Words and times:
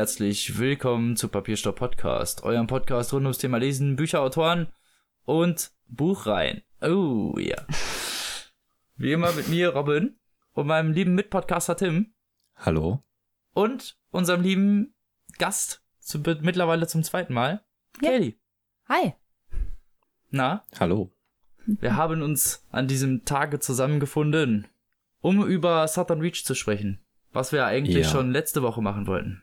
Herzlich 0.00 0.58
willkommen 0.58 1.14
zu 1.14 1.28
Papierstopp 1.28 1.76
Podcast, 1.76 2.42
eurem 2.42 2.66
Podcast 2.66 3.12
rund 3.12 3.26
ums 3.26 3.36
Thema 3.36 3.58
Lesen, 3.58 3.96
Bücher, 3.96 4.22
Autoren 4.22 4.68
und 5.26 5.72
Buchreihen. 5.88 6.62
Oh 6.80 7.34
ja. 7.38 7.66
Wie 8.96 9.12
immer 9.12 9.30
mit 9.32 9.48
mir, 9.48 9.74
Robin, 9.74 10.18
und 10.54 10.68
meinem 10.68 10.92
lieben 10.92 11.14
Mitpodcaster 11.14 11.76
Tim. 11.76 12.14
Hallo. 12.56 13.04
Und 13.52 13.98
unserem 14.10 14.40
lieben 14.40 14.94
Gast, 15.36 15.82
zu, 15.98 16.18
mittlerweile 16.20 16.86
zum 16.86 17.02
zweiten 17.02 17.34
Mal, 17.34 17.62
ja. 18.00 18.08
Kelly. 18.08 18.40
Hi. 18.88 19.12
Na? 20.30 20.64
Hallo. 20.80 21.12
Wir 21.66 21.96
haben 21.96 22.22
uns 22.22 22.66
an 22.70 22.88
diesem 22.88 23.26
Tage 23.26 23.58
zusammengefunden, 23.58 24.66
um 25.20 25.46
über 25.46 25.86
Southern 25.88 26.22
Reach 26.22 26.46
zu 26.46 26.54
sprechen. 26.54 27.04
Was 27.34 27.52
wir 27.52 27.66
eigentlich 27.66 28.06
ja. 28.06 28.10
schon 28.10 28.30
letzte 28.30 28.62
Woche 28.62 28.80
machen 28.80 29.06
wollten. 29.06 29.42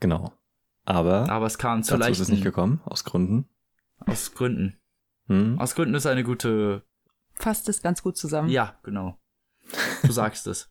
Genau. 0.00 0.32
Aber, 0.84 1.28
Aber 1.28 1.46
es 1.46 1.58
kam 1.58 1.82
zu 1.82 1.90
dazu 1.92 2.00
leichten. 2.00 2.12
ist 2.14 2.20
es 2.20 2.28
nicht 2.28 2.44
gekommen, 2.44 2.80
aus 2.84 3.04
Gründen. 3.04 3.48
Aus 4.06 4.32
Gründen. 4.34 4.78
Hm? 5.26 5.58
Aus 5.58 5.74
Gründen 5.74 5.94
ist 5.94 6.06
eine 6.06 6.24
gute. 6.24 6.82
Fasst 7.34 7.68
es 7.68 7.82
ganz 7.82 8.02
gut 8.02 8.16
zusammen. 8.16 8.48
Ja, 8.48 8.78
genau. 8.82 9.18
Du 10.02 10.12
sagst 10.12 10.46
es. 10.46 10.70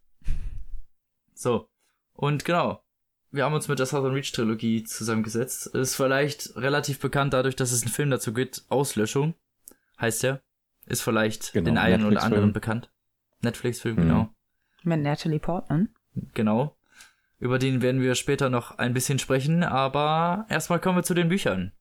So. 1.34 1.70
Und 2.14 2.46
genau. 2.46 2.84
Wir 3.30 3.44
haben 3.44 3.54
uns 3.54 3.68
mit 3.68 3.78
der 3.78 3.86
Southern 3.86 4.14
Reach 4.14 4.32
Trilogie 4.32 4.84
zusammengesetzt. 4.84 5.68
Ist 5.68 5.96
vielleicht 5.96 6.56
relativ 6.56 7.00
bekannt 7.00 7.34
dadurch, 7.34 7.56
dass 7.56 7.72
es 7.72 7.84
einen 7.84 7.92
Film 7.92 8.10
dazu 8.10 8.34
gibt. 8.34 8.66
Auslöschung. 8.70 9.36
Heißt 10.00 10.24
der. 10.24 10.42
Ist 10.86 11.02
vielleicht 11.02 11.52
Genau, 11.54 11.66
den 11.66 11.78
einen 11.78 12.06
oder 12.06 12.24
anderen 12.24 12.54
bekannt. 12.54 12.90
Netflix-Film, 13.42 13.96
Mhm. 13.98 14.00
genau. 14.02 14.30
Mit 14.84 15.02
Natalie 15.02 15.40
Portman. 15.40 15.90
Genau. 16.34 16.77
Über 17.40 17.60
den 17.60 17.82
werden 17.82 18.02
wir 18.02 18.16
später 18.16 18.50
noch 18.50 18.78
ein 18.80 18.94
bisschen 18.94 19.20
sprechen, 19.20 19.64
aber 19.64 20.46
erstmal 20.50 20.80
kommen 20.80 20.98
wir 20.98 21.04
zu 21.04 21.14
den 21.14 21.30
Büchern, 21.30 21.72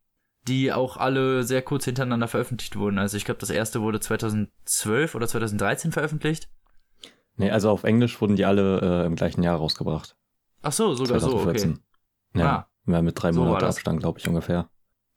die 0.46 0.72
auch 0.72 0.96
alle 0.98 1.44
sehr 1.44 1.62
kurz 1.62 1.84
hintereinander 1.86 2.28
veröffentlicht 2.28 2.76
wurden. 2.76 2.98
Also 2.98 3.16
ich 3.16 3.24
glaube, 3.24 3.40
das 3.40 3.50
erste 3.50 3.80
wurde 3.80 4.00
2012 4.00 5.14
oder 5.14 5.26
2013 5.26 5.92
veröffentlicht. 5.92 6.48
Nee, 7.36 7.50
also 7.50 7.70
auf 7.70 7.84
Englisch 7.84 8.20
wurden 8.20 8.36
die 8.36 8.44
alle 8.44 8.80
äh, 9.02 9.06
im 9.06 9.14
gleichen 9.16 9.42
Jahr 9.42 9.56
rausgebracht. 9.56 10.16
Ach 10.62 10.72
so, 10.72 10.94
sogar 10.94 11.20
so, 11.20 11.28
okay. 11.28 11.56
2014. 11.58 11.80
Ja, 12.34 12.68
Ah. 12.86 12.90
ja, 12.92 13.02
mit 13.02 13.20
drei 13.22 13.32
So 13.32 13.40
war 13.40 13.46
Monate 13.48 13.66
das. 13.66 13.76
Abstand, 13.76 14.00
glaube 14.00 14.18
ich, 14.18 14.28
ungefähr. 14.28 14.68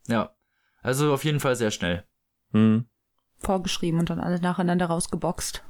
Ja. 0.07 0.31
Also 0.81 1.13
auf 1.13 1.25
jeden 1.25 1.39
Fall 1.41 1.55
sehr 1.57 1.71
schnell. 1.71 2.05
Hm. 2.51 2.85
Vorgeschrieben 3.39 3.99
und 3.99 4.09
dann 4.09 4.19
alle 4.19 4.39
nacheinander 4.41 4.85
rausgeboxt. 4.87 5.63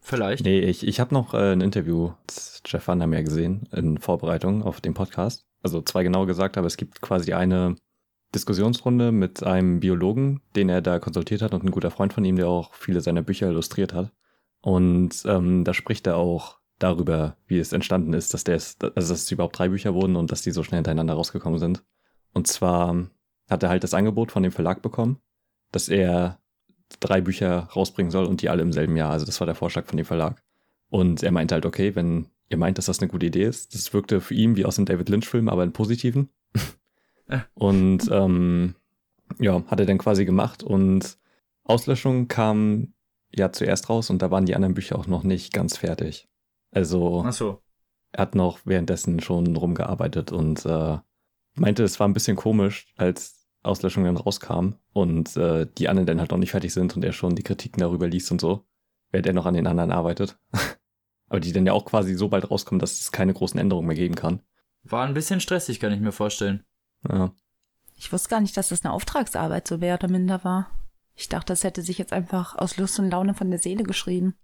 Vielleicht. 0.00 0.44
Nee, 0.44 0.60
ich, 0.60 0.86
ich 0.86 1.00
habe 1.00 1.14
noch 1.14 1.34
äh, 1.34 1.52
ein 1.52 1.60
Interview 1.60 2.12
mit 2.26 2.62
Jeff 2.66 2.88
Vandermeer 2.88 3.22
gesehen 3.22 3.68
in 3.72 3.98
Vorbereitung 3.98 4.62
auf 4.62 4.80
den 4.80 4.94
Podcast. 4.94 5.46
Also 5.62 5.82
zwei 5.82 6.02
genau 6.02 6.26
gesagt, 6.26 6.56
aber 6.56 6.66
es 6.66 6.76
gibt 6.76 7.00
quasi 7.00 7.32
eine 7.32 7.76
Diskussionsrunde 8.34 9.12
mit 9.12 9.42
einem 9.42 9.80
Biologen, 9.80 10.40
den 10.54 10.68
er 10.68 10.82
da 10.82 10.98
konsultiert 10.98 11.42
hat 11.42 11.54
und 11.54 11.64
ein 11.64 11.70
guter 11.70 11.90
Freund 11.90 12.12
von 12.12 12.24
ihm, 12.24 12.36
der 12.36 12.48
auch 12.48 12.74
viele 12.74 13.00
seiner 13.00 13.22
Bücher 13.22 13.48
illustriert 13.48 13.92
hat. 13.92 14.12
Und 14.60 15.22
ähm, 15.26 15.64
da 15.64 15.72
spricht 15.72 16.06
er 16.06 16.16
auch 16.16 16.58
darüber, 16.78 17.36
wie 17.46 17.58
es 17.58 17.72
entstanden 17.72 18.12
ist, 18.12 18.34
dass 18.34 18.44
der 18.44 18.56
es, 18.56 18.76
also 18.80 18.94
dass 18.94 19.22
es 19.22 19.32
überhaupt 19.32 19.58
drei 19.58 19.68
Bücher 19.68 19.94
wurden 19.94 20.16
und 20.16 20.30
dass 20.30 20.42
die 20.42 20.50
so 20.50 20.62
schnell 20.62 20.78
hintereinander 20.78 21.14
rausgekommen 21.14 21.58
sind. 21.58 21.84
Und 22.32 22.46
zwar 22.46 23.08
hat 23.48 23.62
er 23.62 23.68
halt 23.68 23.82
das 23.82 23.94
Angebot 23.94 24.30
von 24.30 24.42
dem 24.42 24.52
Verlag 24.52 24.82
bekommen, 24.82 25.18
dass 25.72 25.88
er 25.88 26.38
drei 27.00 27.20
Bücher 27.20 27.68
rausbringen 27.74 28.10
soll 28.10 28.26
und 28.26 28.42
die 28.42 28.48
alle 28.48 28.62
im 28.62 28.72
selben 28.72 28.96
Jahr. 28.96 29.10
Also 29.10 29.26
das 29.26 29.40
war 29.40 29.46
der 29.46 29.54
Vorschlag 29.54 29.86
von 29.86 29.96
dem 29.96 30.06
Verlag. 30.06 30.42
Und 30.88 31.22
er 31.22 31.32
meinte 31.32 31.54
halt, 31.54 31.66
okay, 31.66 31.94
wenn 31.94 32.28
ihr 32.48 32.56
meint, 32.56 32.78
dass 32.78 32.86
das 32.86 33.00
eine 33.00 33.08
gute 33.08 33.26
Idee 33.26 33.44
ist, 33.44 33.74
das 33.74 33.92
wirkte 33.92 34.20
für 34.20 34.34
ihn 34.34 34.56
wie 34.56 34.64
aus 34.64 34.76
dem 34.76 34.86
David 34.86 35.08
Lynch-Film, 35.08 35.48
aber 35.48 35.64
in 35.64 35.72
positiven. 35.72 36.30
Äh. 37.26 37.38
und 37.54 38.08
ähm, 38.10 38.74
ja, 39.38 39.62
hat 39.66 39.80
er 39.80 39.86
dann 39.86 39.98
quasi 39.98 40.24
gemacht 40.24 40.62
und 40.62 41.18
Auslöschung 41.64 42.28
kam 42.28 42.94
ja 43.30 43.52
zuerst 43.52 43.90
raus 43.90 44.08
und 44.08 44.22
da 44.22 44.30
waren 44.30 44.46
die 44.46 44.54
anderen 44.54 44.74
Bücher 44.74 44.98
auch 44.98 45.06
noch 45.06 45.22
nicht 45.22 45.52
ganz 45.52 45.76
fertig. 45.76 46.28
Also 46.70 47.30
so. 47.30 47.62
er 48.12 48.22
hat 48.22 48.34
noch 48.34 48.60
währenddessen 48.64 49.20
schon 49.20 49.54
rumgearbeitet 49.54 50.32
und 50.32 50.64
äh, 50.64 50.98
meinte, 51.54 51.84
es 51.84 52.00
war 52.00 52.08
ein 52.08 52.14
bisschen 52.14 52.36
komisch, 52.36 52.92
als 52.96 53.37
Auslöschung 53.62 54.04
dann 54.04 54.16
rauskam 54.16 54.74
und 54.92 55.36
äh, 55.36 55.66
die 55.78 55.88
anderen 55.88 56.06
dann 56.06 56.20
halt 56.20 56.30
noch 56.30 56.38
nicht 56.38 56.52
fertig 56.52 56.72
sind 56.72 56.96
und 56.96 57.04
er 57.04 57.12
schon 57.12 57.34
die 57.34 57.42
Kritiken 57.42 57.80
darüber 57.80 58.06
liest 58.06 58.30
und 58.30 58.40
so, 58.40 58.66
während 59.10 59.26
er 59.26 59.32
noch 59.32 59.46
an 59.46 59.54
den 59.54 59.66
anderen 59.66 59.92
arbeitet. 59.92 60.38
Aber 61.28 61.40
die 61.40 61.52
dann 61.52 61.66
ja 61.66 61.72
auch 61.72 61.84
quasi 61.84 62.14
so 62.14 62.28
bald 62.28 62.50
rauskommen, 62.50 62.78
dass 62.78 63.00
es 63.00 63.12
keine 63.12 63.34
großen 63.34 63.60
Änderungen 63.60 63.86
mehr 63.86 63.96
geben 63.96 64.14
kann. 64.14 64.40
War 64.84 65.06
ein 65.06 65.14
bisschen 65.14 65.40
stressig, 65.40 65.80
kann 65.80 65.92
ich 65.92 66.00
mir 66.00 66.12
vorstellen. 66.12 66.64
Ja. 67.06 67.34
Ich 67.96 68.12
wusste 68.12 68.30
gar 68.30 68.40
nicht, 68.40 68.56
dass 68.56 68.70
das 68.70 68.84
eine 68.84 68.94
Auftragsarbeit 68.94 69.68
so 69.68 69.78
mehr 69.78 69.94
oder 69.94 70.08
minder 70.08 70.42
war. 70.44 70.70
Ich 71.14 71.28
dachte, 71.28 71.52
das 71.52 71.64
hätte 71.64 71.82
sich 71.82 71.98
jetzt 71.98 72.12
einfach 72.12 72.56
aus 72.56 72.76
Lust 72.76 72.98
und 72.98 73.10
Laune 73.10 73.34
von 73.34 73.50
der 73.50 73.58
Seele 73.58 73.82
geschrieben. 73.82 74.34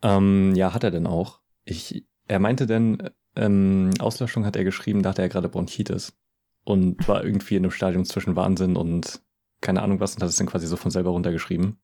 Ähm, 0.00 0.54
ja, 0.54 0.72
hat 0.72 0.84
er 0.84 0.92
denn 0.92 1.06
auch. 1.06 1.40
Ich, 1.64 2.06
er 2.28 2.38
meinte 2.38 2.66
denn, 2.66 3.10
ähm, 3.36 3.90
Auslöschung 3.98 4.46
hat 4.46 4.56
er 4.56 4.64
geschrieben, 4.64 5.02
da 5.02 5.10
hatte 5.10 5.22
er 5.22 5.28
gerade 5.28 5.48
Bronchitis 5.48 6.16
und 6.64 7.06
war 7.08 7.24
irgendwie 7.24 7.56
in 7.56 7.64
einem 7.64 7.70
Stadium 7.70 8.04
zwischen 8.04 8.36
Wahnsinn 8.36 8.76
und 8.76 9.22
keine 9.60 9.82
Ahnung 9.82 10.00
was 10.00 10.14
und 10.14 10.22
hat 10.22 10.28
es 10.28 10.36
dann 10.36 10.46
quasi 10.46 10.66
so 10.66 10.76
von 10.76 10.90
selber 10.90 11.10
runtergeschrieben. 11.10 11.78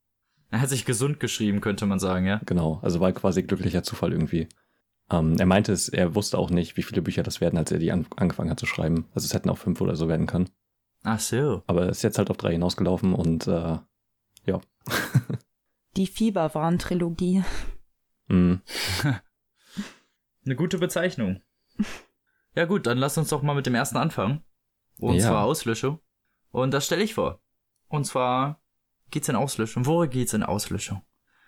Er 0.50 0.60
hat 0.60 0.68
sich 0.68 0.84
gesund 0.84 1.20
geschrieben, 1.20 1.60
könnte 1.60 1.86
man 1.86 1.98
sagen, 1.98 2.26
ja. 2.26 2.40
Genau, 2.46 2.78
also 2.82 3.00
war 3.00 3.12
quasi 3.12 3.42
glücklicher 3.42 3.82
Zufall 3.82 4.12
irgendwie. 4.12 4.48
Ähm, 5.10 5.36
er 5.38 5.46
meinte 5.46 5.72
es, 5.72 5.88
er 5.88 6.14
wusste 6.14 6.38
auch 6.38 6.50
nicht, 6.50 6.76
wie 6.76 6.82
viele 6.82 7.02
Bücher 7.02 7.22
das 7.22 7.40
werden, 7.40 7.58
als 7.58 7.70
er 7.70 7.78
die 7.78 7.92
an, 7.92 8.06
angefangen 8.16 8.50
hat 8.50 8.60
zu 8.60 8.66
schreiben. 8.66 9.06
Also 9.14 9.26
es 9.26 9.34
hätten 9.34 9.50
auch 9.50 9.58
fünf 9.58 9.80
oder 9.80 9.96
so 9.96 10.08
werden 10.08 10.26
können. 10.26 10.48
Ach 11.04 11.20
so. 11.20 11.62
Aber 11.66 11.88
es 11.88 11.98
ist 11.98 12.02
jetzt 12.02 12.18
halt 12.18 12.30
auf 12.30 12.36
drei 12.36 12.52
hinausgelaufen 12.52 13.14
und 13.14 13.46
äh, 13.46 13.78
ja. 14.44 14.60
Die 15.96 16.06
Fieberwarn-Trilogie. 16.06 17.44
Mm. 18.28 18.54
Eine 20.44 20.56
gute 20.56 20.78
Bezeichnung. 20.78 21.40
Ja 22.54 22.64
gut, 22.64 22.86
dann 22.86 22.98
lass 22.98 23.18
uns 23.18 23.28
doch 23.28 23.42
mal 23.42 23.54
mit 23.54 23.66
dem 23.66 23.74
ersten 23.74 23.96
anfangen. 23.96 24.42
Und 24.98 25.16
Ja. 25.16 25.28
zwar 25.28 25.44
Auslöschung. 25.44 26.00
Und 26.50 26.72
das 26.72 26.86
stelle 26.86 27.02
ich 27.04 27.14
vor. 27.14 27.40
Und 27.88 28.04
zwar 28.06 28.60
geht's 29.10 29.28
in 29.28 29.36
Auslöschung. 29.36 29.86
Worum 29.86 30.08
geht's 30.10 30.32
in 30.32 30.42
Auslöschung? 30.42 31.02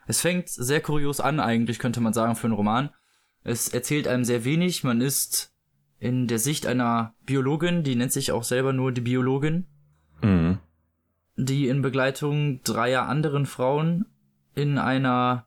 Es 0.07 0.21
fängt 0.21 0.49
sehr 0.49 0.81
kurios 0.81 1.21
an, 1.21 1.41
eigentlich 1.41 1.79
könnte 1.79 2.01
man 2.01 2.13
sagen, 2.13 2.37
für 2.37 2.47
einen 2.47 2.55
Roman. 2.55 2.91
Es 3.43 3.69
erzählt 3.69 4.07
einem 4.09 4.25
sehr 4.25 4.45
wenig. 4.45 4.85
Man 4.85 5.01
ist 5.01 5.55
in 5.99 6.27
der 6.29 6.39
Sicht 6.39 6.67
einer 6.67 7.15
Biologin, 7.23 7.83
die 7.83 7.97
nennt 7.97 8.13
sich 8.13 8.33
auch 8.33 8.45
selber 8.45 8.73
nur 8.73 8.93
die 8.93 9.01
Biologin, 9.01 9.67
Mm. 10.23 10.55
die 11.37 11.69
in 11.69 11.83
Begleitung 11.83 12.63
dreier 12.65 13.07
anderen 13.07 13.47
Frauen 13.47 14.07
in 14.55 14.79
einer, 14.79 15.47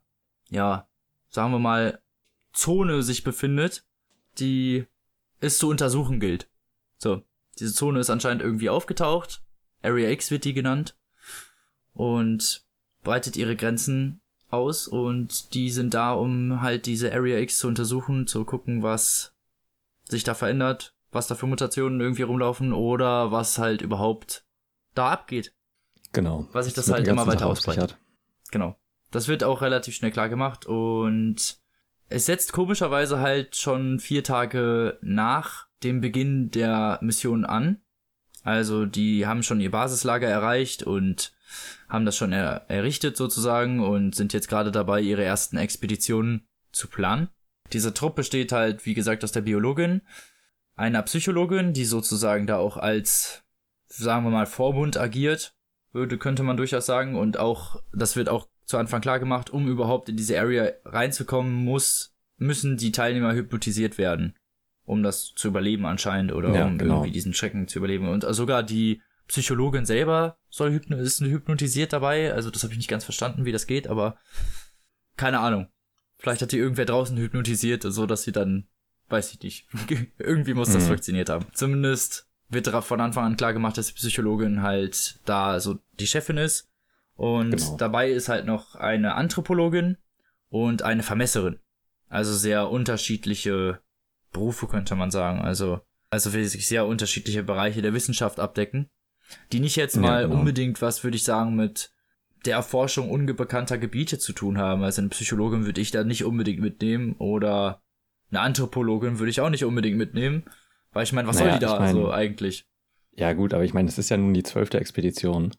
ja, 0.50 0.88
sagen 1.30 1.52
wir 1.52 1.60
mal, 1.60 2.02
Zone 2.54 3.02
sich 3.04 3.24
befindet, 3.24 3.86
die 4.40 4.86
es 5.40 5.58
zu 5.58 5.68
untersuchen 5.70 6.20
gilt. 6.20 6.50
So, 6.98 7.24
diese 7.62 7.74
Zone 7.74 8.00
ist 8.00 8.10
anscheinend 8.10 8.42
irgendwie 8.42 8.70
aufgetaucht. 8.70 9.42
Area 9.82 10.10
X 10.10 10.32
wird 10.32 10.44
die 10.44 10.54
genannt. 10.54 10.98
Und 11.94 12.66
breitet 13.04 13.38
ihre 13.38 13.56
Grenzen 13.56 14.22
aus 14.50 14.88
und 14.88 15.54
die 15.54 15.70
sind 15.72 15.94
da, 15.94 16.14
um 16.14 16.62
halt 16.62 16.86
diese 16.86 17.14
Area 17.14 17.40
X 17.40 17.60
zu 17.60 17.68
untersuchen, 17.68 18.28
zu 18.28 18.44
gucken, 18.46 18.84
was 18.84 19.34
sich 20.04 20.24
da 20.24 20.34
verändert, 20.34 20.96
was 21.12 21.28
da 21.28 21.36
für 21.36 21.48
Mutationen 21.48 22.02
irgendwie 22.02 22.24
rumlaufen 22.24 22.74
oder 22.74 23.32
was 23.32 23.58
halt 23.58 23.82
überhaupt 23.82 24.46
da 24.94 25.12
abgeht. 25.12 25.54
Genau. 26.12 26.48
Was 26.52 26.66
sich 26.66 26.74
das 26.74 26.88
mit 26.88 26.98
halt 26.98 27.08
immer 27.08 27.28
weiter 27.28 27.48
ausbreitet. 27.48 27.98
Genau. 28.52 28.78
Das 29.12 29.28
wird 29.28 29.44
auch 29.44 29.62
relativ 29.62 29.96
schnell 29.96 30.12
klar 30.12 30.30
gemacht 30.30 30.66
und 30.66 31.60
es 32.10 32.26
setzt 32.26 32.52
komischerweise 32.54 33.20
halt 33.20 33.56
schon 33.56 34.00
vier 34.00 34.24
Tage 34.24 34.98
nach 35.02 35.68
dem 35.84 36.02
Beginn 36.02 36.52
der 36.52 37.00
Mission 37.02 37.46
an. 37.46 37.82
Also 38.44 38.86
die 38.86 39.28
haben 39.28 39.44
schon 39.44 39.62
ihr 39.62 39.72
Basislager 39.72 40.28
erreicht 40.28 40.84
und 40.84 41.34
haben 41.90 42.06
das 42.06 42.16
schon 42.16 42.32
er 42.34 42.66
errichtet 42.70 43.18
sozusagen 43.18 43.82
und 43.82 44.16
sind 44.16 44.34
jetzt 44.34 44.48
gerade 44.48 44.72
dabei, 44.72 45.02
ihre 45.02 45.24
ersten 45.24 45.58
Expeditionen 45.58 46.48
zu 46.72 46.88
planen. 46.88 47.30
Diese 47.74 47.94
Truppe 47.94 48.18
besteht 48.18 48.52
halt, 48.52 48.86
wie 48.86 48.94
gesagt, 48.94 49.24
aus 49.24 49.32
der 49.32 49.42
Biologin, 49.42 50.02
einer 50.76 51.04
Psychologin, 51.04 51.74
die 51.74 51.86
sozusagen 51.86 52.48
da 52.48 52.58
auch 52.58 52.78
als, 52.78 53.44
sagen 53.88 54.26
wir 54.26 54.32
mal, 54.32 54.46
Vorbund 54.46 54.98
agiert, 54.98 55.54
würde, 55.92 56.18
könnte 56.18 56.44
man 56.44 56.58
durchaus 56.58 56.86
sagen. 56.86 57.16
Und 57.16 57.38
auch, 57.38 57.82
das 57.94 58.16
wird 58.16 58.30
auch 58.30 58.48
zu 58.66 58.78
Anfang 58.78 59.02
klar 59.02 59.20
gemacht, 59.20 59.50
um 59.50 59.68
überhaupt 59.68 60.10
in 60.10 60.18
diese 60.18 60.40
Area 60.40 60.72
reinzukommen, 60.86 61.54
muss, 61.54 62.16
müssen 62.38 62.78
die 62.78 62.92
Teilnehmer 62.92 63.34
hypnotisiert 63.34 63.98
werden. 63.98 64.36
Um 64.86 65.04
das 65.04 65.34
zu 65.36 65.48
überleben 65.50 65.86
anscheinend 65.86 66.34
oder 66.34 66.54
Ja, 66.54 66.66
um 66.66 66.78
genau. 66.78 66.96
irgendwie 66.96 67.12
diesen 67.12 67.34
Schrecken 67.34 67.68
zu 67.68 67.80
überleben. 67.80 68.10
Und 68.10 68.26
sogar 68.34 68.64
die 68.64 69.02
Psychologin 69.28 69.86
selber 69.86 70.38
soll 70.50 70.72
hypno 70.74 70.98
ist 70.98 71.22
hypnotisiert 71.22 71.94
dabei. 71.94 72.34
Also 72.34 72.50
das 72.52 72.64
habe 72.64 72.74
ich 72.74 72.78
nicht 72.78 72.90
ganz 72.90 73.04
verstanden, 73.06 73.46
wie 73.46 73.52
das 73.52 73.68
geht, 73.68 73.88
aber 73.88 74.18
keine 75.18 75.40
Ahnung. 75.40 75.68
Vielleicht 76.18 76.42
hat 76.42 76.52
die 76.52 76.58
irgendwer 76.58 76.86
draußen 76.86 77.18
hypnotisiert, 77.18 77.84
so 77.84 78.06
dass 78.06 78.24
sie 78.24 78.32
dann 78.32 78.68
weiß 79.10 79.34
ich 79.34 79.42
nicht. 79.42 79.68
Irgendwie 80.18 80.54
muss 80.54 80.72
das 80.72 80.84
Mhm. 80.84 80.88
funktioniert 80.90 81.30
haben. 81.30 81.46
Zumindest 81.54 82.28
wird 82.50 82.68
darauf 82.68 82.86
von 82.86 83.00
Anfang 83.02 83.26
an 83.26 83.38
klar 83.38 83.54
gemacht, 83.54 83.78
dass 83.78 83.88
die 83.88 83.94
Psychologin 83.94 84.62
halt 84.62 85.20
da 85.26 85.60
so 85.60 85.80
die 86.00 86.08
Chefin 86.08 86.38
ist. 86.38 86.70
Und 87.16 87.52
Genau. 87.52 87.78
dabei 87.78 88.10
ist 88.12 88.30
halt 88.30 88.46
noch 88.46 88.76
eine 88.76 89.16
Anthropologin 89.16 89.98
und 90.50 90.82
eine 90.82 91.04
Vermesserin. 91.04 91.60
Also 92.10 92.34
sehr 92.34 92.70
unterschiedliche 92.70 93.80
Berufe, 94.32 94.68
könnte 94.68 94.96
man 94.96 95.12
sagen. 95.12 95.40
Also, 95.40 95.80
also 96.10 96.34
wirklich 96.34 96.68
sehr 96.68 96.86
unterschiedliche 96.86 97.44
Bereiche 97.44 97.82
der 97.82 97.94
Wissenschaft 97.94 98.40
abdecken. 98.40 98.90
Die 99.52 99.60
nicht 99.60 99.76
jetzt 99.76 99.96
Ja, 99.96 100.02
mal 100.02 100.24
genau. 100.28 100.40
unbedingt 100.40 100.82
was, 100.82 101.04
würde 101.04 101.18
ich 101.18 101.24
sagen, 101.24 101.56
mit 101.56 101.92
der 102.46 102.56
Erforschung 102.56 103.10
unbekannter 103.10 103.78
Gebiete 103.78 104.18
zu 104.20 104.34
tun 104.34 104.58
haben. 104.58 104.84
Also 104.84 105.02
eine 105.02 105.10
Psychologin 105.10 105.66
würde 105.66 105.80
ich 105.80 105.92
da 105.92 106.04
nicht 106.04 106.26
unbedingt 106.26 106.60
mitnehmen 106.60 107.14
oder 107.18 107.82
eine 108.30 108.40
Anthropologin 108.42 109.20
würde 109.20 109.30
ich 109.30 109.42
auch 109.42 109.50
nicht 109.50 109.64
unbedingt 109.64 109.98
mitnehmen. 109.98 110.44
Weil 110.92 111.04
ich 111.04 111.14
meine, 111.14 111.28
was 111.28 111.38
Naja, 111.40 111.52
soll 111.52 111.60
die 111.60 111.66
da 111.66 111.74
ich 111.76 111.80
mein- 111.80 111.96
so 111.96 112.12
eigentlich? 112.12 112.66
Ja, 113.14 113.34
gut, 113.34 113.54
aber 113.54 113.64
ich 113.64 113.74
meine, 113.74 113.88
es 113.90 113.98
ist 113.98 114.10
ja 114.10 114.18
nun 114.18 114.34
die 114.34 114.44
zwölfte 114.44 114.80
Expedition. 114.80 115.52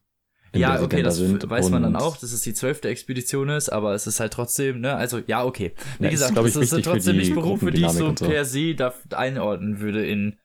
Ja, 0.55 0.83
okay, 0.83 1.03
das 1.03 1.17
sind 1.17 1.49
weiß 1.49 1.71
man 1.71 1.83
dann 1.83 1.97
auch, 1.97 2.17
dass 2.17 2.33
es 2.33 2.43
die 2.43 2.53
zwölfte 2.55 2.89
Expedition 2.89 3.49
ist, 3.49 3.71
aber 3.71 3.95
es 3.95 4.07
ist 4.07 4.21
halt 4.21 4.33
trotzdem, 4.33 4.81
ne, 4.81 4.95
also 4.95 5.21
ja, 5.27 5.45
okay. 5.45 5.73
Wie 5.99 6.05
Ja, 6.05 6.11
ist, 6.11 6.21
gesagt, 6.35 6.37
es 6.57 6.71
für 6.71 6.83
trotzdem 6.83 7.17
nicht 7.17 7.35
Berufe, 7.35 7.71
die 7.71 7.83
ich 7.83 7.89
so 7.91 8.15
so. 8.15 8.27
per 8.27 8.45
se 8.45 8.75
da 8.75 8.95
einordnen 9.11 9.81
würde 9.81 10.07
in 10.07 10.37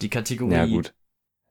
die 0.00 0.08
Kategorie. 0.08 0.52
Ja, 0.54 0.66
gut. 0.66 0.94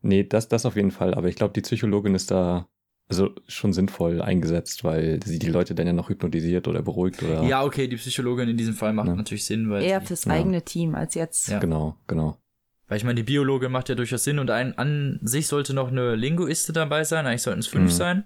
Nee, 0.02 0.24
das, 0.24 0.48
das 0.50 0.66
auf 0.66 0.76
jeden 0.76 0.92
Fall. 0.92 1.14
Aber 1.14 1.28
ich 1.28 1.36
glaube, 1.36 1.54
die 1.54 1.62
Psychologin 1.62 2.16
ist 2.16 2.32
da 2.32 2.68
also 3.08 3.30
schon 3.48 3.74
sinnvoll 3.74 4.22
eingesetzt, 4.22 4.84
weil 4.84 5.20
sie 5.24 5.38
die 5.38 5.50
Leute 5.50 5.76
dann 5.76 5.86
ja 5.86 5.94
noch 5.94 6.10
hypnotisiert 6.10 6.68
oder 6.68 6.82
beruhigt 6.82 7.22
oder. 7.24 7.44
Ja, 7.44 7.64
okay, 7.64 7.88
die 7.88 7.98
Psychologin 7.98 8.48
in 8.50 8.58
diesem 8.58 8.74
Fall 8.74 8.94
macht 8.94 9.10
Ja. 9.10 9.16
natürlich 9.16 9.46
Sinn, 9.46 9.70
weil, 9.70 9.84
Eher 9.84 10.02
fürs 10.02 10.26
Ja. 10.26 10.32
eigene 10.32 10.64
Team 10.64 10.96
als 10.96 11.16
jetzt. 11.16 11.50
Ja. 11.50 11.60
Genau, 11.60 11.98
genau. 12.08 12.38
Weil 12.92 12.98
ich 12.98 13.06
meine, 13.06 13.16
die 13.16 13.24
Biologin 13.24 13.72
macht 13.72 13.88
ja 13.88 13.96
durchaus 13.96 14.26
Sinn 14.26 14.38
und 14.38 14.52
ein, 14.52 14.78
an 14.78 15.18
sich 15.24 15.48
sollte 15.48 15.74
noch 15.74 15.88
eine 15.88 16.16
Linguiste 16.16 16.74
dabei 16.74 17.06
sein, 17.06 17.26
eigentlich 17.26 17.42
sollten 17.42 17.62
es 17.62 17.68
fünf 17.68 17.86
Mhm. 17.94 17.96
sein. 17.96 18.24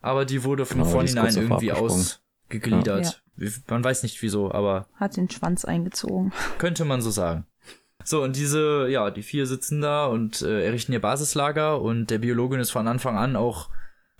Aber 0.00 0.24
die 0.24 0.42
wurde 0.42 0.66
von 0.66 0.78
Genau, 0.78 0.90
vornherein 0.90 1.36
irgendwie 1.36 1.70
ausgegliedert. 1.70 3.22
Man 3.68 3.84
weiß 3.84 4.02
nicht 4.02 4.20
wieso, 4.20 4.50
aber 4.50 4.88
Hat 4.96 5.16
den 5.16 5.30
Schwanz 5.30 5.64
eingezogen. 5.64 6.32
Könnte 6.58 6.84
man 6.84 7.02
so 7.02 7.10
sagen. 7.12 7.46
So, 8.02 8.24
und 8.24 8.34
diese, 8.34 8.88
ja, 8.88 9.12
die 9.12 9.22
vier 9.22 9.46
sitzen 9.46 9.80
da 9.80 10.06
und 10.06 10.42
äh, 10.42 10.64
errichten 10.66 10.92
ihr 10.92 11.00
Basislager 11.00 11.80
und 11.80 12.10
der 12.10 12.18
Biologin 12.18 12.58
ist 12.58 12.72
von 12.72 12.88
Anfang 12.88 13.16
an 13.16 13.36
auch 13.36 13.70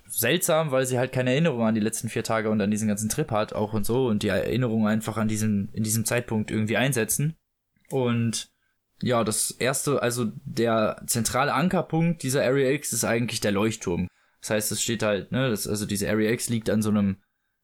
seltsam, 0.07 0.71
weil 0.71 0.85
sie 0.85 0.97
halt 0.97 1.11
keine 1.11 1.31
Erinnerung 1.31 1.65
an 1.65 1.75
die 1.75 1.81
letzten 1.81 2.07
vier 2.07 2.23
Tage 2.23 2.49
und 2.49 2.61
an 2.61 2.71
diesen 2.71 2.87
ganzen 2.87 3.09
Trip 3.09 3.29
hat, 3.29 3.51
auch 3.51 3.73
und 3.73 3.85
so, 3.85 4.07
und 4.07 4.23
die 4.23 4.29
Erinnerungen 4.29 4.87
einfach 4.87 5.17
an 5.17 5.27
diesem, 5.27 5.67
in 5.73 5.83
diesem 5.83 6.05
Zeitpunkt 6.05 6.49
irgendwie 6.49 6.77
einsetzen. 6.77 7.35
Und 7.89 8.52
ja, 9.03 9.23
das 9.25 9.51
erste, 9.51 10.01
also 10.01 10.31
der 10.45 11.03
zentrale 11.07 11.53
Ankerpunkt 11.53 12.23
dieser 12.23 12.43
Area 12.43 12.71
X 12.71 12.93
ist 12.93 13.03
eigentlich 13.03 13.41
der 13.41 13.51
Leuchtturm. 13.51 14.07
Das 14.39 14.49
heißt, 14.49 14.71
es 14.71 14.81
steht 14.81 15.03
halt, 15.03 15.31
ne, 15.31 15.49
das, 15.49 15.67
also 15.67 15.85
diese 15.85 16.09
Area 16.09 16.31
X 16.31 16.47
liegt 16.49 16.69
an 16.69 16.81
so 16.81 16.89
einem, 16.89 17.17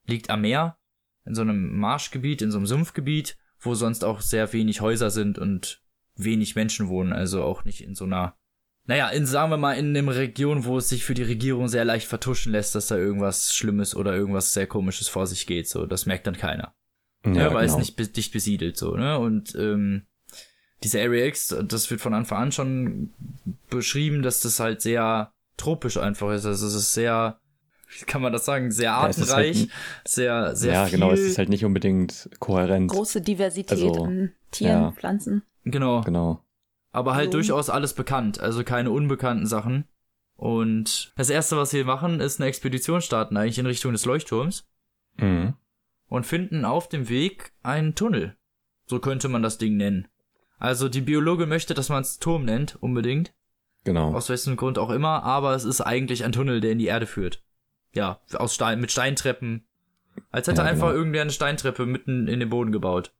liegt 0.05 0.29
am 0.29 0.41
Meer, 0.41 0.77
in 1.25 1.35
so 1.35 1.41
einem 1.41 1.77
Marschgebiet, 1.77 2.41
in 2.41 2.51
so 2.51 2.57
einem 2.57 2.67
Sumpfgebiet, 2.67 3.37
wo 3.59 3.73
sonst 3.73 4.03
auch 4.03 4.19
sehr 4.19 4.51
wenig 4.51 4.81
Häuser 4.81 5.11
sind 5.11 5.39
und 5.39 5.81
wenig 6.15 6.55
Menschen 6.55 6.89
wohnen, 6.89 7.13
also 7.13 7.43
auch 7.43 7.63
nicht 7.63 7.85
in 7.85 7.95
so 7.95 8.03
einer, 8.03 8.35
naja, 8.85 9.07
in, 9.07 9.25
sagen 9.25 9.51
wir 9.51 9.57
mal, 9.57 9.73
in 9.77 9.95
einer 9.95 10.15
Region, 10.15 10.65
wo 10.65 10.77
es 10.77 10.89
sich 10.89 11.05
für 11.05 11.13
die 11.13 11.23
Regierung 11.23 11.69
sehr 11.69 11.85
leicht 11.85 12.07
vertuschen 12.07 12.51
lässt, 12.51 12.75
dass 12.75 12.87
da 12.87 12.97
irgendwas 12.97 13.55
Schlimmes 13.55 13.95
oder 13.95 14.13
irgendwas 14.13 14.53
sehr 14.53 14.67
Komisches 14.67 15.07
vor 15.07 15.25
sich 15.25 15.47
geht, 15.47 15.69
so, 15.69 15.85
das 15.85 16.05
merkt 16.05 16.27
dann 16.27 16.37
keiner. 16.37 16.73
Ja, 17.25 17.33
Ja, 17.33 17.53
weil 17.53 17.65
es 17.65 17.71
genau. 17.71 17.79
nicht 17.79 17.95
be 17.95 18.07
dicht 18.07 18.33
besiedelt, 18.33 18.75
so, 18.75 18.95
ne, 18.97 19.17
und, 19.17 19.55
ähm, 19.55 20.05
diese 20.83 21.01
Area 21.01 21.25
X, 21.25 21.55
das 21.67 21.89
wird 21.91 22.01
von 22.01 22.13
Anfang 22.13 22.37
an 22.43 22.51
schon 22.51 23.09
beschrieben, 23.69 24.21
dass 24.21 24.41
das 24.41 24.59
halt 24.59 24.81
sehr 24.81 25.31
tropisch 25.57 25.97
einfach 25.97 26.31
ist, 26.33 26.45
also 26.45 26.67
es 26.67 26.73
ist 26.73 26.93
sehr, 26.93 27.39
wie 27.99 28.05
kann 28.05 28.21
man 28.21 28.31
das 28.31 28.45
sagen, 28.45 28.71
sehr 28.71 28.85
Ja, 28.85 29.01
halt 29.01 29.17
artenreich, 29.19 29.63
n- 29.63 29.71
sehr, 30.05 30.55
sehr 30.55 30.73
ja, 30.73 30.85
viel. 30.85 30.99
genau, 30.99 31.11
es 31.11 31.19
ist 31.19 31.37
halt 31.37 31.49
nicht 31.49 31.65
unbedingt 31.65 32.29
kohärent. 32.39 32.91
Große 32.91 33.21
Diversität 33.21 33.71
Also, 33.71 34.03
an 34.05 34.31
Tieren, 34.51 34.81
ja. 34.83 34.91
Pflanzen. 34.91 35.43
genau. 35.65 36.01
Genau. 36.01 36.43
Aber 36.91 37.13
halt 37.15 37.27
So. 37.27 37.31
durchaus 37.33 37.69
alles 37.69 37.93
bekannt, 37.93 38.39
also 38.39 38.63
keine 38.63 38.89
unbekannten 38.91 39.45
Sachen. 39.45 39.83
Und 40.35 41.11
das 41.17 41.29
erste, 41.29 41.57
was 41.57 41.73
wir 41.73 41.83
machen, 41.83 42.21
ist 42.21 42.39
eine 42.39 42.47
Expedition 42.47 43.01
starten, 43.01 43.35
eigentlich 43.35 43.59
in 43.59 43.65
Richtung 43.65 43.91
des 43.91 44.05
Leuchtturms 44.05 44.65
Mhm. 45.17 45.53
und 46.07 46.25
finden 46.25 46.63
auf 46.63 46.87
dem 46.87 47.09
Weg 47.09 47.51
einen 47.61 47.93
Tunnel. 47.95 48.37
So 48.85 48.99
könnte 48.99 49.27
man 49.27 49.43
das 49.43 49.57
Ding 49.57 49.75
nennen. 49.75 50.07
Also 50.59 50.89
die 50.89 51.01
Biologe 51.01 51.45
möchte, 51.45 51.73
dass 51.73 51.89
man 51.89 52.01
es 52.01 52.19
Turm 52.19 52.45
nennt, 52.45 52.75
unbedingt. 52.81 53.33
Genau. 53.85 54.13
Aus 54.13 54.29
welchem 54.29 54.57
Grund 54.57 54.77
auch 54.77 54.89
immer, 54.89 55.23
aber 55.23 55.55
es 55.55 55.63
ist 55.63 55.81
eigentlich 55.81 56.23
ein 56.25 56.33
Tunnel, 56.33 56.59
der 56.59 56.71
in 56.73 56.79
die 56.79 56.87
Erde 56.87 57.05
führt. 57.05 57.43
Ja, 57.93 58.19
aus 58.33 58.53
Stein, 58.53 58.81
mit 58.81 58.91
Steintreppen. 58.91 59.65
Als 60.31 60.47
hätte 60.47 60.61
Ja, 60.61 60.67
einfach 60.67 60.87
genau. 60.89 60.99
irgendwer 60.99 61.21
eine 61.21 61.31
Steintreppe 61.31 61.85
mitten 61.85 62.27
in 62.27 62.39
den 62.39 62.49
Boden 62.49 62.71
gebaut. 62.71 63.13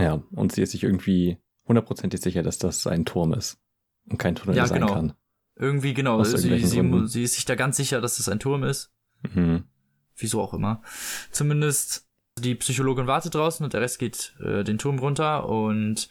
Ja, 0.00 0.22
und 0.32 0.52
sie 0.52 0.62
ist 0.62 0.72
sich 0.72 0.82
irgendwie 0.84 1.38
hundertprozentig 1.68 2.20
sicher, 2.20 2.42
dass 2.42 2.58
das 2.58 2.86
ein 2.86 3.04
Turm 3.04 3.34
ist 3.34 3.58
und 4.08 4.18
kein 4.18 4.34
Tunnel 4.34 4.56
Ja, 4.56 4.66
sein 4.66 4.80
genau. 4.80 4.92
kann. 4.94 5.12
Irgendwie, 5.54 5.94
genau. 5.94 6.18
Aus 6.18 6.30
Sie, 6.32 6.58
sie, 6.58 7.06
sie 7.06 7.22
ist 7.22 7.34
sich 7.34 7.44
da 7.44 7.54
ganz 7.54 7.76
sicher, 7.76 8.00
dass 8.00 8.18
es 8.18 8.28
ein 8.28 8.40
Turm 8.40 8.62
ist. 8.64 8.92
Mhm. 9.34 9.64
wieso 10.16 10.40
auch 10.40 10.54
immer. 10.54 10.82
Zumindest 11.30 12.06
die 12.38 12.54
Psychologin 12.54 13.06
wartet 13.06 13.34
draußen 13.34 13.64
und 13.64 13.72
der 13.72 13.80
Rest 13.80 13.98
geht 13.98 14.34
äh, 14.40 14.62
den 14.64 14.78
Turm 14.78 14.98
runter 14.98 15.48
und 15.48 16.08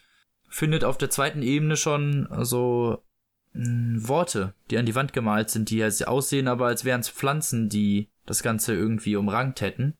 findet 0.56 0.86
auf 0.86 0.98
der 0.98 1.10
zweiten 1.10 1.42
Ebene 1.42 1.75
schon 1.75 2.30
so 2.44 3.04
mh, 3.52 4.07
Worte, 4.07 4.54
die 4.72 4.78
an 4.78 4.86
die 4.86 4.96
Wand 4.96 5.12
gemalt 5.12 5.50
sind, 5.50 5.69
die 5.69 5.80
ja 5.80 5.90
aussehen, 6.07 6.48
aber 6.48 6.68
als 6.68 6.86
wären 6.86 7.02
es 7.02 7.10
Pflanzen, 7.10 7.68
die 7.68 8.10
das 8.25 8.42
Ganze 8.42 8.74
irgendwie 8.74 9.18
umrankt 9.18 9.60
hätten. 9.60 9.96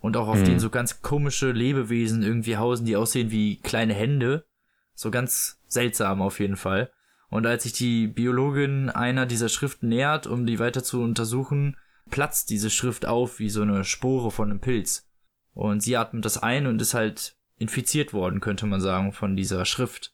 Und 0.00 0.16
auch 0.16 0.26
auf 0.26 0.40
Mhm. 0.40 0.46
denen 0.46 0.58
so 0.58 0.68
ganz 0.68 1.00
komische 1.00 1.52
Lebewesen 1.52 2.24
irgendwie 2.24 2.56
hausen, 2.56 2.86
die 2.86 2.96
aussehen 2.96 3.30
wie 3.30 3.60
kleine 3.60 3.94
Hände. 3.94 4.44
So 4.94 5.12
ganz 5.12 5.60
seltsam 5.68 6.22
auf 6.22 6.40
jeden 6.40 6.56
Fall. 6.56 6.90
Und 7.30 7.46
als 7.46 7.62
sich 7.62 7.72
die 7.72 8.08
Biologin 8.08 8.90
einer 8.90 9.26
dieser 9.26 9.48
Schriften 9.48 9.88
nähert, 9.88 10.26
um 10.26 10.44
die 10.44 10.58
weiter 10.58 10.82
zu 10.82 11.02
untersuchen, 11.02 11.76
platzt 12.10 12.50
diese 12.50 12.68
Schrift 12.68 13.06
auf 13.06 13.38
wie 13.38 13.48
so 13.48 13.62
eine 13.62 13.84
Spore 13.84 14.32
von 14.32 14.50
einem 14.50 14.60
Pilz. 14.60 15.08
Und 15.52 15.84
sie 15.84 15.96
atmet 15.96 16.24
das 16.24 16.42
ein 16.42 16.66
und 16.66 16.82
ist 16.82 16.94
halt 16.94 17.36
infiziert 17.64 18.12
worden, 18.12 18.40
könnte 18.40 18.66
man 18.66 18.80
sagen, 18.80 19.12
von 19.12 19.36
dieser 19.36 19.64
Schrift. 19.64 20.12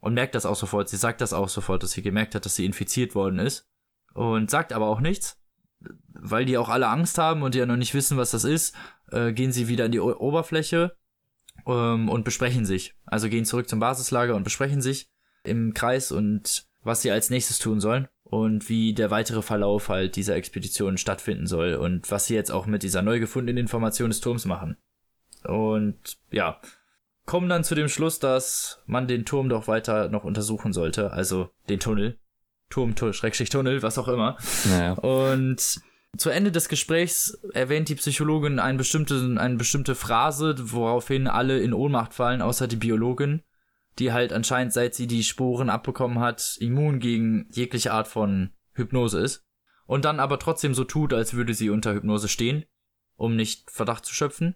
Und 0.00 0.14
merkt 0.14 0.34
das 0.34 0.46
auch 0.46 0.56
sofort. 0.56 0.88
Sie 0.88 0.96
sagt 0.96 1.20
das 1.20 1.32
auch 1.32 1.48
sofort, 1.48 1.82
dass 1.82 1.92
sie 1.92 2.02
gemerkt 2.02 2.34
hat, 2.34 2.44
dass 2.44 2.56
sie 2.56 2.64
infiziert 2.64 3.14
worden 3.14 3.38
ist. 3.38 3.68
Und 4.14 4.50
sagt 4.50 4.72
aber 4.72 4.86
auch 4.86 5.00
nichts. 5.00 5.40
Weil 6.08 6.44
die 6.44 6.58
auch 6.58 6.68
alle 6.68 6.88
Angst 6.88 7.18
haben 7.18 7.42
und 7.42 7.54
die 7.54 7.58
ja 7.58 7.66
noch 7.66 7.76
nicht 7.76 7.94
wissen, 7.94 8.16
was 8.16 8.30
das 8.30 8.44
ist, 8.44 8.74
äh, 9.10 9.32
gehen 9.32 9.52
sie 9.52 9.68
wieder 9.68 9.84
an 9.84 9.92
die 9.92 10.00
o 10.00 10.12
Oberfläche 10.16 10.96
ähm, 11.66 12.08
und 12.08 12.24
besprechen 12.24 12.64
sich. 12.64 12.94
Also 13.06 13.28
gehen 13.28 13.44
zurück 13.44 13.68
zum 13.68 13.80
Basislager 13.80 14.34
und 14.34 14.44
besprechen 14.44 14.80
sich 14.80 15.08
im 15.44 15.74
Kreis 15.74 16.12
und 16.12 16.66
was 16.82 17.02
sie 17.02 17.10
als 17.10 17.30
nächstes 17.30 17.58
tun 17.58 17.80
sollen 17.80 18.08
und 18.24 18.68
wie 18.68 18.94
der 18.94 19.10
weitere 19.10 19.42
Verlauf 19.42 19.88
halt 19.88 20.16
dieser 20.16 20.36
Expedition 20.36 20.98
stattfinden 20.98 21.46
soll 21.46 21.74
und 21.74 22.10
was 22.10 22.26
sie 22.26 22.34
jetzt 22.34 22.50
auch 22.50 22.66
mit 22.66 22.82
dieser 22.82 23.02
neu 23.02 23.18
gefundenen 23.18 23.58
Information 23.58 24.10
des 24.10 24.20
Turms 24.20 24.46
machen. 24.46 24.76
Und 25.44 26.18
ja, 26.30 26.60
kommen 27.32 27.48
dann 27.48 27.64
zu 27.64 27.74
dem 27.74 27.88
Schluss, 27.88 28.18
dass 28.18 28.82
man 28.84 29.08
den 29.08 29.24
Turm 29.24 29.48
doch 29.48 29.66
weiter 29.66 30.10
noch 30.10 30.24
untersuchen 30.24 30.74
sollte, 30.74 31.14
also 31.14 31.48
den 31.70 31.80
Tunnel. 31.80 32.18
Turm, 32.68 32.94
Tunnel, 32.94 33.14
Schrägstrich 33.14 33.48
Tunnel, 33.48 33.82
was 33.82 33.96
auch 33.96 34.08
immer. 34.08 34.36
Naja. 34.66 34.92
Und 34.92 35.80
zu 36.18 36.28
Ende 36.28 36.52
des 36.52 36.68
Gesprächs 36.68 37.38
erwähnt 37.54 37.88
die 37.88 37.94
Psychologin 37.94 38.58
eine 38.58 38.76
bestimmte, 38.76 39.14
eine 39.38 39.56
bestimmte 39.56 39.94
Phrase, 39.94 40.56
woraufhin 40.58 41.26
alle 41.26 41.58
in 41.60 41.72
Ohnmacht 41.72 42.12
fallen, 42.12 42.42
außer 42.42 42.68
die 42.68 42.76
Biologin, 42.76 43.40
die 43.98 44.12
halt 44.12 44.34
anscheinend, 44.34 44.74
seit 44.74 44.94
sie 44.94 45.06
die 45.06 45.24
Sporen 45.24 45.70
abbekommen 45.70 46.18
hat, 46.18 46.58
immun 46.60 46.98
gegen 47.00 47.46
jegliche 47.50 47.94
Art 47.94 48.08
von 48.08 48.50
Hypnose 48.74 49.18
ist. 49.18 49.46
Und 49.86 50.04
dann 50.04 50.20
aber 50.20 50.38
trotzdem 50.38 50.74
so 50.74 50.84
tut, 50.84 51.14
als 51.14 51.32
würde 51.32 51.54
sie 51.54 51.70
unter 51.70 51.94
Hypnose 51.94 52.28
stehen, 52.28 52.66
um 53.16 53.36
nicht 53.36 53.70
Verdacht 53.70 54.04
zu 54.04 54.12
schöpfen. 54.12 54.54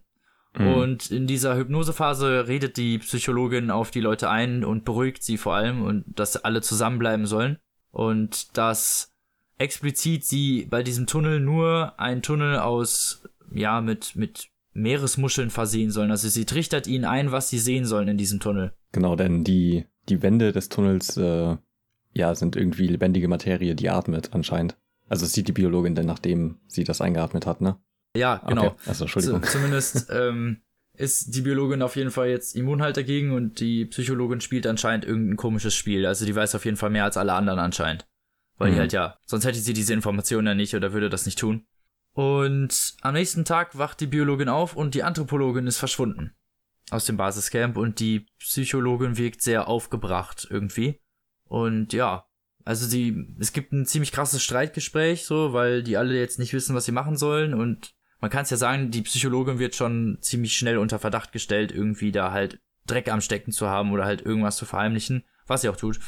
Mhm. 0.58 0.74
Und 0.74 1.10
in 1.10 1.26
dieser 1.26 1.56
Hypnosephase 1.56 2.48
redet 2.48 2.76
die 2.76 2.98
Psychologin 2.98 3.70
auf 3.70 3.90
die 3.90 4.00
Leute 4.00 4.30
ein 4.30 4.64
und 4.64 4.84
beruhigt 4.84 5.22
sie 5.22 5.36
vor 5.36 5.54
allem 5.54 5.82
und 5.82 6.04
dass 6.06 6.36
alle 6.36 6.62
zusammenbleiben 6.62 7.26
sollen. 7.26 7.58
Und 7.90 8.56
dass 8.56 9.12
explizit 9.58 10.24
sie 10.24 10.66
bei 10.68 10.82
diesem 10.82 11.06
Tunnel 11.06 11.40
nur 11.40 11.98
ein 11.98 12.22
Tunnel 12.22 12.58
aus, 12.58 13.22
ja, 13.54 13.80
mit, 13.80 14.16
mit 14.16 14.48
Meeresmuscheln 14.74 15.50
versehen 15.50 15.90
sollen. 15.90 16.10
Also 16.10 16.28
sie 16.28 16.44
trichtert 16.44 16.86
ihnen 16.86 17.04
ein, 17.04 17.32
was 17.32 17.48
sie 17.48 17.58
sehen 17.58 17.86
sollen 17.86 18.08
in 18.08 18.18
diesem 18.18 18.40
Tunnel. 18.40 18.72
Genau, 18.92 19.16
denn 19.16 19.44
die, 19.44 19.86
die 20.08 20.22
Wände 20.22 20.52
des 20.52 20.68
Tunnels, 20.68 21.16
äh, 21.16 21.56
ja, 22.12 22.34
sind 22.34 22.56
irgendwie 22.56 22.86
lebendige 22.86 23.28
Materie, 23.28 23.74
die 23.74 23.90
atmet 23.90 24.34
anscheinend. 24.34 24.76
Also 25.08 25.26
sieht 25.26 25.48
die 25.48 25.52
Biologin 25.52 25.94
denn, 25.94 26.06
nachdem 26.06 26.58
sie 26.66 26.84
das 26.84 27.00
eingeatmet 27.00 27.46
hat, 27.46 27.60
ne? 27.60 27.76
Ja, 28.16 28.42
genau. 28.46 28.66
Okay. 28.66 28.76
Also, 28.86 29.04
Entschuldigung. 29.04 29.42
Z 29.42 29.50
zumindest 29.52 30.08
ähm, 30.10 30.62
ist 30.94 31.34
die 31.34 31.42
Biologin 31.42 31.82
auf 31.82 31.96
jeden 31.96 32.10
Fall 32.10 32.28
jetzt 32.28 32.56
immun 32.56 32.82
halt 32.82 32.96
dagegen 32.96 33.32
und 33.32 33.60
die 33.60 33.84
Psychologin 33.86 34.40
spielt 34.40 34.66
anscheinend 34.66 35.04
irgendein 35.04 35.36
komisches 35.36 35.74
Spiel. 35.74 36.06
Also 36.06 36.24
die 36.24 36.34
weiß 36.34 36.54
auf 36.54 36.64
jeden 36.64 36.76
Fall 36.76 36.90
mehr 36.90 37.04
als 37.04 37.16
alle 37.16 37.34
anderen 37.34 37.58
anscheinend. 37.58 38.06
Weil 38.58 38.70
Mhm. 38.70 38.74
die 38.74 38.80
halt 38.80 38.92
ja, 38.94 39.18
sonst 39.26 39.44
hätte 39.44 39.58
sie 39.58 39.74
diese 39.74 39.92
Informationen 39.92 40.46
ja 40.46 40.54
nicht 40.54 40.74
oder 40.74 40.92
würde 40.94 41.10
das 41.10 41.26
nicht 41.26 41.38
tun. 41.38 41.66
Und 42.14 42.94
am 43.02 43.12
nächsten 43.12 43.44
Tag 43.44 43.76
wacht 43.76 44.00
die 44.00 44.06
Biologin 44.06 44.48
auf 44.48 44.74
und 44.74 44.94
die 44.94 45.02
Anthropologin 45.02 45.66
ist 45.66 45.76
verschwunden 45.76 46.34
aus 46.90 47.04
dem 47.04 47.16
Basiscamp 47.16 47.76
und 47.76 47.98
die 48.00 48.26
Psychologin 48.38 49.18
wirkt 49.18 49.42
sehr 49.42 49.68
aufgebracht 49.68 50.46
irgendwie. 50.48 51.00
Und 51.44 51.92
ja, 51.92 52.24
also 52.64 52.86
sie, 52.86 53.26
es 53.38 53.52
gibt 53.52 53.72
ein 53.72 53.86
ziemlich 53.86 54.12
krasses 54.12 54.42
Streitgespräch 54.42 55.24
so, 55.26 55.52
weil 55.52 55.82
die 55.82 55.96
alle 55.96 56.18
jetzt 56.18 56.38
nicht 56.38 56.52
wissen, 56.54 56.74
was 56.74 56.84
sie 56.86 56.92
machen 56.92 57.16
sollen 57.16 57.54
und 57.54 57.94
man 58.20 58.30
kann 58.30 58.42
es 58.42 58.50
ja 58.50 58.56
sagen, 58.56 58.90
die 58.90 59.02
Psychologin 59.02 59.58
wird 59.58 59.74
schon 59.74 60.18
ziemlich 60.20 60.56
schnell 60.56 60.78
unter 60.78 60.98
Verdacht 60.98 61.32
gestellt, 61.32 61.72
irgendwie 61.72 62.12
da 62.12 62.32
halt 62.32 62.60
Dreck 62.86 63.10
am 63.10 63.20
Stecken 63.20 63.52
zu 63.52 63.68
haben 63.68 63.92
oder 63.92 64.04
halt 64.04 64.22
irgendwas 64.22 64.56
zu 64.56 64.64
verheimlichen, 64.64 65.24
was 65.46 65.62
sie 65.62 65.68
auch 65.68 65.76
tut. 65.76 66.00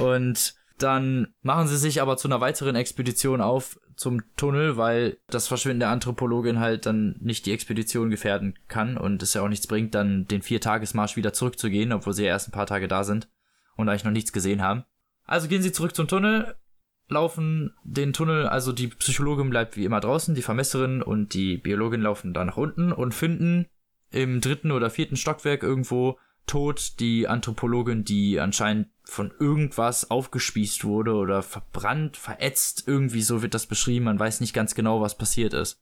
Und 0.00 0.54
dann 0.78 1.34
machen 1.42 1.68
sie 1.68 1.76
sich 1.76 2.00
aber 2.00 2.16
zu 2.16 2.28
einer 2.28 2.40
weiteren 2.40 2.74
Expedition 2.74 3.40
auf 3.40 3.78
zum 3.96 4.22
Tunnel, 4.36 4.76
weil 4.78 5.18
das 5.26 5.46
Verschwinden 5.46 5.80
der 5.80 5.90
Anthropologin 5.90 6.58
halt 6.58 6.86
dann 6.86 7.16
nicht 7.20 7.44
die 7.44 7.52
Expedition 7.52 8.08
gefährden 8.08 8.54
kann 8.66 8.96
und 8.96 9.22
es 9.22 9.34
ja 9.34 9.42
auch 9.42 9.48
nichts 9.48 9.66
bringt, 9.66 9.94
dann 9.94 10.26
den 10.26 10.40
Viertagesmarsch 10.40 11.16
wieder 11.16 11.34
zurückzugehen, 11.34 11.92
obwohl 11.92 12.14
sie 12.14 12.24
ja 12.24 12.30
erst 12.30 12.48
ein 12.48 12.52
paar 12.52 12.66
Tage 12.66 12.88
da 12.88 13.04
sind 13.04 13.28
und 13.76 13.88
eigentlich 13.88 14.04
noch 14.04 14.10
nichts 14.10 14.32
gesehen 14.32 14.62
haben. 14.62 14.84
Also 15.24 15.48
gehen 15.48 15.62
sie 15.62 15.72
zurück 15.72 15.94
zum 15.94 16.08
Tunnel, 16.08 16.56
laufen 17.10 17.74
den 17.84 18.12
Tunnel, 18.12 18.46
also 18.46 18.72
die 18.72 18.88
Psychologin 18.88 19.50
bleibt 19.50 19.76
wie 19.76 19.84
immer 19.84 20.00
draußen, 20.00 20.34
die 20.34 20.42
Vermesserin 20.42 21.02
und 21.02 21.34
die 21.34 21.56
Biologin 21.56 22.02
laufen 22.02 22.32
da 22.34 22.44
nach 22.44 22.56
unten 22.56 22.92
und 22.92 23.14
finden 23.14 23.66
im 24.10 24.40
dritten 24.40 24.72
oder 24.72 24.90
vierten 24.90 25.16
Stockwerk 25.16 25.62
irgendwo 25.62 26.18
tot 26.46 26.98
die 26.98 27.28
Anthropologin, 27.28 28.04
die 28.04 28.40
anscheinend 28.40 28.88
von 29.04 29.32
irgendwas 29.38 30.10
aufgespießt 30.10 30.84
wurde 30.84 31.14
oder 31.14 31.42
verbrannt, 31.42 32.16
verätzt, 32.16 32.84
irgendwie 32.86 33.22
so 33.22 33.42
wird 33.42 33.54
das 33.54 33.66
beschrieben, 33.66 34.06
man 34.06 34.18
weiß 34.18 34.40
nicht 34.40 34.54
ganz 34.54 34.74
genau, 34.74 35.00
was 35.00 35.16
passiert 35.16 35.54
ist. 35.54 35.80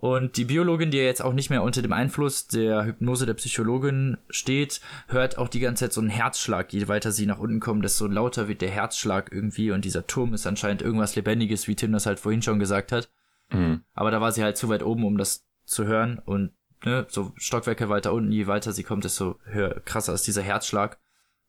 Und 0.00 0.38
die 0.38 0.46
Biologin, 0.46 0.90
die 0.90 0.96
ja 0.96 1.04
jetzt 1.04 1.22
auch 1.22 1.34
nicht 1.34 1.50
mehr 1.50 1.62
unter 1.62 1.82
dem 1.82 1.92
Einfluss 1.92 2.46
der 2.46 2.86
Hypnose 2.86 3.26
der 3.26 3.34
Psychologin 3.34 4.16
steht, 4.30 4.80
hört 5.08 5.36
auch 5.36 5.48
die 5.48 5.60
ganze 5.60 5.84
Zeit 5.84 5.92
so 5.92 6.00
einen 6.00 6.08
Herzschlag. 6.08 6.72
Je 6.72 6.88
weiter 6.88 7.12
sie 7.12 7.26
nach 7.26 7.38
unten 7.38 7.60
kommen, 7.60 7.82
desto 7.82 8.06
lauter 8.06 8.48
wird 8.48 8.62
der 8.62 8.70
Herzschlag 8.70 9.30
irgendwie 9.30 9.72
und 9.72 9.84
dieser 9.84 10.06
Turm 10.06 10.32
ist 10.32 10.46
anscheinend 10.46 10.80
irgendwas 10.80 11.16
Lebendiges, 11.16 11.68
wie 11.68 11.76
Tim 11.76 11.92
das 11.92 12.06
halt 12.06 12.18
vorhin 12.18 12.40
schon 12.40 12.58
gesagt 12.58 12.92
hat. 12.92 13.10
Mhm. 13.52 13.84
Aber 13.92 14.10
da 14.10 14.22
war 14.22 14.32
sie 14.32 14.42
halt 14.42 14.56
zu 14.56 14.70
weit 14.70 14.82
oben, 14.82 15.04
um 15.04 15.18
das 15.18 15.46
zu 15.66 15.84
hören 15.84 16.18
und 16.18 16.52
ne, 16.82 17.06
so 17.10 17.32
Stockwerke 17.36 17.90
weiter 17.90 18.14
unten, 18.14 18.32
je 18.32 18.46
weiter 18.46 18.72
sie 18.72 18.84
kommt, 18.84 19.04
desto 19.04 19.38
höher, 19.44 19.80
krasser 19.84 20.14
ist 20.14 20.26
dieser 20.26 20.42
Herzschlag. 20.42 20.98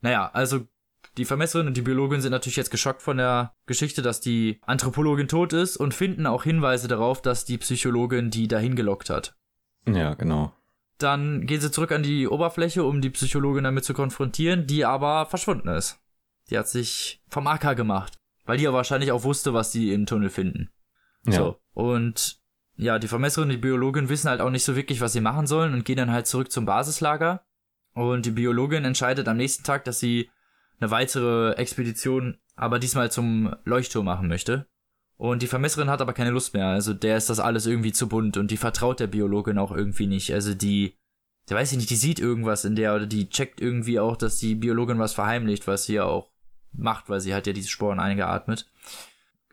Naja, 0.02 0.30
also 0.34 0.68
die 1.18 1.26
Vermesserin 1.26 1.68
und 1.68 1.76
die 1.76 1.82
Biologin 1.82 2.22
sind 2.22 2.32
natürlich 2.32 2.56
jetzt 2.56 2.72
geschockt 2.72 3.02
von 3.02 3.18
der 3.18 3.54
Geschichte, 3.66 4.02
dass 4.02 4.22
die 4.22 4.60
Anthropologin 4.66 5.28
tot 5.28 5.54
ist 5.54 5.78
und 5.78 5.94
finden 5.94 6.26
auch 6.26 6.44
Hinweise 6.44 6.88
darauf, 6.88 7.22
dass 7.22 7.46
die 7.46 7.58
Psychologin 7.58 8.30
die 8.30 8.48
dahin 8.48 8.76
gelockt 8.76 9.10
hat. 9.10 9.36
Ja, 9.86 10.14
genau. 10.14 10.54
Dann 10.98 11.48
gehen 11.48 11.60
sie 11.60 11.72
zurück 11.72 11.92
an 11.92 12.04
die 12.04 12.28
Oberfläche, 12.28 12.84
um 12.84 13.02
die 13.02 13.10
Psychologin 13.10 13.64
damit 13.64 13.84
zu 13.84 13.94
konfrontieren, 13.94 14.68
die 14.68 14.86
aber 14.86 15.26
verschwunden 15.26 15.68
ist. 15.68 16.00
Die 16.50 16.58
hat 16.58 16.70
sich 16.70 17.24
vom 17.28 17.48
Acker 17.48 17.76
gemacht, 17.76 18.18
weil 18.46 18.58
die 18.58 18.64
ja 18.64 18.74
wahrscheinlich 18.74 19.12
auch 19.12 19.24
wusste, 19.24 19.54
was 19.54 19.72
die 19.72 19.94
im 19.94 20.06
Tunnel 20.06 20.30
finden. 20.30 20.70
Ja. 21.26 21.34
So. 21.34 21.58
Und 21.74 22.40
ja, 22.76 23.00
die 23.00 23.08
Vermesserin 23.08 23.50
und 23.50 23.56
die 23.56 23.62
Biologin 23.62 24.10
wissen 24.10 24.30
halt 24.30 24.42
auch 24.42 24.50
nicht 24.50 24.64
so 24.64 24.76
wirklich, 24.76 25.02
was 25.02 25.14
sie 25.14 25.22
machen 25.22 25.48
sollen 25.48 25.74
und 25.74 25.86
gehen 25.86 25.98
dann 25.98 26.12
halt 26.12 26.28
zurück 26.28 26.52
zum 26.52 26.66
Basislager. 26.66 27.44
Und 27.94 28.26
die 28.26 28.32
Biologin 28.32 28.86
entscheidet 28.86 29.28
am 29.28 29.38
nächsten 29.38 29.64
Tag, 29.64 29.84
dass 29.84 30.00
sie 30.00 30.30
eine 30.82 30.92
weitere 30.92 31.54
Expedition, 31.54 32.38
aber 32.56 32.80
diesmal 32.80 33.12
zum 33.12 33.56
Leuchtturm 33.64 34.06
machen 34.06 34.28
möchte. 34.28 34.66
Und 35.18 35.44
die 35.44 35.48
Vermesserin 35.48 35.90
hat 35.90 36.02
aber 36.02 36.14
keine 36.14 36.32
Lust 36.32 36.54
mehr. 36.56 36.68
Also 36.68 36.94
der 36.94 37.16
ist 37.16 37.30
das 37.30 37.40
alles 37.40 37.68
irgendwie 37.68 37.92
zu 37.92 38.10
bunt 38.10 38.38
und 38.38 38.50
die 38.50 38.58
vertraut 38.58 39.00
der 39.00 39.08
Biologin 39.08 39.60
auch 39.60 39.72
irgendwie 39.72 40.08
nicht. 40.08 40.34
Also 40.34 40.56
die, 40.56 40.98
der 41.48 41.58
weiß 41.58 41.72
ich 41.72 41.78
nicht, 41.78 41.92
die 41.92 41.96
sieht 41.96 42.20
irgendwas 42.20 42.66
in 42.66 42.76
der 42.76 42.96
oder 42.96 43.06
die 43.06 43.30
checkt 43.30 43.62
irgendwie 43.62 44.00
auch, 44.00 44.18
dass 44.18 44.40
die 44.40 44.56
Biologin 44.56 44.98
was 44.98 45.14
verheimlicht, 45.14 45.68
was 45.68 45.86
sie 45.86 45.94
ja 45.94 46.06
auch 46.06 46.32
macht, 46.74 47.08
weil 47.10 47.22
sie 47.22 47.36
hat 47.36 47.46
ja 47.46 47.54
diese 47.54 47.70
Sporen 47.70 48.00
eingeatmet. 48.00 48.68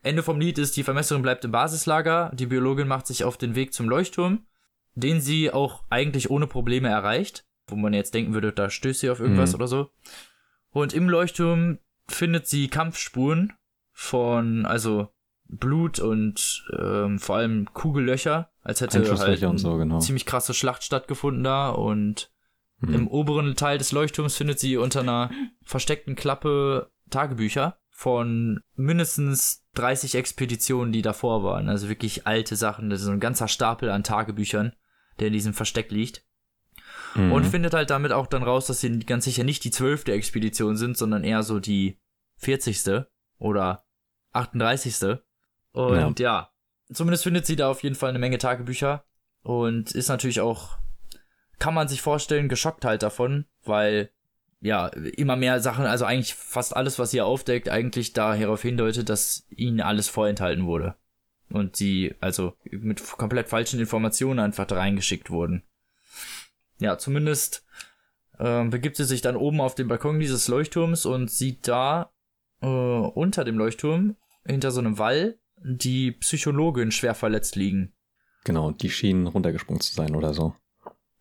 Ende 0.02 0.22
vom 0.22 0.40
Lied 0.40 0.56
ist, 0.56 0.76
die 0.76 0.84
Vermesserin 0.84 1.22
bleibt 1.22 1.44
im 1.44 1.50
Basislager, 1.50 2.30
die 2.34 2.46
Biologin 2.46 2.88
macht 2.88 3.06
sich 3.06 3.24
auf 3.24 3.36
den 3.36 3.54
Weg 3.54 3.74
zum 3.74 3.88
Leuchtturm, 3.90 4.46
den 4.94 5.20
sie 5.20 5.50
auch 5.50 5.82
eigentlich 5.90 6.30
ohne 6.30 6.46
Probleme 6.46 6.88
erreicht, 6.88 7.44
wo 7.66 7.76
man 7.76 7.92
jetzt 7.92 8.14
denken 8.14 8.32
würde, 8.32 8.52
da 8.52 8.70
stößt 8.70 9.00
sie 9.00 9.10
auf 9.10 9.20
irgendwas 9.20 9.50
Mhm. 9.50 9.54
oder 9.56 9.68
so. 9.68 9.90
Und 10.80 10.92
im 10.92 11.08
Leuchtturm 11.08 11.78
findet 12.08 12.46
sie 12.46 12.68
Kampfspuren 12.68 13.52
von, 13.92 14.66
also 14.66 15.08
Blut 15.44 15.98
und 15.98 16.64
ähm, 16.78 17.18
vor 17.18 17.36
allem 17.36 17.72
Kugellöcher, 17.72 18.50
als 18.62 18.80
hätte 18.80 18.98
halt 18.98 19.42
und 19.42 19.58
so, 19.58 19.76
genau. 19.76 19.98
ziemlich 19.98 20.26
krasse 20.26 20.54
Schlacht 20.54 20.84
stattgefunden 20.84 21.42
da 21.42 21.70
und 21.70 22.30
Mhm. 22.80 22.94
im 22.94 23.08
oberen 23.08 23.56
Teil 23.56 23.78
des 23.78 23.92
Leuchtturms 23.92 24.36
findet 24.36 24.60
sie 24.60 24.76
unter 24.76 25.00
einer 25.00 25.30
versteckten 25.62 26.14
Klappe 26.14 26.90
Tagebücher 27.10 27.78
von 27.90 28.60
mindestens 28.76 29.64
30 29.74 30.14
Expeditionen, 30.14 30.92
die 30.92 31.02
davor 31.02 31.42
waren. 31.42 31.68
Also 31.68 31.88
wirklich 31.88 32.26
alte 32.26 32.54
Sachen. 32.54 32.90
Das 32.90 33.00
ist 33.00 33.06
so 33.06 33.12
ein 33.12 33.20
ganzer 33.20 33.48
Stapel 33.48 33.90
an 33.90 34.04
Tagebüchern, 34.04 34.74
der 35.18 35.28
in 35.28 35.32
diesem 35.32 35.54
Versteck 35.54 35.90
liegt. 35.90 36.24
Mhm. 37.14 37.32
Und 37.32 37.44
findet 37.44 37.74
halt 37.74 37.90
damit 37.90 38.12
auch 38.12 38.26
dann 38.26 38.42
raus, 38.42 38.66
dass 38.66 38.80
sie 38.80 38.98
ganz 39.00 39.24
sicher 39.24 39.44
nicht 39.44 39.64
die 39.64 39.70
zwölfte 39.70 40.12
Expedition 40.12 40.76
sind, 40.76 40.96
sondern 40.96 41.24
eher 41.24 41.42
so 41.42 41.60
die 41.60 41.98
40. 42.38 43.04
oder 43.38 43.84
38. 44.32 45.18
Und 45.72 46.20
ja. 46.20 46.50
zumindest 46.92 47.24
findet 47.24 47.46
sie 47.46 47.56
da 47.56 47.70
auf 47.70 47.82
jeden 47.82 47.94
Fall 47.94 48.10
eine 48.10 48.18
Menge 48.18 48.38
Tagebücher 48.38 49.04
und 49.42 49.92
ist 49.92 50.08
natürlich 50.08 50.40
auch, 50.40 50.78
kann 51.58 51.74
man 51.74 51.88
sich 51.88 52.02
vorstellen, 52.02 52.48
geschockt 52.48 52.84
halt 52.84 53.02
davon, 53.02 53.46
weil 53.64 54.10
ja, 54.60 54.88
immer 54.88 55.36
mehr 55.36 55.60
Sachen, 55.60 55.86
also 55.86 56.04
eigentlich 56.04 56.34
fast 56.34 56.76
alles, 56.76 56.98
was 56.98 57.12
sie 57.12 57.20
aufdeckt, 57.20 57.68
eigentlich 57.68 58.12
darauf 58.12 58.62
hindeutet, 58.62 59.08
dass 59.08 59.46
ihnen 59.50 59.80
alles 59.80 60.08
vorenthalten 60.08 60.66
wurde. 60.66 60.96
Und 61.50 61.76
sie 61.76 62.14
also 62.20 62.54
mit 62.64 63.02
komplett 63.16 63.48
falschen 63.48 63.80
Informationen 63.80 64.40
einfach 64.40 64.66
da 64.66 64.76
reingeschickt 64.76 65.30
wurden. 65.30 65.62
Ja, 66.78 66.98
zumindest 66.98 67.64
ähm, 68.38 68.70
begibt 68.70 68.96
sie 68.96 69.04
sich 69.04 69.20
dann 69.20 69.36
oben 69.36 69.60
auf 69.60 69.74
den 69.74 69.88
Balkon 69.88 70.20
dieses 70.20 70.48
Leuchtturms 70.48 71.06
und 71.06 71.30
sieht 71.30 71.66
da 71.66 72.10
äh, 72.60 72.66
unter 72.66 73.44
dem 73.44 73.58
Leuchtturm, 73.58 74.16
hinter 74.46 74.70
so 74.70 74.80
einem 74.80 74.98
Wall, 74.98 75.38
die 75.62 76.12
Psychologin 76.12 76.92
schwer 76.92 77.14
verletzt 77.14 77.56
liegen. 77.56 77.92
Genau, 78.44 78.70
die 78.70 78.90
schienen 78.90 79.26
runtergesprungen 79.26 79.80
zu 79.80 79.94
sein 79.94 80.14
oder 80.14 80.32
so. 80.32 80.54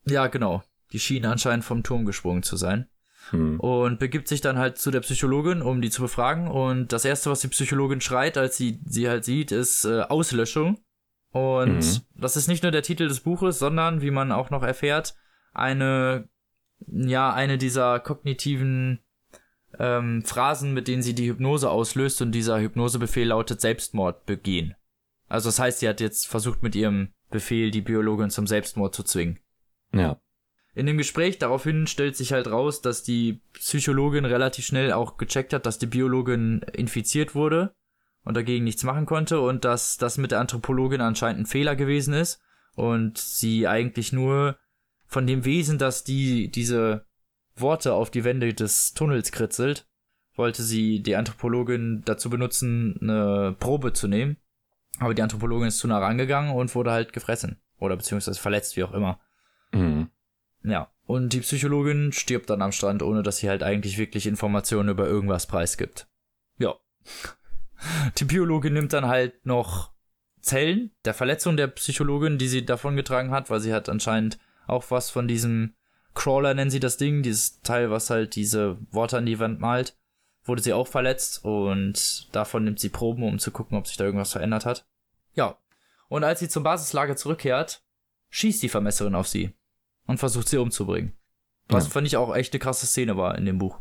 Ja, 0.06 0.28
genau. 0.28 0.64
Die 0.94 1.00
schienen 1.00 1.26
anscheinend 1.26 1.66
vom 1.66 1.84
Turm 1.84 2.06
gesprungen 2.06 2.44
zu 2.44 2.56
sein. 2.56 2.88
Hm. 3.32 3.60
und 3.60 4.00
begibt 4.00 4.30
sich 4.30 4.40
dann 4.40 4.58
halt 4.58 4.78
zu 4.78 4.90
der 4.90 5.02
Psychologin, 5.02 5.62
um 5.62 5.82
die 5.82 5.90
zu 5.90 6.02
befragen. 6.02 6.48
Und 6.48 6.94
das 6.94 7.04
erste, 7.04 7.30
was 7.30 7.42
die 7.42 7.50
Psychologin 7.50 8.00
schreit, 8.00 8.38
als 8.38 8.56
sie 8.56 8.80
sie 8.86 9.10
halt 9.10 9.26
sieht, 9.26 9.52
ist 9.52 9.84
äh, 9.84 10.04
Auslöschung. 10.04 10.80
Und 11.32 11.80
Mhm. 11.80 12.02
das 12.16 12.38
ist 12.38 12.48
nicht 12.48 12.64
nur 12.64 12.72
der 12.72 12.84
Titel 12.84 13.10
des 13.10 13.20
Buches, 13.20 13.60
sondern, 13.60 14.02
wie 14.02 14.12
man 14.12 14.32
auch 14.32 14.50
noch 14.50 14.64
erfährt, 14.64 15.14
eine, 15.58 16.30
ja, 16.88 17.34
eine 17.34 17.58
dieser 17.58 18.00
kognitiven 18.00 19.00
ähm, 19.80 20.24
Phrasen, 20.24 20.74
mit 20.74 20.88
denen 20.88 21.02
sie 21.02 21.16
die 21.16 21.30
Hypnose 21.30 21.70
auslöst. 21.70 22.22
Und 22.22 22.32
dieser 22.32 22.60
Hypnosebefehl 22.60 23.28
lautet 23.28 23.62
Selbstmord 23.62 24.26
begehen. 24.26 24.76
Also 25.28 25.50
das 25.50 25.60
heißt, 25.60 25.80
sie 25.80 25.90
hat 25.90 26.00
jetzt 26.00 26.28
versucht, 26.28 26.64
mit 26.64 26.76
ihrem 26.76 27.14
Befehl 27.30 27.72
die 27.72 27.82
Biologin 27.82 28.30
zum 28.30 28.48
Selbstmord 28.48 28.96
zu 28.96 29.04
zwingen. 29.04 29.40
Ja. 29.94 30.22
In 30.74 30.86
dem 30.86 30.98
Gespräch 30.98 31.40
daraufhin 31.40 31.88
stellt 31.88 32.16
sich 32.16 32.34
halt 32.34 32.48
raus, 32.48 32.82
dass 32.82 33.02
die 33.02 33.42
Psychologin 33.54 34.26
relativ 34.26 34.66
schnell 34.66 34.94
auch 34.94 35.18
gecheckt 35.18 35.52
hat, 35.54 35.66
dass 35.66 35.80
die 35.80 35.88
Biologin 35.88 36.62
infiziert 36.72 37.34
wurde 37.34 37.74
und 38.24 38.38
dagegen 38.38 38.64
nichts 38.64 38.84
machen 38.84 39.08
konnte 39.08 39.42
und 39.42 39.66
dass 39.66 39.98
das 39.98 40.20
mit 40.20 40.32
der 40.32 40.40
Anthropologin 40.40 41.02
anscheinend 41.02 41.42
ein 41.42 41.46
Fehler 41.48 41.76
gewesen 41.76 42.14
ist 42.14 42.40
und 42.76 43.18
sie 43.18 43.68
eigentlich 43.68 44.14
nur 44.14 44.60
von 45.08 45.26
dem 45.26 45.46
Wesen, 45.46 45.78
dass 45.78 46.04
die 46.04 46.50
diese 46.50 47.06
Worte 47.56 47.94
auf 47.94 48.12
die 48.12 48.24
Wände 48.24 48.54
des 48.54 48.94
Tunnels 48.94 49.32
kritzelt, 49.32 49.88
wollte 50.36 50.62
sie 50.62 51.02
die 51.02 51.16
Anthropologin 51.16 52.04
dazu 52.06 52.30
benutzen, 52.30 53.00
eine 53.02 53.56
Probe 53.60 53.94
zu 53.94 54.08
nehmen. 54.08 54.38
Aber 55.00 55.14
die 55.14 55.22
Anthropologin 55.22 55.68
ist 55.68 55.80
zu 55.80 55.88
nah 55.88 56.00
rangegangen 56.00 56.52
und 56.52 56.74
wurde 56.76 56.92
halt 56.92 57.14
gefressen. 57.14 57.60
Oder 57.80 57.96
beziehungsweise 57.96 58.40
verletzt, 58.40 58.78
wie 58.78 58.84
auch 58.84 58.94
immer. 58.94 59.20
Mhm. 59.72 60.10
Ja, 60.64 60.92
und 61.06 61.34
die 61.34 61.40
Psychologin 61.40 62.12
stirbt 62.12 62.50
dann 62.50 62.62
am 62.62 62.72
Strand, 62.72 63.02
ohne 63.02 63.24
dass 63.24 63.38
sie 63.38 63.50
halt 63.50 63.64
eigentlich 63.64 63.98
wirklich 63.98 64.28
Informationen 64.28 64.90
über 64.90 65.08
irgendwas 65.08 65.48
preisgibt. 65.48 66.08
Ja. 66.58 66.76
Die 68.18 68.26
Biologin 68.26 68.74
nimmt 68.74 68.92
dann 68.92 69.06
halt 69.06 69.46
noch 69.46 69.94
Zellen 70.42 70.92
der 71.06 71.14
Verletzung 71.14 71.58
der 71.58 71.68
Psychologin, 71.68 72.40
die 72.40 72.48
sie 72.48 72.66
davongetragen 72.66 73.30
hat, 73.30 73.52
weil 73.52 73.60
sie 73.60 73.72
hat 73.72 73.88
anscheinend 73.88 74.40
auch 74.68 74.90
was 74.92 75.10
von 75.10 75.28
diesem 75.28 75.74
Crawler 76.14 76.54
nennen 76.54 76.72
sie 76.72 76.80
das 76.80 76.98
Ding, 76.98 77.22
dieses 77.24 77.62
Teil, 77.62 77.92
was 77.92 78.10
halt 78.10 78.36
diese 78.36 78.78
Worte 78.92 79.18
an 79.18 79.26
die 79.26 79.40
Wand 79.40 79.60
malt, 79.60 79.98
wurde 80.46 80.62
sie 80.62 80.74
auch 80.74 80.88
verletzt 80.88 81.44
und 81.44 82.34
davon 82.36 82.64
nimmt 82.64 82.80
sie 82.80 82.90
Proben, 82.90 83.24
um 83.24 83.38
zu 83.40 83.52
gucken, 83.52 83.78
ob 83.78 83.86
sich 83.88 83.98
da 83.98 84.06
irgendwas 84.06 84.32
verändert 84.32 84.66
hat. 84.66 84.88
Ja. 85.34 85.58
Und 86.10 86.24
als 86.24 86.40
sie 86.40 86.50
zum 86.50 86.64
Basislager 86.64 87.16
zurückkehrt, 87.16 87.84
schießt 88.30 88.64
die 88.64 88.70
Vermesserin 88.70 89.14
auf 89.16 89.28
sie 89.28 89.54
und 90.06 90.18
versucht 90.18 90.48
sie 90.48 90.58
umzubringen. 90.58 91.14
Was 91.68 91.86
Ja. 91.86 91.92
fand 91.92 92.08
ich 92.08 92.18
auch 92.18 92.34
echt 92.36 92.54
eine 92.54 92.60
krasse 92.60 92.86
Szene 92.88 93.18
war 93.18 93.38
in 93.38 93.46
dem 93.46 93.58
Buch. 93.58 93.80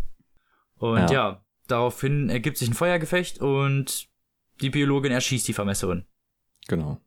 Und 0.76 0.99
Ja. 0.99 1.12
ja, 1.12 1.45
daraufhin 1.69 2.28
ergibt 2.28 2.59
sich 2.59 2.69
ein 2.69 2.75
Feuergefecht 2.75 3.40
und 3.40 4.09
die 4.61 4.71
Biologin 4.71 5.12
erschießt 5.12 5.47
die 5.49 5.52
Vermesserin. 5.52 6.05
Genau. 6.69 7.00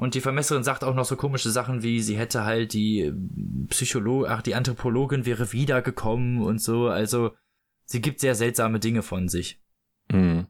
Und 0.00 0.14
die 0.14 0.22
Vermesserin 0.22 0.64
sagt 0.64 0.82
auch 0.82 0.94
noch 0.94 1.04
so 1.04 1.14
komische 1.14 1.50
Sachen 1.50 1.82
wie, 1.82 2.00
sie 2.00 2.16
hätte 2.16 2.46
halt 2.46 2.72
die 2.72 3.12
Psycholo 3.68 4.24
ach, 4.26 4.40
die 4.40 4.54
Anthropologin 4.54 5.26
wäre 5.26 5.52
wiedergekommen 5.52 6.40
und 6.40 6.58
so. 6.58 6.88
Also, 6.88 7.32
sie 7.84 8.00
gibt 8.00 8.20
sehr 8.20 8.34
seltsame 8.34 8.80
Dinge 8.80 9.02
von 9.02 9.28
sich. 9.28 9.60
Mhm. 10.10 10.46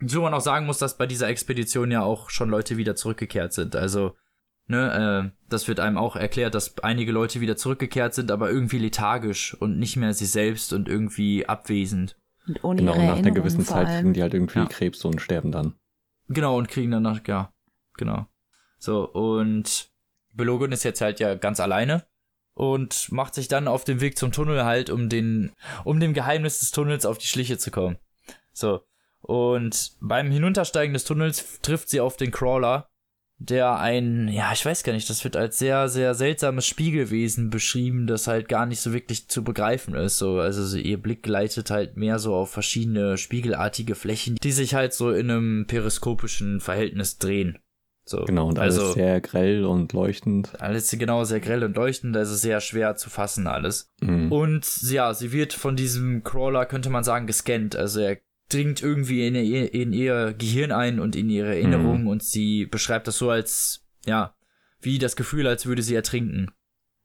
So 0.00 0.22
man 0.22 0.32
auch 0.32 0.40
sagen 0.40 0.64
muss, 0.64 0.78
dass 0.78 0.96
bei 0.96 1.06
dieser 1.06 1.28
Expedition 1.28 1.90
ja 1.90 2.02
auch 2.02 2.30
schon 2.30 2.48
Leute 2.48 2.78
wieder 2.78 2.96
zurückgekehrt 2.96 3.52
sind. 3.52 3.76
Also, 3.76 4.16
ne, 4.68 5.32
äh, 5.34 5.38
das 5.50 5.68
wird 5.68 5.80
einem 5.80 5.98
auch 5.98 6.16
erklärt, 6.16 6.54
dass 6.54 6.78
einige 6.78 7.12
Leute 7.12 7.42
wieder 7.42 7.58
zurückgekehrt 7.58 8.14
sind, 8.14 8.30
aber 8.30 8.50
irgendwie 8.50 8.78
lethargisch 8.78 9.52
und 9.52 9.78
nicht 9.78 9.98
mehr 9.98 10.14
sie 10.14 10.24
selbst 10.24 10.72
und 10.72 10.88
irgendwie 10.88 11.46
abwesend. 11.46 12.16
Und 12.46 12.64
ohne 12.64 12.80
Genau, 12.80 12.96
nach 12.96 13.18
einer 13.18 13.32
gewissen 13.32 13.66
Zeit 13.66 13.98
kriegen 13.98 14.14
die 14.14 14.22
halt 14.22 14.32
irgendwie 14.32 14.60
Ja. 14.60 14.64
Krebs 14.64 15.04
und 15.04 15.20
sterben 15.20 15.52
dann. 15.52 15.74
Genau, 16.28 16.56
und 16.56 16.68
kriegen 16.68 16.90
danach, 16.90 17.20
ja, 17.26 17.52
genau. 17.98 18.28
So, 18.84 19.08
und 19.08 19.88
Belogun 20.34 20.70
ist 20.70 20.82
jetzt 20.82 21.00
halt 21.00 21.18
ja 21.18 21.36
ganz 21.36 21.58
alleine 21.58 22.04
und 22.52 23.10
macht 23.10 23.34
sich 23.34 23.48
dann 23.48 23.66
auf 23.66 23.84
den 23.84 24.02
Weg 24.02 24.18
zum 24.18 24.30
Tunnel 24.30 24.66
halt, 24.66 24.90
um 24.90 25.08
den, 25.08 25.52
um 25.84 26.00
dem 26.00 26.12
Geheimnis 26.12 26.58
des 26.58 26.70
Tunnels 26.70 27.06
auf 27.06 27.16
die 27.16 27.26
Schliche 27.26 27.56
zu 27.56 27.70
kommen. 27.70 27.96
So. 28.52 28.82
Und 29.22 29.96
beim 30.02 30.30
Hinuntersteigen 30.30 30.92
des 30.92 31.04
Tunnels 31.04 31.60
trifft 31.62 31.88
sie 31.88 32.00
auf 32.00 32.18
den 32.18 32.30
Crawler, 32.30 32.90
der 33.38 33.78
ein, 33.78 34.28
ja, 34.28 34.52
ich 34.52 34.66
weiß 34.66 34.82
gar 34.82 34.92
nicht, 34.92 35.08
das 35.08 35.24
wird 35.24 35.34
als 35.34 35.58
sehr, 35.58 35.88
sehr 35.88 36.14
seltsames 36.14 36.66
Spiegelwesen 36.66 37.48
beschrieben, 37.48 38.06
das 38.06 38.26
halt 38.26 38.50
gar 38.50 38.66
nicht 38.66 38.80
so 38.80 38.92
wirklich 38.92 39.28
zu 39.28 39.42
begreifen 39.42 39.94
ist. 39.94 40.18
So, 40.18 40.40
also 40.40 40.62
so 40.62 40.76
ihr 40.76 41.00
Blick 41.00 41.22
gleitet 41.22 41.70
halt 41.70 41.96
mehr 41.96 42.18
so 42.18 42.34
auf 42.34 42.50
verschiedene 42.50 43.16
spiegelartige 43.16 43.94
Flächen, 43.94 44.36
die 44.42 44.52
sich 44.52 44.74
halt 44.74 44.92
so 44.92 45.10
in 45.10 45.30
einem 45.30 45.66
periskopischen 45.66 46.60
Verhältnis 46.60 47.16
drehen. 47.16 47.58
So, 48.06 48.24
Genau, 48.24 48.48
und 48.48 48.58
alles 48.58 48.78
also, 48.78 48.92
sehr 48.92 49.20
grell 49.22 49.64
und 49.64 49.92
leuchtend. 49.94 50.60
alles 50.60 50.90
genau 50.90 51.24
sehr 51.24 51.40
grell 51.40 51.64
und 51.64 51.74
leuchtend, 51.76 52.16
also 52.16 52.34
sehr 52.34 52.60
schwer 52.60 52.96
zu 52.96 53.08
fassen 53.08 53.46
alles. 53.46 53.90
Mhm. 54.00 54.30
Und 54.30 54.82
ja, 54.82 55.14
sie 55.14 55.32
wird 55.32 55.52
von 55.54 55.74
diesem 55.76 56.22
Crawler, 56.22 56.66
könnte 56.66 56.90
man 56.90 57.02
sagen, 57.04 57.26
gescannt. 57.26 57.76
Also 57.76 58.00
er 58.00 58.18
dringt 58.50 58.82
irgendwie 58.82 59.26
in 59.26 59.34
ihr, 59.34 59.72
in 59.72 59.92
ihr 59.94 60.34
Gehirn 60.34 60.70
ein 60.70 61.00
und 61.00 61.16
in 61.16 61.30
ihre 61.30 61.54
Erinnerungen 61.54 62.02
Mhm. 62.02 62.08
und 62.08 62.22
sie 62.22 62.66
beschreibt 62.66 63.06
das 63.08 63.16
so 63.16 63.30
als, 63.30 63.86
ja, 64.04 64.34
wie 64.80 64.98
das 64.98 65.16
Gefühl, 65.16 65.46
als 65.46 65.64
würde 65.64 65.80
sie 65.82 65.94
ertrinken. 65.94 66.50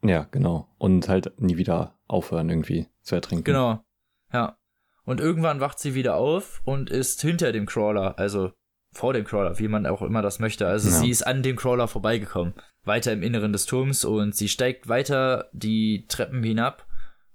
Ja, 0.03 0.27
genau. 0.31 0.67
Und 0.77 1.07
halt 1.07 1.31
nie 1.39 1.55
wieder 1.55 1.97
aufhören 2.07 2.49
irgendwie 2.49 2.87
zu 3.03 3.15
ertrinken. 3.15 3.45
Genau. 3.45 3.85
Ja. 4.33 4.57
Und 5.05 5.21
irgendwann 5.21 5.61
wacht 5.61 5.79
sie 5.79 5.95
wieder 5.95 6.15
auf 6.15 6.61
und 6.65 6.89
ist 6.89 7.21
hinter 7.21 7.51
dem 7.53 7.65
Crawler, 7.65 8.19
also 8.19 8.51
vor 8.91 9.13
dem 9.13 9.25
Crawler, 9.25 9.59
wie 9.59 9.67
man 9.67 9.85
auch 9.85 10.01
immer 10.01 10.21
das 10.21 10.39
möchte. 10.39 10.67
Also 10.67 10.89
Ja. 10.89 10.95
sie 10.95 11.09
ist 11.09 11.23
an 11.25 11.43
dem 11.43 11.55
Crawler 11.55 11.87
vorbeigekommen, 11.87 12.53
weiter 12.83 13.11
im 13.13 13.23
Inneren 13.23 13.53
des 13.53 13.65
Turms 13.65 14.03
und 14.05 14.35
sie 14.35 14.47
steigt 14.49 14.87
weiter 14.89 15.49
die 15.53 16.05
Treppen 16.07 16.41
hinab, 16.43 16.85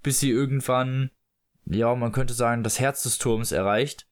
bis 0.03 0.21
sie 0.21 0.31
irgendwann, 0.31 1.11
ja, 1.67 1.95
man 1.95 2.13
könnte 2.13 2.35
sagen, 2.35 2.63
das 2.65 2.81
Herz 2.81 3.03
des 3.05 3.19
Turms 3.19 3.53
erreicht, 3.53 4.07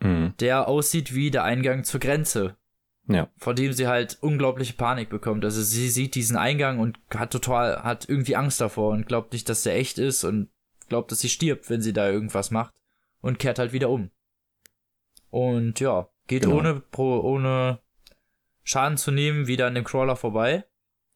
Mhm. 0.00 0.34
der 0.40 0.68
aussieht 0.68 1.14
wie 1.14 1.30
der 1.30 1.44
Eingang 1.44 1.84
zur 1.84 2.00
Grenze, 2.00 2.56
Ja, 3.08 3.30
vor 3.36 3.54
dem 3.54 3.72
sie 3.72 3.86
halt 3.86 4.18
unglaubliche 4.20 4.72
Panik 4.74 5.10
bekommt. 5.10 5.44
Also 5.44 5.62
sie 5.62 5.88
sieht 5.90 6.16
diesen 6.16 6.36
Eingang 6.36 6.80
und 6.80 6.98
hat 7.14 7.30
total, 7.30 7.84
hat 7.84 8.08
irgendwie 8.08 8.34
Angst 8.36 8.60
davor 8.60 8.90
und 8.92 9.06
glaubt 9.06 9.32
nicht, 9.32 9.48
dass 9.48 9.62
der 9.62 9.76
echt 9.76 9.98
ist 9.98 10.24
und 10.24 10.48
glaubt, 10.88 11.12
dass 11.12 11.20
sie 11.20 11.28
stirbt, 11.28 11.70
wenn 11.70 11.80
sie 11.82 11.92
da 11.92 12.10
irgendwas 12.10 12.50
macht 12.50 12.74
und 13.20 13.38
kehrt 13.38 13.58
halt 13.60 13.72
wieder 13.72 13.90
um. 13.90 14.10
Und 15.30 15.78
ja, 15.80 16.08
geht 16.26 16.42
Genau. 16.42 16.56
ohne, 16.58 16.80
pro, 16.80 17.20
ohne 17.20 17.80
Schaden 18.64 18.96
zu 18.98 19.10
nehmen 19.10 19.46
wieder 19.46 19.66
an 19.66 19.74
dem 19.74 19.84
Crawler 19.84 20.16
vorbei. 20.16 20.64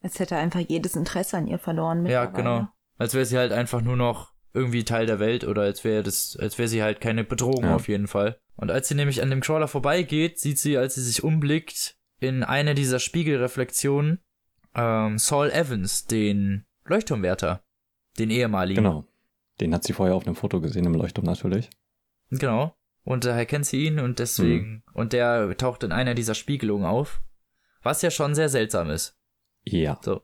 Als 0.03 0.19
hätte 0.19 0.35
er 0.37 0.41
einfach 0.41 0.61
jedes 0.61 0.97
Interesse 0.97 1.37
an 1.37 1.47
ihr 1.47 1.59
verloren. 1.59 2.07
Ja, 2.07 2.25
genau. 2.27 2.69
Als 2.97 3.15
wäre 3.15 3.25
sie 3.27 3.37
halt 3.39 3.53
einfach 3.53 3.81
nur 3.83 3.97
noch 3.97 4.33
irgendwie 4.53 4.85
Teil 4.85 5.07
der 5.07 5.19
Welt 5.21 5.45
oder 5.45 5.63
als 5.63 5.85
wäre 5.85 6.03
das, 6.03 6.37
als 6.41 6.59
wäre 6.59 6.69
sie 6.69 6.83
halt 6.83 7.01
keine 7.01 7.25
Bedrohung 7.25 7.65
Ja. 7.65 7.75
auf 7.77 7.89
jeden 7.89 8.07
Fall. 8.09 8.39
Und 8.57 8.71
als 8.71 8.89
sie 8.89 8.95
nämlich 8.95 9.23
an 9.23 9.31
dem 9.31 9.41
Crawler 9.41 9.69
vorbeigeht, 9.69 10.39
sieht 10.39 10.59
sie, 10.59 10.77
als 10.77 10.95
sie 10.97 11.03
sich 11.03 11.23
umblickt, 11.25 11.97
in 12.19 12.43
einer 12.43 12.75
dieser 12.75 12.99
Spiegelreflexionen 12.99 14.21
ähm, 14.75 15.19
Saul 15.19 15.51
Evans, 15.51 16.07
den 16.07 16.67
Leuchtturmwärter, 16.85 17.63
den 18.19 18.31
ehemaligen. 18.31 18.83
genau. 18.83 19.05
Den 19.61 19.75
hat 19.75 19.85
sie 19.85 19.93
vorher 19.93 20.15
auf 20.15 20.27
einem 20.27 20.37
Foto 20.37 20.61
gesehen 20.61 20.85
im 20.87 20.95
Leuchtturm 20.95 21.27
natürlich. 21.27 21.69
Genau. 22.31 22.75
Und 23.03 23.25
daher 23.25 23.47
kennt 23.47 23.67
sie 23.67 23.87
ihn 23.87 23.99
und 23.99 24.19
deswegen, 24.19 24.83
und 24.93 25.13
der 25.13 25.57
taucht 25.57 25.83
in 25.83 25.93
einer 25.93 26.15
dieser 26.15 26.35
Spiegelungen 26.35 26.87
auf, 26.87 27.23
was 27.83 28.03
ja 28.03 28.11
schon 28.11 28.35
sehr 28.35 28.49
seltsam 28.49 28.91
ist. 28.91 29.17
Ja, 29.65 29.99
So. 30.03 30.23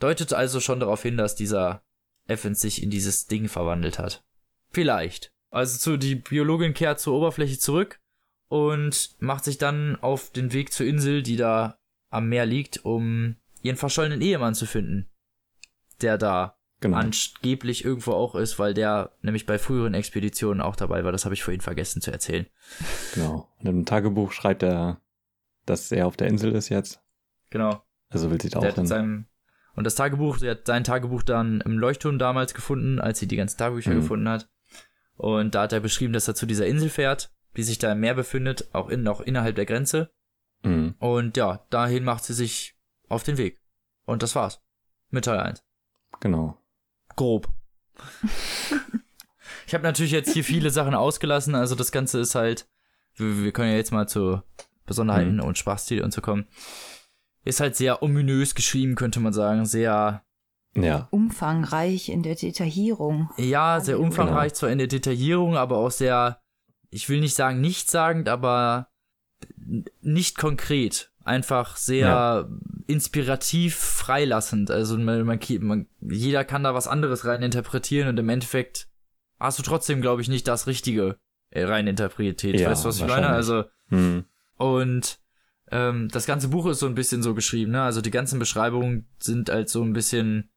Deutet 0.00 0.32
also 0.32 0.60
schon 0.60 0.80
darauf 0.80 1.02
hin, 1.02 1.16
dass 1.16 1.34
dieser 1.34 1.84
Evans 2.26 2.60
sich 2.60 2.82
in 2.82 2.90
dieses 2.90 3.26
Ding 3.26 3.48
verwandelt 3.48 3.98
hat. 3.98 4.24
Vielleicht. 4.70 5.32
Also 5.50 5.78
zu, 5.78 5.96
die 5.96 6.16
Biologin 6.16 6.74
kehrt 6.74 6.98
zur 6.98 7.14
Oberfläche 7.14 7.58
zurück 7.58 8.00
und 8.48 9.14
macht 9.20 9.44
sich 9.44 9.58
dann 9.58 9.96
auf 9.96 10.30
den 10.30 10.52
Weg 10.52 10.72
zur 10.72 10.86
Insel, 10.86 11.22
die 11.22 11.36
da 11.36 11.78
am 12.10 12.28
Meer 12.28 12.46
liegt, 12.46 12.84
um 12.84 13.36
ihren 13.62 13.76
verschollenen 13.76 14.20
Ehemann 14.20 14.54
zu 14.54 14.66
finden. 14.66 15.08
Der 16.00 16.18
da 16.18 16.58
genau. 16.90 16.96
angeblich 16.98 17.84
irgendwo 17.84 18.12
auch 18.12 18.34
ist, 18.34 18.58
weil 18.58 18.74
der 18.74 19.12
nämlich 19.22 19.46
bei 19.46 19.58
früheren 19.58 19.94
Expeditionen 19.94 20.60
auch 20.60 20.76
dabei 20.76 21.04
war. 21.04 21.12
Das 21.12 21.24
habe 21.24 21.34
ich 21.34 21.42
vorhin 21.42 21.60
vergessen 21.60 22.00
zu 22.02 22.10
erzählen. 22.10 22.46
genau. 23.14 23.48
Und 23.58 23.66
im 23.66 23.84
Tagebuch 23.84 24.32
schreibt 24.32 24.62
er, 24.62 25.00
dass 25.66 25.90
er 25.92 26.06
auf 26.06 26.16
der 26.16 26.28
Insel 26.28 26.52
ist 26.52 26.68
jetzt. 26.68 27.00
Genau. 27.50 27.82
Also 28.10 28.30
will 28.30 28.40
sie 28.40 28.48
da 28.50 28.60
Der 28.60 28.70
auch 28.72 28.74
hin. 28.76 28.86
seinem 28.86 29.26
und 29.76 29.82
das 29.84 29.96
Tagebuch, 29.96 30.38
sie 30.38 30.48
hat 30.48 30.66
sein 30.68 30.84
Tagebuch 30.84 31.24
dann 31.24 31.60
im 31.62 31.78
Leuchtturm 31.78 32.18
damals 32.20 32.54
gefunden, 32.54 33.00
als 33.00 33.18
sie 33.18 33.26
die 33.26 33.34
ganzen 33.36 33.58
Tagebücher 33.58 33.90
Mhm. 33.90 33.96
gefunden 33.96 34.28
hat. 34.28 34.48
Und 35.16 35.56
da 35.56 35.62
hat 35.62 35.72
er 35.72 35.80
beschrieben, 35.80 36.12
dass 36.12 36.28
er 36.28 36.36
zu 36.36 36.46
dieser 36.46 36.66
Insel 36.66 36.88
fährt, 36.90 37.32
die 37.56 37.64
sich 37.64 37.78
da 37.78 37.90
im 37.92 37.98
Meer 38.00 38.14
befindet, 38.14 38.68
auch 38.72 38.88
in, 38.88 39.06
auch 39.08 39.20
innerhalb 39.20 39.56
der 39.56 39.66
Grenze. 39.66 40.12
Mhm. 40.62 40.94
Und 41.00 41.36
ja, 41.36 41.66
dahin 41.70 42.04
macht 42.04 42.22
sie 42.24 42.34
sich 42.34 42.76
auf 43.08 43.24
den 43.24 43.36
Weg. 43.36 43.60
Und 44.04 44.22
das 44.22 44.36
war's. 44.36 44.60
Mit 45.10 45.24
Teil 45.24 45.40
1. 45.40 45.64
Genau. 46.20 46.56
Grob. 47.16 47.48
ich 49.66 49.74
habe 49.74 49.84
natürlich 49.84 50.12
jetzt 50.12 50.32
hier 50.32 50.44
viele 50.44 50.70
Sachen 50.70 50.94
ausgelassen, 50.94 51.54
also 51.54 51.74
das 51.74 51.92
Ganze 51.92 52.20
ist 52.20 52.34
halt, 52.34 52.66
wir, 53.16 53.42
wir 53.44 53.52
können 53.52 53.70
ja 53.70 53.76
jetzt 53.76 53.92
mal 53.92 54.08
zu 54.08 54.42
Besonderheiten 54.86 55.36
Mhm. 55.36 55.42
und 55.44 55.58
Sprachstil 55.58 56.02
und 56.02 56.12
so 56.12 56.20
kommen. 56.20 56.46
Ist 57.44 57.60
halt 57.60 57.76
sehr 57.76 58.02
ominös 58.02 58.54
geschrieben, 58.54 58.94
könnte 58.94 59.20
man 59.20 59.32
sagen. 59.32 59.64
Sehr 59.66 60.22
Ja, 60.76 61.08
Umfangreich 61.10 62.08
in 62.08 62.22
der 62.22 62.34
Detaillierung. 62.34 63.30
Ja, 63.36 63.80
sehr 63.80 63.94
Genau. 63.96 64.06
umfangreich 64.06 64.54
zwar 64.54 64.70
in 64.70 64.78
der 64.78 64.86
Detaillierung, 64.88 65.56
aber 65.56 65.76
auch 65.78 65.90
sehr, 65.90 66.40
ich 66.90 67.08
will 67.08 67.20
nicht 67.20 67.34
sagen 67.34 67.60
nichtssagend, 67.60 68.28
aber 68.28 68.88
nicht 70.00 70.36
konkret. 70.36 71.12
Einfach 71.24 71.76
sehr 71.76 72.06
Ja. 72.08 72.48
Inspirativ 72.86 73.76
freilassend. 73.76 74.70
Also 74.70 74.98
man, 74.98 75.24
man, 75.24 75.38
man, 75.60 75.86
jeder 76.00 76.44
kann 76.44 76.64
da 76.64 76.74
was 76.74 76.86
anderes 76.86 77.24
rein 77.24 77.42
interpretieren 77.42 78.08
und 78.08 78.18
im 78.18 78.28
Endeffekt 78.28 78.88
hast 79.38 79.58
du 79.58 79.62
trotzdem, 79.62 80.00
glaube 80.00 80.22
ich, 80.22 80.28
nicht 80.28 80.46
das 80.48 80.66
Richtige 80.66 81.18
äh, 81.50 81.64
rein 81.64 81.86
interpretiert. 81.86 82.58
Ja, 82.58 82.70
weißt 82.70 82.84
du, 82.84 82.88
was 82.88 82.98
ich 82.98 83.06
meine? 83.06 83.28
Also, 83.28 83.64
mhm. 83.88 84.24
und 84.56 85.18
ähm, 85.70 86.08
das 86.10 86.26
ganze 86.26 86.48
Buch 86.48 86.66
ist 86.66 86.80
so 86.80 86.86
ein 86.86 86.94
bisschen 86.94 87.22
so 87.22 87.34
geschrieben, 87.34 87.72
ne? 87.72 87.82
Also 87.82 88.00
die 88.00 88.10
ganzen 88.10 88.38
Beschreibungen 88.38 89.06
sind 89.18 89.48
halt 89.48 89.68
so 89.68 89.82
ein 89.82 89.92
bisschen 89.92 90.50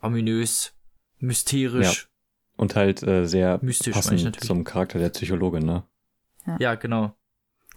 ominös, 0.00 0.72
mysterisch. 1.18 2.08
und 2.56 2.74
halt 2.74 3.02
äh, 3.02 3.26
sehr 3.26 3.58
Mystisch, 3.62 3.94
passend 3.94 4.42
zum 4.42 4.64
Charakter 4.64 4.98
der 4.98 5.10
Psychologin, 5.10 5.64
ne? 5.64 5.84
Ja, 6.58 6.74
genau. 6.74 7.14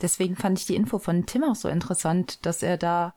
Deswegen 0.02 0.36
fand 0.36 0.58
ich 0.58 0.66
die 0.66 0.76
Info 0.76 1.00
von 1.00 1.26
Tim 1.26 1.44
auch 1.44 1.56
so 1.56 1.70
interessant, 1.70 2.46
dass 2.46 2.64
er 2.64 2.78
da 2.78 3.14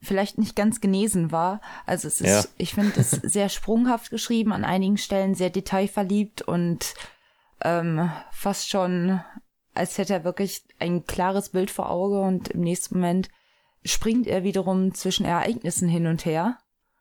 vielleicht 0.00 0.38
nicht 0.38 0.54
ganz 0.56 0.80
genesen 0.80 1.32
war. 1.32 1.60
Also 1.86 2.08
es 2.08 2.20
ist, 2.20 2.28
Ja. 2.28 2.44
ich 2.56 2.74
finde 2.74 3.00
es 3.00 3.10
sehr 3.22 3.48
sprunghaft 3.48 4.10
geschrieben, 4.10 4.52
an 4.52 4.64
einigen 4.64 4.96
Stellen 4.98 5.34
sehr 5.34 5.50
detailverliebt 5.50 6.42
und 6.42 6.94
ähm, 7.62 8.10
fast 8.30 8.68
schon, 8.68 9.20
als 9.74 9.98
hätte 9.98 10.14
er 10.14 10.24
wirklich 10.24 10.62
ein 10.78 11.04
klares 11.04 11.48
Bild 11.50 11.70
vor 11.70 11.90
Auge 11.90 12.20
und 12.20 12.48
im 12.48 12.60
nächsten 12.60 12.96
Moment 12.96 13.28
springt 13.84 14.26
er 14.26 14.44
wiederum 14.44 14.94
zwischen 14.94 15.24
Ereignissen 15.26 15.88
hin 15.88 16.06
und 16.06 16.24
her. 16.24 16.58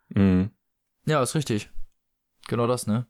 Mhm. 0.09 0.51
Ja, 1.05 1.21
ist 1.21 1.35
richtig. 1.35 1.69
Genau 2.47 2.67
das, 2.67 2.87
ne? 2.87 3.05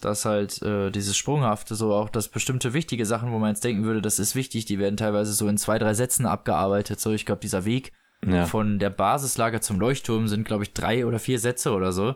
dass 0.00 0.24
halt 0.24 0.60
äh, 0.62 0.90
dieses 0.90 1.16
Sprunghafte, 1.16 1.74
so 1.76 1.94
auch 1.94 2.10
das 2.10 2.28
bestimmte 2.28 2.74
wichtige 2.74 3.06
Sachen, 3.06 3.32
wo 3.32 3.38
man 3.38 3.50
jetzt 3.50 3.64
denken 3.64 3.84
würde, 3.84 4.02
das 4.02 4.18
ist 4.18 4.34
wichtig, 4.34 4.66
die 4.66 4.78
werden 4.78 4.96
teilweise 4.96 5.32
so 5.32 5.48
in 5.48 5.56
zwei, 5.56 5.78
drei 5.78 5.94
Sätzen 5.94 6.26
abgearbeitet. 6.26 7.00
So, 7.00 7.12
ich 7.12 7.24
glaube, 7.24 7.40
dieser 7.40 7.64
Weg 7.64 7.92
ja. 8.26 8.46
von 8.46 8.78
der 8.78 8.90
Basislager 8.90 9.60
zum 9.60 9.80
Leuchtturm 9.80 10.28
sind, 10.28 10.44
glaube 10.44 10.64
ich, 10.64 10.72
drei 10.72 11.06
oder 11.06 11.18
vier 11.18 11.38
Sätze 11.38 11.72
oder 11.72 11.92
so. 11.92 12.14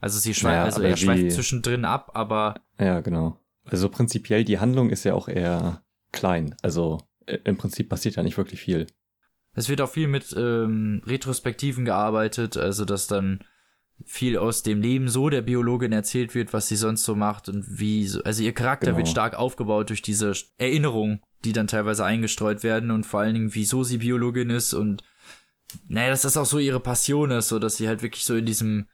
Also 0.00 0.18
sie 0.18 0.34
schweift, 0.34 0.56
ja, 0.56 0.64
also 0.64 0.82
er 0.82 0.96
schweift 0.96 1.32
zwischendrin 1.32 1.84
ab, 1.84 2.10
aber. 2.14 2.56
Ja, 2.78 3.00
genau. 3.00 3.38
Also 3.64 3.88
prinzipiell, 3.88 4.44
die 4.44 4.58
Handlung 4.58 4.90
ist 4.90 5.04
ja 5.04 5.14
auch 5.14 5.28
eher 5.28 5.82
klein. 6.12 6.54
Also 6.62 7.00
im 7.26 7.56
Prinzip 7.56 7.88
passiert 7.88 8.16
ja 8.16 8.22
nicht 8.22 8.36
wirklich 8.36 8.60
viel. 8.60 8.86
Es 9.54 9.68
wird 9.68 9.80
auch 9.80 9.90
viel 9.90 10.08
mit 10.08 10.34
ähm, 10.36 11.00
Retrospektiven 11.06 11.84
gearbeitet, 11.84 12.56
also 12.56 12.84
dass 12.84 13.06
dann 13.06 13.44
viel 14.04 14.36
aus 14.36 14.62
dem 14.62 14.82
Leben 14.82 15.08
so 15.08 15.30
der 15.30 15.42
Biologin 15.42 15.92
erzählt 15.92 16.34
wird, 16.34 16.52
was 16.52 16.68
sie 16.68 16.76
sonst 16.76 17.04
so 17.04 17.14
macht 17.14 17.48
und 17.48 17.64
wie, 17.78 18.06
so, 18.06 18.22
also 18.24 18.42
ihr 18.42 18.52
Charakter 18.52 18.86
genau. 18.86 18.98
wird 18.98 19.08
stark 19.08 19.34
aufgebaut 19.34 19.88
durch 19.88 20.02
diese 20.02 20.32
Erinnerungen, 20.58 21.22
die 21.44 21.52
dann 21.52 21.68
teilweise 21.68 22.04
eingestreut 22.04 22.64
werden 22.64 22.90
und 22.90 23.06
vor 23.06 23.20
allen 23.20 23.34
Dingen, 23.34 23.54
wieso 23.54 23.84
sie 23.84 23.98
Biologin 23.98 24.50
ist 24.50 24.74
und 24.74 25.04
naja, 25.88 26.10
dass 26.10 26.22
das 26.22 26.36
auch 26.36 26.46
so 26.46 26.58
ihre 26.58 26.80
Passion 26.80 27.30
ist, 27.30 27.48
so 27.48 27.58
dass 27.58 27.76
sie 27.76 27.88
halt 27.88 28.02
wirklich 28.02 28.24
so 28.24 28.34
in 28.34 28.46
diesem 28.46 28.86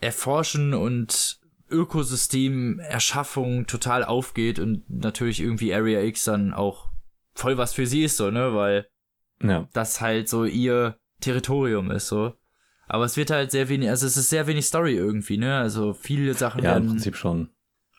Erforschen 0.00 0.74
und 0.74 1.38
Ökosystem 1.70 2.80
Erschaffung 2.80 3.66
total 3.66 4.04
aufgeht 4.04 4.58
und 4.58 4.88
natürlich 4.90 5.40
irgendwie 5.40 5.74
Area 5.74 6.00
X 6.00 6.24
dann 6.24 6.52
auch 6.52 6.90
voll 7.34 7.58
was 7.58 7.72
für 7.72 7.86
sie 7.86 8.04
ist, 8.04 8.16
so, 8.16 8.30
ne, 8.30 8.54
weil 8.54 8.88
ja. 9.42 9.68
das 9.72 10.00
halt 10.00 10.28
so 10.28 10.44
ihr 10.44 10.98
Territorium 11.20 11.90
ist, 11.90 12.08
so. 12.08 12.34
Aber 12.88 13.04
es 13.04 13.16
wird 13.16 13.30
halt 13.30 13.52
sehr 13.52 13.68
wenig, 13.68 13.88
also 13.88 14.06
es 14.06 14.16
ist 14.16 14.30
sehr 14.30 14.48
wenig 14.48 14.66
Story 14.66 14.96
irgendwie, 14.96 15.38
ne? 15.38 15.58
Also 15.58 15.92
viele 15.92 16.34
Sachen 16.34 16.64
ja, 16.64 16.72
werden. 16.72 16.84
im 16.84 16.90
Prinzip 16.90 17.14
schon. 17.14 17.50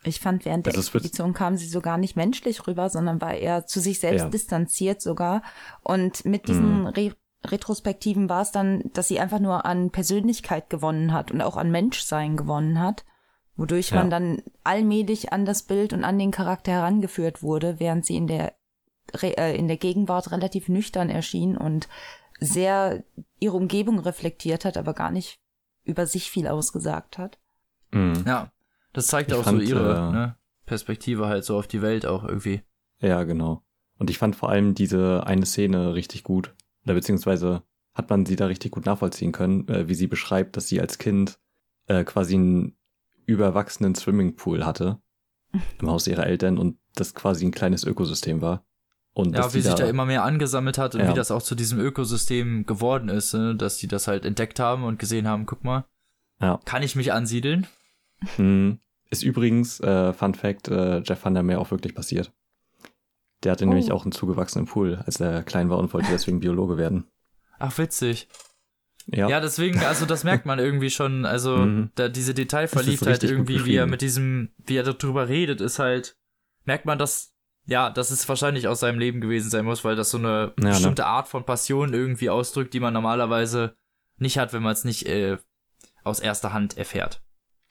Ich 0.03 0.19
fand, 0.19 0.43
während 0.45 0.65
der 0.65 0.73
also 0.73 0.81
Expedition 0.81 1.33
kam 1.33 1.55
sie 1.55 1.67
so 1.67 1.79
gar 1.79 1.97
nicht 1.97 2.15
menschlich 2.15 2.67
rüber, 2.67 2.89
sondern 2.89 3.21
war 3.21 3.35
eher 3.35 3.65
zu 3.67 3.79
sich 3.79 3.99
selbst 3.99 4.23
ja. 4.23 4.29
distanziert 4.29 5.01
sogar. 5.01 5.43
Und 5.81 6.25
mit 6.25 6.47
diesen 6.47 6.81
mhm. 6.81 6.87
Re 6.87 7.13
Retrospektiven 7.45 8.29
war 8.29 8.41
es 8.41 8.51
dann, 8.51 8.83
dass 8.93 9.07
sie 9.07 9.19
einfach 9.19 9.39
nur 9.39 9.65
an 9.65 9.89
Persönlichkeit 9.89 10.69
gewonnen 10.69 11.11
hat 11.11 11.31
und 11.31 11.41
auch 11.41 11.57
an 11.57 11.71
Menschsein 11.71 12.37
gewonnen 12.37 12.79
hat, 12.79 13.03
wodurch 13.55 13.89
ja. 13.91 13.97
man 13.97 14.09
dann 14.09 14.43
allmählich 14.63 15.33
an 15.33 15.45
das 15.45 15.63
Bild 15.63 15.93
und 15.93 16.03
an 16.03 16.19
den 16.19 16.31
Charakter 16.31 16.71
herangeführt 16.71 17.41
wurde, 17.41 17.79
während 17.79 18.05
sie 18.05 18.15
in 18.15 18.27
der 18.27 18.53
äh, 19.23 19.57
in 19.57 19.67
der 19.67 19.77
Gegenwart 19.77 20.31
relativ 20.31 20.69
nüchtern 20.69 21.09
erschien 21.09 21.57
und 21.57 21.87
sehr 22.39 23.03
ihre 23.39 23.57
Umgebung 23.57 23.99
reflektiert 23.99 24.65
hat, 24.65 24.77
aber 24.77 24.93
gar 24.93 25.11
nicht 25.11 25.39
über 25.83 26.05
sich 26.05 26.29
viel 26.29 26.47
ausgesagt 26.47 27.17
hat. 27.17 27.39
Mhm. 27.91 28.23
Ja, 28.25 28.51
das 28.93 29.07
zeigt 29.07 29.31
ich 29.31 29.37
auch 29.37 29.43
fand, 29.43 29.61
so 29.61 29.67
ihre 29.67 29.95
äh, 29.95 30.11
ne, 30.11 30.37
Perspektive 30.65 31.27
halt 31.27 31.43
so 31.43 31.57
auf 31.57 31.67
die 31.67 31.81
Welt 31.81 32.05
auch 32.05 32.23
irgendwie. 32.23 32.61
Ja, 32.99 33.23
genau. 33.23 33.63
Und 33.97 34.09
ich 34.09 34.17
fand 34.17 34.35
vor 34.35 34.49
allem 34.49 34.73
diese 34.73 35.25
eine 35.25 35.45
Szene 35.45 35.93
richtig 35.93 36.23
gut. 36.23 36.55
Oder 36.85 36.95
beziehungsweise 36.95 37.63
hat 37.93 38.09
man 38.09 38.25
sie 38.25 38.35
da 38.35 38.45
richtig 38.47 38.71
gut 38.71 38.85
nachvollziehen 38.85 39.31
können, 39.31 39.67
äh, 39.67 39.87
wie 39.87 39.95
sie 39.95 40.07
beschreibt, 40.07 40.57
dass 40.57 40.67
sie 40.67 40.79
als 40.81 40.97
Kind 40.97 41.39
äh, 41.87 42.03
quasi 42.03 42.35
einen 42.35 42.77
überwachsenen 43.25 43.95
Swimmingpool 43.95 44.65
hatte 44.65 45.01
im 45.79 45.89
Haus 45.89 46.07
ihrer 46.07 46.25
Eltern 46.25 46.57
und 46.57 46.77
das 46.95 47.13
quasi 47.13 47.45
ein 47.45 47.51
kleines 47.51 47.83
Ökosystem 47.83 48.41
war. 48.41 48.65
Und 49.13 49.35
ja, 49.35 49.53
wie 49.53 49.59
sich 49.59 49.73
da, 49.73 49.87
immer 49.87 50.05
mehr 50.05 50.23
angesammelt 50.23 50.77
hat 50.77 50.95
und 50.95 51.01
ja. 51.01 51.09
wie 51.09 51.13
das 51.13 51.31
auch 51.31 51.41
zu 51.41 51.53
diesem 51.53 51.79
Ökosystem 51.79 52.65
geworden 52.65 53.09
ist, 53.09 53.33
ne? 53.33 53.55
dass 53.55 53.77
die 53.77 53.87
das 53.87 54.07
halt 54.07 54.25
entdeckt 54.25 54.59
haben 54.59 54.85
und 54.85 54.99
gesehen 54.99 55.27
haben, 55.27 55.45
guck 55.45 55.65
mal, 55.65 55.85
ja. 56.39 56.61
kann 56.63 56.81
ich 56.81 56.95
mich 56.95 57.11
ansiedeln? 57.11 57.67
Hm. 58.37 58.79
Ist 59.09 59.23
übrigens, 59.23 59.81
äh, 59.81 60.13
Fun 60.13 60.33
Fact, 60.33 60.69
äh, 60.69 60.99
Jeff 60.99 61.25
Van 61.25 61.33
der 61.33 61.43
Meer 61.43 61.59
auch 61.59 61.71
wirklich 61.71 61.93
passiert. 61.93 62.31
Der 63.43 63.51
hatte 63.51 63.65
oh. 63.65 63.67
nämlich 63.67 63.91
auch 63.91 64.03
einen 64.03 64.11
zugewachsenen 64.11 64.67
Pool, 64.67 65.01
als 65.05 65.19
er 65.19 65.43
klein 65.43 65.69
war 65.69 65.77
und 65.77 65.93
wollte 65.93 66.07
deswegen 66.11 66.39
Biologe 66.39 66.77
werden. 66.77 67.05
Ach, 67.59 67.77
witzig. 67.77 68.27
Ja. 69.07 69.27
ja, 69.27 69.39
deswegen, 69.39 69.79
also 69.79 70.05
das 70.05 70.23
merkt 70.23 70.45
man 70.45 70.59
irgendwie 70.59 70.91
schon, 70.91 71.25
also 71.25 71.57
mhm. 71.57 71.91
da 71.95 72.07
diese 72.07 72.33
Detailverliebtheit 72.33 73.23
irgendwie, 73.23 73.65
wie 73.65 73.75
er 73.75 73.87
mit 73.87 74.01
diesem, 74.01 74.49
wie 74.57 74.77
er 74.77 74.83
darüber 74.83 75.27
redet, 75.27 75.59
ist 75.59 75.79
halt, 75.79 76.17
merkt 76.65 76.85
man, 76.85 76.99
dass 76.99 77.31
ja, 77.65 77.89
dass 77.89 78.11
es 78.11 78.27
wahrscheinlich 78.27 78.67
aus 78.67 78.79
seinem 78.79 78.99
Leben 78.99 79.21
gewesen 79.21 79.49
sein 79.49 79.65
muss, 79.65 79.83
weil 79.83 79.95
das 79.95 80.09
so 80.09 80.17
eine 80.17 80.53
ja, 80.57 80.63
ne? 80.63 80.69
bestimmte 80.71 81.03
ne? 81.03 81.07
Art 81.07 81.27
von 81.27 81.45
Passion 81.45 81.93
irgendwie 81.93 82.29
ausdrückt, 82.29 82.73
die 82.73 82.79
man 82.79 82.93
normalerweise 82.93 83.75
nicht 84.17 84.37
hat, 84.37 84.53
wenn 84.53 84.63
man 84.63 84.73
es 84.73 84.83
nicht 84.83 85.05
äh, 85.05 85.37
aus 86.03 86.19
erster 86.19 86.53
Hand 86.53 86.77
erfährt. 86.77 87.20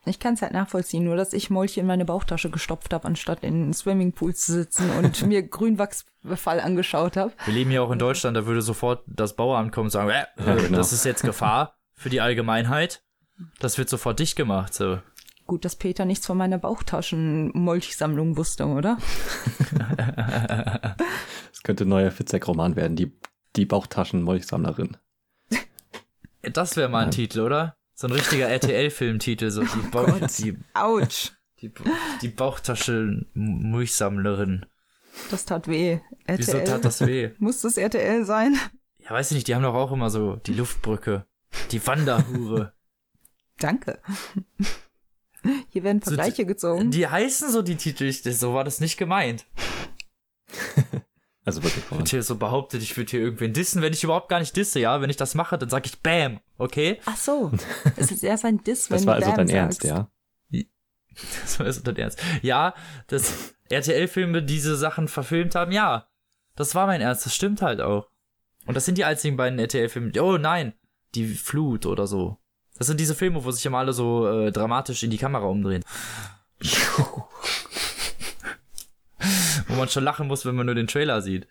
Ich 0.07 0.19
kann 0.19 0.35
es 0.35 0.43
halt 0.43 0.53
nachvollziehen, 0.53 1.05
nur 1.05 1.17
dass 1.17 1.35
ich 1.35 1.51
Molche 1.51 1.81
in 1.81 1.87
meine 1.87 2.07
Bauchtasche 2.07 2.49
gestopft 2.49 2.95
habe, 2.95 3.07
anstatt 3.07 3.43
in 3.43 3.55
einen 3.55 3.75
Swimmingpool 3.75 4.35
zu 4.35 4.53
sitzen 4.53 4.91
und 4.93 5.21
mir 5.27 5.43
Grünwachsbefall 5.43 6.61
angeschaut 6.61 7.19
habe. 7.19 7.33
Wir 7.45 7.55
leben 7.55 7.71
ja 7.71 7.83
auch 7.83 7.91
in 7.91 7.99
Deutschland, 7.99 8.37
da 8.37 8.47
würde 8.47 8.63
sofort 8.63 9.05
das 9.07 9.37
Bauamt 9.37 9.73
kommen 9.73 9.87
und 9.87 9.91
sagen, 9.91 10.09
äh, 10.09 10.25
ja, 10.39 10.55
genau. 10.55 10.79
das 10.79 10.95
ist 10.95 11.05
jetzt 11.05 11.23
Gefahr 11.23 11.77
für 11.93 12.09
die 12.09 12.23
Allgemeinheit. 12.23 13.03
Das 13.59 13.77
wird 13.77 13.91
sofort 13.91 14.19
dicht 14.19 14.37
gemacht. 14.37 14.73
So. 14.73 15.01
Gut, 15.47 15.65
dass 15.65 15.77
Peter 15.77 16.07
nichts 16.07 16.27
von 16.27 16.39
meiner 16.39 16.59
Bauchtaschen-Molchsammlung 16.59 18.37
wusste, 18.37 18.67
oder? 18.67 18.97
das 21.51 21.63
könnte 21.63 21.85
ein 21.85 21.89
neuer 21.89 22.11
Fitzek-Roman 22.11 22.77
werden, 22.77 22.97
die, 22.97 23.13
die 23.57 23.67
Bauchtaschen-Molchsammlerin. 23.67 24.97
Das 26.43 26.77
wäre 26.77 26.89
mal 26.89 27.01
ein 27.01 27.09
ja. 27.09 27.11
Titel, 27.11 27.41
oder? 27.41 27.77
So 28.01 28.07
ein 28.07 28.13
richtiger 28.13 28.49
RTL-Filmtitel, 28.49 29.51
so 29.51 29.63
die, 29.63 29.89
Bauch, 29.91 30.09
oh 30.09 30.27
die, 30.39 30.57
Autsch. 30.73 31.33
die, 31.61 31.71
die 32.23 32.31
Bauchtasche-Mulchsammlerin. 32.31 34.65
Das 35.31 35.45
tat 35.45 35.69
weh. 35.69 35.99
RTL. 36.25 36.39
Wieso 36.39 36.61
tat 36.61 36.83
das 36.83 37.07
weh? 37.07 37.33
Muss 37.39 37.61
das 37.61 37.77
RTL 37.77 38.25
sein? 38.25 38.59
Ja, 39.01 39.11
weiß 39.11 39.33
ich 39.33 39.35
nicht, 39.35 39.49
die 39.49 39.55
haben 39.55 39.65
doch 39.65 39.75
auch 39.75 39.93
immer 39.93 40.09
so 40.09 40.37
die 40.37 40.55
Luftbrücke, 40.55 41.27
die 41.73 41.87
Wanderhure. 41.87 42.73
Danke. 43.59 44.01
Hier 45.69 45.85
werden 45.85 46.01
Vergleiche 46.01 46.45
so, 46.45 46.47
gezogen. 46.47 46.91
Die 46.91 47.07
heißen 47.07 47.51
so 47.51 47.61
die 47.61 47.77
Titel, 47.77 48.11
so 48.11 48.55
war 48.55 48.65
das 48.65 48.81
nicht 48.81 48.97
gemeint. 48.97 49.45
also 51.57 51.63
wirklich. 51.63 51.85
Ich 51.85 51.91
würde 51.91 52.11
hier 52.11 52.23
so 52.23 52.37
behauptet, 52.37 52.83
ich 52.83 52.97
würde 52.97 53.11
hier 53.11 53.21
irgendwen 53.21 53.53
dissen, 53.53 53.83
wenn 53.83 53.93
ich 53.93 54.05
überhaupt 54.05 54.29
gar 54.29 54.41
nicht 54.41 54.57
disse, 54.57 54.81
ja. 54.81 55.01
Wenn 55.01 55.11
ich 55.11 55.17
das 55.17 55.35
mache, 55.35 55.59
dann 55.59 55.69
sage 55.69 55.87
ich 55.87 56.01
Bam, 56.01 56.41
okay? 56.59 57.01
Ach 57.07 57.17
so. 57.17 57.53
Es 57.97 58.11
ist 58.11 58.23
erst 58.23 58.45
ein 58.45 58.63
Diss, 58.63 58.91
wenn 58.91 58.97
Das 58.97 59.07
war 59.07 59.15
also 59.15 59.33
dein 59.35 59.49
Ernst, 59.49 59.85
ja? 59.85 60.11
Das 61.43 61.59
war 61.59 61.67
also 61.67 61.83
dein 61.83 61.97
Ernst. 61.97 62.21
Ja, 62.43 62.75
dass 63.09 63.55
RTL-Filme 63.69 64.43
diese 64.43 64.77
Sachen 64.77 65.09
verfilmt 65.09 65.55
haben, 65.55 65.73
ja. 65.73 66.09
Das 66.57 66.75
war 66.75 66.87
mein 66.87 67.01
Ernst, 67.01 67.27
das 67.27 67.35
stimmt 67.35 67.63
halt 67.63 67.81
auch. 67.81 68.09
Und 68.67 68.75
das 68.75 68.85
sind 68.85 68.99
die 68.99 69.05
einzigen 69.05 69.37
beiden 69.37 69.59
RTL-Filme. 69.59 70.13
Oh 70.21 70.39
nein, 70.39 70.75
die 71.15 71.27
Flut 71.27 71.87
oder 71.87 72.07
so. 72.07 72.39
Das 72.79 72.87
sind 72.87 73.01
diese 73.01 73.15
Filme, 73.15 73.45
wo 73.45 73.51
sich 73.51 73.67
immer 73.67 73.79
alle 73.79 73.93
so 73.93 74.27
äh, 74.27 74.53
dramatisch 74.53 75.03
in 75.03 75.11
die 75.11 75.19
Kamera 75.19 75.47
umdrehen. 75.47 75.85
wo 79.69 79.75
man 79.75 79.89
schon 79.89 80.05
lachen 80.05 80.27
muss, 80.27 80.45
wenn 80.45 80.55
man 80.55 80.67
nur 80.67 80.75
den 80.75 80.87
Trailer 80.87 81.23
sieht. 81.23 81.47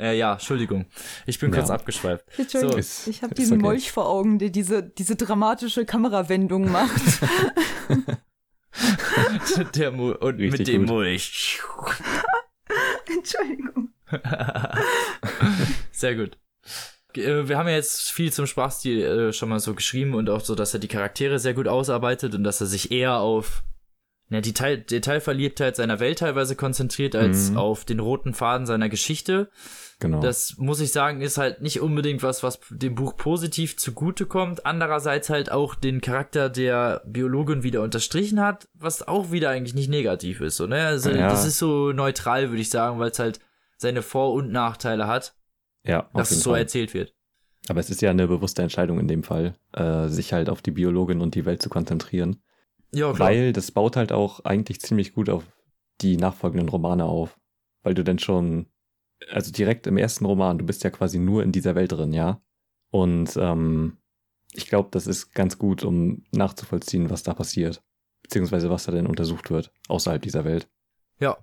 Äh, 0.00 0.16
ja, 0.16 0.32
Entschuldigung. 0.32 0.86
Ich 1.26 1.38
bin 1.38 1.50
ja. 1.52 1.58
kurz 1.58 1.70
abgeschweift. 1.70 2.24
Entschuldigung. 2.38 2.82
So. 2.82 3.10
Ich 3.10 3.22
habe 3.22 3.34
diesen 3.34 3.58
okay. 3.58 3.62
Molch 3.62 3.92
vor 3.92 4.08
Augen, 4.08 4.38
der 4.38 4.48
diese, 4.50 4.82
diese 4.82 5.16
dramatische 5.16 5.84
Kamerawendung 5.84 6.70
macht. 6.70 7.20
der 9.74 9.90
Mo 9.90 10.12
und 10.12 10.36
Richtig 10.36 10.58
mit 10.58 10.68
dem 10.68 10.82
gut. 10.82 10.90
Molch. 10.90 11.60
Entschuldigung. 13.14 13.90
Sehr 15.92 16.16
gut. 16.16 16.38
Äh, 17.16 17.48
wir 17.48 17.58
haben 17.58 17.68
ja 17.68 17.74
jetzt 17.74 18.10
viel 18.10 18.32
zum 18.32 18.46
Sprachstil 18.46 19.02
äh, 19.02 19.32
schon 19.32 19.48
mal 19.48 19.60
so 19.60 19.74
geschrieben 19.74 20.14
und 20.14 20.30
auch 20.30 20.40
so, 20.40 20.54
dass 20.54 20.72
er 20.72 20.80
die 20.80 20.88
Charaktere 20.88 21.38
sehr 21.38 21.54
gut 21.54 21.68
ausarbeitet 21.68 22.34
und 22.34 22.44
dass 22.44 22.60
er 22.60 22.66
sich 22.66 22.90
eher 22.90 23.18
auf 23.18 23.64
ja, 24.30 24.40
die 24.40 24.54
Teil 24.54 24.78
Detailverliebtheit 24.78 25.74
seiner 25.74 25.98
Welt 25.98 26.20
teilweise 26.20 26.54
konzentriert, 26.54 27.16
als 27.16 27.50
mhm. 27.50 27.56
auf 27.56 27.84
den 27.84 27.98
roten 27.98 28.32
Faden 28.32 28.64
seiner 28.64 28.88
Geschichte. 28.88 29.50
Genau. 29.98 30.20
Das 30.20 30.56
muss 30.56 30.80
ich 30.80 30.92
sagen, 30.92 31.20
ist 31.20 31.36
halt 31.36 31.60
nicht 31.60 31.80
unbedingt 31.80 32.22
was, 32.22 32.42
was 32.44 32.60
dem 32.70 32.94
Buch 32.94 33.16
positiv 33.16 33.76
zugutekommt. 33.76 34.64
Andererseits 34.64 35.30
halt 35.30 35.50
auch 35.50 35.74
den 35.74 36.00
Charakter 36.00 36.48
der 36.48 37.02
Biologin 37.06 37.64
wieder 37.64 37.82
unterstrichen 37.82 38.40
hat, 38.40 38.68
was 38.72 39.06
auch 39.06 39.32
wieder 39.32 39.50
eigentlich 39.50 39.74
nicht 39.74 39.90
negativ 39.90 40.40
ist. 40.40 40.56
So, 40.56 40.66
ne? 40.66 40.86
Also, 40.86 41.10
ja. 41.10 41.28
Das 41.28 41.44
ist 41.44 41.58
so 41.58 41.92
neutral, 41.92 42.50
würde 42.50 42.62
ich 42.62 42.70
sagen, 42.70 43.00
weil 43.00 43.10
es 43.10 43.18
halt 43.18 43.40
seine 43.76 44.02
Vor- 44.02 44.32
und 44.32 44.52
Nachteile 44.52 45.08
hat. 45.08 45.34
Ja, 45.84 46.08
dass 46.14 46.30
es 46.30 46.42
so 46.42 46.50
Fall. 46.50 46.60
erzählt 46.60 46.94
wird. 46.94 47.14
Aber 47.68 47.80
es 47.80 47.90
ist 47.90 48.00
ja 48.00 48.10
eine 48.10 48.28
bewusste 48.28 48.62
Entscheidung 48.62 49.00
in 49.00 49.08
dem 49.08 49.22
Fall, 49.22 49.54
äh, 49.72 50.08
sich 50.08 50.32
halt 50.32 50.48
auf 50.48 50.62
die 50.62 50.70
Biologin 50.70 51.20
und 51.20 51.34
die 51.34 51.46
Welt 51.46 51.62
zu 51.62 51.68
konzentrieren. 51.68 52.42
Ja, 52.92 53.12
klar. 53.12 53.28
Weil 53.28 53.52
das 53.52 53.70
baut 53.70 53.96
halt 53.96 54.12
auch 54.12 54.44
eigentlich 54.44 54.80
ziemlich 54.80 55.12
gut 55.12 55.28
auf 55.28 55.44
die 56.00 56.16
nachfolgenden 56.16 56.68
Romane 56.68 57.04
auf. 57.04 57.38
Weil 57.82 57.94
du 57.94 58.04
denn 58.04 58.18
schon, 58.18 58.66
also 59.30 59.52
direkt 59.52 59.86
im 59.86 59.96
ersten 59.96 60.24
Roman, 60.24 60.58
du 60.58 60.66
bist 60.66 60.84
ja 60.84 60.90
quasi 60.90 61.18
nur 61.18 61.42
in 61.42 61.52
dieser 61.52 61.74
Welt 61.74 61.92
drin, 61.92 62.12
ja. 62.12 62.42
Und 62.90 63.36
ähm, 63.36 63.98
ich 64.52 64.66
glaube, 64.66 64.88
das 64.92 65.06
ist 65.06 65.32
ganz 65.32 65.58
gut, 65.58 65.84
um 65.84 66.24
nachzuvollziehen, 66.32 67.10
was 67.10 67.22
da 67.22 67.34
passiert. 67.34 67.82
Beziehungsweise 68.22 68.70
was 68.70 68.84
da 68.84 68.92
denn 68.92 69.06
untersucht 69.06 69.50
wird, 69.50 69.72
außerhalb 69.88 70.20
dieser 70.20 70.44
Welt. 70.44 70.68
Ja, 71.18 71.38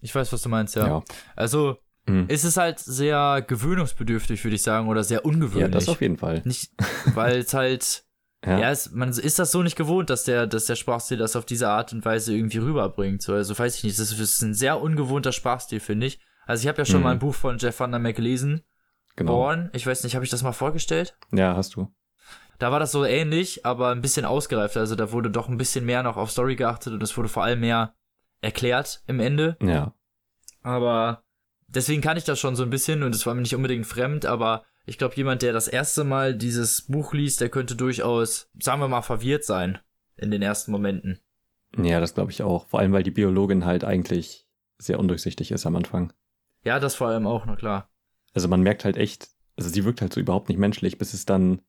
ich 0.00 0.14
weiß, 0.14 0.32
was 0.32 0.42
du 0.42 0.48
meinst, 0.48 0.76
ja. 0.76 0.86
ja. 0.86 1.04
Also, 1.36 1.78
mhm. 2.06 2.26
ist 2.28 2.44
es 2.44 2.56
halt 2.56 2.78
sehr 2.78 3.44
gewöhnungsbedürftig, 3.46 4.44
würde 4.44 4.54
ich 4.54 4.62
sagen, 4.62 4.88
oder 4.88 5.04
sehr 5.04 5.24
ungewöhnlich. 5.24 5.62
Ja, 5.62 5.68
das 5.68 5.88
auf 5.88 6.00
jeden 6.00 6.16
Fall. 6.16 6.42
Nicht, 6.44 6.72
weil 7.14 7.38
es 7.38 7.54
halt, 7.54 8.04
ja, 8.44 8.58
ja 8.58 8.70
es, 8.70 8.90
man 8.92 9.10
ist 9.10 9.38
das 9.38 9.52
so 9.52 9.62
nicht 9.62 9.76
gewohnt, 9.76 10.10
dass 10.10 10.24
der, 10.24 10.46
dass 10.46 10.66
der 10.66 10.76
Sprachstil 10.76 11.18
das 11.18 11.36
auf 11.36 11.44
diese 11.44 11.68
Art 11.68 11.92
und 11.92 12.04
Weise 12.04 12.34
irgendwie 12.34 12.58
rüberbringt. 12.58 13.22
So, 13.22 13.34
also 13.34 13.58
weiß 13.58 13.76
ich 13.76 13.84
nicht, 13.84 13.98
das 13.98 14.12
ist 14.12 14.42
ein 14.42 14.54
sehr 14.54 14.80
ungewohnter 14.80 15.32
Sprachstil, 15.32 15.80
finde 15.80 16.06
ich. 16.06 16.20
Also 16.46 16.62
ich 16.62 16.68
habe 16.68 16.78
ja 16.78 16.84
schon 16.84 16.98
mhm. 16.98 17.02
mal 17.04 17.12
ein 17.12 17.18
Buch 17.18 17.34
von 17.34 17.58
Jeff 17.58 17.78
Van 17.78 17.90
der 17.90 18.00
Mac 18.00 18.16
gelesen. 18.16 18.62
Genau. 19.16 19.32
Born, 19.32 19.70
ich 19.72 19.86
weiß 19.86 20.04
nicht, 20.04 20.14
habe 20.14 20.24
ich 20.24 20.30
das 20.30 20.42
mal 20.42 20.52
vorgestellt? 20.52 21.16
Ja, 21.32 21.54
hast 21.54 21.74
du. 21.74 21.92
Da 22.58 22.72
war 22.72 22.78
das 22.78 22.92
so 22.92 23.04
ähnlich, 23.04 23.66
aber 23.66 23.90
ein 23.90 24.02
bisschen 24.02 24.24
ausgereift. 24.24 24.76
Also 24.76 24.94
da 24.94 25.12
wurde 25.12 25.30
doch 25.30 25.48
ein 25.48 25.58
bisschen 25.58 25.84
mehr 25.84 26.02
noch 26.02 26.16
auf 26.16 26.30
Story 26.30 26.56
geachtet 26.56 26.92
und 26.92 27.02
es 27.02 27.16
wurde 27.16 27.28
vor 27.28 27.42
allem 27.42 27.60
mehr 27.60 27.94
erklärt 28.40 29.02
im 29.06 29.20
Ende. 29.20 29.56
Ja. 29.62 29.94
Aber 30.62 31.24
deswegen 31.68 32.02
kann 32.02 32.16
ich 32.16 32.24
das 32.24 32.38
schon 32.38 32.56
so 32.56 32.62
ein 32.62 32.70
bisschen 32.70 33.02
und 33.02 33.14
es 33.14 33.26
war 33.26 33.34
mir 33.34 33.42
nicht 33.42 33.54
unbedingt 33.54 33.86
fremd, 33.86 34.26
aber 34.26 34.64
ich 34.90 34.98
glaube, 34.98 35.14
jemand, 35.14 35.42
der 35.42 35.52
das 35.52 35.68
erste 35.68 36.02
Mal 36.02 36.34
dieses 36.34 36.82
Buch 36.82 37.14
liest, 37.14 37.40
der 37.40 37.48
könnte 37.48 37.76
durchaus, 37.76 38.50
sagen 38.58 38.80
wir 38.80 38.88
mal, 38.88 39.02
verwirrt 39.02 39.44
sein 39.44 39.78
in 40.16 40.32
den 40.32 40.42
ersten 40.42 40.72
Momenten. 40.72 41.20
Ja, 41.80 42.00
das 42.00 42.14
glaube 42.14 42.32
ich 42.32 42.42
auch. 42.42 42.66
Vor 42.66 42.80
allem, 42.80 42.92
weil 42.92 43.04
die 43.04 43.12
Biologin 43.12 43.64
halt 43.64 43.84
eigentlich 43.84 44.48
sehr 44.78 44.98
undurchsichtig 44.98 45.52
ist 45.52 45.64
am 45.64 45.76
Anfang. 45.76 46.12
Ja, 46.64 46.80
das 46.80 46.96
vor 46.96 47.06
allem 47.06 47.28
auch, 47.28 47.46
na 47.46 47.54
klar. 47.54 47.88
Also 48.34 48.48
man 48.48 48.62
merkt 48.62 48.84
halt 48.84 48.96
echt, 48.96 49.28
also 49.56 49.70
sie 49.70 49.84
wirkt 49.84 50.00
halt 50.00 50.12
so 50.12 50.18
überhaupt 50.18 50.48
nicht 50.48 50.58
menschlich, 50.58 50.98
bis 50.98 51.14
es 51.14 51.24
dann 51.24 51.62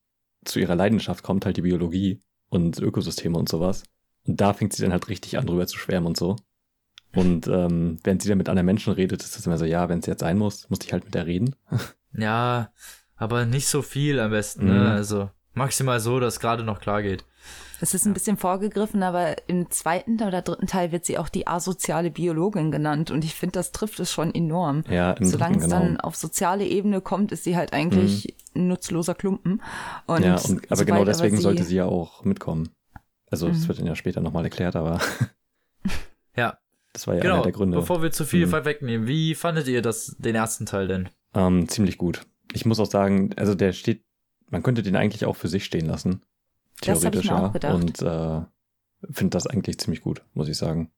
zu 0.43 0.59
ihrer 0.59 0.73
Leidenschaft 0.73 1.23
kommt, 1.23 1.45
halt 1.45 1.57
die 1.57 1.61
Biologie 1.61 2.23
und 2.49 2.79
Ökosysteme 2.79 3.37
und 3.37 3.49
sowas. 3.49 3.83
Und 4.25 4.41
da 4.41 4.53
fängt 4.53 4.73
sie 4.73 4.81
dann 4.81 4.93
halt 4.93 5.09
richtig 5.09 5.37
an, 5.37 5.45
drüber 5.45 5.67
zu 5.67 5.77
schwärmen 5.77 6.07
und 6.07 6.17
so. 6.17 6.37
Und 7.13 7.45
ähm, 7.45 7.99
während 8.03 8.23
sie 8.23 8.29
dann 8.29 8.39
mit 8.39 8.49
anderen 8.49 8.65
Menschen 8.65 8.93
redet, 8.93 9.21
ist 9.21 9.37
das 9.37 9.45
immer 9.45 9.59
so, 9.59 9.65
ja, 9.65 9.89
wenn 9.89 9.99
es 9.99 10.07
jetzt 10.07 10.21
sein 10.21 10.39
muss, 10.39 10.67
muss 10.71 10.83
ich 10.83 10.91
halt 10.91 11.03
mit 11.03 11.13
der 11.13 11.27
reden. 11.27 11.55
ja, 12.17 12.71
aber 13.21 13.45
nicht 13.45 13.67
so 13.67 13.83
viel 13.83 14.19
am 14.19 14.31
besten, 14.31 14.65
ne? 14.65 14.73
Mhm. 14.73 14.87
Also 14.87 15.29
maximal 15.53 15.99
so, 15.99 16.19
dass 16.19 16.39
gerade 16.39 16.63
noch 16.63 16.79
klar 16.79 17.03
geht. 17.03 17.23
Es 17.79 17.93
ist 17.93 18.05
ein 18.05 18.13
bisschen 18.13 18.35
vorgegriffen, 18.35 19.03
aber 19.03 19.47
im 19.47 19.69
zweiten 19.69 20.21
oder 20.21 20.41
dritten 20.41 20.65
Teil 20.65 20.91
wird 20.91 21.05
sie 21.05 21.17
auch 21.19 21.29
die 21.29 21.45
asoziale 21.45 22.09
Biologin 22.09 22.71
genannt 22.71 23.11
und 23.11 23.23
ich 23.23 23.35
finde, 23.35 23.53
das 23.53 23.71
trifft 23.71 23.99
es 23.99 24.11
schon 24.11 24.33
enorm. 24.33 24.83
Ja, 24.89 25.11
im 25.11 25.25
Solange 25.25 25.57
es 25.57 25.63
genau. 25.63 25.79
dann 25.79 25.99
auf 25.99 26.15
soziale 26.15 26.65
Ebene 26.65 26.99
kommt, 27.01 27.31
ist 27.31 27.43
sie 27.43 27.55
halt 27.55 27.73
eigentlich 27.73 28.35
mhm. 28.53 28.61
ein 28.61 28.67
nutzloser 28.69 29.13
Klumpen. 29.13 29.61
Und 30.07 30.23
ja, 30.23 30.39
und, 30.39 30.71
aber 30.71 30.85
genau 30.85 31.05
deswegen 31.05 31.35
aber 31.35 31.37
sie, 31.37 31.43
sollte 31.43 31.63
sie 31.63 31.75
ja 31.75 31.85
auch 31.85 32.23
mitkommen. 32.23 32.69
Also, 33.29 33.47
das 33.47 33.59
mhm. 33.59 33.67
wird 33.67 33.79
dann 33.79 33.87
ja 33.87 33.95
später 33.95 34.21
nochmal 34.21 34.43
erklärt, 34.43 34.75
aber. 34.75 34.99
ja. 36.35 36.57
Das 36.93 37.07
war 37.07 37.15
ja 37.15 37.21
genau, 37.21 37.35
einer 37.35 37.43
der 37.43 37.51
Gründe. 37.53 37.77
Bevor 37.77 38.01
wir 38.01 38.11
zu 38.11 38.25
viel 38.25 38.47
mhm. 38.47 38.49
vorwegnehmen, 38.49 39.07
wie 39.07 39.33
fandet 39.35 39.67
ihr 39.67 39.81
das, 39.81 40.15
den 40.19 40.35
ersten 40.35 40.65
Teil 40.65 40.87
denn? 40.87 41.09
Ähm, 41.33 41.69
ziemlich 41.69 41.97
gut. 41.97 42.25
Ich 42.53 42.65
muss 42.65 42.79
auch 42.79 42.89
sagen, 42.89 43.31
also 43.37 43.55
der 43.55 43.73
steht, 43.73 44.03
man 44.49 44.63
könnte 44.63 44.83
den 44.83 44.95
eigentlich 44.95 45.25
auch 45.25 45.35
für 45.35 45.47
sich 45.47 45.65
stehen 45.65 45.85
lassen. 45.85 46.21
Theoretisch, 46.81 47.25
ja. 47.25 47.47
Und 47.73 48.01
äh, 48.01 48.41
finde 49.09 49.31
das 49.31 49.47
eigentlich 49.47 49.79
ziemlich 49.79 50.01
gut, 50.01 50.23
muss 50.33 50.47
ich 50.47 50.57
sagen. 50.57 50.91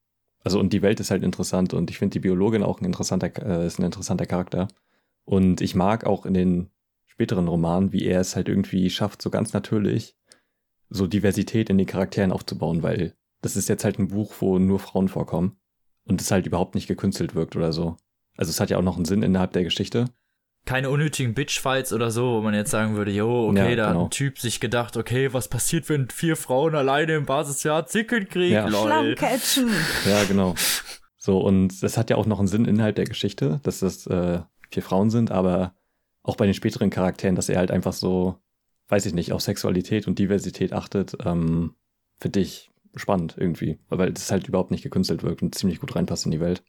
Also, 0.43 0.59
und 0.59 0.73
die 0.73 0.81
Welt 0.81 0.99
ist 0.99 1.11
halt 1.11 1.23
interessant 1.23 1.73
und 1.73 1.89
ich 1.89 1.97
finde 1.97 2.13
die 2.13 2.19
Biologin 2.19 2.63
auch 2.63 2.81
ein 2.81 2.85
interessanter, 2.85 3.31
äh, 3.45 3.65
ist 3.65 3.79
ein 3.79 3.85
interessanter 3.85 4.25
Charakter. 4.25 4.67
Und 5.25 5.61
ich 5.61 5.73
mag 5.73 6.05
auch 6.05 6.25
in 6.25 6.33
den 6.33 6.69
späteren 7.05 7.47
Romanen, 7.47 7.93
wie 7.93 8.03
er 8.03 8.19
es 8.19 8.35
halt 8.35 8.49
irgendwie 8.49 8.89
schafft, 8.89 9.21
so 9.21 9.29
ganz 9.29 9.53
natürlich 9.53 10.17
so 10.89 11.07
Diversität 11.07 11.69
in 11.69 11.77
den 11.77 11.87
Charakteren 11.87 12.31
aufzubauen, 12.31 12.83
weil 12.83 13.15
das 13.41 13.55
ist 13.55 13.69
jetzt 13.69 13.83
halt 13.83 13.99
ein 13.99 14.09
Buch, 14.09 14.33
wo 14.39 14.59
nur 14.59 14.79
Frauen 14.79 15.07
vorkommen 15.07 15.57
und 16.05 16.21
es 16.21 16.31
halt 16.31 16.45
überhaupt 16.45 16.75
nicht 16.75 16.87
gekünstelt 16.87 17.35
wirkt 17.35 17.55
oder 17.55 17.71
so. 17.71 17.97
Also 18.35 18.49
es 18.49 18.59
hat 18.59 18.69
ja 18.69 18.77
auch 18.77 18.83
noch 18.83 18.95
einen 18.95 19.05
Sinn 19.05 19.23
innerhalb 19.23 19.53
der 19.53 19.63
Geschichte. 19.63 20.05
Keine 20.65 20.89
unnötigen 20.89 21.33
Bitchfights 21.33 21.91
oder 21.91 22.09
so, 22.09 22.35
wo 22.35 22.41
man 22.41 22.53
jetzt 22.53 22.71
sagen 22.71 22.95
würde, 22.95 23.11
jo, 23.11 23.49
okay, 23.49 23.71
ja, 23.71 23.75
da 23.75 23.87
genau. 23.87 23.99
hat 23.99 24.07
ein 24.07 24.09
Typ 24.11 24.39
sich 24.39 24.59
gedacht, 24.61 24.95
okay, 24.95 25.33
was 25.33 25.49
passiert, 25.49 25.89
wenn 25.89 26.09
vier 26.09 26.37
Frauen 26.37 26.73
alleine 26.75 27.15
im 27.15 27.25
Basisjahr 27.25 27.85
Zicken 27.85 28.29
kriegen, 28.29 28.53
ja. 28.53 28.69
Schlammcatchen. 28.69 29.69
Ja, 30.05 30.23
genau. 30.23 30.55
So, 31.17 31.39
und 31.39 31.81
das 31.83 31.97
hat 31.97 32.09
ja 32.09 32.15
auch 32.15 32.25
noch 32.25 32.39
einen 32.39 32.47
Sinn 32.47 32.65
innerhalb 32.65 32.95
der 32.95 33.05
Geschichte, 33.05 33.59
dass 33.63 33.79
das 33.79 34.07
äh, 34.07 34.39
vier 34.71 34.83
Frauen 34.83 35.09
sind, 35.09 35.31
aber 35.31 35.73
auch 36.23 36.37
bei 36.37 36.45
den 36.45 36.53
späteren 36.53 36.89
Charakteren, 36.89 37.35
dass 37.35 37.49
er 37.49 37.57
halt 37.57 37.71
einfach 37.71 37.93
so, 37.93 38.37
weiß 38.87 39.05
ich 39.05 39.13
nicht, 39.13 39.31
auf 39.31 39.41
Sexualität 39.41 40.07
und 40.07 40.19
Diversität 40.19 40.73
achtet, 40.73 41.15
ähm, 41.25 41.75
finde 42.19 42.39
ich 42.39 42.71
spannend 42.95 43.35
irgendwie, 43.37 43.79
weil 43.89 44.11
es 44.11 44.31
halt 44.31 44.47
überhaupt 44.47 44.71
nicht 44.71 44.83
gekünstelt 44.83 45.23
wirkt 45.23 45.41
und 45.41 45.55
ziemlich 45.55 45.79
gut 45.79 45.95
reinpasst 45.95 46.25
in 46.25 46.31
die 46.31 46.39
Welt. 46.39 46.63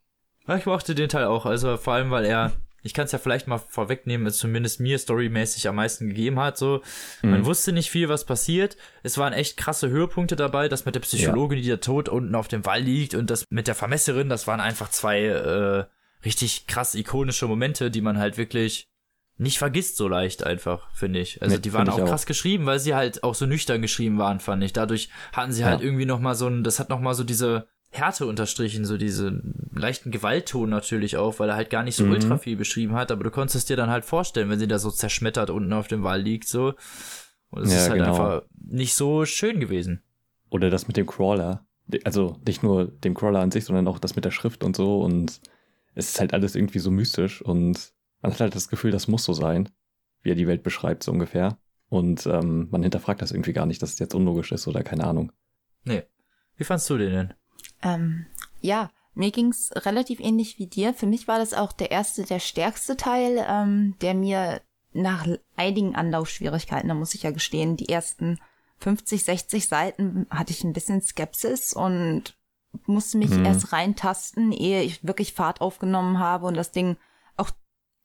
Ja, 0.47 0.57
ich 0.57 0.65
mochte 0.65 0.95
den 0.95 1.09
Teil 1.09 1.25
auch, 1.25 1.45
also 1.45 1.77
vor 1.77 1.93
allem, 1.93 2.11
weil 2.11 2.25
er, 2.25 2.51
ich 2.85 2.93
kann 2.93 3.05
es 3.05 3.11
ja 3.11 3.17
vielleicht 3.17 3.47
mal 3.47 3.57
vorwegnehmen, 3.57 4.27
es 4.27 4.37
zumindest 4.37 4.79
mir 4.79 4.99
storymäßig 4.99 5.67
am 5.67 5.75
meisten 5.75 6.07
gegeben 6.07 6.39
hat, 6.39 6.55
so, 6.55 6.81
mhm. 7.23 7.31
man 7.31 7.45
wusste 7.45 7.71
nicht 7.71 7.89
viel, 7.89 8.09
was 8.09 8.25
passiert, 8.25 8.77
es 9.01 9.17
waren 9.17 9.33
echt 9.33 9.57
krasse 9.57 9.89
Höhepunkte 9.89 10.35
dabei, 10.35 10.69
das 10.69 10.85
mit 10.85 10.93
der 10.93 10.99
Psychologin, 10.99 11.57
ja. 11.57 11.63
die 11.63 11.69
da 11.71 11.77
tot 11.77 12.09
unten 12.09 12.35
auf 12.35 12.47
dem 12.47 12.63
Wall 12.63 12.81
liegt 12.81 13.15
und 13.15 13.31
das 13.31 13.45
mit 13.49 13.67
der 13.67 13.73
Vermesserin, 13.73 14.29
das 14.29 14.45
waren 14.45 14.59
einfach 14.59 14.89
zwei, 14.91 15.23
äh, 15.23 15.85
richtig 16.23 16.67
krass 16.67 16.93
ikonische 16.93 17.47
Momente, 17.47 17.89
die 17.89 18.01
man 18.01 18.19
halt 18.19 18.37
wirklich 18.37 18.87
nicht 19.37 19.57
vergisst 19.57 19.97
so 19.97 20.07
leicht 20.07 20.45
einfach, 20.45 20.87
finde 20.93 21.19
ich. 21.19 21.41
Also 21.41 21.57
die 21.57 21.73
waren 21.73 21.89
auch, 21.89 21.99
auch 21.99 22.07
krass 22.07 22.25
geschrieben, 22.25 22.67
weil 22.67 22.79
sie 22.79 22.95
halt 22.95 23.23
auch 23.23 23.35
so 23.35 23.45
nüchtern 23.45 23.81
geschrieben 23.81 24.17
waren, 24.17 24.39
fand 24.39 24.63
ich. 24.63 24.73
Dadurch 24.73 25.09
hatten 25.33 25.51
sie 25.51 25.65
halt 25.65 25.81
irgendwie 25.81 26.05
noch 26.05 26.19
mal 26.19 26.35
so 26.35 26.47
ein, 26.47 26.63
das 26.63 26.79
hat 26.79 26.89
noch 26.89 27.01
mal 27.01 27.13
so 27.13 27.25
diese 27.25 27.67
Härte 27.97 28.25
unterstrichen, 28.25 28.85
so 28.85 28.97
diese 28.97 29.41
leichten 29.73 30.11
Gewaltton 30.11 30.69
natürlich 30.69 31.17
auch, 31.17 31.39
weil 31.39 31.49
er 31.49 31.55
halt 31.55 31.69
gar 31.69 31.83
nicht 31.83 31.95
so 31.95 32.05
mhm. 32.05 32.11
ultra 32.11 32.37
viel 32.37 32.55
beschrieben 32.55 32.95
hat, 32.95 33.11
aber 33.11 33.23
du 33.23 33.31
konntest 33.31 33.55
es 33.55 33.65
dir 33.65 33.77
dann 33.77 33.89
halt 33.89 34.05
vorstellen, 34.05 34.49
wenn 34.49 34.59
sie 34.59 34.67
da 34.67 34.79
so 34.79 34.91
zerschmettert 34.91 35.49
unten 35.49 35.73
auf 35.73 35.87
dem 35.87 36.03
Wall 36.03 36.21
liegt, 36.21 36.47
so. 36.47 36.73
Und 37.49 37.63
es 37.63 37.71
ja, 37.71 37.77
ist 37.77 37.89
halt 37.89 37.99
genau. 37.99 38.11
einfach 38.11 38.41
nicht 38.59 38.95
so 38.95 39.25
schön 39.25 39.59
gewesen. 39.59 40.01
Oder 40.49 40.69
das 40.69 40.87
mit 40.87 40.97
dem 40.97 41.05
Crawler. 41.05 41.65
Also 42.03 42.39
nicht 42.45 42.63
nur 42.63 42.87
dem 42.87 43.13
Crawler 43.13 43.39
an 43.39 43.51
sich, 43.51 43.65
sondern 43.65 43.87
auch 43.87 43.99
das 43.99 44.15
mit 44.15 44.25
der 44.25 44.31
Schrift 44.31 44.63
und 44.63 44.75
so 44.75 45.01
und 45.01 45.39
es 45.93 46.09
ist 46.09 46.19
halt 46.19 46.33
alles 46.33 46.55
irgendwie 46.55 46.79
so 46.79 46.91
mystisch 46.91 47.41
und 47.41 47.93
man 48.21 48.33
hat 48.33 48.39
halt 48.39 48.55
das 48.55 48.69
Gefühl, 48.69 48.91
das 48.91 49.07
muss 49.07 49.23
so 49.23 49.33
sein, 49.33 49.69
wie 50.21 50.31
er 50.31 50.35
die 50.35 50.47
Welt 50.47 50.63
beschreibt, 50.63 51.03
so 51.03 51.11
ungefähr. 51.11 51.57
Und 51.89 52.25
ähm, 52.25 52.67
man 52.71 52.81
hinterfragt 52.81 53.21
das 53.21 53.31
irgendwie 53.31 53.53
gar 53.53 53.65
nicht, 53.65 53.81
dass 53.81 53.93
es 53.93 53.99
jetzt 53.99 54.15
unlogisch 54.15 54.51
ist 54.51 54.67
oder 54.67 54.83
keine 54.83 55.05
Ahnung. 55.05 55.31
Nee. 55.83 56.03
Wie 56.57 56.63
fandst 56.63 56.89
du 56.89 56.97
den 56.97 57.11
denn? 57.11 57.33
Ähm, 57.81 58.25
ja, 58.61 58.89
mir 59.13 59.31
ging's 59.31 59.71
relativ 59.75 60.19
ähnlich 60.19 60.59
wie 60.59 60.67
dir. 60.67 60.93
Für 60.93 61.05
mich 61.05 61.27
war 61.27 61.39
das 61.39 61.53
auch 61.53 61.71
der 61.71 61.91
erste, 61.91 62.23
der 62.23 62.39
stärkste 62.39 62.97
Teil, 62.97 63.45
ähm, 63.47 63.95
der 64.01 64.13
mir 64.13 64.61
nach 64.93 65.27
einigen 65.55 65.95
Anlaufschwierigkeiten, 65.95 66.87
da 66.87 66.95
muss 66.95 67.15
ich 67.15 67.23
ja 67.23 67.31
gestehen, 67.31 67.75
die 67.75 67.89
ersten 67.89 68.39
50, 68.79 69.23
60 69.23 69.67
Seiten 69.67 70.27
hatte 70.29 70.51
ich 70.51 70.63
ein 70.63 70.73
bisschen 70.73 71.01
Skepsis 71.01 71.73
und 71.73 72.37
musste 72.85 73.17
mich 73.17 73.29
mhm. 73.29 73.45
erst 73.45 73.73
reintasten, 73.73 74.51
ehe 74.51 74.83
ich 74.83 75.05
wirklich 75.05 75.33
Fahrt 75.33 75.61
aufgenommen 75.61 76.19
habe 76.19 76.45
und 76.45 76.55
das 76.55 76.71
Ding 76.71 76.97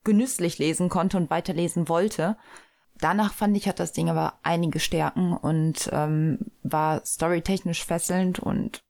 genüsslich 0.05 0.59
lesen 0.59 0.89
konnte 0.89 1.17
und 1.17 1.31
weiterlesen 1.31 1.89
wollte. 1.89 2.37
Danach 2.99 3.33
fand 3.33 3.57
ich, 3.57 3.69
hat 3.69 3.81
das 3.81 3.93
Ding 3.93 4.11
aber 4.11 4.39
einige 4.43 4.81
Stärken 4.81 5.33
und 5.33 5.89
ähm, 5.93 6.39
war 6.63 7.05
storytechnisch 7.05 7.85
fesselnd 7.85 8.39
und 8.39 8.83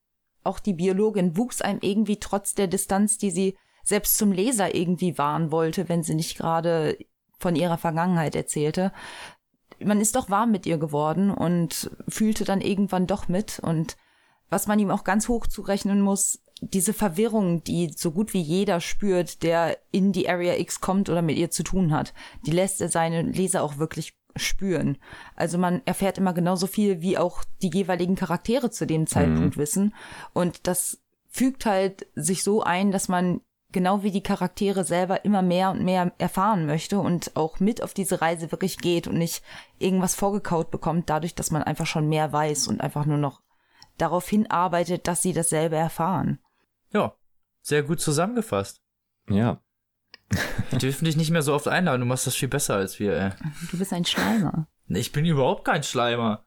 auch 0.44 0.58
die 0.58 0.74
Biologin 0.74 1.36
wuchs 1.36 1.62
einem 1.62 1.80
irgendwie 1.82 2.18
trotz 2.18 2.54
der 2.54 2.66
Distanz, 2.66 3.18
die 3.18 3.30
sie 3.30 3.56
selbst 3.82 4.18
zum 4.18 4.32
Leser 4.32 4.74
irgendwie 4.74 5.18
wahren 5.18 5.50
wollte, 5.50 5.88
wenn 5.88 6.02
sie 6.02 6.14
nicht 6.14 6.36
gerade 6.36 6.98
von 7.38 7.56
ihrer 7.56 7.78
Vergangenheit 7.78 8.36
erzählte. 8.36 8.92
Man 9.82 10.00
ist 10.00 10.16
doch 10.16 10.28
warm 10.28 10.50
mit 10.50 10.66
ihr 10.66 10.78
geworden 10.78 11.30
und 11.30 11.90
fühlte 12.08 12.44
dann 12.44 12.60
irgendwann 12.60 13.06
doch 13.06 13.28
mit 13.28 13.58
und 13.60 13.96
was 14.50 14.66
man 14.66 14.78
ihm 14.78 14.90
auch 14.90 15.04
ganz 15.04 15.28
hoch 15.28 15.46
zurechnen 15.46 16.00
muss, 16.00 16.42
diese 16.60 16.92
Verwirrung, 16.92 17.64
die 17.64 17.90
so 17.96 18.10
gut 18.10 18.34
wie 18.34 18.40
jeder 18.40 18.80
spürt, 18.80 19.42
der 19.42 19.78
in 19.92 20.12
die 20.12 20.28
Area 20.28 20.56
X 20.56 20.80
kommt 20.80 21.08
oder 21.08 21.22
mit 21.22 21.38
ihr 21.38 21.50
zu 21.50 21.62
tun 21.62 21.92
hat, 21.92 22.12
die 22.44 22.50
lässt 22.50 22.80
er 22.80 22.90
seine 22.90 23.22
Leser 23.22 23.62
auch 23.62 23.78
wirklich 23.78 24.19
spüren. 24.36 24.98
Also 25.36 25.58
man 25.58 25.82
erfährt 25.84 26.18
immer 26.18 26.32
genauso 26.32 26.66
viel, 26.66 27.00
wie 27.00 27.18
auch 27.18 27.44
die 27.62 27.70
jeweiligen 27.72 28.16
Charaktere 28.16 28.70
zu 28.70 28.86
dem 28.86 29.06
Zeitpunkt 29.06 29.56
mhm. 29.56 29.60
wissen. 29.60 29.94
Und 30.32 30.66
das 30.66 31.00
fügt 31.28 31.66
halt 31.66 32.06
sich 32.14 32.42
so 32.42 32.62
ein, 32.62 32.90
dass 32.90 33.08
man 33.08 33.40
genau 33.72 34.02
wie 34.02 34.10
die 34.10 34.22
Charaktere 34.22 34.84
selber 34.84 35.24
immer 35.24 35.42
mehr 35.42 35.70
und 35.70 35.84
mehr 35.84 36.12
erfahren 36.18 36.66
möchte 36.66 36.98
und 36.98 37.36
auch 37.36 37.60
mit 37.60 37.82
auf 37.82 37.94
diese 37.94 38.20
Reise 38.20 38.50
wirklich 38.50 38.78
geht 38.78 39.06
und 39.06 39.16
nicht 39.16 39.42
irgendwas 39.78 40.14
vorgekaut 40.14 40.70
bekommt, 40.70 41.08
dadurch, 41.08 41.34
dass 41.34 41.50
man 41.50 41.62
einfach 41.62 41.86
schon 41.86 42.08
mehr 42.08 42.32
weiß 42.32 42.68
und 42.68 42.80
einfach 42.80 43.06
nur 43.06 43.18
noch 43.18 43.42
darauf 43.96 44.28
hinarbeitet, 44.28 45.06
dass 45.06 45.22
sie 45.22 45.32
dasselbe 45.32 45.76
erfahren. 45.76 46.40
Ja, 46.92 47.14
sehr 47.62 47.82
gut 47.82 48.00
zusammengefasst. 48.00 48.82
Ja. 49.28 49.62
Wir 50.70 50.78
dürfen 50.78 51.04
dich 51.04 51.16
nicht 51.16 51.30
mehr 51.30 51.42
so 51.42 51.54
oft 51.54 51.68
einladen, 51.68 52.00
du 52.00 52.06
machst 52.06 52.26
das 52.26 52.36
viel 52.36 52.48
besser 52.48 52.76
als 52.76 52.98
wir, 53.00 53.16
ey. 53.16 53.30
Du 53.70 53.78
bist 53.78 53.92
ein 53.92 54.04
Schleimer. 54.04 54.68
Ich 54.88 55.12
bin 55.12 55.24
überhaupt 55.24 55.64
kein 55.64 55.82
Schleimer. 55.82 56.44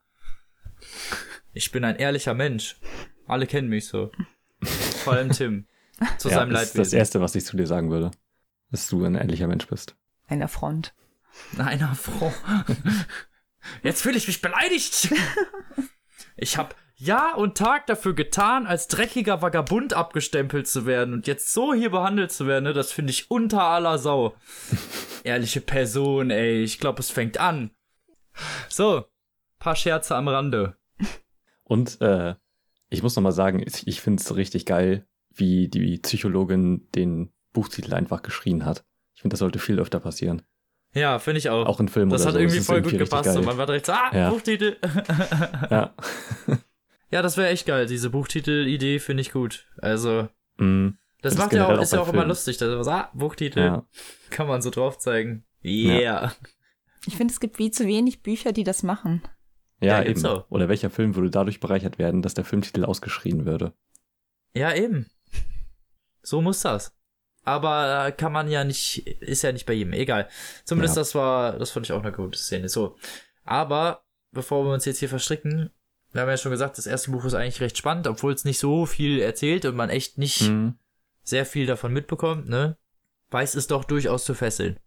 Ich 1.54 1.72
bin 1.72 1.84
ein 1.84 1.98
ehrlicher 1.98 2.34
Mensch. 2.34 2.78
Alle 3.28 3.48
kennen 3.48 3.70
mich 3.70 3.88
so. 3.88 4.12
Vor 4.62 5.14
allem 5.14 5.32
Tim. 5.32 5.68
Zu 6.18 6.30
ja, 6.30 6.36
seinem 6.36 6.52
das 6.52 6.62
Leidwesen. 6.62 6.78
Das 6.78 6.88
ist 6.88 6.94
das 6.94 6.94
Erste, 6.94 7.22
was 7.22 7.36
ich 7.36 7.46
zu 7.46 7.58
dir 7.58 7.68
sagen 7.68 7.92
würde. 7.92 8.12
Dass 8.72 8.88
du 8.88 9.04
ein 9.04 9.16
ehrlicher 9.16 9.48
Mensch 9.48 9.68
bist. 9.68 9.96
Ein 10.28 10.42
Affront. 10.42 10.94
Ein 11.58 11.84
Affront. 11.84 12.34
Jetzt 13.84 14.02
fühle 14.02 14.18
ich 14.18 14.28
mich 14.28 14.42
beleidigt. 14.42 15.14
Ich 16.36 16.58
habe 16.58 16.76
Jahr 16.96 17.38
und 17.38 17.58
Tag 17.58 17.88
dafür 17.88 18.14
getan, 18.14 18.68
als 18.68 18.88
dreckiger 18.88 19.42
Vagabund 19.42 19.94
abgestempelt 19.94 20.68
zu 20.68 20.86
werden 20.86 21.14
und 21.14 21.28
jetzt 21.28 21.52
so 21.54 21.74
hier 21.74 21.90
behandelt 21.90 22.32
zu 22.32 22.48
werden, 22.48 22.66
ne, 22.66 22.74
das 22.74 22.92
finde 22.92 23.12
ich 23.12 23.32
unter 23.32 23.64
aller 23.64 23.98
Sau. 23.98 24.36
Ehrliche 25.24 25.62
Person, 25.62 26.30
ey, 26.30 26.64
ich 26.64 26.80
glaube, 26.80 27.00
es 27.00 27.10
fängt 27.10 27.40
an. 27.40 27.72
So, 28.70 29.06
paar 29.60 29.76
Scherze 29.76 30.16
am 30.16 30.28
Rande. 30.28 30.78
Und 31.64 32.00
äh, 32.02 32.36
ich 32.90 33.02
muss 33.02 33.16
noch 33.16 33.24
mal 33.24 33.32
sagen, 33.32 33.64
ich, 33.66 34.02
finde 34.02 34.22
es 34.22 34.36
richtig 34.36 34.66
geil, 34.66 35.08
wie 35.34 35.68
die 35.68 35.98
Psychologin 35.98 36.90
den 36.94 37.34
Buchtitel 37.54 37.94
einfach 37.94 38.22
geschrien 38.22 38.66
hat. 38.66 38.86
Ich 39.16 39.22
finde, 39.22 39.34
das 39.34 39.40
sollte 39.40 39.60
viel 39.60 39.80
öfter 39.80 40.00
passieren. 40.00 40.44
Ja, 40.94 41.18
finde 41.18 41.40
ich 41.40 41.50
auch. 41.50 41.66
Auch 41.66 41.80
in 41.80 41.88
Filmen 41.88 42.12
Das 42.12 42.26
hat 42.26 42.34
so. 42.34 42.40
irgendwie 42.40 42.60
voll 42.60 42.78
irgendwie 42.78 42.98
gut 42.98 43.10
gepasst. 43.10 43.36
Und 43.36 43.46
man 43.46 43.58
war 43.58 43.66
direkt 43.66 43.88
so, 43.88 43.94
ah, 43.94 44.12
ja. 44.14 44.30
Buchtitel. 44.30 44.78
ja. 45.72 45.94
ja, 47.14 47.22
das 47.22 47.38
wäre 47.38 47.50
echt 47.50 47.68
geil. 47.68 47.86
Diese 47.86 48.10
Buchtitel-Idee 48.10 48.98
finde 48.98 49.22
ich 49.22 49.32
gut. 49.32 49.68
Also, 49.78 50.30
mm. 50.58 50.90
das, 51.22 51.36
das 51.36 51.38
macht 51.38 51.54
ja 51.54 51.68
auch, 51.68 51.80
ist 51.80 51.94
ja 51.94 52.00
auch 52.00 52.06
Film. 52.06 52.18
immer 52.18 52.26
lustig. 52.26 52.58
Dass, 52.58 52.88
ah, 52.88 53.12
Buchtitel. 53.14 53.60
Ja. 53.60 53.86
Kann 54.32 54.48
man 54.48 54.64
so 54.64 54.72
drauf 54.72 54.98
zeigen. 54.98 55.46
Yeah. 55.64 56.02
Ja. 56.02 56.34
Ich 57.06 57.16
finde, 57.16 57.32
es 57.32 57.40
gibt 57.40 57.60
wie 57.60 57.70
zu 57.70 57.86
wenig 57.86 58.24
Bücher, 58.24 58.52
die 58.52 58.64
das 58.64 58.82
machen. 58.82 59.22
Ja, 59.80 60.02
ja 60.02 60.10
eben. 60.10 60.26
Auch. 60.26 60.50
Oder 60.50 60.70
welcher 60.70 60.90
Film 60.90 61.16
würde 61.16 61.30
dadurch 61.30 61.60
bereichert 61.60 62.00
werden, 62.00 62.24
dass 62.24 62.34
der 62.34 62.46
Filmtitel 62.46 62.84
ausgeschrien 62.84 63.46
würde? 63.46 63.74
Ja, 64.56 64.74
eben. 64.74 65.12
So 66.24 66.42
muss 66.42 66.62
das. 66.62 66.96
Aber 67.44 68.12
kann 68.14 68.32
man 68.32 68.50
ja 68.50 68.64
nicht, 68.64 69.06
ist 69.22 69.44
ja 69.44 69.52
nicht 69.52 69.68
bei 69.68 69.74
jedem. 69.74 69.94
Egal. 69.94 70.30
Zumindest 70.66 70.96
ja. 70.96 71.02
das 71.02 71.14
war, 71.14 71.60
das 71.60 71.70
fand 71.70 71.86
ich 71.86 71.92
auch 71.92 72.02
eine 72.02 72.12
gute 72.12 72.40
Szene. 72.40 72.70
So. 72.70 72.96
Aber, 73.44 74.04
bevor 74.32 74.66
wir 74.66 74.74
uns 74.74 74.86
jetzt 74.86 74.98
hier 74.98 75.10
verstricken, 75.10 75.70
wir 76.14 76.22
haben 76.22 76.30
ja 76.30 76.38
schon 76.38 76.52
gesagt, 76.52 76.78
das 76.78 76.88
erste 76.88 77.12
Buch 77.12 77.26
ist 77.26 77.34
eigentlich 77.34 77.62
recht 77.62 77.78
spannend, 77.78 78.08
obwohl 78.08 78.34
es 78.34 78.46
nicht 78.46 78.60
so 78.60 78.86
viel 78.86 79.20
erzählt 79.20 79.66
und 79.66 79.76
man 79.76 79.90
echt 79.90 80.18
nicht 80.18 80.44
mhm. 80.44 80.76
sehr 81.24 81.46
viel 81.46 81.66
davon 81.66 81.92
mitbekommt, 81.92 82.48
ne? 82.48 82.78
Weiß 83.32 83.56
es 83.56 83.68
doch 83.68 83.84
durchaus 83.84 84.26
zu 84.26 84.36
fesseln. 84.36 84.78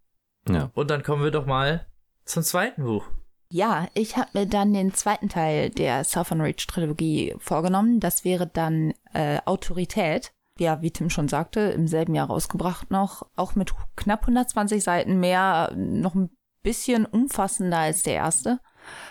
Ja. 0.48 0.70
Und 0.74 0.90
dann 0.90 1.02
kommen 1.02 1.24
wir 1.24 1.32
doch 1.32 1.46
mal 1.46 1.86
zum 2.24 2.44
zweiten 2.44 2.84
Buch. 2.84 3.04
Ja, 3.50 3.88
ich 3.94 4.16
habe 4.16 4.30
mir 4.34 4.46
dann 4.46 4.72
den 4.72 4.94
zweiten 4.94 5.28
Teil 5.28 5.70
der 5.70 6.04
Southern 6.04 6.40
Ridge 6.40 6.66
Trilogie 6.68 7.34
vorgenommen. 7.38 8.00
Das 8.00 8.24
wäre 8.24 8.46
dann 8.46 8.92
äh, 9.12 9.38
Autorität. 9.44 10.32
Ja, 10.58 10.80
wie 10.80 10.90
Tim 10.90 11.10
schon 11.10 11.28
sagte, 11.28 11.60
im 11.60 11.86
selben 11.86 12.14
Jahr 12.14 12.28
rausgebracht 12.28 12.90
noch. 12.90 13.26
Auch 13.36 13.54
mit 13.54 13.72
knapp 13.94 14.22
120 14.22 14.82
Seiten 14.82 15.20
mehr, 15.20 15.72
noch 15.76 16.14
ein 16.14 16.30
bisschen 16.62 17.06
umfassender 17.06 17.78
als 17.78 18.02
der 18.02 18.14
erste. 18.14 18.58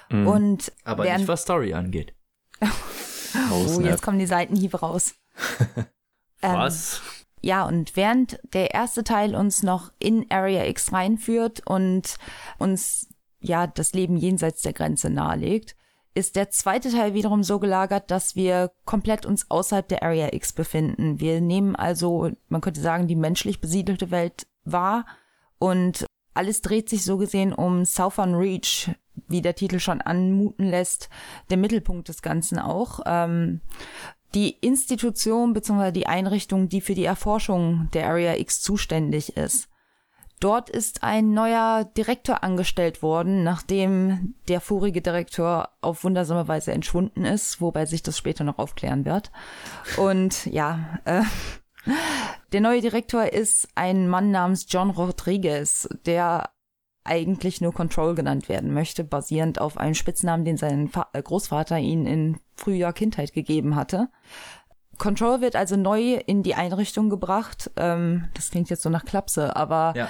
Mhm. 0.09 0.27
Und 0.27 0.71
Aber 0.83 1.03
während, 1.03 1.21
nicht, 1.21 1.27
was 1.27 1.43
Story 1.43 1.73
angeht. 1.73 2.13
oh, 3.51 3.81
jetzt 3.81 4.01
kommen 4.01 4.19
die 4.19 4.25
Seitenhiebe 4.25 4.79
raus. 4.79 5.15
was? 6.41 7.01
Ähm, 7.03 7.25
ja, 7.41 7.65
und 7.65 7.95
während 7.95 8.39
der 8.53 8.73
erste 8.73 9.03
Teil 9.03 9.35
uns 9.35 9.61
noch 9.61 9.91
in 9.99 10.25
Area 10.31 10.65
X 10.65 10.91
reinführt 10.91 11.61
und 11.65 12.17
uns 12.57 13.07
ja 13.39 13.67
das 13.67 13.93
Leben 13.93 14.17
jenseits 14.17 14.63
der 14.63 14.73
Grenze 14.73 15.09
nahelegt, 15.09 15.75
ist 16.15 16.38
der 16.38 16.49
zweite 16.49 16.89
Teil 16.89 17.13
wiederum 17.13 17.43
so 17.43 17.59
gelagert, 17.59 18.09
dass 18.09 18.35
wir 18.35 18.71
komplett 18.85 19.25
uns 19.25 19.51
außerhalb 19.51 19.88
der 19.88 20.01
Area 20.01 20.33
X 20.33 20.53
befinden. 20.53 21.19
Wir 21.19 21.41
nehmen 21.41 21.75
also, 21.75 22.31
man 22.47 22.61
könnte 22.61 22.81
sagen, 22.81 23.07
die 23.07 23.17
menschlich 23.17 23.59
besiedelte 23.59 24.11
Welt 24.11 24.47
wahr 24.63 25.05
und 25.59 26.05
alles 26.36 26.62
dreht 26.62 26.89
sich 26.89 27.04
so 27.04 27.17
gesehen 27.17 27.54
um 27.54 27.86
Southern 27.86 28.36
Reach, 28.36 28.91
wie 29.28 29.41
der 29.41 29.56
Titel 29.56 29.80
schon 29.80 30.02
anmuten 30.02 30.69
lässt, 30.69 31.10
der 31.50 31.58
Mittelpunkt 31.58 32.10
des 32.10 32.21
Ganzen 32.21 32.60
auch. 32.60 33.00
Ähm, 33.06 33.62
die 34.34 34.50
Institution 34.60 35.54
bzw. 35.54 35.91
die 35.91 36.08
Einrichtung, 36.08 36.67
die 36.67 36.82
für 36.82 36.93
die 36.93 37.06
Erforschung 37.06 37.89
der 37.93 38.08
Area 38.08 38.36
X 38.36 38.62
zuständig 38.62 39.38
ist. 39.38 39.69
Dort 40.41 40.69
ist 40.69 41.02
ein 41.02 41.34
neuer 41.34 41.86
Direktor 41.98 42.43
angestellt 42.43 43.02
worden, 43.02 43.43
nachdem 43.43 44.36
der 44.50 44.60
vorige 44.60 45.02
Direktor 45.02 45.69
auf 45.80 46.04
wundersame 46.04 46.48
Weise 46.50 46.74
entschwunden 46.74 47.24
ist, 47.24 47.62
wobei 47.62 47.86
sich 47.86 48.04
das 48.04 48.17
später 48.17 48.43
noch 48.43 48.60
aufklären 48.60 49.06
wird. 49.06 49.32
Und 49.95 50.45
ja, 50.48 51.00
äh, 51.06 51.24
der 52.52 52.62
neue 52.62 52.82
Direktor 52.82 53.34
ist 53.34 53.67
ein 53.76 54.08
Mann 54.08 54.32
namens 54.32 54.65
John 54.69 54.89
Rodriguez, 54.89 55.88
der 56.06 56.50
eigentlich 57.04 57.62
nur 57.62 57.74
Control 57.74 58.15
genannt 58.15 58.50
werden 58.50 58.74
möchte, 58.74 59.04
basierend 59.04 59.62
auf 59.62 59.78
einem 59.78 59.93
Spitznamen, 59.93 60.43
den 60.43 60.58
sein 60.58 60.89
äh, 61.13 61.21
Großvater 61.21 61.78
ihn 61.78 62.06
in 62.06 62.39
früher 62.56 62.93
Kindheit 62.93 63.34
gegeben 63.34 63.76
hatte. 63.76 64.10
Control 64.98 65.41
wird 65.41 65.56
also 65.56 65.76
neu 65.76 66.15
in 66.26 66.41
die 66.41 66.56
Einrichtung 66.56 67.10
gebracht. 67.10 67.69
Ähm, 67.76 68.30
das 68.34 68.50
klingt 68.50 68.69
jetzt 68.69 68.82
so 68.82 68.89
nach 68.89 69.06
Klapse, 69.06 69.56
aber 69.56 69.93
ja. 69.95 70.08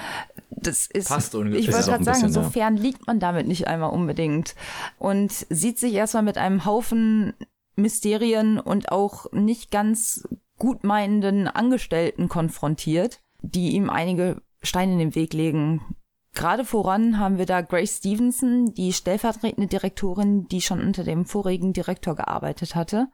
das 0.50 0.86
ist. 0.86 1.10
Passt 1.10 1.36
ungefähr. 1.36 1.60
Ich 1.60 1.72
wollte 1.72 1.90
gerade 1.90 2.04
sagen, 2.04 2.22
bisschen, 2.22 2.34
sofern 2.34 2.78
ja. 2.78 2.84
liegt 2.84 3.08
man 3.08 3.20
damit 3.20 3.48
nicht 3.48 3.68
einmal 3.68 3.90
unbedingt. 3.90 4.56
Und 5.00 5.32
sieht 5.50 5.80
sich 5.80 5.94
erstmal 5.94 6.24
mit 6.24 6.38
einem 6.38 6.66
Haufen 6.66 7.34
Mysterien 7.76 8.60
und 8.60 8.92
auch 8.92 9.32
nicht 9.32 9.72
ganz 9.72 10.28
gutmeinenden 10.58 11.48
Angestellten 11.48 12.30
konfrontiert, 12.30 13.20
die 13.41 13.72
ihm 13.72 13.89
einige 13.89 14.41
Steine 14.62 14.94
in 14.94 15.00
den 15.00 15.15
Weg 15.15 15.34
legen. 15.34 15.96
Gerade 16.34 16.65
voran 16.65 17.18
haben 17.18 17.38
wir 17.38 17.46
da 17.46 17.62
Grace 17.62 17.98
Stevenson, 17.98 18.74
die 18.74 18.91
stellvertretende 18.91 19.68
Direktorin, 19.68 20.48
die 20.48 20.62
schon 20.62 20.82
unter 20.82 21.04
dem 21.04 21.26
vorigen 21.26 21.72
Direktor 21.72 22.15
gearbeitet 22.15 22.76
hatte. 22.76 23.08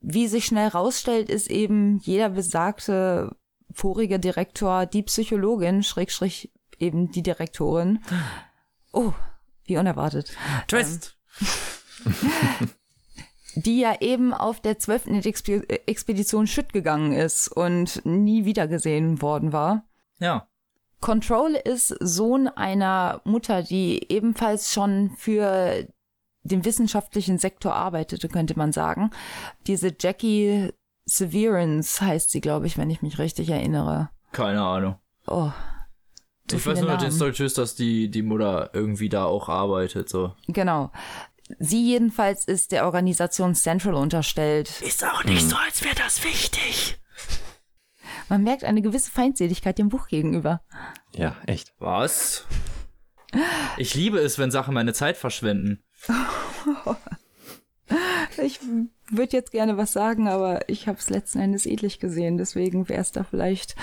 Wie 0.00 0.26
sich 0.26 0.44
schnell 0.44 0.68
rausstellt, 0.68 1.30
ist 1.30 1.50
eben 1.50 1.98
jeder 1.98 2.30
besagte 2.30 3.36
vorige 3.72 4.18
Direktor 4.18 4.86
die 4.86 5.02
Psychologin, 5.02 5.82
Schrägstrich 5.82 6.52
eben 6.78 7.10
die 7.10 7.22
Direktorin. 7.22 8.00
Oh, 8.92 9.12
wie 9.64 9.78
unerwartet. 9.78 10.36
Twist! 10.66 11.16
Ähm, 12.04 12.70
die 13.54 13.80
ja 13.80 14.00
eben 14.00 14.32
auf 14.32 14.60
der 14.60 14.78
zwölften 14.78 15.14
Expedition 15.14 16.46
Schütt 16.46 16.72
gegangen 16.72 17.12
ist 17.12 17.48
und 17.48 18.04
nie 18.04 18.44
wiedergesehen 18.44 19.22
worden 19.22 19.52
war. 19.52 19.84
Ja. 20.18 20.48
Control 21.00 21.52
ist 21.52 21.88
Sohn 22.00 22.48
einer 22.48 23.20
Mutter, 23.24 23.62
die 23.62 24.10
ebenfalls 24.10 24.72
schon 24.72 25.10
für 25.16 25.86
den 26.44 26.64
wissenschaftlichen 26.64 27.38
Sektor 27.38 27.74
arbeitete, 27.74 28.28
könnte 28.28 28.56
man 28.56 28.72
sagen. 28.72 29.10
Diese 29.66 29.94
Jackie 29.98 30.72
Severance 31.06 32.00
heißt 32.00 32.30
sie, 32.30 32.40
glaube 32.40 32.66
ich, 32.66 32.78
wenn 32.78 32.90
ich 32.90 33.02
mich 33.02 33.18
richtig 33.18 33.50
erinnere. 33.50 34.10
Keine 34.32 34.62
Ahnung. 34.62 34.96
Oh. 35.26 35.50
So 36.50 36.58
ich 36.58 36.66
weiß 36.66 36.80
nur, 36.80 36.96
den 36.96 37.10
Story 37.10 37.32
ist, 37.44 37.56
dass 37.56 37.74
die, 37.74 38.10
die 38.10 38.22
Mutter 38.22 38.70
irgendwie 38.74 39.08
da 39.08 39.24
auch 39.24 39.48
arbeitet, 39.48 40.10
so. 40.10 40.34
Genau. 40.48 40.90
Sie 41.58 41.84
jedenfalls 41.84 42.44
ist 42.46 42.72
der 42.72 42.86
Organisation 42.86 43.54
Central 43.54 43.94
unterstellt. 43.94 44.80
Ist 44.80 45.04
auch 45.04 45.24
nicht 45.24 45.42
hm. 45.42 45.50
so, 45.50 45.56
als 45.56 45.84
wäre 45.84 45.94
das 45.94 46.24
wichtig. 46.24 46.98
Man 48.28 48.42
merkt 48.42 48.64
eine 48.64 48.82
gewisse 48.82 49.10
Feindseligkeit 49.10 49.78
dem 49.78 49.88
Buch 49.88 50.08
gegenüber. 50.08 50.62
Ja, 51.14 51.36
echt. 51.46 51.74
Was? 51.78 52.46
Ich 53.76 53.94
liebe 53.94 54.18
es, 54.18 54.38
wenn 54.38 54.50
Sachen 54.50 54.74
meine 54.74 54.92
Zeit 54.94 55.16
verschwenden. 55.16 55.82
ich 58.42 58.60
würde 59.10 59.36
jetzt 59.36 59.50
gerne 59.50 59.76
was 59.76 59.92
sagen, 59.92 60.28
aber 60.28 60.68
ich 60.68 60.88
habe 60.88 60.98
es 60.98 61.10
letzten 61.10 61.40
Endes 61.40 61.66
ähnlich 61.66 62.00
gesehen, 62.00 62.38
deswegen 62.38 62.88
wäre 62.88 63.00
es 63.00 63.12
da 63.12 63.24
vielleicht. 63.24 63.74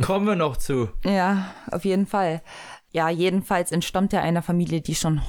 Kommen 0.00 0.26
wir 0.26 0.36
noch 0.36 0.56
zu. 0.56 0.88
Ja, 1.04 1.54
auf 1.70 1.84
jeden 1.84 2.06
Fall. 2.06 2.42
Ja, 2.90 3.08
jedenfalls 3.08 3.72
entstammt 3.72 4.12
er 4.12 4.22
einer 4.22 4.42
Familie, 4.42 4.80
die 4.80 4.94
schon 4.94 5.22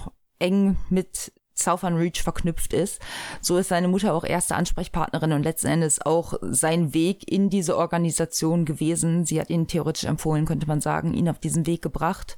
eng 0.44 0.78
mit 0.90 1.32
Southern 1.56 1.96
Reach 1.96 2.22
verknüpft 2.22 2.74
ist. 2.74 3.00
So 3.42 3.58
ist 3.58 3.70
seine 3.70 3.88
Mutter 3.88 4.14
auch 4.14 4.24
erste 4.24 4.56
Ansprechpartnerin 4.56 5.34
und 5.34 5.44
letzten 5.44 5.68
Endes 5.68 6.02
auch 6.02 6.34
sein 6.42 6.94
Weg 6.94 7.32
in 7.32 7.50
diese 7.50 7.78
Organisation 7.78 8.66
gewesen. 8.66 9.26
Sie 9.26 9.40
hat 9.40 9.50
ihn 9.50 9.68
theoretisch 9.68 10.06
empfohlen, 10.06 10.46
könnte 10.46 10.68
man 10.68 10.82
sagen, 10.82 11.14
ihn 11.14 11.30
auf 11.30 11.40
diesen 11.40 11.66
Weg 11.66 11.82
gebracht. 11.82 12.38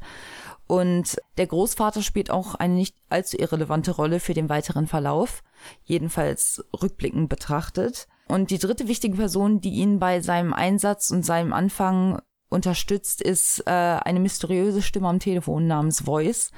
Und 0.68 1.18
der 1.38 1.48
Großvater 1.48 2.02
spielt 2.02 2.32
auch 2.32 2.56
eine 2.56 2.74
nicht 2.74 2.96
allzu 3.10 3.38
irrelevante 3.38 3.92
Rolle 3.92 4.20
für 4.20 4.34
den 4.34 4.50
weiteren 4.50 4.88
Verlauf, 4.88 5.44
jedenfalls 5.84 6.66
rückblickend 6.82 7.30
betrachtet. 7.30 8.08
Und 8.28 8.50
die 8.50 8.58
dritte 8.58 8.88
wichtige 8.88 9.16
Person, 9.16 9.62
die 9.62 9.76
ihn 9.76 10.00
bei 10.00 10.22
seinem 10.22 10.54
Einsatz 10.54 11.12
und 11.12 11.24
seinem 11.24 11.54
Anfang 11.54 12.20
unterstützt, 12.50 13.22
ist 13.22 13.62
äh, 13.68 13.72
eine 13.72 14.20
mysteriöse 14.20 14.82
Stimme 14.82 15.08
am 15.08 15.20
Telefon 15.20 15.68
namens 15.68 16.02
Voice, 16.02 16.52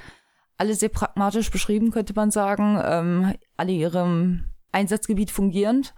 alle 0.58 0.74
sehr 0.74 0.90
pragmatisch 0.90 1.50
beschrieben, 1.50 1.90
könnte 1.90 2.12
man 2.14 2.30
sagen. 2.30 2.78
Ähm, 2.84 3.34
alle 3.56 3.72
ihrem 3.72 4.44
Einsatzgebiet 4.72 5.30
fungierend. 5.30 5.94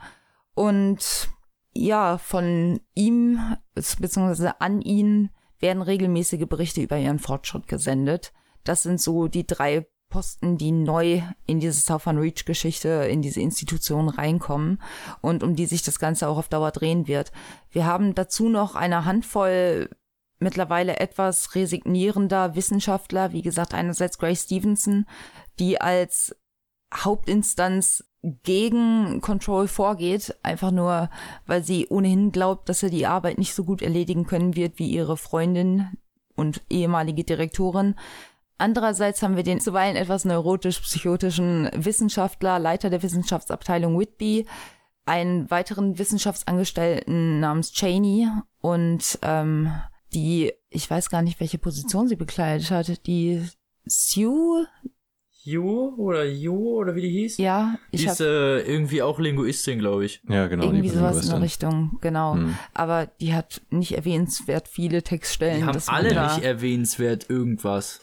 Und 0.55 1.31
ja, 1.73 2.19
von 2.19 2.81
ihm 2.95 3.41
beziehungsweise 3.75 4.61
an 4.61 4.83
ihn 4.83 5.31
werden 5.59 5.83
regelmäßige 5.83 6.47
Berichte 6.47 6.83
über 6.83 6.99
ihren 6.99 7.19
Fortschritt 7.19 7.67
gesendet. 7.67 8.33
Das 8.65 8.83
sind 8.83 9.01
so 9.01 9.29
die 9.29 9.47
drei 9.47 9.87
Posten, 10.11 10.59
die 10.59 10.73
neu 10.73 11.23
in 11.47 11.61
diese 11.61 11.81
Southern 11.81 12.19
Reach 12.19 12.45
Geschichte, 12.45 12.89
in 12.89 13.23
diese 13.23 13.41
Institution 13.41 14.09
reinkommen 14.09 14.83
und 15.23 15.43
um 15.43 15.55
die 15.55 15.67
sich 15.67 15.83
das 15.83 15.99
Ganze 15.99 16.29
auch 16.29 16.37
auf 16.37 16.49
Dauer 16.49 16.73
drehen 16.73 17.07
wird. 17.07 17.33
Wir 17.71 17.87
haben 17.87 18.15
dazu 18.15 18.49
noch 18.49 18.75
eine 18.75 19.05
Handvoll 19.05 19.89
mittlerweile 20.41 20.99
etwas 20.99 21.55
resignierender 21.55 22.57
Wissenschaftler, 22.57 23.33
wie 23.33 23.43
gesagt, 23.43 23.75
einerseits 23.75 24.19
Grace 24.19 24.43
Stevenson, 24.45 25.07
die 25.59 25.81
als 25.81 26.35
Hauptinstanz 26.93 28.05
gegen 28.43 29.21
Control 29.21 29.69
vorgeht, 29.69 30.37
einfach 30.43 30.71
nur, 30.71 31.09
weil 31.47 31.63
sie 31.63 31.87
ohnehin 31.89 32.33
glaubt, 32.33 32.69
dass 32.69 32.83
er 32.83 32.91
die 32.91 33.07
Arbeit 33.07 33.39
nicht 33.39 33.55
so 33.55 33.65
gut 33.65 33.81
erledigen 33.81 34.27
können 34.27 34.57
wird 34.57 34.79
wie 34.79 34.91
ihre 34.91 35.17
Freundin 35.17 35.89
und 36.35 36.63
ehemalige 36.69 37.25
Direktorin. 37.25 37.95
Andererseits 38.59 39.23
haben 39.23 39.37
wir 39.37 39.43
den 39.43 39.61
zuweilen 39.61 39.97
etwas 39.97 40.27
neurotisch-psychotischen 40.27 41.71
Wissenschaftler, 41.75 42.59
Leiter 42.59 42.91
der 42.91 43.03
Wissenschaftsabteilung 43.03 43.99
Whitby, 43.99 44.47
einen 45.07 45.51
weiteren 45.51 45.99
Wissenschaftsangestellten 45.99 47.41
namens 47.41 47.73
Cheney 47.73 48.29
und 48.61 49.19
ähm, 49.23 49.73
die, 50.13 50.53
ich 50.69 50.91
weiß 50.91 51.11
gar 51.11 51.23
nicht, 51.23 51.41
welche 51.41 51.59
Position 51.59 52.09
sie 52.09 52.17
bekleidet 52.17 52.71
hat, 52.71 53.07
die 53.07 53.43
Sue, 53.85 54.67
Ju 55.43 55.95
oder 55.97 56.25
Ju 56.25 56.77
oder 56.77 56.95
wie 56.95 57.01
die 57.01 57.11
hieß? 57.11 57.39
Ja, 57.39 57.79
ich 57.91 58.03
die 58.03 58.09
ist 58.09 58.21
äh, 58.21 58.61
irgendwie 58.61 59.01
auch 59.01 59.19
Linguistin, 59.19 59.79
glaube 59.79 60.05
ich. 60.05 60.23
Ja, 60.29 60.49
genau. 60.49 60.65
Irgendwie 60.65 60.91
sowas 60.91 61.25
in 61.25 61.31
der 61.31 61.41
Richtung, 61.41 61.99
genau. 62.03 62.35
Hm. 62.35 62.57
Aber 62.75 63.07
die 63.07 63.35
hat 63.35 63.63
nicht 63.71 63.93
erwähnenswert 63.93 64.69
viele 64.69 65.03
Textstellen. 65.03 65.61
Die 65.61 65.65
haben 65.65 65.83
alle 65.87 66.09
nicht 66.09 66.45
erwähnenswert 66.45 67.31
irgendwas. 67.31 68.01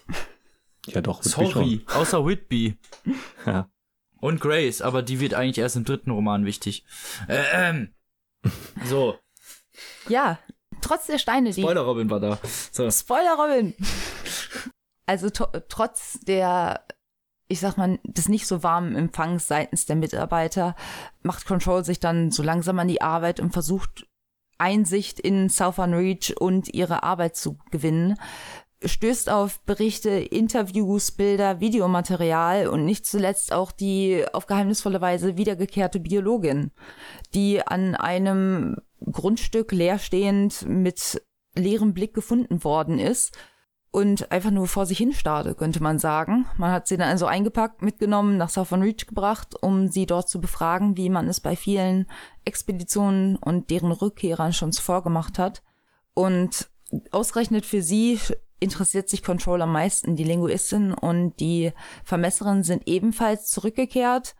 Ja, 0.87 1.01
doch. 1.01 1.21
Sorry, 1.21 1.83
schon. 1.85 1.95
außer 1.95 2.25
Whitby. 2.25 2.77
ja. 3.45 3.69
Und 4.19 4.41
Grace, 4.41 4.81
aber 4.81 5.03
die 5.03 5.19
wird 5.19 5.35
eigentlich 5.35 5.59
erst 5.59 5.75
im 5.75 5.85
dritten 5.85 6.09
Roman 6.09 6.45
wichtig. 6.45 6.85
Äh, 7.27 7.43
ähm. 7.53 7.93
So. 8.85 9.15
Ja, 10.09 10.39
trotz 10.81 11.07
der 11.07 11.17
Steine, 11.17 11.51
die. 11.51 11.61
Spoiler 11.61 11.81
Robin 11.81 12.09
war 12.09 12.19
da. 12.19 12.37
So. 12.71 12.89
Spoiler 12.89 13.35
Robin. 13.35 13.73
Also 15.05 15.29
trotz 15.29 16.19
der 16.19 16.83
ich 17.49 17.59
sag 17.59 17.77
mal, 17.77 17.99
des 18.03 18.27
nicht 18.27 18.45
so 18.45 18.61
warmen 18.61 18.95
Empfangs 18.95 19.47
seitens 19.47 19.85
der 19.85 19.95
Mitarbeiter 19.95 20.75
macht 21.23 21.45
Control 21.45 21.83
sich 21.83 21.99
dann 21.99 22.31
so 22.31 22.43
langsam 22.43 22.77
an 22.79 22.87
die 22.87 23.01
Arbeit 23.01 23.39
und 23.39 23.51
versucht 23.51 24.05
Einsicht 24.57 25.19
in 25.19 25.49
Southern 25.49 25.93
Reach 25.93 26.35
und 26.37 26.73
ihre 26.73 27.03
Arbeit 27.03 27.35
zu 27.35 27.57
gewinnen, 27.71 28.19
stößt 28.83 29.29
auf 29.29 29.59
Berichte, 29.61 30.09
Interviews, 30.09 31.11
Bilder, 31.11 31.59
Videomaterial 31.59 32.67
und 32.67 32.85
nicht 32.85 33.05
zuletzt 33.05 33.51
auch 33.51 33.71
die 33.71 34.23
auf 34.33 34.45
geheimnisvolle 34.45 35.01
Weise 35.01 35.37
wiedergekehrte 35.37 35.99
Biologin, 35.99 36.71
die 37.33 37.65
an 37.65 37.95
einem 37.95 38.77
Grundstück 39.11 39.71
leerstehend 39.71 40.65
mit 40.67 41.21
leerem 41.55 41.93
Blick 41.93 42.13
gefunden 42.13 42.63
worden 42.63 42.99
ist 42.99 43.35
und 43.89 44.31
einfach 44.31 44.51
nur 44.51 44.67
vor 44.67 44.85
sich 44.85 44.99
hin 44.99 45.13
starrte, 45.13 45.55
könnte 45.55 45.81
man 45.81 45.97
sagen. 45.97 46.45
Man 46.57 46.71
hat 46.71 46.87
sie 46.87 46.97
dann 46.97 47.09
also 47.09 47.25
eingepackt, 47.25 47.81
mitgenommen, 47.81 48.37
nach 48.37 48.49
Southern 48.49 48.83
Reach 48.83 49.07
gebracht, 49.07 49.55
um 49.59 49.87
sie 49.87 50.05
dort 50.05 50.29
zu 50.29 50.39
befragen, 50.39 50.97
wie 50.97 51.09
man 51.09 51.27
es 51.27 51.39
bei 51.39 51.55
vielen 51.55 52.05
Expeditionen 52.45 53.37
und 53.37 53.71
deren 53.71 53.91
Rückkehrern 53.91 54.53
schon 54.53 54.71
zuvor 54.71 55.03
gemacht 55.03 55.39
hat. 55.39 55.63
Und 56.13 56.69
ausgerechnet 57.11 57.65
für 57.65 57.81
sie 57.81 58.19
interessiert 58.59 59.09
sich 59.09 59.23
Control 59.23 59.61
am 59.61 59.71
meisten. 59.71 60.15
Die 60.15 60.23
Linguistin 60.23 60.93
und 60.93 61.39
die 61.39 61.71
Vermesserin 62.03 62.63
sind 62.63 62.87
ebenfalls 62.87 63.49
zurückgekehrt. 63.49 64.35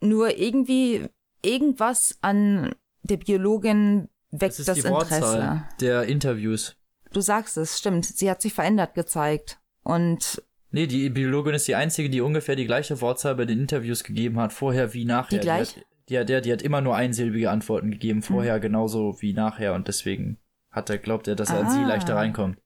Nur 0.00 0.36
irgendwie 0.36 1.06
irgendwas 1.42 2.18
an 2.20 2.74
der 3.02 3.18
Biologin 3.18 4.08
weckt 4.30 4.52
das, 4.52 4.58
ist 4.60 4.68
das 4.68 4.78
die 4.80 4.86
Interesse. 4.86 5.22
Wortzahl 5.22 5.68
der 5.80 6.02
Interviews. 6.04 6.76
Du 7.12 7.20
sagst 7.20 7.56
es, 7.56 7.78
stimmt. 7.78 8.06
Sie 8.06 8.30
hat 8.30 8.42
sich 8.42 8.54
verändert 8.54 8.94
gezeigt. 8.94 9.60
Und. 9.82 10.42
Nee, 10.72 10.86
die 10.86 11.10
Biologin 11.10 11.54
ist 11.54 11.66
die 11.66 11.74
einzige, 11.74 12.10
die 12.10 12.20
ungefähr 12.20 12.54
die 12.54 12.66
gleiche 12.66 13.00
Wortzahl 13.00 13.34
bei 13.34 13.44
den 13.44 13.58
Interviews 13.58 14.04
gegeben 14.04 14.38
hat, 14.38 14.52
vorher 14.52 14.94
wie 14.94 15.04
nachher. 15.04 15.38
Die 15.38 15.44
gleiche? 15.44 15.82
Die 16.08 16.18
hat, 16.18 16.28
die 16.28 16.36
hat, 16.36 16.44
die 16.44 16.52
hat 16.52 16.62
immer 16.62 16.80
nur 16.80 16.96
einsilbige 16.96 17.50
Antworten 17.50 17.90
gegeben, 17.90 18.22
vorher 18.22 18.56
mhm. 18.56 18.62
genauso 18.62 19.20
wie 19.20 19.32
nachher 19.32 19.74
und 19.74 19.86
deswegen 19.86 20.38
hat 20.70 20.90
er, 20.90 20.98
glaubt 20.98 21.28
er, 21.28 21.36
dass 21.36 21.50
er 21.50 21.56
ah. 21.56 21.60
an 21.60 21.70
sie 21.70 21.78
ah. 21.78 21.88
leichter 21.88 22.14
reinkommt. 22.16 22.58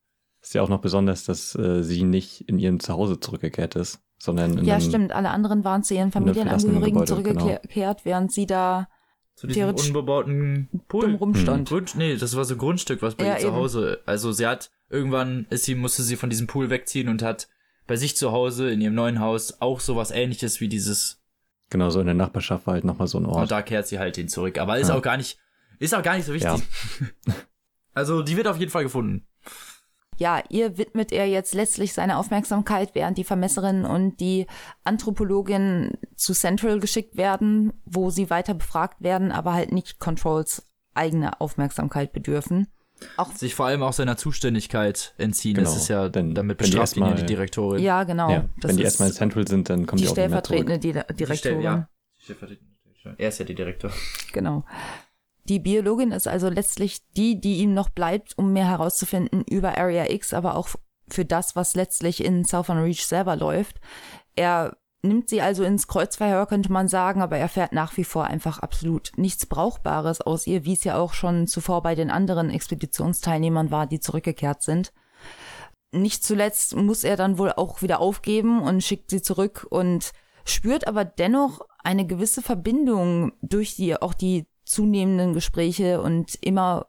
Ist 0.42 0.54
ja 0.54 0.62
auch 0.62 0.68
noch 0.68 0.80
besonders, 0.80 1.24
dass 1.24 1.54
äh, 1.54 1.82
sie 1.82 2.02
nicht 2.02 2.42
in 2.42 2.58
ihrem 2.58 2.78
Zuhause 2.78 3.18
zurückgekehrt 3.18 3.76
ist, 3.76 4.00
sondern 4.18 4.58
in 4.58 4.64
Ja, 4.64 4.74
einem, 4.74 4.84
stimmt. 4.84 5.12
Alle 5.12 5.30
anderen 5.30 5.64
waren 5.64 5.82
zu 5.82 5.94
ihren 5.94 6.12
Familienangehörigen 6.12 6.92
genau. 6.92 7.04
zurückgekehrt, 7.04 7.62
genau. 7.72 8.00
während 8.04 8.32
sie 8.32 8.46
da 8.46 8.88
zu 9.34 9.46
diesem 9.46 9.74
unbebauten 9.74 10.68
Pool. 10.86 11.14
rumstand. 11.14 11.70
Hm. 11.70 11.76
Grund, 11.76 11.94
nee, 11.96 12.16
das 12.16 12.36
war 12.36 12.44
so 12.44 12.54
ein 12.54 12.58
Grundstück, 12.58 13.02
was 13.02 13.14
bei 13.14 13.26
ja, 13.26 13.34
ihr 13.34 13.40
zu 13.40 13.52
Hause. 13.52 14.00
Also 14.06 14.32
sie 14.32 14.46
hat 14.46 14.70
irgendwann 14.90 15.46
ist 15.50 15.64
sie 15.64 15.74
musste 15.74 16.02
sie 16.02 16.16
von 16.16 16.30
diesem 16.30 16.46
Pool 16.46 16.70
wegziehen 16.70 17.08
und 17.08 17.22
hat 17.22 17.48
bei 17.86 17.96
sich 17.96 18.16
zu 18.16 18.30
Hause 18.30 18.70
in 18.70 18.80
ihrem 18.80 18.94
neuen 18.94 19.20
Haus 19.20 19.60
auch 19.60 19.80
sowas 19.80 20.10
ähnliches 20.10 20.60
wie 20.60 20.68
dieses 20.68 21.20
Genau, 21.70 21.90
so 21.90 21.98
in 22.00 22.06
der 22.06 22.14
Nachbarschaft 22.14 22.66
war 22.66 22.74
halt 22.74 22.84
nochmal 22.84 23.08
so 23.08 23.18
ein 23.18 23.26
Ort. 23.26 23.42
Und 23.42 23.50
da 23.50 23.62
kehrt 23.62 23.88
sie 23.88 23.98
halt 23.98 24.14
hin 24.16 24.28
zurück. 24.28 24.58
Aber 24.58 24.78
ist 24.78 24.88
ja. 24.88 24.94
auch 24.94 25.02
gar 25.02 25.16
nicht, 25.16 25.38
ist 25.80 25.94
auch 25.94 26.02
gar 26.02 26.16
nicht 26.16 26.26
so 26.26 26.34
wichtig. 26.34 26.50
Ja. 27.26 27.34
also, 27.94 28.22
die 28.22 28.36
wird 28.36 28.46
auf 28.46 28.58
jeden 28.58 28.70
Fall 28.70 28.82
gefunden 28.82 29.26
ja, 30.18 30.42
ihr 30.48 30.78
widmet 30.78 31.12
er 31.12 31.26
jetzt 31.26 31.54
letztlich 31.54 31.92
seine 31.92 32.18
Aufmerksamkeit, 32.18 32.94
während 32.94 33.18
die 33.18 33.24
Vermesserin 33.24 33.84
und 33.84 34.20
die 34.20 34.46
Anthropologin 34.84 35.92
zu 36.16 36.32
Central 36.32 36.80
geschickt 36.80 37.16
werden, 37.16 37.72
wo 37.84 38.10
sie 38.10 38.30
weiter 38.30 38.54
befragt 38.54 39.02
werden, 39.02 39.32
aber 39.32 39.54
halt 39.54 39.72
nicht 39.72 39.98
Controls 39.98 40.66
eigene 40.94 41.40
Aufmerksamkeit 41.40 42.12
bedürfen. 42.12 42.68
Auch 43.16 43.32
sich 43.32 43.54
vor 43.56 43.66
allem 43.66 43.82
auch 43.82 43.92
seiner 43.92 44.16
Zuständigkeit 44.16 45.14
entziehen. 45.18 45.54
Genau, 45.54 45.68
das 45.68 45.76
ist 45.76 45.88
ja 45.88 46.08
denn, 46.08 46.34
damit 46.34 46.58
bestraft 46.58 46.96
ihn 46.96 47.04
ja 47.04 47.14
die 47.14 47.26
Direktorin. 47.26 47.82
Ja, 47.82 48.04
genau. 48.04 48.30
Ja, 48.30 48.44
wenn 48.58 48.76
die 48.76 48.84
erstmal 48.84 49.08
in 49.08 49.14
Central 49.14 49.48
sind, 49.48 49.68
dann 49.68 49.84
kommen 49.86 49.98
die, 49.98 50.04
die 50.04 50.10
auch 50.10 50.14
stellvertretende 50.14 50.78
Direktorin. 50.78 51.16
Die 51.16 51.36
Stell, 51.36 51.60
ja. 51.60 51.88
Die 52.18 52.22
stellvertretende 52.22 52.70
Direktorin. 52.84 53.16
Er 53.18 53.28
ist 53.28 53.38
ja 53.38 53.44
die 53.44 53.54
Direktor. 53.54 53.90
Genau. 54.32 54.64
Die 55.44 55.58
Biologin 55.58 56.12
ist 56.12 56.26
also 56.26 56.48
letztlich 56.48 57.00
die, 57.16 57.40
die 57.40 57.58
ihm 57.58 57.74
noch 57.74 57.90
bleibt, 57.90 58.36
um 58.38 58.52
mehr 58.52 58.68
herauszufinden 58.68 59.44
über 59.48 59.76
Area 59.76 60.10
X, 60.10 60.32
aber 60.32 60.56
auch 60.56 60.68
für 61.08 61.24
das, 61.24 61.54
was 61.54 61.74
letztlich 61.74 62.24
in 62.24 62.44
Southern 62.44 62.78
Reach 62.78 63.04
selber 63.04 63.36
läuft. 63.36 63.78
Er 64.36 64.76
nimmt 65.02 65.28
sie 65.28 65.42
also 65.42 65.62
ins 65.64 65.86
Kreuzverhör, 65.86 66.46
könnte 66.46 66.72
man 66.72 66.88
sagen, 66.88 67.20
aber 67.20 67.36
er 67.36 67.48
fährt 67.48 67.72
nach 67.72 67.96
wie 67.98 68.04
vor 68.04 68.24
einfach 68.24 68.58
absolut 68.58 69.12
nichts 69.16 69.44
Brauchbares 69.44 70.22
aus 70.22 70.46
ihr, 70.46 70.64
wie 70.64 70.72
es 70.72 70.84
ja 70.84 70.96
auch 70.96 71.12
schon 71.12 71.46
zuvor 71.46 71.82
bei 71.82 71.94
den 71.94 72.10
anderen 72.10 72.48
Expeditionsteilnehmern 72.48 73.70
war, 73.70 73.86
die 73.86 74.00
zurückgekehrt 74.00 74.62
sind. 74.62 74.92
Nicht 75.92 76.24
zuletzt 76.24 76.74
muss 76.74 77.04
er 77.04 77.16
dann 77.16 77.38
wohl 77.38 77.52
auch 77.52 77.82
wieder 77.82 78.00
aufgeben 78.00 78.62
und 78.62 78.82
schickt 78.82 79.10
sie 79.10 79.22
zurück 79.22 79.66
und 79.68 80.12
spürt 80.44 80.88
aber 80.88 81.04
dennoch 81.04 81.60
eine 81.82 82.06
gewisse 82.06 82.42
Verbindung 82.42 83.32
durch 83.42 83.76
die, 83.76 84.00
auch 84.00 84.14
die 84.14 84.46
zunehmenden 84.64 85.32
Gespräche 85.32 86.00
und 86.00 86.34
immer 86.40 86.86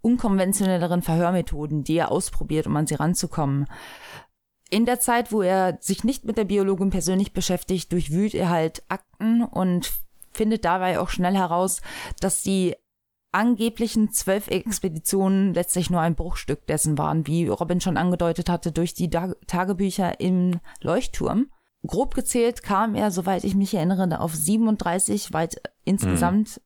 unkonventionelleren 0.00 1.02
Verhörmethoden, 1.02 1.82
die 1.82 1.96
er 1.96 2.10
ausprobiert, 2.10 2.66
um 2.66 2.76
an 2.76 2.86
sie 2.86 2.94
ranzukommen. 2.94 3.66
In 4.70 4.84
der 4.84 5.00
Zeit, 5.00 5.32
wo 5.32 5.42
er 5.42 5.78
sich 5.80 6.04
nicht 6.04 6.24
mit 6.24 6.38
der 6.38 6.44
Biologin 6.44 6.90
persönlich 6.90 7.32
beschäftigt, 7.32 7.92
durchwühlt 7.92 8.34
er 8.34 8.50
halt 8.50 8.82
Akten 8.88 9.42
und 9.44 9.92
findet 10.32 10.64
dabei 10.64 11.00
auch 11.00 11.08
schnell 11.08 11.34
heraus, 11.34 11.80
dass 12.20 12.42
die 12.42 12.74
angeblichen 13.32 14.12
zwölf 14.12 14.48
Expeditionen 14.48 15.54
letztlich 15.54 15.90
nur 15.90 16.00
ein 16.00 16.14
Bruchstück 16.14 16.66
dessen 16.66 16.96
waren, 16.98 17.26
wie 17.26 17.46
Robin 17.48 17.80
schon 17.80 17.96
angedeutet 17.96 18.48
hatte, 18.48 18.72
durch 18.72 18.94
die 18.94 19.10
Tagebücher 19.10 20.20
im 20.20 20.60
Leuchtturm. 20.80 21.50
Grob 21.86 22.14
gezählt 22.14 22.62
kam 22.62 22.94
er, 22.94 23.10
soweit 23.10 23.44
ich 23.44 23.54
mich 23.54 23.74
erinnere, 23.74 24.20
auf 24.20 24.34
37 24.34 25.32
weit 25.32 25.60
insgesamt 25.84 26.60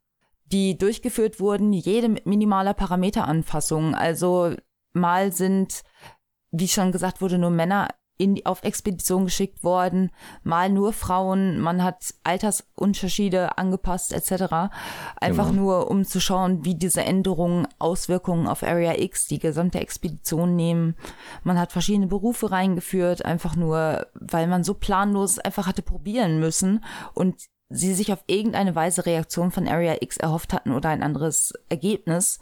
die 0.53 0.76
durchgeführt 0.76 1.40
wurden, 1.40 1.72
jede 1.72 2.09
mit 2.09 2.26
minimaler 2.26 2.74
Parameteranfassung. 2.74 3.94
Also 3.94 4.55
mal 4.92 5.32
sind, 5.32 5.82
wie 6.51 6.68
schon 6.68 6.92
gesagt 6.92 7.20
wurde, 7.20 7.38
nur 7.38 7.51
Männer 7.51 7.88
in, 8.20 8.44
auf 8.44 8.62
Expedition 8.64 9.24
geschickt 9.24 9.64
worden, 9.64 10.11
mal 10.42 10.68
nur 10.68 10.92
Frauen, 10.92 11.59
man 11.59 11.82
hat 11.82 12.14
Altersunterschiede 12.22 13.57
angepasst 13.57 14.12
etc. 14.12 14.70
Einfach 15.16 15.48
genau. 15.51 15.62
nur, 15.62 15.90
um 15.90 16.05
zu 16.05 16.20
schauen, 16.20 16.62
wie 16.64 16.74
diese 16.74 17.03
Änderungen 17.03 17.66
Auswirkungen 17.78 18.46
auf 18.46 18.62
Area 18.62 18.98
X, 18.98 19.26
die 19.26 19.38
gesamte 19.38 19.80
Expedition 19.80 20.55
nehmen. 20.55 20.96
Man 21.44 21.59
hat 21.59 21.72
verschiedene 21.72 22.09
Berufe 22.09 22.51
reingeführt, 22.51 23.24
einfach 23.24 23.57
nur, 23.57 24.07
weil 24.12 24.46
man 24.48 24.64
so 24.64 24.74
planlos 24.74 25.38
einfach 25.38 25.66
hatte 25.66 25.82
probieren 25.82 26.40
müssen 26.40 26.84
und 27.14 27.36
sie 27.71 27.95
sich 27.95 28.12
auf 28.12 28.23
irgendeine 28.27 28.75
Weise 28.75 29.07
Reaktion 29.07 29.53
von 29.53 29.68
Area 29.68 29.97
X 30.01 30.16
erhofft 30.16 30.53
hatten 30.53 30.73
oder 30.73 30.89
ein 30.89 31.03
anderes 31.03 31.55
Ergebnis, 31.68 32.41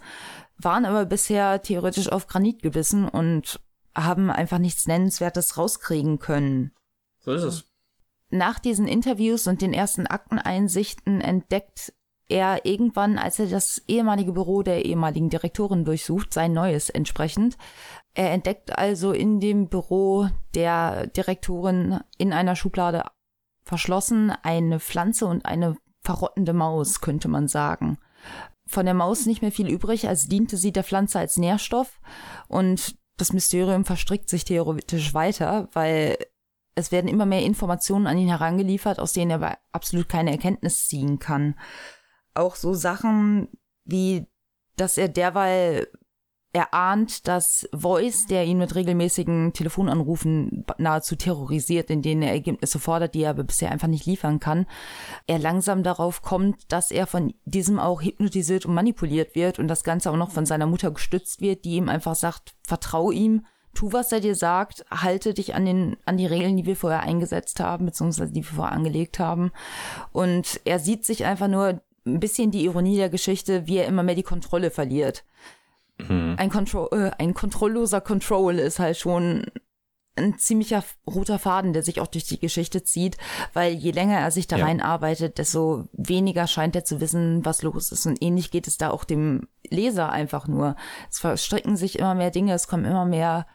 waren 0.57 0.85
aber 0.85 1.05
bisher 1.05 1.61
theoretisch 1.61 2.11
auf 2.11 2.27
Granit 2.27 2.61
gebissen 2.61 3.07
und 3.07 3.61
haben 3.95 4.29
einfach 4.31 4.57
nichts 4.57 4.87
Nennenswertes 4.87 5.57
rauskriegen 5.57 6.19
können. 6.19 6.71
So 7.19 7.33
ist 7.33 7.43
es. 7.43 7.65
Nach 8.29 8.59
diesen 8.59 8.87
Interviews 8.87 9.47
und 9.47 9.61
den 9.61 9.73
ersten 9.73 10.07
Akteneinsichten 10.07 11.21
entdeckt 11.21 11.93
er 12.27 12.63
irgendwann, 12.63 13.17
als 13.17 13.39
er 13.39 13.47
das 13.47 13.81
ehemalige 13.87 14.33
Büro 14.33 14.61
der 14.61 14.85
ehemaligen 14.85 15.29
Direktorin 15.29 15.83
durchsucht, 15.83 16.31
sein 16.31 16.53
neues 16.53 16.91
entsprechend. 16.91 17.57
Er 18.13 18.31
entdeckt 18.31 18.77
also 18.77 19.11
in 19.11 19.39
dem 19.39 19.67
Büro 19.67 20.27
der 20.53 21.07
Direktorin 21.07 22.01
in 22.19 22.31
einer 22.31 22.55
Schublade 22.55 23.03
verschlossen 23.69 24.31
eine 24.41 24.79
Pflanze 24.79 25.27
und 25.27 25.45
eine 25.45 25.77
verrottende 26.01 26.53
Maus, 26.53 27.01
könnte 27.01 27.27
man 27.27 27.47
sagen. 27.47 27.99
Von 28.65 28.85
der 28.85 28.95
Maus 28.95 29.27
nicht 29.27 29.43
mehr 29.43 29.51
viel 29.51 29.69
übrig, 29.69 30.07
als 30.07 30.27
diente 30.27 30.57
sie 30.57 30.71
der 30.71 30.83
Pflanze 30.83 31.19
als 31.19 31.37
Nährstoff 31.37 31.99
und 32.47 32.97
das 33.17 33.31
Mysterium 33.31 33.85
verstrickt 33.85 34.27
sich 34.27 34.43
theoretisch 34.43 35.13
weiter, 35.13 35.69
weil 35.73 36.17
es 36.73 36.91
werden 36.91 37.07
immer 37.07 37.27
mehr 37.27 37.43
Informationen 37.43 38.07
an 38.07 38.17
ihn 38.17 38.27
herangeliefert, 38.27 38.99
aus 38.99 39.13
denen 39.13 39.31
er 39.31 39.35
aber 39.35 39.57
absolut 39.71 40.09
keine 40.09 40.31
Erkenntnis 40.31 40.87
ziehen 40.87 41.19
kann. 41.19 41.53
Auch 42.33 42.55
so 42.55 42.73
Sachen 42.73 43.49
wie, 43.85 44.25
dass 44.77 44.97
er 44.97 45.09
derweil 45.09 45.87
er 46.51 46.73
ahnt, 46.73 47.27
dass 47.27 47.69
Voice, 47.73 48.25
der 48.25 48.45
ihn 48.45 48.57
mit 48.57 48.73
regelmäßigen 48.73 49.53
Telefonanrufen 49.53 50.65
nahezu 50.79 51.15
terrorisiert, 51.15 51.91
in 51.91 52.01
denen 52.01 52.23
er 52.23 52.31
Ergebnisse 52.31 52.79
fordert, 52.79 53.13
die 53.13 53.23
er 53.23 53.31
aber 53.31 53.43
bisher 53.43 53.71
einfach 53.71 53.87
nicht 53.87 54.07
liefern 54.07 54.39
kann, 54.39 54.65
er 55.27 55.37
langsam 55.37 55.83
darauf 55.83 56.23
kommt, 56.23 56.71
dass 56.71 56.89
er 56.89 57.05
von 57.05 57.33
diesem 57.45 57.79
auch 57.79 58.01
hypnotisiert 58.01 58.65
und 58.65 58.73
manipuliert 58.73 59.35
wird 59.35 59.59
und 59.59 59.67
das 59.67 59.83
Ganze 59.83 60.09
auch 60.09 60.17
noch 60.17 60.31
von 60.31 60.47
seiner 60.47 60.65
Mutter 60.65 60.89
gestützt 60.89 61.39
wird, 61.39 61.65
die 61.65 61.75
ihm 61.75 61.87
einfach 61.87 62.15
sagt, 62.15 62.55
vertrau 62.63 63.11
ihm, 63.11 63.45
tu, 63.75 63.93
was 63.93 64.11
er 64.11 64.19
dir 64.19 64.35
sagt, 64.35 64.85
halte 64.89 65.35
dich 65.35 65.53
an 65.53 65.65
den, 65.65 65.97
an 66.05 66.17
die 66.17 66.25
Regeln, 66.25 66.57
die 66.57 66.65
wir 66.65 66.75
vorher 66.75 67.01
eingesetzt 67.01 67.59
haben, 67.59 67.85
beziehungsweise 67.85 68.33
die 68.33 68.41
wir 68.41 68.55
vorher 68.55 68.75
angelegt 68.75 69.19
haben. 69.19 69.51
Und 70.11 70.59
er 70.65 70.79
sieht 70.79 71.05
sich 71.05 71.25
einfach 71.25 71.47
nur 71.47 71.81
ein 72.05 72.19
bisschen 72.19 72.49
die 72.49 72.65
Ironie 72.65 72.97
der 72.97 73.09
Geschichte, 73.09 73.67
wie 73.67 73.77
er 73.77 73.85
immer 73.85 74.01
mehr 74.01 74.15
die 74.15 74.23
Kontrolle 74.23 74.71
verliert. 74.71 75.23
Mhm. 76.07 76.35
Ein, 76.37 76.49
Kontro 76.49 76.87
äh, 76.91 77.11
ein 77.17 77.33
kontrollloser 77.33 78.01
Control 78.01 78.59
ist 78.59 78.79
halt 78.79 78.97
schon 78.97 79.45
ein 80.15 80.37
ziemlicher 80.37 80.83
roter 81.07 81.39
Faden, 81.39 81.73
der 81.73 81.83
sich 81.83 82.01
auch 82.01 82.07
durch 82.07 82.25
die 82.25 82.39
Geschichte 82.39 82.83
zieht, 82.83 83.17
weil 83.53 83.73
je 83.73 83.91
länger 83.91 84.19
er 84.19 84.31
sich 84.31 84.47
da 84.47 84.57
ja. 84.57 84.65
reinarbeitet, 84.65 85.37
desto 85.37 85.87
weniger 85.93 86.47
scheint 86.47 86.75
er 86.75 86.83
zu 86.83 86.99
wissen, 86.99 87.45
was 87.45 87.61
los 87.61 87.91
ist. 87.91 88.05
Und 88.05 88.21
ähnlich 88.21 88.51
geht 88.51 88.67
es 88.67 88.77
da 88.77 88.89
auch 88.89 89.05
dem 89.05 89.47
Leser 89.69 90.11
einfach 90.11 90.47
nur. 90.47 90.75
Es 91.09 91.19
verstricken 91.19 91.77
sich 91.77 91.99
immer 91.99 92.15
mehr 92.15 92.31
Dinge, 92.31 92.53
es 92.53 92.67
kommen 92.67 92.85
immer 92.85 93.05
mehr 93.05 93.47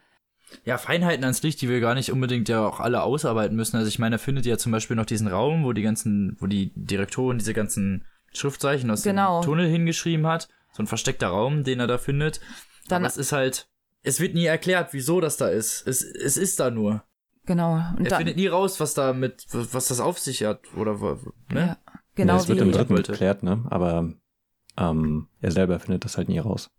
ja, 0.65 0.79
Feinheiten 0.79 1.25
ans 1.25 1.43
Licht, 1.43 1.61
die 1.63 1.69
wir 1.69 1.81
gar 1.81 1.95
nicht 1.95 2.13
unbedingt 2.13 2.49
ja 2.49 2.65
auch 2.65 2.79
alle 2.79 3.03
ausarbeiten 3.03 3.57
müssen. 3.57 3.77
Also 3.77 3.89
ich 3.89 3.99
meine, 3.99 4.17
er 4.17 4.21
findet 4.21 4.47
ja 4.47 4.57
zum 4.57 4.71
Beispiel 4.71 4.95
noch 4.95 5.07
diesen 5.07 5.27
Raum, 5.27 5.65
wo 5.65 5.73
die 5.73 5.83
ganzen, 5.83 6.37
wo 6.39 6.47
die 6.47 6.71
Direktorin 6.77 7.39
diese 7.39 7.55
ganzen 7.55 8.05
Schriftzeichen 8.33 8.91
aus 8.91 9.03
genau. 9.03 9.41
dem 9.41 9.47
Tunnel 9.47 9.69
hingeschrieben 9.69 10.27
hat 10.27 10.49
so 10.75 10.83
ein 10.83 10.87
versteckter 10.87 11.29
Raum, 11.29 11.65
den 11.65 11.81
er 11.81 11.87
da 11.87 11.99
findet. 11.99 12.41
Dann 12.89 13.03
Aber 13.03 13.09
es 13.09 13.17
ist 13.17 13.33
halt, 13.33 13.69
es 14.03 14.21
wird 14.21 14.35
nie 14.35 14.45
erklärt, 14.45 14.93
wieso 14.93 15.21
das 15.21 15.37
da 15.37 15.49
ist. 15.49 15.87
Es, 15.87 16.03
es 16.03 16.37
ist 16.37 16.61
da 16.61 16.71
nur. 16.71 17.05
Genau. 17.47 17.75
Und 17.97 18.05
er 18.05 18.11
dann, 18.11 18.19
findet 18.19 18.37
nie 18.37 18.49
raus, 18.49 18.81
was 18.81 18.95
da 18.95 19.13
mit, 19.13 19.47
was 19.53 19.89
das 19.89 20.01
auf 20.01 20.19
sich 20.19 20.45
hat 20.45 20.61
oder 20.77 20.95
ne? 21.51 21.61
Ja, 21.61 21.77
genau. 22.15 22.35
Ja, 22.35 22.41
es 22.41 22.49
wird 22.49 22.61
im 22.61 22.73
dritten 22.73 22.97
erklärt, 22.97 23.43
ne? 23.43 23.65
Aber 23.71 24.13
ähm, 24.77 25.29
er 25.41 25.51
selber 25.51 25.79
findet 25.79 26.05
das 26.05 26.17
halt 26.17 26.29
nie 26.29 26.39
raus. 26.39 26.71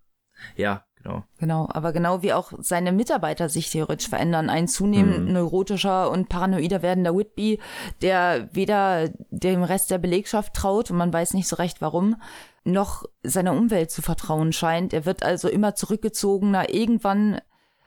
Ja, 0.56 0.86
genau. 1.02 1.24
Genau, 1.38 1.70
aber 1.72 1.94
genau 1.94 2.22
wie 2.22 2.34
auch 2.34 2.52
seine 2.60 2.92
Mitarbeiter 2.92 3.48
sich 3.48 3.70
theoretisch 3.70 4.10
verändern. 4.10 4.50
Ein 4.50 4.68
zunehmend 4.68 5.28
mhm. 5.28 5.34
neurotischer 5.34 6.10
und 6.12 6.30
paranoider 6.30 6.82
werdender 6.82 7.16
Whitby, 7.16 7.60
der 8.02 8.50
weder 8.52 9.10
dem 9.30 9.64
Rest 9.64 9.92
der 9.92 10.00
Belegschaft 10.00 10.54
traut 10.54 10.92
und 10.92 10.98
man 10.98 11.14
weiß 11.14 11.36
nicht 11.36 11.48
so 11.48 11.56
recht 11.56 11.80
warum, 11.80 12.18
noch 12.66 13.06
seiner 13.24 13.54
Umwelt 13.54 13.92
zu 13.92 14.02
vertrauen 14.02 14.52
scheint. 14.52 14.94
Er 14.94 15.06
wird 15.06 15.24
also 15.24 15.48
immer 15.48 15.76
zurückgezogener. 15.76 16.74
Irgendwann 16.74 17.40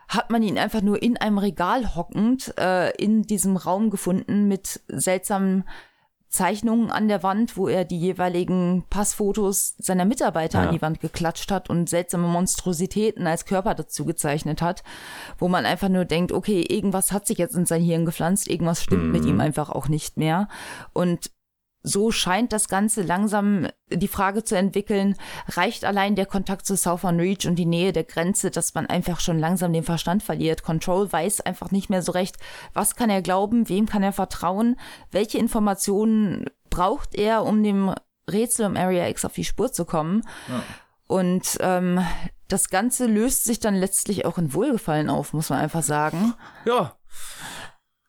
hat 0.08 0.30
man 0.30 0.42
ihn 0.42 0.56
einfach 0.56 0.80
nur 0.80 1.02
in 1.02 1.18
einem 1.18 1.38
Regal 1.38 1.94
hockend 1.94 2.54
äh, 2.58 2.90
in 2.96 3.22
diesem 3.22 3.56
Raum 3.56 3.90
gefunden 3.90 4.48
mit 4.48 4.80
seltsamen 4.88 5.64
Zeichnungen 6.28 6.90
an 6.90 7.08
der 7.08 7.22
Wand, 7.22 7.56
wo 7.56 7.68
er 7.68 7.84
die 7.84 7.98
jeweiligen 7.98 8.84
Passfotos 8.90 9.74
seiner 9.78 10.04
Mitarbeiter 10.04 10.60
ja. 10.60 10.68
an 10.68 10.74
die 10.74 10.82
Wand 10.82 11.00
geklatscht 11.00 11.50
hat 11.50 11.70
und 11.70 11.88
seltsame 11.88 12.28
Monstrositäten 12.28 13.26
als 13.26 13.46
Körper 13.46 13.74
dazu 13.74 14.04
gezeichnet 14.04 14.60
hat, 14.60 14.82
wo 15.38 15.48
man 15.48 15.64
einfach 15.64 15.88
nur 15.88 16.04
denkt, 16.04 16.32
okay, 16.32 16.62
irgendwas 16.68 17.12
hat 17.12 17.26
sich 17.26 17.38
jetzt 17.38 17.54
in 17.54 17.64
sein 17.64 17.82
Hirn 17.82 18.04
gepflanzt, 18.04 18.48
irgendwas 18.48 18.82
stimmt 18.82 19.04
mhm. 19.04 19.12
mit 19.12 19.24
ihm 19.24 19.40
einfach 19.40 19.70
auch 19.70 19.88
nicht 19.88 20.18
mehr. 20.18 20.48
Und 20.92 21.30
so 21.88 22.10
scheint 22.10 22.52
das 22.52 22.68
Ganze 22.68 23.02
langsam 23.02 23.68
die 23.90 24.08
Frage 24.08 24.44
zu 24.44 24.56
entwickeln, 24.56 25.16
reicht 25.48 25.84
allein 25.84 26.14
der 26.14 26.26
Kontakt 26.26 26.66
zu 26.66 26.76
Southern 26.76 27.18
Reach 27.18 27.46
und 27.46 27.56
die 27.56 27.66
Nähe 27.66 27.92
der 27.92 28.04
Grenze, 28.04 28.50
dass 28.50 28.74
man 28.74 28.86
einfach 28.86 29.20
schon 29.20 29.38
langsam 29.38 29.72
den 29.72 29.84
Verstand 29.84 30.22
verliert. 30.22 30.62
Control 30.62 31.10
weiß 31.10 31.40
einfach 31.40 31.70
nicht 31.70 31.88
mehr 31.88 32.02
so 32.02 32.12
recht, 32.12 32.36
was 32.74 32.94
kann 32.94 33.10
er 33.10 33.22
glauben, 33.22 33.68
wem 33.68 33.86
kann 33.86 34.02
er 34.02 34.12
vertrauen, 34.12 34.76
welche 35.10 35.38
Informationen 35.38 36.46
braucht 36.68 37.14
er, 37.14 37.44
um 37.44 37.62
dem 37.62 37.94
Rätsel 38.30 38.66
um 38.66 38.76
Area 38.76 39.08
X 39.08 39.24
auf 39.24 39.32
die 39.32 39.44
Spur 39.44 39.72
zu 39.72 39.86
kommen. 39.86 40.22
Ja. 40.48 40.62
Und 41.06 41.56
ähm, 41.60 42.04
das 42.48 42.68
Ganze 42.68 43.06
löst 43.06 43.44
sich 43.44 43.60
dann 43.60 43.74
letztlich 43.74 44.26
auch 44.26 44.36
in 44.36 44.52
Wohlgefallen 44.52 45.08
auf, 45.08 45.32
muss 45.32 45.48
man 45.48 45.60
einfach 45.60 45.82
sagen. 45.82 46.34
Ja 46.66 46.98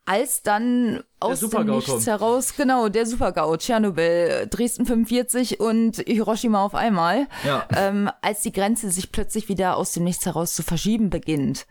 als 0.10 0.42
dann 0.42 1.04
aus 1.20 1.40
dem 1.40 1.68
Nichts 1.68 1.92
kommt. 1.92 2.08
heraus, 2.08 2.56
genau, 2.56 2.90
der 2.90 3.06
Super-GAU, 3.06 3.58
Tschernobyl, 3.58 4.48
Dresden 4.50 4.88
45 4.88 5.60
und 5.60 5.98
Hiroshima 5.98 6.66
auf 6.66 6.74
einmal, 6.74 7.28
ja. 7.46 7.68
ähm, 7.78 8.10
als 8.24 8.42
die 8.42 8.52
Grenze 8.52 8.90
sich 8.90 9.12
plötzlich 9.12 9.50
wieder 9.50 9.78
aus 9.78 9.92
dem 9.92 10.06
Nichts 10.06 10.26
heraus 10.26 10.56
zu 10.56 10.64
verschieben 10.64 11.12
beginnt. 11.12 11.68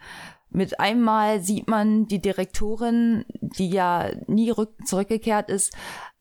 Mit 0.51 0.79
einmal 0.79 1.43
sieht 1.43 1.67
man 1.67 2.07
die 2.07 2.21
Direktorin, 2.21 3.25
die 3.41 3.71
ja 3.71 4.13
nie 4.29 4.55
zurückgekehrt 4.85 5.51
ist, 5.51 5.73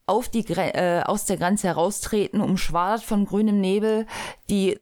auf 0.07 0.28
die 0.28 0.43
äh, 0.55 1.03
aus 1.03 1.26
der 1.26 1.38
Grenze 1.38 1.68
heraustreten, 1.68 2.41
umschwadert 2.41 3.03
von 3.03 3.26
grünem 3.26 3.61
Nebel. 3.61 4.07
Die 4.49 4.80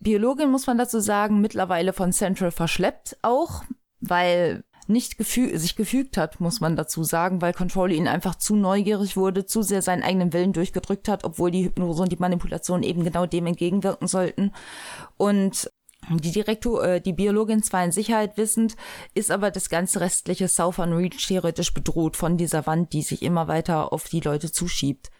Biologin, 0.00 0.50
muss 0.50 0.66
man 0.66 0.76
dazu 0.76 1.00
sagen, 1.00 1.40
mittlerweile 1.40 1.94
von 1.94 2.12
Central 2.12 2.50
verschleppt 2.50 3.16
auch, 3.22 3.64
weil 4.00 4.64
nicht 4.88 5.18
gefü 5.18 5.56
sich 5.58 5.76
gefügt 5.76 6.16
hat, 6.16 6.40
muss 6.40 6.60
man 6.60 6.76
dazu 6.76 7.04
sagen, 7.04 7.42
weil 7.42 7.52
Control 7.52 7.92
ihn 7.92 8.08
einfach 8.08 8.34
zu 8.34 8.56
neugierig 8.56 9.16
wurde, 9.16 9.46
zu 9.46 9.62
sehr 9.62 9.82
seinen 9.82 10.02
eigenen 10.02 10.32
Willen 10.32 10.52
durchgedrückt 10.52 11.08
hat, 11.08 11.24
obwohl 11.24 11.50
die 11.50 11.64
Hypnose 11.64 12.02
und 12.02 12.12
die 12.12 12.16
Manipulation 12.16 12.82
eben 12.82 13.04
genau 13.04 13.26
dem 13.26 13.46
entgegenwirken 13.46 14.08
sollten. 14.08 14.52
Und 15.16 15.70
die 16.10 16.32
Direktor, 16.32 16.84
äh, 16.84 17.00
die 17.00 17.12
Biologin 17.12 17.62
zwar 17.62 17.84
in 17.84 17.92
Sicherheit 17.92 18.36
wissend, 18.36 18.76
ist 19.14 19.30
aber 19.30 19.50
das 19.50 19.68
ganze 19.70 20.00
restliche 20.00 20.48
Southern 20.48 20.92
Reach 20.92 21.26
theoretisch 21.26 21.72
bedroht 21.72 22.16
von 22.16 22.36
dieser 22.36 22.66
Wand, 22.66 22.92
die 22.92 23.02
sich 23.02 23.22
immer 23.22 23.48
weiter 23.48 23.92
auf 23.92 24.08
die 24.08 24.20
Leute 24.20 24.52
zuschiebt. 24.52 25.10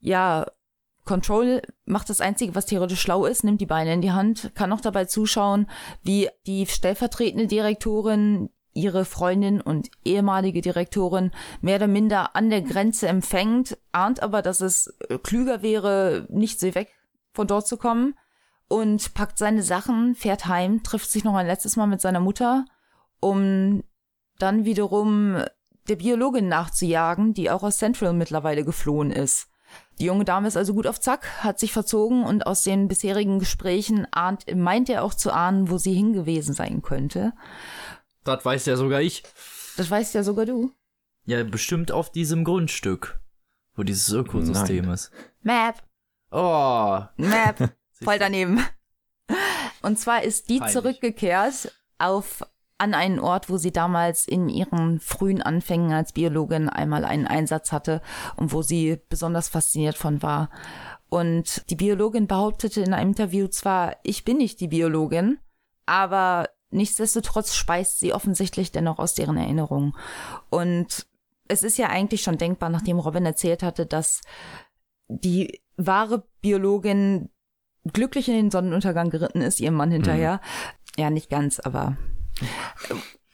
Ja, 0.00 0.46
Control 1.04 1.62
macht 1.86 2.10
das 2.10 2.20
Einzige, 2.20 2.54
was 2.54 2.66
theoretisch 2.66 3.00
schlau 3.00 3.24
ist, 3.24 3.42
nimmt 3.42 3.60
die 3.60 3.66
Beine 3.66 3.94
in 3.94 4.02
die 4.02 4.12
Hand, 4.12 4.52
kann 4.54 4.72
auch 4.72 4.80
dabei 4.80 5.06
zuschauen, 5.06 5.66
wie 6.02 6.28
die 6.46 6.66
stellvertretende 6.66 7.46
Direktorin 7.46 8.50
ihre 8.78 9.04
Freundin 9.04 9.60
und 9.60 9.90
ehemalige 10.04 10.60
Direktorin 10.60 11.30
mehr 11.60 11.76
oder 11.76 11.88
minder 11.88 12.36
an 12.36 12.50
der 12.50 12.62
Grenze 12.62 13.08
empfängt, 13.08 13.76
ahnt 13.92 14.22
aber, 14.22 14.42
dass 14.42 14.60
es 14.60 14.94
äh, 15.08 15.18
klüger 15.18 15.62
wäre, 15.62 16.26
nicht 16.30 16.60
so 16.60 16.74
weg 16.74 16.88
von 17.32 17.46
dort 17.46 17.66
zu 17.66 17.76
kommen 17.76 18.14
und 18.68 19.14
packt 19.14 19.38
seine 19.38 19.62
Sachen, 19.62 20.14
fährt 20.14 20.46
heim, 20.46 20.82
trifft 20.82 21.10
sich 21.10 21.24
noch 21.24 21.34
ein 21.34 21.46
letztes 21.46 21.76
Mal 21.76 21.86
mit 21.86 22.00
seiner 22.00 22.20
Mutter, 22.20 22.64
um 23.20 23.82
dann 24.38 24.64
wiederum 24.64 25.42
der 25.88 25.96
Biologin 25.96 26.48
nachzujagen, 26.48 27.34
die 27.34 27.50
auch 27.50 27.62
aus 27.62 27.78
Central 27.78 28.12
mittlerweile 28.12 28.64
geflohen 28.64 29.10
ist. 29.10 29.48
Die 30.00 30.04
junge 30.04 30.24
Dame 30.24 30.46
ist 30.46 30.56
also 30.56 30.74
gut 30.74 30.86
auf 30.86 31.00
Zack, 31.00 31.42
hat 31.42 31.58
sich 31.58 31.72
verzogen 31.72 32.24
und 32.24 32.46
aus 32.46 32.62
den 32.62 32.88
bisherigen 32.88 33.38
Gesprächen 33.38 34.06
ahnt, 34.12 34.44
meint 34.54 34.88
er 34.88 35.02
auch 35.02 35.14
zu 35.14 35.32
ahnen, 35.32 35.70
wo 35.70 35.78
sie 35.78 35.92
hingewesen 35.92 36.54
sein 36.54 36.82
könnte. 36.82 37.32
Das 38.28 38.44
weiß 38.44 38.66
ja 38.66 38.76
sogar 38.76 39.00
ich. 39.00 39.22
Das 39.76 39.90
weißt 39.90 40.14
ja 40.14 40.22
sogar 40.22 40.46
du. 40.46 40.72
Ja, 41.24 41.42
bestimmt 41.44 41.92
auf 41.92 42.10
diesem 42.10 42.44
Grundstück, 42.44 43.20
wo 43.74 43.82
dieses 43.82 44.10
Ökosystem 44.10 44.84
Nein. 44.84 44.94
ist. 44.94 45.10
Map. 45.42 45.82
Oh. 46.30 47.00
Map. 47.16 47.74
Voll 48.02 48.18
daneben. 48.18 48.62
Und 49.82 49.98
zwar 49.98 50.22
ist 50.22 50.48
die 50.48 50.58
Peinlich. 50.58 50.72
zurückgekehrt 50.74 51.72
auf 51.98 52.44
an 52.78 52.94
einen 52.94 53.18
Ort, 53.18 53.50
wo 53.50 53.56
sie 53.56 53.72
damals 53.72 54.26
in 54.28 54.48
ihren 54.48 55.00
frühen 55.00 55.42
Anfängen 55.42 55.92
als 55.92 56.12
Biologin 56.12 56.68
einmal 56.68 57.04
einen 57.04 57.26
Einsatz 57.26 57.72
hatte 57.72 58.00
und 58.36 58.52
wo 58.52 58.62
sie 58.62 59.00
besonders 59.08 59.48
fasziniert 59.48 59.96
von 59.96 60.22
war. 60.22 60.50
Und 61.08 61.68
die 61.70 61.76
Biologin 61.76 62.26
behauptete 62.26 62.80
in 62.80 62.94
einem 62.94 63.10
Interview 63.10 63.48
zwar, 63.48 63.96
ich 64.02 64.24
bin 64.24 64.36
nicht 64.36 64.60
die 64.60 64.68
Biologin, 64.68 65.38
aber 65.86 66.48
nichtsdestotrotz 66.70 67.54
speist 67.54 68.00
sie 68.00 68.12
offensichtlich 68.12 68.72
dennoch 68.72 68.98
aus 68.98 69.14
deren 69.14 69.36
Erinnerungen. 69.36 69.94
Und 70.50 71.06
es 71.48 71.62
ist 71.62 71.78
ja 71.78 71.88
eigentlich 71.88 72.22
schon 72.22 72.38
denkbar, 72.38 72.68
nachdem 72.68 72.98
Robin 72.98 73.24
erzählt 73.24 73.62
hatte, 73.62 73.86
dass 73.86 74.20
die 75.08 75.60
wahre 75.76 76.24
Biologin 76.40 77.30
glücklich 77.92 78.28
in 78.28 78.34
den 78.34 78.50
Sonnenuntergang 78.50 79.10
geritten 79.10 79.40
ist, 79.40 79.60
ihrem 79.60 79.74
Mann 79.74 79.90
hinterher. 79.90 80.34
Mhm. 80.34 81.02
Ja, 81.02 81.10
nicht 81.10 81.30
ganz, 81.30 81.60
aber 81.60 81.96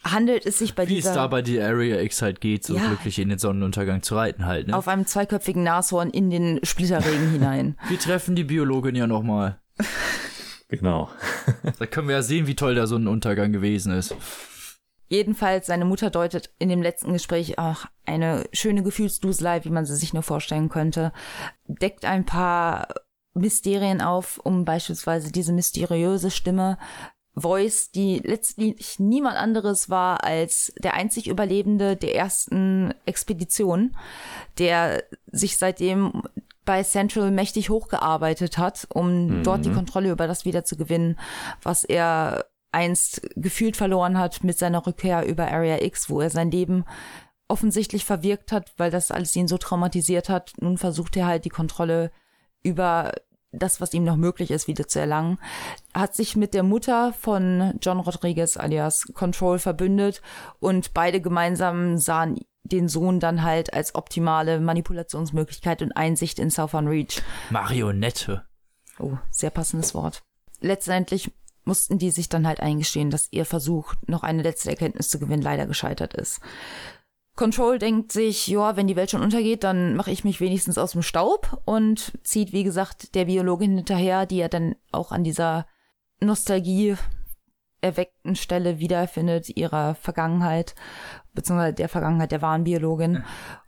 handelt 0.04 0.46
es 0.46 0.58
sich 0.58 0.74
bei 0.74 0.86
Wie 0.86 0.96
dieser... 0.96 1.08
Wie 1.08 1.10
es 1.10 1.14
da 1.14 1.26
bei 1.26 1.42
die 1.42 1.60
Area 1.60 2.00
X 2.00 2.22
halt 2.22 2.40
geht, 2.40 2.64
so 2.64 2.74
ja, 2.74 2.86
glücklich 2.86 3.18
in 3.18 3.30
den 3.30 3.38
Sonnenuntergang 3.38 4.02
zu 4.02 4.14
reiten 4.14 4.46
halt, 4.46 4.68
ne? 4.68 4.76
Auf 4.76 4.86
einem 4.86 5.06
zweiköpfigen 5.06 5.62
Nashorn 5.64 6.10
in 6.10 6.30
den 6.30 6.60
Splitterregen 6.62 7.30
hinein. 7.30 7.78
Wir 7.88 7.98
treffen 7.98 8.36
die 8.36 8.44
Biologin 8.44 8.94
ja 8.94 9.06
nochmal. 9.06 9.60
Genau. 10.78 11.08
da 11.78 11.86
können 11.86 12.08
wir 12.08 12.16
ja 12.16 12.22
sehen, 12.22 12.46
wie 12.46 12.56
toll 12.56 12.74
der 12.74 12.86
Sonnenuntergang 12.86 13.52
gewesen 13.52 13.92
ist. 13.92 14.14
Jedenfalls, 15.08 15.66
seine 15.66 15.84
Mutter 15.84 16.10
deutet 16.10 16.50
in 16.58 16.68
dem 16.68 16.82
letzten 16.82 17.12
Gespräch 17.12 17.58
auch 17.58 17.84
eine 18.04 18.44
schöne 18.52 18.82
Gefühlsduselei, 18.82 19.64
wie 19.64 19.70
man 19.70 19.84
sie 19.84 19.96
sich 19.96 20.12
nur 20.12 20.22
vorstellen 20.22 20.68
könnte, 20.68 21.12
deckt 21.66 22.04
ein 22.04 22.24
paar 22.24 22.88
Mysterien 23.34 24.00
auf, 24.00 24.40
um 24.42 24.64
beispielsweise 24.64 25.30
diese 25.30 25.52
mysteriöse 25.52 26.30
Stimme 26.30 26.78
Voice, 27.36 27.90
die 27.90 28.20
letztlich 28.24 28.98
niemand 28.98 29.36
anderes 29.36 29.90
war 29.90 30.22
als 30.22 30.72
der 30.78 30.94
einzig 30.94 31.28
Überlebende 31.28 31.96
der 31.96 32.14
ersten 32.14 32.94
Expedition, 33.06 33.96
der 34.58 35.02
sich 35.30 35.58
seitdem 35.58 36.22
bei 36.64 36.82
Central 36.82 37.30
mächtig 37.30 37.70
hochgearbeitet 37.70 38.58
hat, 38.58 38.86
um 38.92 39.26
mhm. 39.26 39.42
dort 39.42 39.64
die 39.64 39.72
Kontrolle 39.72 40.10
über 40.10 40.26
das 40.26 40.44
wieder 40.44 40.64
zu 40.64 40.76
gewinnen, 40.76 41.18
was 41.62 41.84
er 41.84 42.46
einst 42.72 43.22
gefühlt 43.36 43.76
verloren 43.76 44.18
hat 44.18 44.42
mit 44.42 44.58
seiner 44.58 44.86
Rückkehr 44.86 45.26
über 45.26 45.48
Area 45.50 45.82
X, 45.82 46.10
wo 46.10 46.20
er 46.20 46.30
sein 46.30 46.50
Leben 46.50 46.84
offensichtlich 47.46 48.04
verwirkt 48.04 48.52
hat, 48.52 48.72
weil 48.78 48.90
das 48.90 49.10
alles 49.10 49.36
ihn 49.36 49.48
so 49.48 49.58
traumatisiert 49.58 50.28
hat. 50.28 50.52
Nun 50.58 50.78
versucht 50.78 51.16
er 51.16 51.26
halt 51.26 51.44
die 51.44 51.50
Kontrolle 51.50 52.10
über 52.62 53.12
das, 53.52 53.80
was 53.80 53.94
ihm 53.94 54.04
noch 54.04 54.16
möglich 54.16 54.50
ist, 54.50 54.66
wieder 54.66 54.88
zu 54.88 54.98
erlangen, 54.98 55.38
hat 55.94 56.14
sich 56.14 56.34
mit 56.34 56.54
der 56.54 56.62
Mutter 56.62 57.12
von 57.12 57.74
John 57.80 58.00
Rodriguez 58.00 58.56
alias 58.56 59.06
Control 59.14 59.58
verbündet 59.58 60.22
und 60.58 60.92
beide 60.94 61.20
gemeinsam 61.20 61.98
sahen 61.98 62.40
den 62.64 62.88
Sohn 62.88 63.20
dann 63.20 63.42
halt 63.42 63.72
als 63.72 63.94
optimale 63.94 64.58
Manipulationsmöglichkeit 64.58 65.82
und 65.82 65.92
Einsicht 65.92 66.38
in 66.38 66.50
Southern 66.50 66.88
Reach. 66.88 67.22
Marionette. 67.50 68.44
Oh, 68.98 69.18
sehr 69.30 69.50
passendes 69.50 69.94
Wort. 69.94 70.22
Letztendlich 70.60 71.30
mussten 71.64 71.98
die 71.98 72.10
sich 72.10 72.28
dann 72.28 72.46
halt 72.46 72.60
eingestehen, 72.60 73.10
dass 73.10 73.28
ihr 73.30 73.44
Versuch, 73.44 73.94
noch 74.06 74.22
eine 74.22 74.42
letzte 74.42 74.70
Erkenntnis 74.70 75.08
zu 75.08 75.18
gewinnen, 75.18 75.42
leider 75.42 75.66
gescheitert 75.66 76.14
ist. 76.14 76.40
Control 77.36 77.78
denkt 77.78 78.12
sich, 78.12 78.46
ja, 78.46 78.76
wenn 78.76 78.86
die 78.86 78.96
Welt 78.96 79.10
schon 79.10 79.22
untergeht, 79.22 79.64
dann 79.64 79.96
mache 79.96 80.12
ich 80.12 80.22
mich 80.22 80.40
wenigstens 80.40 80.78
aus 80.78 80.92
dem 80.92 81.02
Staub 81.02 81.60
und 81.64 82.12
zieht, 82.22 82.52
wie 82.52 82.62
gesagt, 82.62 83.14
der 83.14 83.24
Biologin 83.24 83.76
hinterher, 83.76 84.24
die 84.24 84.38
er 84.38 84.48
dann 84.48 84.76
auch 84.92 85.10
an 85.10 85.24
dieser 85.24 85.66
Nostalgie 86.20 86.96
erweckten 87.80 88.36
Stelle 88.36 88.78
wiederfindet, 88.78 89.56
ihrer 89.56 89.96
Vergangenheit, 89.96 90.74
beziehungsweise 91.34 91.74
der 91.74 91.88
Vergangenheit 91.88 92.32
der 92.32 92.42
wahren 92.42 92.64
Biologin. 92.64 93.24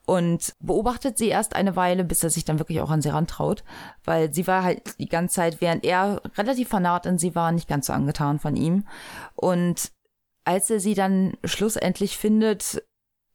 Und 0.06 0.54
beobachtet 0.60 1.18
sie 1.18 1.28
erst 1.28 1.56
eine 1.56 1.74
Weile, 1.74 2.04
bis 2.04 2.22
er 2.22 2.30
sich 2.30 2.44
dann 2.44 2.60
wirklich 2.60 2.80
auch 2.80 2.90
an 2.90 3.02
sie 3.02 3.08
rantraut, 3.08 3.64
weil 4.04 4.32
sie 4.32 4.46
war 4.46 4.62
halt 4.62 4.98
die 5.00 5.08
ganze 5.08 5.34
Zeit, 5.34 5.60
während 5.60 5.84
er 5.84 6.22
relativ 6.36 6.68
fanat 6.68 7.06
in 7.06 7.18
sie 7.18 7.34
war, 7.34 7.50
nicht 7.50 7.68
ganz 7.68 7.86
so 7.86 7.92
angetan 7.92 8.38
von 8.38 8.54
ihm. 8.54 8.86
Und 9.34 9.90
als 10.44 10.70
er 10.70 10.78
sie 10.78 10.94
dann 10.94 11.36
schlussendlich 11.44 12.16
findet, 12.16 12.84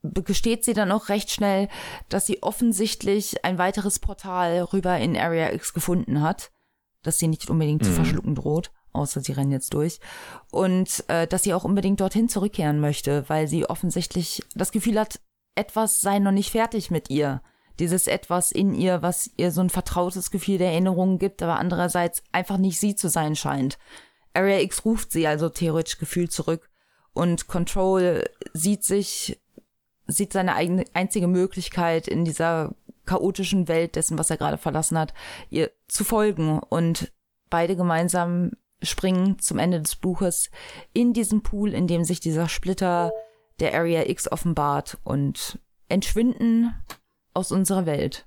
gesteht 0.01 0.63
sie 0.63 0.73
dann 0.73 0.91
auch 0.91 1.09
recht 1.09 1.29
schnell, 1.29 1.67
dass 2.09 2.25
sie 2.25 2.41
offensichtlich 2.41 3.43
ein 3.43 3.57
weiteres 3.57 3.99
Portal 3.99 4.61
rüber 4.61 4.97
in 4.97 5.17
Area 5.17 5.51
X 5.51 5.73
gefunden 5.73 6.21
hat, 6.21 6.51
das 7.03 7.19
sie 7.19 7.27
nicht 7.27 7.49
unbedingt 7.49 7.81
mhm. 7.81 7.85
zu 7.85 7.91
verschlucken 7.91 8.35
droht, 8.35 8.71
außer 8.93 9.21
sie 9.21 9.31
rennen 9.33 9.51
jetzt 9.51 9.73
durch. 9.73 9.99
Und 10.51 11.03
äh, 11.07 11.27
dass 11.27 11.43
sie 11.43 11.53
auch 11.53 11.63
unbedingt 11.63 12.01
dorthin 12.01 12.29
zurückkehren 12.29 12.79
möchte, 12.79 13.27
weil 13.27 13.47
sie 13.47 13.65
offensichtlich 13.65 14.43
das 14.55 14.71
Gefühl 14.71 14.99
hat, 14.99 15.19
etwas 15.55 16.01
sei 16.01 16.19
noch 16.19 16.31
nicht 16.31 16.51
fertig 16.51 16.91
mit 16.91 17.09
ihr. 17.09 17.41
Dieses 17.79 18.07
etwas 18.07 18.51
in 18.51 18.73
ihr, 18.73 19.01
was 19.01 19.29
ihr 19.37 19.51
so 19.51 19.61
ein 19.61 19.69
vertrautes 19.69 20.31
Gefühl 20.31 20.57
der 20.57 20.71
Erinnerungen 20.71 21.19
gibt, 21.19 21.41
aber 21.41 21.57
andererseits 21.57 22.23
einfach 22.31 22.57
nicht 22.57 22.79
sie 22.79 22.95
zu 22.95 23.09
sein 23.09 23.35
scheint. 23.35 23.77
Area 24.33 24.59
X 24.59 24.85
ruft 24.85 25.11
sie 25.11 25.27
also 25.27 25.49
theoretisch 25.49 25.97
gefühlt 25.97 26.31
zurück 26.31 26.69
und 27.13 27.47
Control 27.47 28.23
sieht 28.53 28.83
sich 28.83 29.39
sieht 30.07 30.33
seine 30.33 30.55
eigene 30.55 30.85
einzige 30.93 31.27
Möglichkeit 31.27 32.07
in 32.07 32.25
dieser 32.25 32.75
chaotischen 33.05 33.67
Welt 33.67 33.95
dessen, 33.95 34.17
was 34.17 34.29
er 34.29 34.37
gerade 34.37 34.57
verlassen 34.57 34.97
hat, 34.97 35.13
ihr 35.49 35.71
zu 35.87 36.03
folgen 36.03 36.59
und 36.59 37.11
beide 37.49 37.75
gemeinsam 37.75 38.51
springen 38.81 39.39
zum 39.39 39.59
Ende 39.59 39.81
des 39.81 39.95
Buches 39.95 40.49
in 40.93 41.13
diesen 41.13 41.43
Pool, 41.43 41.73
in 41.73 41.87
dem 41.87 42.03
sich 42.03 42.19
dieser 42.19 42.49
Splitter 42.49 43.11
der 43.59 43.73
Area 43.73 44.03
X 44.07 44.31
offenbart 44.31 44.97
und 45.03 45.59
entschwinden 45.87 46.73
aus 47.33 47.51
unserer 47.51 47.85
Welt. 47.85 48.25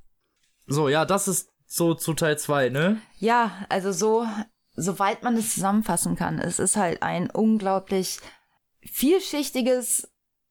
So, 0.67 0.89
ja, 0.89 1.05
das 1.05 1.29
ist 1.29 1.51
so 1.67 1.95
zu 1.95 2.15
Teil 2.15 2.39
2, 2.39 2.69
ne? 2.69 3.01
Ja, 3.19 3.51
also 3.69 3.91
so, 3.93 4.27
soweit 4.77 5.23
man 5.23 5.37
es 5.37 5.55
zusammenfassen 5.55 6.15
kann. 6.17 6.39
Es 6.39 6.59
ist 6.59 6.77
halt 6.77 7.03
ein 7.03 7.31
unglaublich 7.31 8.21
vielschichtiges 8.83 10.09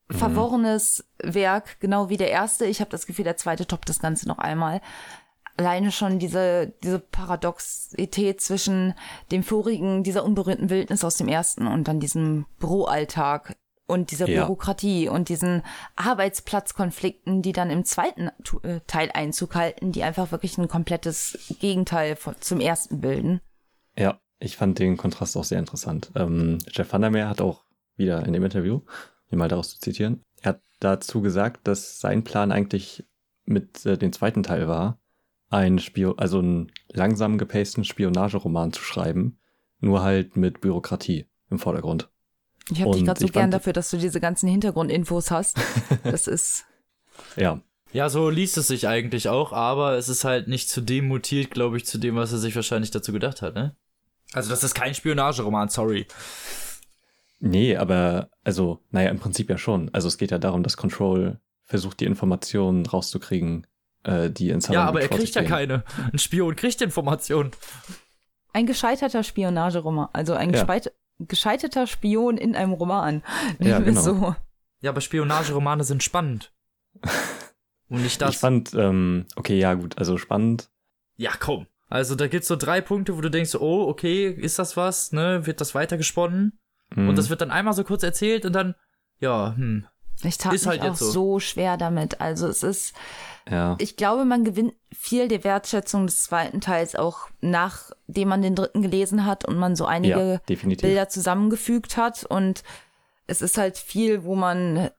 Mhm. 0.10 0.16
verworrenes 0.18 1.06
Werk, 1.24 1.80
genau 1.80 2.10
wie 2.10 2.18
der 2.18 2.30
erste. 2.30 2.66
Ich 2.66 2.82
habe 2.82 2.92
das 2.92 3.06
Gefühl, 3.06 3.24
der 3.24 3.38
zweite 3.38 3.66
toppt 3.66 3.88
das 3.88 4.00
Ganze 4.00 4.28
noch 4.28 4.38
einmal. 4.38 4.82
Alleine 5.56 5.92
schon 5.92 6.20
diese, 6.20 6.74
diese 6.84 7.00
Paradoxität 7.00 8.42
zwischen 8.42 8.96
dem 9.32 9.44
vorigen, 9.44 10.04
dieser 10.04 10.26
unberührten 10.26 10.70
Wildnis 10.70 11.04
aus 11.04 11.18
dem 11.18 11.28
ersten 11.28 11.68
und 11.68 11.88
dann 11.88 12.00
diesem 12.00 12.46
Büroalltag 12.60 13.56
und 13.86 14.12
dieser 14.12 14.28
ja. 14.28 14.46
Bürokratie 14.46 15.10
und 15.10 15.30
diesen 15.30 15.62
Arbeitsplatzkonflikten, 15.96 17.42
die 17.42 17.52
dann 17.52 17.70
im 17.70 17.86
zweiten 17.86 18.30
äh, 18.64 18.80
Teil 18.88 19.12
Einzug 19.14 19.56
halten, 19.56 19.92
die 19.92 20.04
einfach 20.04 20.32
wirklich 20.32 20.58
ein 20.58 20.68
komplettes 20.68 21.56
Gegenteil 21.60 22.16
von, 22.16 22.36
zum 22.40 22.60
ersten 22.60 23.02
bilden. 23.02 23.42
Ja, 23.98 24.20
ich 24.40 24.58
fand 24.58 24.80
den 24.80 24.98
Kontrast 24.98 25.38
auch 25.38 25.44
sehr 25.44 25.60
interessant. 25.60 26.12
Ähm, 26.16 26.60
Jeff 26.72 26.92
Vandermeer 26.92 27.30
hat 27.30 27.42
auch 27.42 27.64
wieder 27.96 28.26
in 28.26 28.34
dem 28.34 28.44
Interview 28.44 28.82
hier 29.28 29.38
mal 29.38 29.50
daraus 29.50 29.70
zu 29.70 29.80
zitieren. 29.80 30.24
Er 30.42 30.50
hat 30.50 30.62
dazu 30.80 31.22
gesagt, 31.22 31.68
dass 31.68 32.00
sein 32.00 32.24
Plan 32.24 32.52
eigentlich 32.52 33.06
mit 33.46 33.86
äh, 33.86 33.98
dem 33.98 34.12
zweiten 34.14 34.44
Teil 34.44 34.68
war, 34.68 35.00
ein 35.54 35.78
Spio 35.80 36.14
also 36.14 36.40
einen 36.40 36.72
langsam 36.90 37.38
gepasten 37.38 37.84
Spionageroman 37.84 38.74
zu 38.74 38.82
schreiben, 38.82 39.38
nur 39.80 40.02
halt 40.02 40.36
mit 40.36 40.62
Bürokratie 40.62 41.28
im 41.50 41.60
Vordergrund. 41.60 42.10
Ich 42.72 42.82
habe 42.82 42.92
dich 42.92 43.06
gerade 43.06 43.20
so 43.20 43.28
gern 43.28 43.52
dafür, 43.52 43.74
dass 43.74 43.90
du 43.92 43.98
diese 43.98 44.20
ganzen 44.20 44.50
Hintergrundinfos 44.50 45.32
hast. 45.32 45.60
Das 46.04 46.28
ist. 46.28 46.66
ja. 47.36 47.62
Ja, 47.92 48.10
so 48.10 48.32
liest 48.32 48.58
es 48.58 48.68
sich 48.68 48.88
eigentlich 48.88 49.30
auch, 49.30 49.54
aber 49.54 49.98
es 49.98 50.10
ist 50.10 50.24
halt 50.24 50.48
nicht 50.48 50.68
zu 50.68 50.82
dem 50.82 51.08
mutiert, 51.08 51.52
glaube 51.52 51.78
ich, 51.78 51.86
zu 51.86 52.00
dem, 52.00 52.16
was 52.16 52.32
er 52.32 52.40
sich 52.40 52.56
wahrscheinlich 52.56 52.90
dazu 52.90 53.14
gedacht 53.14 53.44
hat, 53.44 53.54
ne? 53.54 53.76
Also 54.32 54.50
das 54.50 54.64
ist 54.64 54.74
kein 54.74 54.96
Spionageroman, 54.96 55.70
sorry. 55.70 56.08
Nee, 57.40 57.78
aber 57.78 58.32
also, 58.44 58.80
naja, 58.90 59.12
im 59.12 59.20
Prinzip 59.20 59.48
ja 59.48 59.60
schon. 59.60 59.94
Also 59.94 60.08
es 60.08 60.18
geht 60.18 60.32
ja 60.32 60.40
darum, 60.40 60.64
dass 60.64 60.76
Control 60.76 61.40
versucht, 61.66 62.00
die 62.00 62.06
Informationen 62.06 62.88
rauszukriegen, 62.88 63.68
äh, 64.04 64.30
die 64.30 64.50
in 64.50 64.60
Ja, 64.60 64.86
aber 64.86 65.02
er 65.02 65.08
kriegt 65.08 65.36
ja 65.36 65.44
keine. 65.44 65.84
Ein 66.12 66.20
Spion 66.20 66.56
kriegt 66.56 66.82
Informationen. 66.82 67.52
Ein 68.54 68.66
gescheiterter 68.66 69.24
Spionageroman, 69.24 70.10
also 70.14 70.34
ein 70.34 70.54
ja. 70.54 70.66
gescheiterter 71.20 71.88
Spion 71.88 72.38
in 72.38 72.56
einem 72.56 72.74
Roman. 72.74 73.24
Ja, 73.60 73.80
genau. 73.80 74.02
so. 74.02 74.36
ja, 74.82 74.92
aber 74.92 75.02
Spionageromane 75.02 75.84
sind 75.84 76.04
spannend. 76.04 76.54
Und 77.90 78.04
nicht 78.04 78.22
das. 78.22 78.36
Ich 78.36 78.38
fand, 78.40 78.74
ähm, 78.74 79.26
okay, 79.36 79.58
ja, 79.60 79.74
gut, 79.74 79.98
also 79.98 80.18
spannend. 80.18 80.70
Ja, 81.16 81.32
komm. 81.40 81.68
Also 81.90 82.16
da 82.16 82.28
gibt's 82.28 82.48
so 82.48 82.56
drei 82.56 82.82
Punkte, 82.82 83.16
wo 83.16 83.22
du 83.22 83.30
denkst, 83.30 83.56
oh, 83.56 83.88
okay, 83.88 84.28
ist 84.28 84.58
das 84.58 84.76
was, 84.76 85.12
ne? 85.12 85.46
Wird 85.46 85.62
das 85.62 85.76
weitergesponnen? 85.76 86.60
Mhm. 86.96 87.10
Und 87.10 87.18
das 87.18 87.30
wird 87.30 87.42
dann 87.42 87.52
einmal 87.52 87.74
so 87.74 87.84
kurz 87.84 88.02
erzählt 88.02 88.46
und 88.46 88.54
dann, 88.54 88.74
ja, 89.20 89.54
hm, 89.56 89.86
Ich 90.24 90.38
tat 90.38 90.54
ist 90.54 90.66
mich 90.66 90.80
halt 90.80 90.92
auch 90.92 90.96
so. 90.96 91.12
so 91.12 91.40
schwer 91.40 91.78
damit. 91.78 92.22
Also 92.22 92.48
es 92.48 92.64
ist, 92.64 92.94
ja. 93.50 93.76
ich 93.80 93.98
glaube, 93.98 94.26
man 94.26 94.44
gewinnt 94.44 94.74
viel 94.94 95.28
der 95.28 95.44
Wertschätzung 95.44 96.06
des 96.06 96.24
zweiten 96.24 96.62
Teils 96.62 96.96
auch 96.96 97.28
nachdem 97.42 98.30
man 98.30 98.42
den 98.42 98.56
dritten 98.56 98.82
gelesen 98.82 99.26
hat 99.26 99.46
und 99.46 99.58
man 99.58 99.76
so 99.76 99.86
einige 99.86 100.42
ja, 100.48 100.56
Bilder 100.82 101.10
zusammengefügt 101.10 101.98
hat 101.98 102.24
und 102.24 102.64
es 103.28 103.42
ist 103.42 103.58
halt 103.58 103.78
viel, 103.78 104.24
wo 104.24 104.36
man 104.36 104.90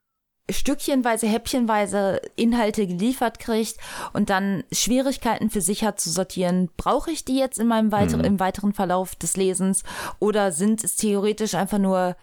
stückchenweise, 0.50 1.26
häppchenweise 1.26 2.20
Inhalte 2.36 2.86
geliefert 2.86 3.38
kriegt 3.38 3.78
und 4.12 4.28
dann 4.28 4.64
Schwierigkeiten 4.72 5.48
für 5.48 5.62
sich 5.62 5.84
hat 5.84 6.00
zu 6.00 6.10
sortieren. 6.10 6.68
Brauche 6.76 7.10
ich 7.10 7.24
die 7.24 7.38
jetzt 7.38 7.58
in 7.58 7.66
meinem 7.66 7.92
weiter 7.92 8.18
mhm. 8.18 8.24
im 8.24 8.40
weiteren 8.40 8.74
Verlauf 8.74 9.16
des 9.16 9.36
Lesens 9.36 9.84
oder 10.18 10.52
sind 10.52 10.84
es 10.84 10.96
theoretisch 10.96 11.54
einfach 11.54 11.78
nur 11.78 12.16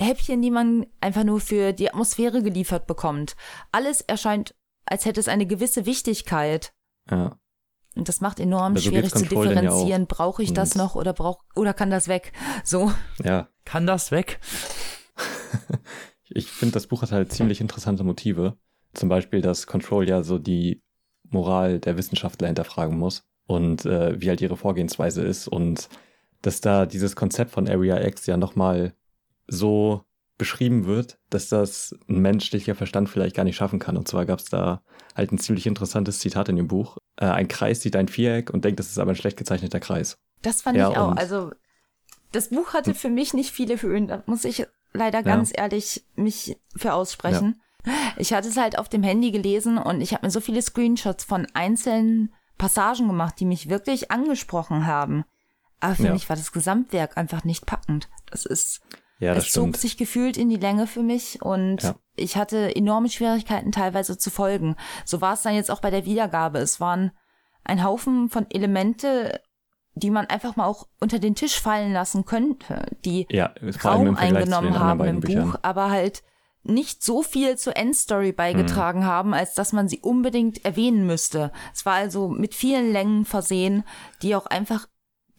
Häppchen, 0.00 0.42
die 0.42 0.50
man 0.50 0.86
einfach 1.00 1.24
nur 1.24 1.40
für 1.40 1.72
die 1.72 1.88
Atmosphäre 1.88 2.42
geliefert 2.42 2.86
bekommt? 2.86 3.36
Alles 3.72 4.00
erscheint, 4.00 4.54
als 4.86 5.04
hätte 5.04 5.20
es 5.20 5.28
eine 5.28 5.46
gewisse 5.46 5.86
Wichtigkeit. 5.86 6.72
Ja. 7.10 7.38
Und 7.96 8.08
das 8.08 8.20
macht 8.20 8.40
enorm 8.40 8.74
also 8.74 8.88
schwierig 8.88 9.12
zu 9.12 9.24
differenzieren. 9.24 10.02
Ja 10.02 10.06
Brauche 10.06 10.42
ich 10.42 10.52
das 10.52 10.74
noch 10.74 10.94
oder 10.94 11.12
brauch 11.12 11.42
oder 11.54 11.74
kann 11.74 11.90
das 11.90 12.08
weg? 12.08 12.32
So. 12.64 12.92
Ja. 13.22 13.48
Kann 13.64 13.86
das 13.86 14.10
weg? 14.10 14.40
ich 16.28 16.50
finde, 16.50 16.74
das 16.74 16.86
Buch 16.86 17.02
hat 17.02 17.12
halt 17.12 17.32
ziemlich 17.32 17.60
interessante 17.60 18.04
Motive. 18.04 18.56
Zum 18.94 19.08
Beispiel, 19.08 19.40
dass 19.40 19.66
Control 19.66 20.08
ja 20.08 20.22
so 20.22 20.38
die 20.38 20.82
Moral 21.28 21.78
der 21.78 21.96
Wissenschaftler 21.96 22.48
hinterfragen 22.48 22.98
muss 22.98 23.24
und 23.46 23.84
äh, 23.86 24.20
wie 24.20 24.28
halt 24.28 24.40
ihre 24.40 24.56
Vorgehensweise 24.56 25.22
ist 25.22 25.48
und 25.48 25.88
dass 26.42 26.60
da 26.60 26.86
dieses 26.86 27.16
Konzept 27.16 27.50
von 27.50 27.68
Area 27.68 28.00
X 28.04 28.26
ja 28.26 28.36
nochmal 28.36 28.94
so 29.50 30.04
beschrieben 30.38 30.86
wird, 30.86 31.18
dass 31.28 31.48
das 31.48 31.94
ein 32.08 32.20
menschlicher 32.20 32.74
Verstand 32.74 33.10
vielleicht 33.10 33.36
gar 33.36 33.44
nicht 33.44 33.56
schaffen 33.56 33.78
kann. 33.78 33.98
Und 33.98 34.08
zwar 34.08 34.24
gab 34.24 34.38
es 34.38 34.46
da 34.46 34.82
halt 35.14 35.32
ein 35.32 35.38
ziemlich 35.38 35.66
interessantes 35.66 36.18
Zitat 36.20 36.48
in 36.48 36.56
dem 36.56 36.68
Buch. 36.68 36.96
Äh, 37.16 37.26
ein 37.26 37.48
Kreis 37.48 37.82
sieht 37.82 37.94
ein 37.94 38.08
Viereck 38.08 38.50
und 38.50 38.64
denkt, 38.64 38.80
das 38.80 38.88
ist 38.88 38.98
aber 38.98 39.12
ein 39.12 39.16
schlecht 39.16 39.36
gezeichneter 39.36 39.80
Kreis. 39.80 40.16
Das 40.40 40.62
fand 40.62 40.78
ja, 40.78 40.90
ich 40.90 40.96
auch. 40.96 41.14
Also 41.16 41.50
das 42.32 42.48
Buch 42.48 42.72
hatte 42.72 42.94
für 42.94 43.10
mich 43.10 43.34
nicht 43.34 43.50
viele 43.50 43.82
Höhen, 43.82 44.08
da 44.08 44.22
muss 44.26 44.44
ich 44.44 44.66
leider 44.92 45.22
ganz 45.22 45.50
ja. 45.50 45.64
ehrlich 45.64 46.04
mich 46.14 46.56
für 46.74 46.94
aussprechen. 46.94 47.60
Ja. 47.84 47.92
Ich 48.16 48.32
hatte 48.32 48.48
es 48.48 48.56
halt 48.56 48.78
auf 48.78 48.88
dem 48.88 49.02
Handy 49.02 49.30
gelesen 49.30 49.78
und 49.78 50.00
ich 50.00 50.12
habe 50.14 50.26
mir 50.26 50.30
so 50.30 50.40
viele 50.40 50.62
Screenshots 50.62 51.24
von 51.24 51.46
einzelnen 51.54 52.32
Passagen 52.58 53.06
gemacht, 53.08 53.34
die 53.40 53.46
mich 53.46 53.68
wirklich 53.68 54.10
angesprochen 54.10 54.86
haben. 54.86 55.24
Aber 55.80 55.94
für 55.94 56.12
mich 56.12 56.28
war 56.28 56.36
das 56.36 56.52
Gesamtwerk 56.52 57.16
einfach 57.16 57.44
nicht 57.44 57.64
packend. 57.64 58.10
Das 58.30 58.44
ist, 58.44 58.82
ja, 59.20 59.34
das 59.34 59.44
es 59.44 59.50
stimmt. 59.50 59.76
zog 59.76 59.80
sich 59.80 59.96
gefühlt 59.96 60.36
in 60.36 60.48
die 60.48 60.56
Länge 60.56 60.86
für 60.86 61.02
mich 61.02 61.40
und 61.42 61.82
ja. 61.82 61.94
ich 62.16 62.36
hatte 62.36 62.74
enorme 62.74 63.08
Schwierigkeiten 63.08 63.70
teilweise 63.70 64.18
zu 64.18 64.30
folgen. 64.30 64.76
So 65.04 65.20
war 65.20 65.34
es 65.34 65.42
dann 65.42 65.54
jetzt 65.54 65.70
auch 65.70 65.80
bei 65.80 65.90
der 65.90 66.06
Wiedergabe. 66.06 66.58
Es 66.58 66.80
waren 66.80 67.12
ein 67.62 67.84
Haufen 67.84 68.30
von 68.30 68.46
Elemente, 68.50 69.40
die 69.94 70.10
man 70.10 70.26
einfach 70.26 70.56
mal 70.56 70.64
auch 70.64 70.88
unter 71.00 71.18
den 71.18 71.34
Tisch 71.34 71.60
fallen 71.60 71.92
lassen 71.92 72.24
könnte, 72.24 72.86
die 73.04 73.26
ja, 73.30 73.52
Raum 73.84 74.16
eingenommen 74.16 74.78
haben 74.78 75.04
im 75.04 75.20
Büchern. 75.20 75.50
Buch, 75.50 75.58
aber 75.62 75.90
halt 75.90 76.22
nicht 76.62 77.02
so 77.02 77.22
viel 77.22 77.56
zur 77.56 77.76
Endstory 77.76 78.32
beigetragen 78.32 79.00
mhm. 79.00 79.06
haben, 79.06 79.34
als 79.34 79.54
dass 79.54 79.72
man 79.72 79.88
sie 79.88 80.00
unbedingt 80.00 80.64
erwähnen 80.64 81.06
müsste. 81.06 81.52
Es 81.74 81.84
war 81.84 81.94
also 81.94 82.28
mit 82.28 82.54
vielen 82.54 82.92
Längen 82.92 83.24
versehen, 83.24 83.84
die 84.22 84.34
auch 84.34 84.46
einfach 84.46 84.86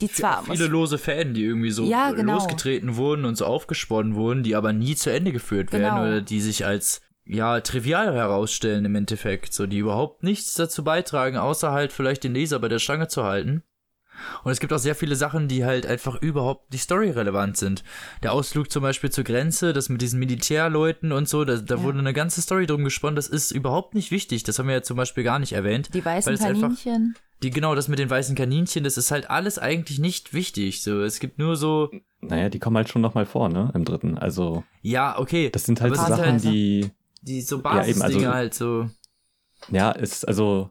die 0.01 0.11
zwar 0.11 0.43
viele 0.43 0.67
lose 0.67 0.97
Fäden, 0.97 1.33
die 1.33 1.45
irgendwie 1.45 1.71
so 1.71 1.85
ja, 1.85 2.11
genau. 2.11 2.33
losgetreten 2.33 2.95
wurden 2.95 3.25
und 3.25 3.35
so 3.35 3.45
aufgesponnen 3.45 4.15
wurden, 4.15 4.43
die 4.43 4.55
aber 4.55 4.73
nie 4.73 4.95
zu 4.95 5.11
Ende 5.11 5.31
geführt 5.31 5.71
genau. 5.71 5.83
werden 5.83 5.99
oder 5.99 6.21
die 6.21 6.41
sich 6.41 6.65
als 6.65 7.01
ja 7.25 7.61
trivial 7.61 8.13
herausstellen 8.13 8.85
im 8.85 8.95
Endeffekt, 8.95 9.53
so 9.53 9.67
die 9.67 9.77
überhaupt 9.77 10.23
nichts 10.23 10.55
dazu 10.55 10.83
beitragen, 10.83 11.37
außer 11.37 11.71
halt 11.71 11.93
vielleicht 11.93 12.23
den 12.23 12.33
Leser 12.33 12.59
bei 12.59 12.67
der 12.67 12.79
Stange 12.79 13.07
zu 13.07 13.23
halten. 13.23 13.63
Und 14.43 14.51
es 14.51 14.59
gibt 14.59 14.73
auch 14.73 14.79
sehr 14.79 14.95
viele 14.95 15.15
Sachen, 15.15 15.47
die 15.47 15.65
halt 15.65 15.85
einfach 15.85 16.21
überhaupt 16.21 16.71
nicht 16.71 16.83
storyrelevant 16.83 17.57
sind. 17.57 17.83
Der 18.23 18.33
Ausflug 18.33 18.71
zum 18.71 18.81
Beispiel 18.83 19.09
zur 19.09 19.23
Grenze, 19.23 19.73
das 19.73 19.89
mit 19.89 20.01
diesen 20.01 20.19
Militärleuten 20.19 21.11
und 21.11 21.27
so, 21.27 21.45
da, 21.45 21.57
da 21.57 21.75
ja. 21.75 21.83
wurde 21.83 21.99
eine 21.99 22.13
ganze 22.13 22.41
Story 22.41 22.65
drum 22.65 22.83
gesponnen, 22.83 23.15
das 23.15 23.27
ist 23.27 23.51
überhaupt 23.51 23.95
nicht 23.95 24.11
wichtig. 24.11 24.43
Das 24.43 24.59
haben 24.59 24.67
wir 24.67 24.75
ja 24.75 24.83
zum 24.83 24.97
Beispiel 24.97 25.23
gar 25.23 25.39
nicht 25.39 25.53
erwähnt. 25.53 25.89
Die 25.93 26.03
weißen 26.03 26.37
Kaninchen. 26.37 26.93
Einfach, 26.93 27.21
die, 27.43 27.49
genau, 27.49 27.73
das 27.73 27.87
mit 27.87 27.97
den 27.97 28.09
weißen 28.09 28.35
Kaninchen, 28.35 28.83
das 28.83 28.97
ist 28.97 29.09
halt 29.09 29.29
alles 29.29 29.57
eigentlich 29.57 29.97
nicht 29.97 30.33
wichtig. 30.33 30.83
So, 30.83 31.01
es 31.01 31.19
gibt 31.19 31.39
nur 31.39 31.55
so. 31.55 31.89
Naja, 32.21 32.49
die 32.49 32.59
kommen 32.59 32.77
halt 32.77 32.89
schon 32.89 33.01
nochmal 33.01 33.25
vor, 33.25 33.49
ne? 33.49 33.71
Im 33.73 33.83
dritten. 33.83 34.17
Also. 34.17 34.63
Ja, 34.81 35.17
okay. 35.17 35.49
Das 35.49 35.65
sind 35.65 35.81
halt 35.81 35.95
so 35.95 36.01
Sachen, 36.01 36.23
halt, 36.23 36.43
die. 36.43 36.91
Die 37.23 37.41
so 37.41 37.61
Basisdinge 37.61 38.23
ja, 38.23 38.31
also, 38.31 38.33
halt 38.33 38.53
so. 38.53 38.89
Ja, 39.69 39.91
ist, 39.91 40.27
also, 40.27 40.69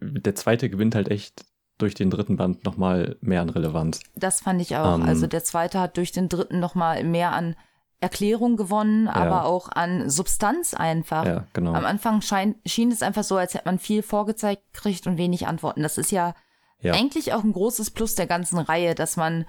der 0.00 0.34
zweite 0.34 0.70
gewinnt 0.70 0.94
halt 0.94 1.08
echt 1.08 1.44
durch 1.78 1.94
den 1.94 2.10
dritten 2.10 2.36
Band 2.36 2.64
nochmal 2.64 3.16
mehr 3.20 3.40
an 3.40 3.50
Relevanz. 3.50 4.00
Das 4.14 4.40
fand 4.40 4.60
ich 4.60 4.76
auch. 4.76 4.96
Ähm, 4.96 5.02
also 5.02 5.26
der 5.26 5.44
zweite 5.44 5.80
hat 5.80 5.96
durch 5.96 6.12
den 6.12 6.28
dritten 6.28 6.60
nochmal 6.60 7.04
mehr 7.04 7.32
an 7.32 7.56
Erklärung 8.00 8.56
gewonnen, 8.56 9.06
ja. 9.06 9.14
aber 9.14 9.44
auch 9.44 9.70
an 9.70 10.08
Substanz 10.10 10.74
einfach. 10.74 11.24
Ja, 11.24 11.44
genau. 11.52 11.72
Am 11.72 11.84
Anfang 11.84 12.20
schein, 12.20 12.56
schien 12.64 12.92
es 12.92 13.02
einfach 13.02 13.24
so, 13.24 13.36
als 13.36 13.54
hätte 13.54 13.66
man 13.66 13.78
viel 13.78 14.02
vorgezeigt 14.02 14.62
kriegt 14.72 15.06
und 15.06 15.18
wenig 15.18 15.46
Antworten. 15.46 15.82
Das 15.82 15.98
ist 15.98 16.12
ja, 16.12 16.34
ja 16.80 16.92
eigentlich 16.94 17.32
auch 17.32 17.42
ein 17.42 17.52
großes 17.52 17.90
Plus 17.90 18.14
der 18.14 18.26
ganzen 18.26 18.58
Reihe, 18.58 18.94
dass 18.94 19.16
man 19.16 19.46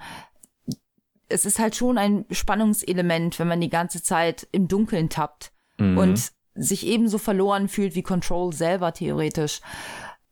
es 1.30 1.44
ist 1.44 1.58
halt 1.58 1.76
schon 1.76 1.96
ein 1.96 2.26
Spannungselement, 2.30 3.38
wenn 3.38 3.48
man 3.48 3.60
die 3.60 3.70
ganze 3.70 4.02
Zeit 4.02 4.48
im 4.52 4.66
Dunkeln 4.66 5.08
tappt 5.08 5.52
mhm. 5.78 5.96
und 5.96 6.32
sich 6.54 6.86
ebenso 6.86 7.18
verloren 7.18 7.68
fühlt 7.68 7.94
wie 7.94 8.02
Control 8.02 8.52
selber 8.52 8.92
theoretisch. 8.92 9.60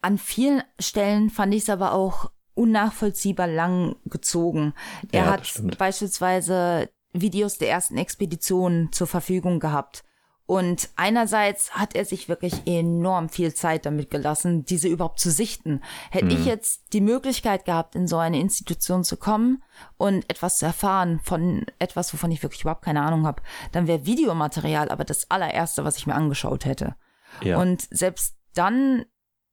An 0.01 0.19
vielen 0.19 0.63
Stellen 0.79 1.31
fand 1.31 1.55
ich 1.55 1.63
es 1.63 1.71
aber 1.71 1.93
auch 1.93 2.31
unnachvollziehbar 2.55 3.47
lang 3.47 3.97
gezogen. 4.05 4.75
Er 5.13 5.25
ja, 5.25 5.31
hat 5.31 5.79
beispielsweise 5.79 6.91
Videos 7.13 7.59
der 7.59 7.71
ersten 7.71 7.97
Expedition 7.97 8.89
zur 8.93 9.07
Verfügung 9.07 9.61
gehabt. 9.61 10.05
Und 10.49 10.89
einerseits 10.97 11.73
hat 11.73 11.95
er 11.95 12.07
sich 12.07 12.31
wirklich 12.31 12.67
enorm 12.67 13.29
viel 13.29 13.53
Zeit 13.53 13.85
damit 13.85 14.11
gelassen, 14.11 14.65
diese 14.65 14.89
überhaupt 14.89 15.21
zu 15.21 15.31
sichten. 15.31 15.83
Hätte 16.11 16.25
mhm. 16.25 16.31
ich 16.31 16.47
jetzt 16.47 16.95
die 16.95 17.03
Möglichkeit 17.03 17.67
gehabt, 17.67 17.95
in 17.95 18.09
so 18.09 18.17
eine 18.17 18.41
Institution 18.41 19.05
zu 19.05 19.19
kommen 19.19 19.63
und 19.99 20.29
etwas 20.31 20.59
zu 20.59 20.65
erfahren 20.65 21.21
von 21.23 21.67
etwas, 21.79 22.15
wovon 22.15 22.31
ich 22.31 22.43
wirklich 22.43 22.63
überhaupt 22.63 22.83
keine 22.83 23.03
Ahnung 23.03 23.27
habe, 23.27 23.43
dann 23.73 23.87
wäre 23.87 24.07
Videomaterial 24.07 24.89
aber 24.89 25.05
das 25.05 25.31
allererste, 25.31 25.85
was 25.85 25.99
ich 25.99 26.07
mir 26.07 26.15
angeschaut 26.15 26.65
hätte. 26.65 26.97
Ja. 27.43 27.61
Und 27.61 27.87
selbst 27.91 28.37
dann 28.55 29.05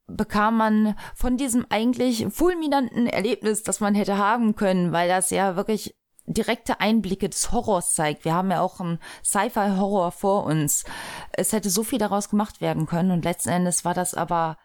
bekam 0.07 0.57
man 0.57 0.95
von 1.15 1.37
diesem 1.37 1.65
eigentlich 1.69 2.27
fulminanten 2.29 3.07
Erlebnis, 3.07 3.63
das 3.63 3.79
man 3.79 3.95
hätte 3.95 4.17
haben 4.17 4.55
können, 4.55 4.91
weil 4.91 5.09
das 5.09 5.29
ja 5.29 5.55
wirklich 5.55 5.95
direkte 6.27 6.79
Einblicke 6.79 7.29
des 7.29 7.51
Horrors 7.51 7.93
zeigt. 7.93 8.25
Wir 8.25 8.33
haben 8.33 8.51
ja 8.51 8.61
auch 8.61 8.79
einen 8.79 8.99
Sci-Fi-Horror 9.23 10.11
vor 10.11 10.45
uns. 10.45 10.83
Es 11.31 11.53
hätte 11.53 11.69
so 11.69 11.83
viel 11.83 11.99
daraus 11.99 12.29
gemacht 12.29 12.61
werden 12.61 12.85
können 12.85 13.11
und 13.11 13.25
letzten 13.25 13.49
Endes 13.49 13.85
war 13.85 13.93
das 13.93 14.13
aber 14.13 14.57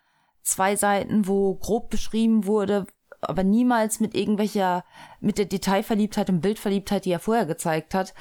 zwei 0.43 0.77
Seiten, 0.77 1.27
wo 1.27 1.55
grob 1.55 1.91
beschrieben 1.91 2.47
wurde, 2.47 2.87
aber 3.21 3.45
niemals 3.45 4.01
mit 4.01 4.15
irgendwelcher, 4.15 4.85
mit 5.21 5.37
der 5.37 5.45
Detailverliebtheit 5.45 6.31
und 6.31 6.41
Bildverliebtheit, 6.41 7.05
die 7.05 7.13
er 7.13 7.21
vorher 7.21 7.45
gezeigt 7.45 7.95
hat. 7.95 8.15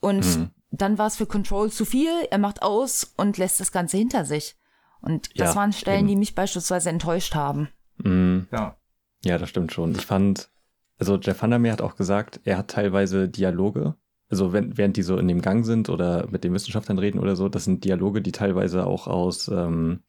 Und 0.00 0.24
mhm. 0.24 0.50
dann 0.70 0.98
war 0.98 1.06
es 1.06 1.16
für 1.16 1.26
Control 1.26 1.70
zu 1.70 1.86
viel, 1.86 2.12
er 2.30 2.38
macht 2.38 2.62
aus 2.62 3.14
und 3.16 3.38
lässt 3.38 3.60
das 3.60 3.72
Ganze 3.72 3.96
hinter 3.96 4.26
sich. 4.26 4.56
Und 5.02 5.38
das 5.38 5.50
ja, 5.50 5.56
waren 5.56 5.72
Stellen, 5.72 6.00
eben. 6.00 6.08
die 6.08 6.16
mich 6.16 6.34
beispielsweise 6.34 6.90
enttäuscht 6.90 7.34
haben. 7.34 7.68
Mhm. 7.98 8.46
Ja. 8.52 8.76
Ja, 9.24 9.38
das 9.38 9.50
stimmt 9.50 9.72
schon. 9.72 9.92
Ich 9.92 10.06
fand, 10.06 10.50
also 10.98 11.18
Jeff 11.18 11.42
Vandermeer 11.42 11.72
hat 11.72 11.82
auch 11.82 11.96
gesagt, 11.96 12.40
er 12.44 12.58
hat 12.58 12.68
teilweise 12.68 13.28
Dialoge, 13.28 13.94
also 14.28 14.52
wenn, 14.52 14.78
während 14.78 14.96
die 14.96 15.02
so 15.02 15.18
in 15.18 15.28
dem 15.28 15.42
Gang 15.42 15.64
sind 15.64 15.90
oder 15.90 16.26
mit 16.30 16.42
den 16.42 16.54
Wissenschaftlern 16.54 16.98
reden 16.98 17.18
oder 17.18 17.36
so, 17.36 17.48
das 17.48 17.64
sind 17.64 17.84
Dialoge, 17.84 18.22
die 18.22 18.32
teilweise 18.32 18.86
auch 18.86 19.06
aus, 19.06 19.48
ähm, 19.48 20.00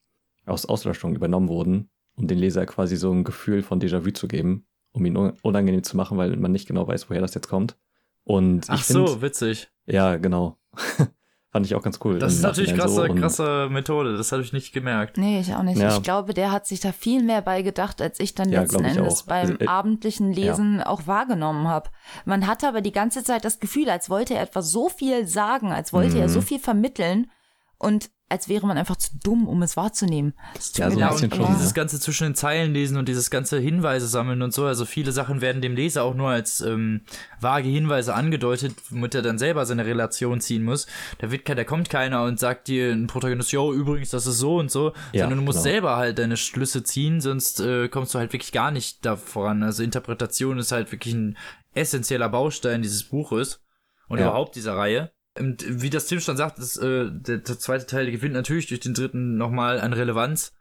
aus 0.46 0.66
Auslöschung 0.66 1.16
übernommen 1.16 1.50
wurden, 1.50 1.90
um 2.16 2.28
den 2.28 2.38
Leser 2.38 2.66
quasi 2.66 2.96
so 2.96 3.12
ein 3.12 3.24
Gefühl 3.24 3.64
von 3.64 3.82
Déjà-vu 3.82 4.12
zu 4.12 4.28
geben, 4.28 4.66
um 4.94 5.06
ihn 5.06 5.18
unangenehm 5.18 5.84
zu 5.84 5.98
machen, 5.98 6.18
weil 6.18 6.36
man 6.38 6.54
nicht 6.54 6.68
genau 6.68 6.88
weiß, 6.88 7.10
woher 7.10 7.22
das 7.22 7.34
jetzt 7.34 7.50
kommt. 7.50 7.78
Und 8.24 8.68
Ach 8.70 8.80
ich 8.80 8.86
find, 8.86 9.10
so, 9.10 9.22
witzig. 9.22 9.70
Ja, 9.86 10.16
genau. 10.16 10.58
Fand 11.54 11.68
ich 11.68 11.76
auch 11.76 11.84
ganz 11.84 12.00
cool. 12.04 12.18
Das 12.18 12.34
ist 12.34 12.42
natürlich 12.42 12.74
krasse, 12.74 12.96
so 12.96 13.14
krasse 13.14 13.68
Methode. 13.70 14.18
Das 14.18 14.32
habe 14.32 14.42
ich 14.42 14.54
nicht 14.54 14.74
gemerkt. 14.74 15.20
Nee, 15.20 15.40
ich 15.40 15.54
auch 15.54 15.62
nicht. 15.62 15.78
Ja. 15.78 15.96
Ich 15.96 16.02
glaube, 16.02 16.34
der 16.34 16.52
hat 16.52 16.66
sich 16.66 16.80
da 16.80 16.92
viel 16.92 17.22
mehr 17.22 17.44
bei 17.44 17.62
gedacht, 17.62 18.02
als 18.02 18.20
ich 18.20 18.34
dann 18.34 18.50
ja, 18.50 18.62
letzten 18.62 18.84
ich 18.84 18.98
Endes 18.98 19.22
auch. 19.22 19.26
beim 19.28 19.52
also, 19.52 19.60
äh, 19.60 19.68
abendlichen 19.68 20.34
Lesen 20.34 20.80
ja. 20.80 20.88
auch 20.88 21.06
wahrgenommen 21.06 21.68
habe. 21.68 21.92
Man 22.26 22.48
hatte 22.48 22.68
aber 22.68 22.82
die 22.82 22.92
ganze 22.92 23.24
Zeit 23.24 23.46
das 23.46 23.60
Gefühl, 23.60 23.92
als 23.92 24.10
wollte 24.10 24.34
er 24.34 24.42
etwas 24.42 24.72
so 24.72 24.90
viel 24.90 25.28
sagen, 25.28 25.72
als 25.72 25.94
wollte 25.94 26.16
mhm. 26.16 26.22
er 26.24 26.30
so 26.30 26.42
viel 26.42 26.58
vermitteln. 26.58 27.30
Und 27.78 28.10
als 28.34 28.50
wäre 28.50 28.66
man 28.66 28.80
einfach 28.80 28.96
zu 28.96 29.12
dumm, 29.24 29.48
um 29.48 29.62
es 29.62 29.78
wahrzunehmen. 29.78 30.34
Ja, 30.76 30.90
so 30.90 31.00
ein 31.00 31.08
bisschen 31.08 31.32
schon, 31.32 31.42
und 31.42 31.54
dieses 31.54 31.68
ne? 31.68 31.74
ganze 31.76 32.00
zwischen 32.00 32.24
den 32.24 32.36
Zeilen 32.36 32.74
lesen 32.74 32.98
und 32.98 33.08
dieses 33.08 33.30
ganze 33.30 33.60
Hinweise 33.60 34.08
sammeln 34.08 34.42
und 34.42 34.52
so. 34.56 34.66
Also 34.66 34.86
viele 34.86 35.12
Sachen 35.12 35.40
werden 35.40 35.62
dem 35.62 35.76
Leser 35.76 36.04
auch 36.04 36.16
nur 36.16 36.30
als 36.30 36.60
ähm, 36.62 37.02
vage 37.40 37.70
Hinweise 37.70 38.16
angedeutet, 38.16 38.74
womit 38.90 39.14
er 39.14 39.22
dann 39.22 39.38
selber 39.38 39.68
seine 39.68 39.86
Relation 39.86 40.42
ziehen 40.42 40.64
muss. 40.64 40.88
Da 41.20 41.30
wird 41.30 41.48
da 41.48 41.64
kommt 41.64 41.92
keiner 41.92 42.24
und 42.24 42.40
sagt 42.40 42.70
dir 42.70 42.92
ein 42.92 43.06
Protagonist, 43.06 43.52
jo, 43.52 43.72
übrigens, 43.72 44.10
das 44.10 44.26
ist 44.26 44.40
so 44.40 44.58
und 44.58 44.72
so, 44.72 44.94
ja, 45.12 45.22
sondern 45.22 45.38
du 45.38 45.46
musst 45.46 45.60
genau. 45.60 45.72
selber 45.72 45.98
halt 45.98 46.18
deine 46.18 46.36
Schlüsse 46.36 46.82
ziehen, 46.82 47.22
sonst 47.22 47.60
äh, 47.60 47.88
kommst 47.88 48.16
du 48.16 48.20
halt 48.20 48.34
wirklich 48.34 48.52
gar 48.52 48.72
nicht 48.72 49.06
da 49.06 49.16
voran. 49.16 49.62
Also 49.62 49.84
Interpretation 49.84 50.58
ist 50.58 50.72
halt 50.72 50.92
wirklich 50.92 51.14
ein 51.14 51.38
essentieller 51.76 52.30
Baustein 52.30 52.82
dieses 52.82 53.04
Buches 53.04 53.62
und 54.08 54.18
ja. 54.18 54.26
überhaupt 54.26 54.56
dieser 54.56 54.76
Reihe. 54.76 55.12
Und 55.38 55.66
wie 55.68 55.90
das 55.90 56.06
Tim 56.06 56.20
schon 56.20 56.38
sagt, 56.38 56.60
ist, 56.60 56.78
äh, 56.78 57.10
der, 57.10 57.38
der 57.40 57.60
zweite 57.60 57.86
Teil 57.86 58.12
gewinnt 58.12 58.34
natürlich 58.34 58.68
durch 58.68 58.82
den 58.82 58.94
dritten 58.94 59.38
nochmal 59.38 59.80
an 59.80 59.94
Relevanz, 59.94 60.54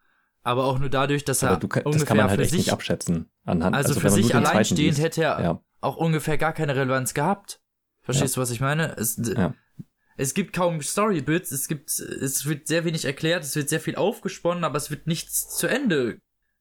aber 0.42 0.64
auch 0.64 0.78
nur 0.78 0.88
dadurch, 0.88 1.24
dass 1.24 1.42
er 1.42 1.62
ungefähr 1.62 1.82
das 1.84 2.06
kann 2.06 2.16
man 2.16 2.30
halt 2.30 2.40
für 2.40 2.46
sich 2.46 2.58
nicht 2.58 2.72
abschätzen. 2.72 3.30
Anhand, 3.44 3.76
also, 3.76 3.90
also 3.90 4.00
für 4.00 4.10
sich 4.10 4.34
alleinstehend 4.34 4.98
hätte 4.98 5.22
er 5.24 5.40
ja. 5.42 5.62
auch 5.80 5.96
ungefähr 5.96 6.38
gar 6.38 6.52
keine 6.52 6.74
Relevanz 6.74 7.12
gehabt. 7.12 7.60
Verstehst 8.02 8.34
ja. 8.34 8.40
du, 8.40 8.42
was 8.42 8.50
ich 8.50 8.60
meine? 8.60 8.96
Es, 8.96 9.20
ja. 9.22 9.54
es 10.16 10.34
gibt 10.34 10.54
kaum 10.54 10.80
Storybits, 10.80 11.52
es 11.52 11.68
gibt, 11.68 11.90
es 11.90 12.46
wird 12.46 12.66
sehr 12.66 12.84
wenig 12.84 13.04
erklärt, 13.04 13.44
es 13.44 13.54
wird 13.54 13.68
sehr 13.68 13.80
viel 13.80 13.96
aufgesponnen, 13.96 14.64
aber 14.64 14.78
es 14.78 14.90
wird 14.90 15.06
nichts 15.06 15.48
zu 15.56 15.66
Ende 15.66 16.18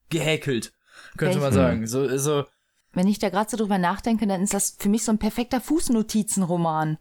gehäkelt, 0.09 0.73
könnte 1.17 1.35
Welch? 1.35 1.43
man 1.43 1.53
sagen. 1.53 1.87
So, 1.87 2.17
so. 2.17 2.45
Wenn 2.93 3.07
ich 3.07 3.19
da 3.19 3.29
gerade 3.29 3.49
so 3.49 3.57
drüber 3.57 3.77
nachdenke, 3.77 4.27
dann 4.27 4.43
ist 4.43 4.53
das 4.53 4.75
für 4.77 4.89
mich 4.89 5.05
so 5.05 5.13
ein 5.13 5.17
perfekter 5.17 5.61
Fußnotizenroman. 5.61 6.97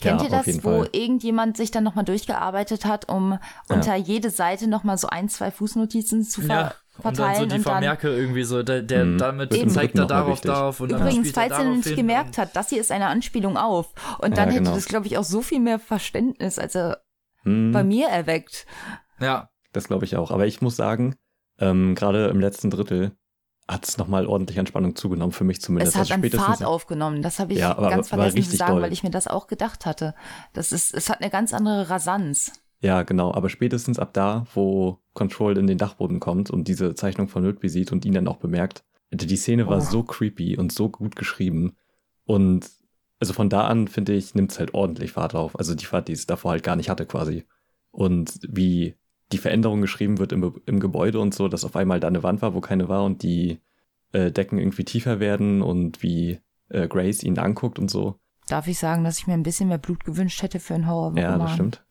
Kennt 0.00 0.22
ja, 0.22 0.26
ihr 0.26 0.30
das, 0.30 0.64
wo 0.64 0.78
Fall. 0.78 0.88
irgendjemand 0.92 1.56
sich 1.56 1.70
dann 1.70 1.84
nochmal 1.84 2.04
durchgearbeitet 2.04 2.84
hat, 2.84 3.08
um 3.08 3.38
unter 3.68 3.94
jede 3.94 4.30
Seite 4.30 4.66
nochmal 4.66 4.98
so 4.98 5.08
ein, 5.08 5.28
zwei 5.28 5.50
Fußnotizen 5.50 6.24
zu 6.24 6.42
ver 6.42 6.48
ja. 6.48 6.74
verteilen? 7.00 7.14
Und 7.14 7.18
dann 7.18 7.50
so 7.50 7.56
die 7.56 7.62
Vermerke 7.62 8.08
irgendwie 8.08 8.42
so, 8.42 8.62
der, 8.62 8.82
der 8.82 9.04
mhm. 9.04 9.18
damit 9.18 9.54
eben. 9.54 9.70
zeigt 9.70 9.96
er 9.96 10.06
darauf, 10.06 10.40
darauf 10.40 10.80
und 10.80 10.90
Übrigens, 10.90 11.30
falls 11.30 11.52
er 11.52 11.64
nicht 11.64 11.94
gemerkt 11.94 12.38
hat, 12.38 12.56
das 12.56 12.70
hier 12.70 12.80
ist 12.80 12.90
eine 12.90 13.06
Anspielung 13.06 13.56
auf. 13.56 13.92
Und 14.18 14.36
dann 14.36 14.48
ja, 14.48 14.58
genau. 14.58 14.70
hätte 14.70 14.80
das, 14.80 14.86
glaube 14.86 15.06
ich, 15.06 15.16
auch 15.16 15.24
so 15.24 15.42
viel 15.42 15.60
mehr 15.60 15.78
Verständnis, 15.78 16.58
als 16.58 16.74
er 16.74 17.02
mhm. 17.44 17.70
bei 17.70 17.84
mir 17.84 18.08
erweckt. 18.08 18.66
Ja. 19.20 19.48
Das 19.74 19.88
glaube 19.88 20.06
ich 20.06 20.16
auch. 20.16 20.30
Aber 20.30 20.46
ich 20.46 20.62
muss 20.62 20.76
sagen, 20.76 21.16
ähm, 21.58 21.94
gerade 21.94 22.28
im 22.28 22.40
letzten 22.40 22.70
Drittel 22.70 23.12
hat 23.66 23.86
es 23.86 23.98
nochmal 23.98 24.26
ordentlich 24.26 24.58
an 24.58 24.66
Spannung 24.66 24.94
zugenommen, 24.94 25.32
für 25.32 25.44
mich 25.44 25.60
zumindest. 25.60 25.96
Es 25.96 26.10
hat 26.10 26.10
also 26.10 26.14
an 26.14 26.30
Fahrt 26.30 26.64
aufgenommen, 26.64 27.22
das 27.22 27.38
habe 27.38 27.54
ich 27.54 27.60
ja, 27.60 27.76
aber, 27.76 27.90
ganz 27.90 28.08
vergessen 28.08 28.42
zu 28.42 28.56
sagen, 28.56 28.74
doll. 28.74 28.82
weil 28.82 28.92
ich 28.92 29.02
mir 29.02 29.10
das 29.10 29.26
auch 29.26 29.46
gedacht 29.46 29.86
hatte. 29.86 30.14
Das 30.52 30.72
ist, 30.72 30.92
es 30.94 31.08
hat 31.08 31.20
eine 31.20 31.30
ganz 31.30 31.54
andere 31.54 31.88
Rasanz. 31.88 32.52
Ja, 32.80 33.02
genau, 33.02 33.32
aber 33.32 33.48
spätestens 33.48 33.98
ab 33.98 34.12
da, 34.12 34.46
wo 34.54 34.98
Control 35.14 35.56
in 35.56 35.66
den 35.66 35.78
Dachboden 35.78 36.20
kommt 36.20 36.50
und 36.50 36.68
diese 36.68 36.94
Zeichnung 36.94 37.28
von 37.28 37.42
Nötby 37.42 37.68
sieht 37.68 37.92
und 37.92 38.04
ihn 38.04 38.12
dann 38.12 38.28
auch 38.28 38.36
bemerkt, 38.36 38.84
die 39.10 39.36
Szene 39.36 39.66
war 39.66 39.78
oh. 39.78 39.80
so 39.80 40.02
creepy 40.02 40.58
und 40.58 40.72
so 40.72 40.90
gut 40.90 41.16
geschrieben 41.16 41.76
und 42.24 42.68
also 43.20 43.32
von 43.32 43.48
da 43.48 43.66
an, 43.66 43.88
finde 43.88 44.12
ich, 44.12 44.34
nimmt 44.34 44.52
es 44.52 44.58
halt 44.58 44.74
ordentlich 44.74 45.12
Fahrt 45.12 45.34
auf. 45.34 45.58
Also 45.58 45.74
die 45.74 45.86
Fahrt, 45.86 46.08
die 46.08 46.12
es 46.12 46.26
davor 46.26 46.50
halt 46.50 46.62
gar 46.62 46.76
nicht 46.76 46.90
hatte 46.90 47.06
quasi. 47.06 47.44
Und 47.90 48.38
wie 48.46 48.96
die 49.34 49.38
Veränderung 49.38 49.80
geschrieben 49.80 50.18
wird 50.18 50.30
im, 50.30 50.60
im 50.64 50.78
Gebäude 50.78 51.18
und 51.18 51.34
so, 51.34 51.48
dass 51.48 51.64
auf 51.64 51.74
einmal 51.74 51.98
da 51.98 52.06
eine 52.06 52.22
Wand 52.22 52.40
war, 52.40 52.54
wo 52.54 52.60
keine 52.60 52.88
war 52.88 53.04
und 53.04 53.24
die 53.24 53.58
äh, 54.12 54.30
Decken 54.30 54.58
irgendwie 54.58 54.84
tiefer 54.84 55.18
werden 55.18 55.60
und 55.60 56.04
wie 56.04 56.38
äh, 56.68 56.86
Grace 56.86 57.24
ihn 57.24 57.38
anguckt 57.38 57.80
und 57.80 57.90
so. 57.90 58.20
Darf 58.46 58.68
ich 58.68 58.78
sagen, 58.78 59.02
dass 59.02 59.18
ich 59.18 59.26
mir 59.26 59.32
ein 59.32 59.42
bisschen 59.42 59.68
mehr 59.68 59.78
Blut 59.78 60.04
gewünscht 60.04 60.40
hätte 60.42 60.60
für 60.60 60.74
einen 60.74 60.86
Horror? 60.86 61.18
Ja, 61.18 61.36
das 61.36 61.52
stimmt. 61.52 61.84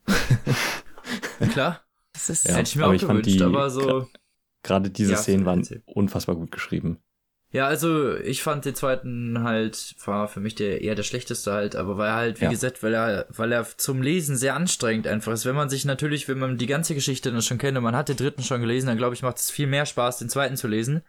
Klar. 1.52 1.82
Das 2.14 2.30
ist 2.30 2.48
ja, 2.48 2.56
hätte 2.56 2.70
ich 2.70 2.76
mir 2.78 2.88
auch 2.88 2.98
gewünscht, 2.98 3.26
die, 3.26 3.42
aber 3.42 3.70
so. 3.70 4.08
Gerade 4.62 4.90
diese 4.90 5.14
ja, 5.14 5.18
Szenen 5.18 5.46
waren 5.46 5.68
unfassbar 5.86 6.36
gut 6.36 6.52
geschrieben. 6.52 7.00
Ja, 7.54 7.68
also 7.68 8.18
ich 8.18 8.42
fand 8.42 8.66
den 8.66 8.74
zweiten 8.74 9.44
halt, 9.44 9.96
war 10.06 10.28
für 10.28 10.40
mich 10.40 10.56
der 10.56 10.82
eher 10.82 10.96
der 10.96 11.04
schlechteste 11.04 11.54
halt, 11.54 11.76
aber 11.76 12.00
weil 12.00 12.10
er 12.10 12.16
halt, 12.16 12.42
wie 12.42 12.46
ja. 12.46 12.50
gesagt, 12.50 12.82
weil 12.82 12.96
er, 12.96 13.28
weil 13.30 13.52
er 13.52 13.64
zum 13.78 14.02
Lesen 14.02 14.36
sehr 14.36 14.56
anstrengend 14.56 15.06
einfach 15.06 15.32
ist. 15.32 15.46
Wenn 15.46 15.56
man 15.56 15.70
sich 15.70 15.86
natürlich, 15.86 16.28
wenn 16.28 16.40
man 16.40 16.58
die 16.58 16.66
ganze 16.66 16.96
Geschichte 16.96 17.32
dann 17.32 17.44
schon 17.44 17.60
kennt 17.60 17.78
und 17.78 17.84
man 17.84 17.96
hat 17.96 18.10
den 18.10 18.18
dritten 18.18 18.42
schon 18.42 18.62
gelesen, 18.62 18.88
dann 18.88 18.98
glaube 18.98 19.14
ich, 19.14 19.22
macht 19.22 19.38
es 19.38 19.52
viel 19.52 19.68
mehr 19.68 19.86
Spaß, 19.86 20.18
den 20.18 20.30
zweiten 20.30 20.58
zu 20.58 20.68
lesen. 20.68 21.04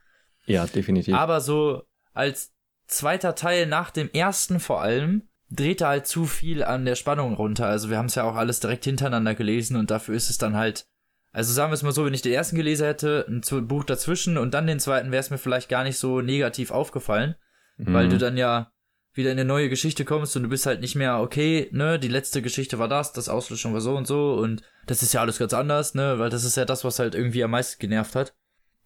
Ja, 0.44 0.66
definitiv. 0.66 1.14
Aber 1.14 1.40
so 1.40 1.84
als 2.12 2.52
zweiter 2.88 3.34
Teil 3.34 3.66
nach 3.66 3.90
dem 3.90 4.10
ersten 4.12 4.60
vor 4.60 4.82
allem, 4.82 5.22
dreht 5.48 5.80
er 5.80 5.88
halt 5.88 6.06
zu 6.06 6.26
viel 6.26 6.62
an 6.62 6.84
der 6.84 6.94
Spannung 6.94 7.32
runter. 7.32 7.66
Also 7.68 7.88
wir 7.88 7.96
haben 7.96 8.06
es 8.06 8.16
ja 8.16 8.24
auch 8.24 8.36
alles 8.36 8.60
direkt 8.60 8.84
hintereinander 8.84 9.34
gelesen 9.34 9.76
und 9.76 9.90
dafür 9.90 10.14
ist 10.14 10.28
es 10.28 10.36
dann 10.36 10.56
halt 10.56 10.86
also 11.34 11.52
sagen 11.52 11.72
wir 11.72 11.74
es 11.74 11.82
mal 11.82 11.92
so, 11.92 12.06
wenn 12.06 12.14
ich 12.14 12.22
den 12.22 12.32
ersten 12.32 12.54
gelesen 12.54 12.86
hätte, 12.86 13.26
ein 13.28 13.66
Buch 13.66 13.82
dazwischen 13.82 14.38
und 14.38 14.54
dann 14.54 14.68
den 14.68 14.78
zweiten, 14.78 15.10
wäre 15.10 15.20
es 15.20 15.30
mir 15.30 15.38
vielleicht 15.38 15.68
gar 15.68 15.82
nicht 15.82 15.98
so 15.98 16.20
negativ 16.20 16.70
aufgefallen, 16.70 17.34
mhm. 17.76 17.92
weil 17.92 18.08
du 18.08 18.18
dann 18.18 18.36
ja 18.36 18.70
wieder 19.14 19.32
in 19.32 19.38
eine 19.38 19.46
neue 19.46 19.68
Geschichte 19.68 20.04
kommst 20.04 20.36
und 20.36 20.44
du 20.44 20.48
bist 20.48 20.64
halt 20.64 20.80
nicht 20.80 20.94
mehr, 20.94 21.18
okay, 21.20 21.68
ne, 21.72 21.98
die 21.98 22.08
letzte 22.08 22.40
Geschichte 22.40 22.78
war 22.78 22.86
das, 22.86 23.12
das 23.12 23.28
Auslöschung 23.28 23.72
war 23.72 23.80
so 23.80 23.96
und 23.96 24.06
so 24.06 24.34
und 24.34 24.62
das 24.86 25.02
ist 25.02 25.12
ja 25.12 25.22
alles 25.22 25.38
ganz 25.38 25.52
anders, 25.52 25.94
ne, 25.94 26.20
weil 26.20 26.30
das 26.30 26.44
ist 26.44 26.56
ja 26.56 26.64
das, 26.64 26.84
was 26.84 27.00
halt 27.00 27.16
irgendwie 27.16 27.42
am 27.42 27.50
meisten 27.50 27.80
genervt 27.80 28.14
hat. 28.14 28.32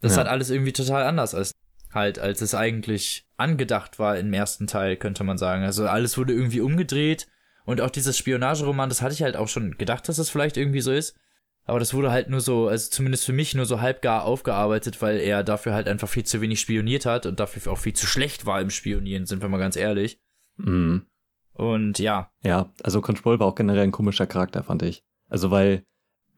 Das 0.01 0.15
ja. 0.15 0.21
hat 0.21 0.29
alles 0.29 0.49
irgendwie 0.49 0.73
total 0.73 1.05
anders 1.05 1.35
als 1.35 1.53
halt, 1.93 2.19
als 2.19 2.41
es 2.41 2.55
eigentlich 2.55 3.27
angedacht 3.37 3.99
war 3.99 4.19
im 4.19 4.33
ersten 4.33 4.67
Teil, 4.67 4.97
könnte 4.97 5.23
man 5.23 5.37
sagen. 5.37 5.65
Also 5.65 5.87
alles 5.87 6.17
wurde 6.17 6.33
irgendwie 6.33 6.63
umgedreht 6.63 7.27
und 7.67 7.83
auch 7.83 7.91
dieses 7.91 8.17
Spionageroman, 8.17 8.89
das 8.89 9.03
hatte 9.03 9.13
ich 9.13 9.23
halt 9.23 9.37
auch 9.37 9.49
schon 9.49 9.77
gedacht, 9.77 10.09
dass 10.09 10.17
das 10.17 10.31
vielleicht 10.31 10.57
irgendwie 10.57 10.81
so 10.81 10.93
ist. 10.93 11.15
Aber 11.69 11.79
das 11.79 11.93
wurde 11.93 12.11
halt 12.11 12.31
nur 12.31 12.41
so, 12.41 12.69
also 12.69 12.91
zumindest 12.91 13.27
für 13.27 13.35
mich 13.35 13.55
nur 13.55 13.66
so 13.66 13.83
halbgar 13.83 14.25
aufgearbeitet, 14.25 15.03
weil 15.03 15.19
er 15.19 15.45
dafür 15.45 15.75
halt 15.75 15.87
einfach 15.87 16.09
viel 16.09 16.25
zu 16.25 16.41
wenig 16.41 16.61
spioniert 16.61 17.05
hat 17.05 17.27
und 17.27 17.41
dafür 17.41 17.71
auch 17.71 17.77
viel 17.77 17.93
zu 17.93 18.07
schlecht 18.07 18.47
war 18.47 18.59
im 18.62 18.71
Spionieren, 18.71 19.27
sind 19.27 19.43
wir 19.43 19.51
mal 19.51 19.59
ganz 19.59 19.77
ehrlich. 19.77 20.19
Mhm. 20.57 21.03
Und 21.53 21.99
ja. 21.99 22.31
Ja, 22.43 22.73
also 22.83 23.03
Control 23.03 23.39
war 23.39 23.47
auch 23.47 23.55
generell 23.55 23.83
ein 23.83 23.93
komischer 23.93 24.27
Charakter, 24.27 24.62
fand 24.62 24.83
ich. 24.83 25.05
Also 25.29 25.51
weil 25.51 25.85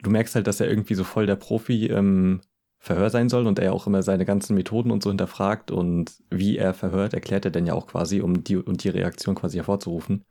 du 0.02 0.10
merkst 0.10 0.34
halt, 0.34 0.48
dass 0.48 0.58
er 0.58 0.68
irgendwie 0.68 0.96
so 0.96 1.04
voll 1.04 1.26
der 1.26 1.36
Profi 1.36 1.86
im 1.86 2.40
Verhör 2.78 3.10
sein 3.10 3.28
soll 3.28 3.46
und 3.46 3.60
er 3.60 3.72
auch 3.72 3.86
immer 3.86 4.02
seine 4.02 4.24
ganzen 4.24 4.56
Methoden 4.56 4.90
und 4.90 5.00
so 5.00 5.10
hinterfragt 5.10 5.70
und 5.70 6.12
wie 6.30 6.58
er 6.58 6.74
verhört, 6.74 7.14
erklärt 7.14 7.44
er 7.44 7.52
dann 7.52 7.66
ja 7.66 7.74
auch 7.74 7.86
quasi, 7.86 8.20
um 8.20 8.42
die 8.42 8.56
und 8.56 8.82
die 8.82 8.88
Reaktion 8.88 9.36
quasi 9.36 9.58
hervorzurufen. 9.58 10.24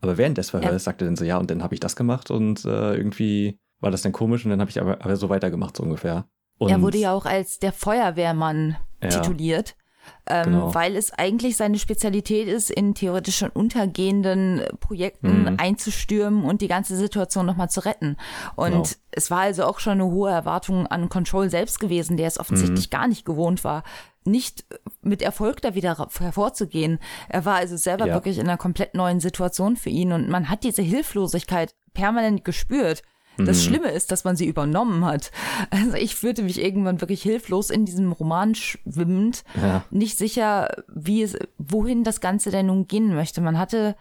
Aber 0.00 0.16
während 0.16 0.38
des 0.38 0.48
Verhörs 0.48 0.72
ja. 0.72 0.78
sagt 0.78 1.02
er 1.02 1.08
dann 1.08 1.16
so, 1.16 1.26
ja, 1.26 1.36
und 1.36 1.50
dann 1.50 1.62
habe 1.62 1.74
ich 1.74 1.80
das 1.80 1.94
gemacht 1.94 2.30
und 2.30 2.64
äh, 2.64 2.94
irgendwie 2.96 3.58
war 3.80 3.90
das 3.90 4.02
dann 4.02 4.12
komisch 4.12 4.44
und 4.44 4.50
dann 4.50 4.60
habe 4.60 4.70
ich 4.70 4.80
aber, 4.80 5.04
aber 5.04 5.16
so 5.16 5.28
weitergemacht, 5.28 5.76
so 5.76 5.82
ungefähr. 5.82 6.26
Und 6.58 6.70
er 6.70 6.80
wurde 6.80 6.98
ja 6.98 7.12
auch 7.12 7.26
als 7.26 7.58
der 7.58 7.72
Feuerwehrmann 7.72 8.76
ja, 9.02 9.10
tituliert, 9.10 9.76
ähm, 10.26 10.44
genau. 10.44 10.74
weil 10.74 10.96
es 10.96 11.12
eigentlich 11.12 11.56
seine 11.56 11.78
Spezialität 11.78 12.48
ist, 12.48 12.70
in 12.70 12.94
theoretisch 12.94 13.36
schon 13.36 13.50
untergehenden 13.50 14.62
Projekten 14.80 15.42
mhm. 15.42 15.56
einzustürmen 15.58 16.44
und 16.44 16.62
die 16.62 16.68
ganze 16.68 16.96
Situation 16.96 17.44
nochmal 17.44 17.68
zu 17.68 17.84
retten. 17.84 18.16
Und 18.54 18.70
genau. 18.70 18.84
es 19.12 19.30
war 19.30 19.40
also 19.40 19.64
auch 19.64 19.80
schon 19.80 19.94
eine 19.94 20.06
hohe 20.06 20.30
Erwartung 20.30 20.86
an 20.86 21.08
Control 21.08 21.50
selbst 21.50 21.78
gewesen, 21.78 22.16
der 22.16 22.28
es 22.28 22.38
offensichtlich 22.38 22.86
mhm. 22.86 22.90
gar 22.90 23.08
nicht 23.08 23.26
gewohnt 23.26 23.62
war, 23.64 23.82
nicht 24.24 24.64
mit 25.02 25.22
Erfolg 25.22 25.60
da 25.62 25.74
wieder 25.74 26.08
hervorzugehen. 26.18 26.98
Er 27.28 27.44
war 27.44 27.56
also 27.56 27.76
selber 27.76 28.06
ja. 28.06 28.14
wirklich 28.14 28.38
in 28.38 28.48
einer 28.48 28.58
komplett 28.58 28.94
neuen 28.94 29.20
Situation 29.20 29.76
für 29.76 29.90
ihn 29.90 30.12
und 30.12 30.28
man 30.28 30.48
hat 30.48 30.64
diese 30.64 30.82
Hilflosigkeit 30.82 31.74
permanent 31.94 32.44
gespürt. 32.44 33.02
Das 33.38 33.58
mhm. 33.58 33.62
Schlimme 33.62 33.90
ist, 33.90 34.10
dass 34.12 34.24
man 34.24 34.36
sie 34.36 34.46
übernommen 34.46 35.04
hat. 35.04 35.30
Also 35.70 35.94
ich 35.94 36.16
fühlte 36.16 36.42
mich 36.42 36.62
irgendwann 36.62 37.00
wirklich 37.00 37.22
hilflos 37.22 37.70
in 37.70 37.84
diesem 37.84 38.12
Roman 38.12 38.54
schwimmend, 38.54 39.44
ja. 39.60 39.84
nicht 39.90 40.18
sicher, 40.18 40.84
wie 40.92 41.22
es, 41.22 41.36
wohin 41.58 42.04
das 42.04 42.20
Ganze 42.20 42.50
denn 42.50 42.66
nun 42.66 42.86
gehen 42.86 43.14
möchte. 43.14 43.40
Man 43.40 43.58
hatte 43.58 43.96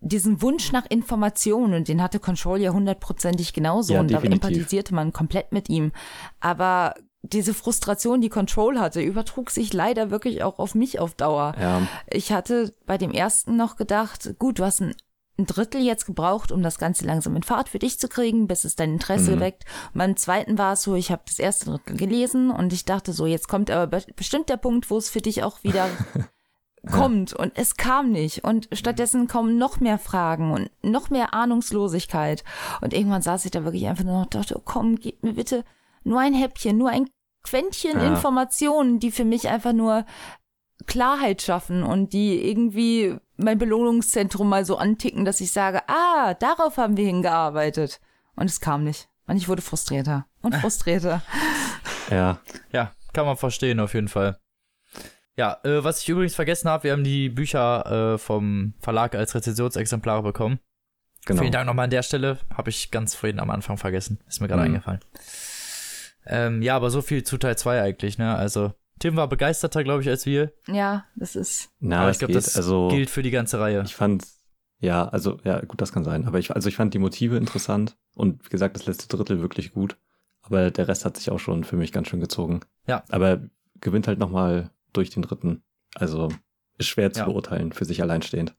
diesen 0.00 0.42
Wunsch 0.42 0.72
nach 0.72 0.86
Informationen 0.88 1.74
und 1.74 1.88
den 1.88 2.02
hatte 2.02 2.20
Control 2.20 2.60
ja 2.60 2.72
hundertprozentig 2.72 3.52
genauso 3.52 3.94
ja, 3.94 4.00
und 4.00 4.10
da 4.10 4.20
empathisierte 4.20 4.94
man 4.94 5.12
komplett 5.12 5.52
mit 5.52 5.68
ihm. 5.68 5.92
Aber 6.40 6.94
diese 7.22 7.54
Frustration, 7.54 8.20
die 8.20 8.28
Control 8.28 8.78
hatte, 8.78 9.00
übertrug 9.00 9.50
sich 9.50 9.72
leider 9.72 10.10
wirklich 10.10 10.42
auch 10.42 10.58
auf 10.58 10.74
mich 10.74 11.00
auf 11.00 11.14
Dauer. 11.14 11.54
Ja. 11.60 11.82
Ich 12.08 12.32
hatte 12.32 12.74
bei 12.86 12.98
dem 12.98 13.10
ersten 13.10 13.56
noch 13.56 13.76
gedacht, 13.76 14.34
gut, 14.38 14.58
du 14.58 14.64
hast 14.64 14.80
ein 14.80 14.94
ein 15.38 15.46
Drittel 15.46 15.82
jetzt 15.82 16.06
gebraucht, 16.06 16.50
um 16.50 16.62
das 16.62 16.78
Ganze 16.78 17.04
langsam 17.04 17.36
in 17.36 17.42
Fahrt 17.42 17.68
für 17.68 17.78
dich 17.78 17.98
zu 17.98 18.08
kriegen, 18.08 18.46
bis 18.46 18.64
es 18.64 18.76
dein 18.76 18.94
Interesse 18.94 19.36
mhm. 19.36 19.40
weckt. 19.40 19.64
Und 19.92 19.98
beim 19.98 20.16
zweiten 20.16 20.58
war 20.58 20.72
es 20.72 20.82
so, 20.82 20.94
ich 20.94 21.10
habe 21.10 21.22
das 21.26 21.38
erste 21.38 21.66
Drittel 21.66 21.96
gelesen 21.96 22.50
und 22.50 22.72
ich 22.72 22.84
dachte 22.84 23.12
so, 23.12 23.26
jetzt 23.26 23.48
kommt 23.48 23.70
aber 23.70 24.00
bestimmt 24.16 24.48
der 24.48 24.56
Punkt, 24.56 24.90
wo 24.90 24.96
es 24.96 25.10
für 25.10 25.20
dich 25.20 25.42
auch 25.42 25.62
wieder 25.62 25.88
kommt. 26.90 27.34
Und 27.34 27.52
es 27.56 27.76
kam 27.76 28.10
nicht. 28.10 28.44
Und 28.44 28.68
stattdessen 28.72 29.28
kommen 29.28 29.58
noch 29.58 29.80
mehr 29.80 29.98
Fragen 29.98 30.52
und 30.52 30.70
noch 30.82 31.10
mehr 31.10 31.34
Ahnungslosigkeit. 31.34 32.42
Und 32.80 32.94
irgendwann 32.94 33.22
saß 33.22 33.44
ich 33.44 33.50
da 33.50 33.64
wirklich 33.64 33.86
einfach 33.86 34.04
nur 34.04 34.20
noch 34.20 34.26
dachte, 34.26 34.56
oh, 34.56 34.62
komm, 34.64 34.96
gib 34.96 35.22
mir 35.22 35.34
bitte 35.34 35.64
nur 36.04 36.20
ein 36.20 36.34
Häppchen, 36.34 36.78
nur 36.78 36.90
ein 36.90 37.10
Quäntchen 37.42 37.98
ja. 37.98 38.06
Informationen, 38.06 38.98
die 38.98 39.10
für 39.10 39.24
mich 39.24 39.48
einfach 39.48 39.72
nur 39.72 40.04
Klarheit 40.86 41.42
schaffen 41.42 41.82
und 41.82 42.12
die 42.12 42.48
irgendwie 42.48 43.16
mein 43.36 43.58
Belohnungszentrum 43.58 44.48
mal 44.48 44.64
so 44.64 44.76
anticken, 44.76 45.24
dass 45.24 45.40
ich 45.40 45.52
sage, 45.52 45.82
ah, 45.88 46.34
darauf 46.34 46.76
haben 46.76 46.96
wir 46.96 47.06
hingearbeitet. 47.06 48.00
Und 48.34 48.46
es 48.46 48.60
kam 48.60 48.84
nicht. 48.84 49.08
Und 49.26 49.36
ich 49.36 49.48
wurde 49.48 49.62
frustrierter 49.62 50.26
und 50.42 50.54
frustrierter. 50.60 51.22
ja. 52.10 52.38
Ja, 52.72 52.92
kann 53.12 53.26
man 53.26 53.36
verstehen 53.36 53.80
auf 53.80 53.94
jeden 53.94 54.08
Fall. 54.08 54.38
Ja, 55.36 55.58
äh, 55.64 55.84
was 55.84 56.00
ich 56.00 56.08
übrigens 56.08 56.34
vergessen 56.34 56.68
habe, 56.70 56.84
wir 56.84 56.92
haben 56.92 57.04
die 57.04 57.28
Bücher 57.28 58.14
äh, 58.14 58.18
vom 58.18 58.74
Verlag 58.80 59.14
als 59.14 59.34
Rezensionsexemplare 59.34 60.22
bekommen. 60.22 60.60
Genau. 61.26 61.40
Vielen 61.40 61.52
Dank 61.52 61.66
nochmal 61.66 61.84
an 61.84 61.90
der 61.90 62.02
Stelle. 62.02 62.38
Habe 62.56 62.70
ich 62.70 62.90
ganz 62.90 63.14
vorhin 63.14 63.40
am 63.40 63.50
Anfang 63.50 63.76
vergessen. 63.76 64.20
Ist 64.28 64.40
mir 64.40 64.48
gerade 64.48 64.62
mhm. 64.62 64.68
eingefallen. 64.68 65.00
Ähm, 66.24 66.62
ja, 66.62 66.76
aber 66.76 66.90
so 66.90 67.02
viel 67.02 67.24
zu 67.24 67.36
Teil 67.36 67.58
2 67.58 67.82
eigentlich, 67.82 68.16
ne? 68.16 68.34
Also, 68.34 68.72
Tim 68.98 69.16
war 69.16 69.28
begeisterter, 69.28 69.84
glaube 69.84 70.02
ich, 70.02 70.08
als 70.08 70.26
wir. 70.26 70.52
Ja, 70.68 71.04
das 71.16 71.36
ist. 71.36 71.70
Na, 71.80 72.02
aber 72.02 72.10
ich 72.10 72.18
glaube, 72.18 72.34
das 72.34 72.56
also, 72.56 72.88
gilt 72.88 73.10
für 73.10 73.22
die 73.22 73.30
ganze 73.30 73.60
Reihe. 73.60 73.82
Ich 73.84 73.94
fand, 73.94 74.24
ja, 74.78 75.06
also, 75.08 75.38
ja, 75.44 75.60
gut, 75.60 75.80
das 75.80 75.92
kann 75.92 76.04
sein. 76.04 76.26
Aber 76.26 76.38
ich, 76.38 76.54
also 76.54 76.68
ich 76.68 76.76
fand 76.76 76.94
die 76.94 76.98
Motive 76.98 77.36
interessant 77.36 77.96
und 78.14 78.44
wie 78.44 78.48
gesagt, 78.48 78.76
das 78.76 78.86
letzte 78.86 79.14
Drittel 79.14 79.40
wirklich 79.40 79.72
gut. 79.72 79.96
Aber 80.42 80.70
der 80.70 80.88
Rest 80.88 81.04
hat 81.04 81.16
sich 81.16 81.30
auch 81.30 81.40
schon 81.40 81.64
für 81.64 81.76
mich 81.76 81.92
ganz 81.92 82.08
schön 82.08 82.20
gezogen. 82.20 82.60
Ja. 82.86 83.04
Aber 83.10 83.42
gewinnt 83.80 84.06
halt 84.06 84.18
nochmal 84.18 84.70
durch 84.92 85.10
den 85.10 85.22
dritten. 85.22 85.62
Also 85.94 86.28
ist 86.78 86.86
schwer 86.86 87.12
zu 87.12 87.20
ja. 87.20 87.26
beurteilen, 87.26 87.72
für 87.72 87.84
sich 87.84 88.00
alleinstehend. 88.00 88.54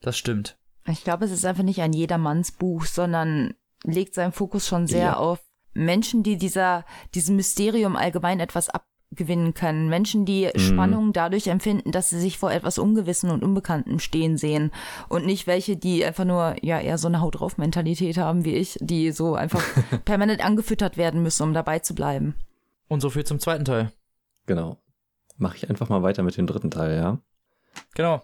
Das 0.00 0.16
stimmt. 0.16 0.58
Ich 0.86 1.04
glaube, 1.04 1.24
es 1.24 1.30
ist 1.30 1.44
einfach 1.44 1.62
nicht 1.62 1.80
ein 1.80 1.92
Jedermannsbuch, 1.92 2.84
sondern 2.84 3.54
legt 3.84 4.14
seinen 4.14 4.32
Fokus 4.32 4.66
schon 4.66 4.86
sehr 4.86 5.02
ja. 5.02 5.16
auf 5.16 5.40
Menschen, 5.74 6.22
die 6.22 6.36
dieser, 6.36 6.84
diesem 7.14 7.36
Mysterium 7.36 7.96
allgemein 7.96 8.40
etwas 8.40 8.68
abgewinnen 9.12 9.54
können. 9.54 9.88
Menschen, 9.88 10.24
die 10.24 10.50
mhm. 10.52 10.58
Spannung 10.58 11.12
dadurch 11.12 11.46
empfinden, 11.48 11.92
dass 11.92 12.08
sie 12.08 12.18
sich 12.18 12.38
vor 12.38 12.50
etwas 12.50 12.78
Ungewissen 12.78 13.30
und 13.30 13.44
Unbekanntem 13.44 13.98
stehen 13.98 14.36
sehen. 14.36 14.72
Und 15.08 15.26
nicht 15.26 15.46
welche, 15.46 15.76
die 15.76 16.04
einfach 16.04 16.24
nur, 16.24 16.56
ja, 16.62 16.80
eher 16.80 16.98
so 16.98 17.08
eine 17.08 17.20
Haut 17.20 17.38
drauf 17.38 17.58
Mentalität 17.58 18.16
haben 18.16 18.44
wie 18.44 18.54
ich, 18.54 18.78
die 18.80 19.12
so 19.12 19.34
einfach 19.34 19.62
permanent 20.04 20.44
angefüttert 20.44 20.96
werden 20.96 21.22
müssen, 21.22 21.42
um 21.42 21.52
dabei 21.52 21.78
zu 21.78 21.94
bleiben. 21.94 22.34
Und 22.88 23.00
so 23.00 23.10
viel 23.10 23.24
zum 23.24 23.38
zweiten 23.38 23.64
Teil. 23.64 23.92
Genau. 24.46 24.78
Mache 25.36 25.56
ich 25.56 25.70
einfach 25.70 25.88
mal 25.88 26.02
weiter 26.02 26.22
mit 26.22 26.36
dem 26.36 26.46
dritten 26.46 26.70
Teil, 26.70 26.96
ja? 26.96 27.18
Genau. 27.94 28.22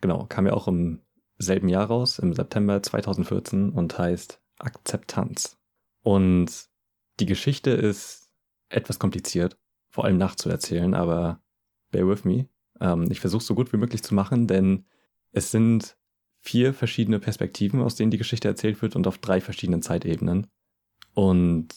Genau, 0.00 0.26
kam 0.28 0.46
ja 0.46 0.52
auch 0.52 0.68
im 0.68 1.00
selben 1.38 1.68
Jahr 1.68 1.86
raus, 1.86 2.18
im 2.18 2.34
September 2.34 2.82
2014 2.82 3.70
und 3.70 3.98
heißt 3.98 4.40
Akzeptanz. 4.58 5.58
Und 6.02 6.50
die 7.18 7.26
Geschichte 7.26 7.70
ist 7.70 8.30
etwas 8.68 8.98
kompliziert, 8.98 9.58
vor 9.96 10.04
allem 10.04 10.18
nachzuerzählen, 10.18 10.92
aber 10.92 11.40
bear 11.90 12.06
with 12.06 12.24
me. 12.24 12.50
Ähm, 12.82 13.10
ich 13.10 13.20
versuche 13.20 13.40
es 13.40 13.46
so 13.46 13.54
gut 13.54 13.72
wie 13.72 13.78
möglich 13.78 14.02
zu 14.02 14.14
machen, 14.14 14.46
denn 14.46 14.84
es 15.32 15.50
sind 15.50 15.96
vier 16.38 16.74
verschiedene 16.74 17.18
Perspektiven, 17.18 17.80
aus 17.80 17.96
denen 17.96 18.10
die 18.10 18.18
Geschichte 18.18 18.46
erzählt 18.46 18.82
wird 18.82 18.94
und 18.94 19.06
auf 19.06 19.16
drei 19.16 19.40
verschiedenen 19.40 19.80
Zeitebenen. 19.80 20.48
Und 21.14 21.68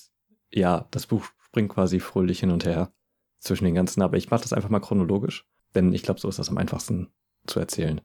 ja, 0.52 0.86
das 0.92 1.08
Buch 1.08 1.24
springt 1.46 1.70
quasi 1.70 2.02
fröhlich 2.02 2.42
hin 2.42 2.52
und 2.52 2.66
her 2.66 2.92
zwischen 3.40 3.64
den 3.64 3.76
ganzen, 3.76 4.02
aber 4.02 4.18
ich 4.18 4.30
mache 4.30 4.42
das 4.42 4.52
einfach 4.52 4.70
mal 4.70 4.82
chronologisch, 4.82 5.48
denn 5.74 5.94
ich 5.94 6.04
glaube, 6.04 6.20
so 6.20 6.28
ist 6.28 6.40
das 6.40 6.50
am 6.50 6.58
einfachsten 6.58 7.08
zu 7.48 7.62
erzählen. 7.62 8.02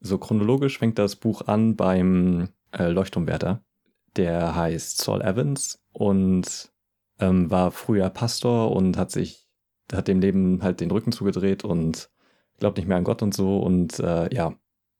So 0.00 0.18
chronologisch 0.18 0.76
fängt 0.76 0.98
das 0.98 1.14
Buch 1.14 1.42
an 1.42 1.76
beim 1.76 2.48
äh, 2.72 2.88
Leuchtturmwärter. 2.88 3.64
Der 4.16 4.56
heißt 4.56 4.98
Saul 4.98 5.22
Evans 5.22 5.80
und 5.92 6.72
ähm, 7.20 7.50
war 7.50 7.70
früher 7.70 8.10
Pastor 8.10 8.74
und 8.74 8.96
hat 8.96 9.10
sich, 9.10 9.48
hat 9.92 10.08
dem 10.08 10.20
Leben 10.20 10.62
halt 10.62 10.80
den 10.80 10.90
Rücken 10.90 11.12
zugedreht 11.12 11.64
und 11.64 12.10
glaubt 12.58 12.76
nicht 12.78 12.86
mehr 12.88 12.96
an 12.96 13.04
Gott 13.04 13.22
und 13.22 13.34
so 13.34 13.58
und 13.58 13.98
äh, 14.00 14.34
ja, 14.34 14.54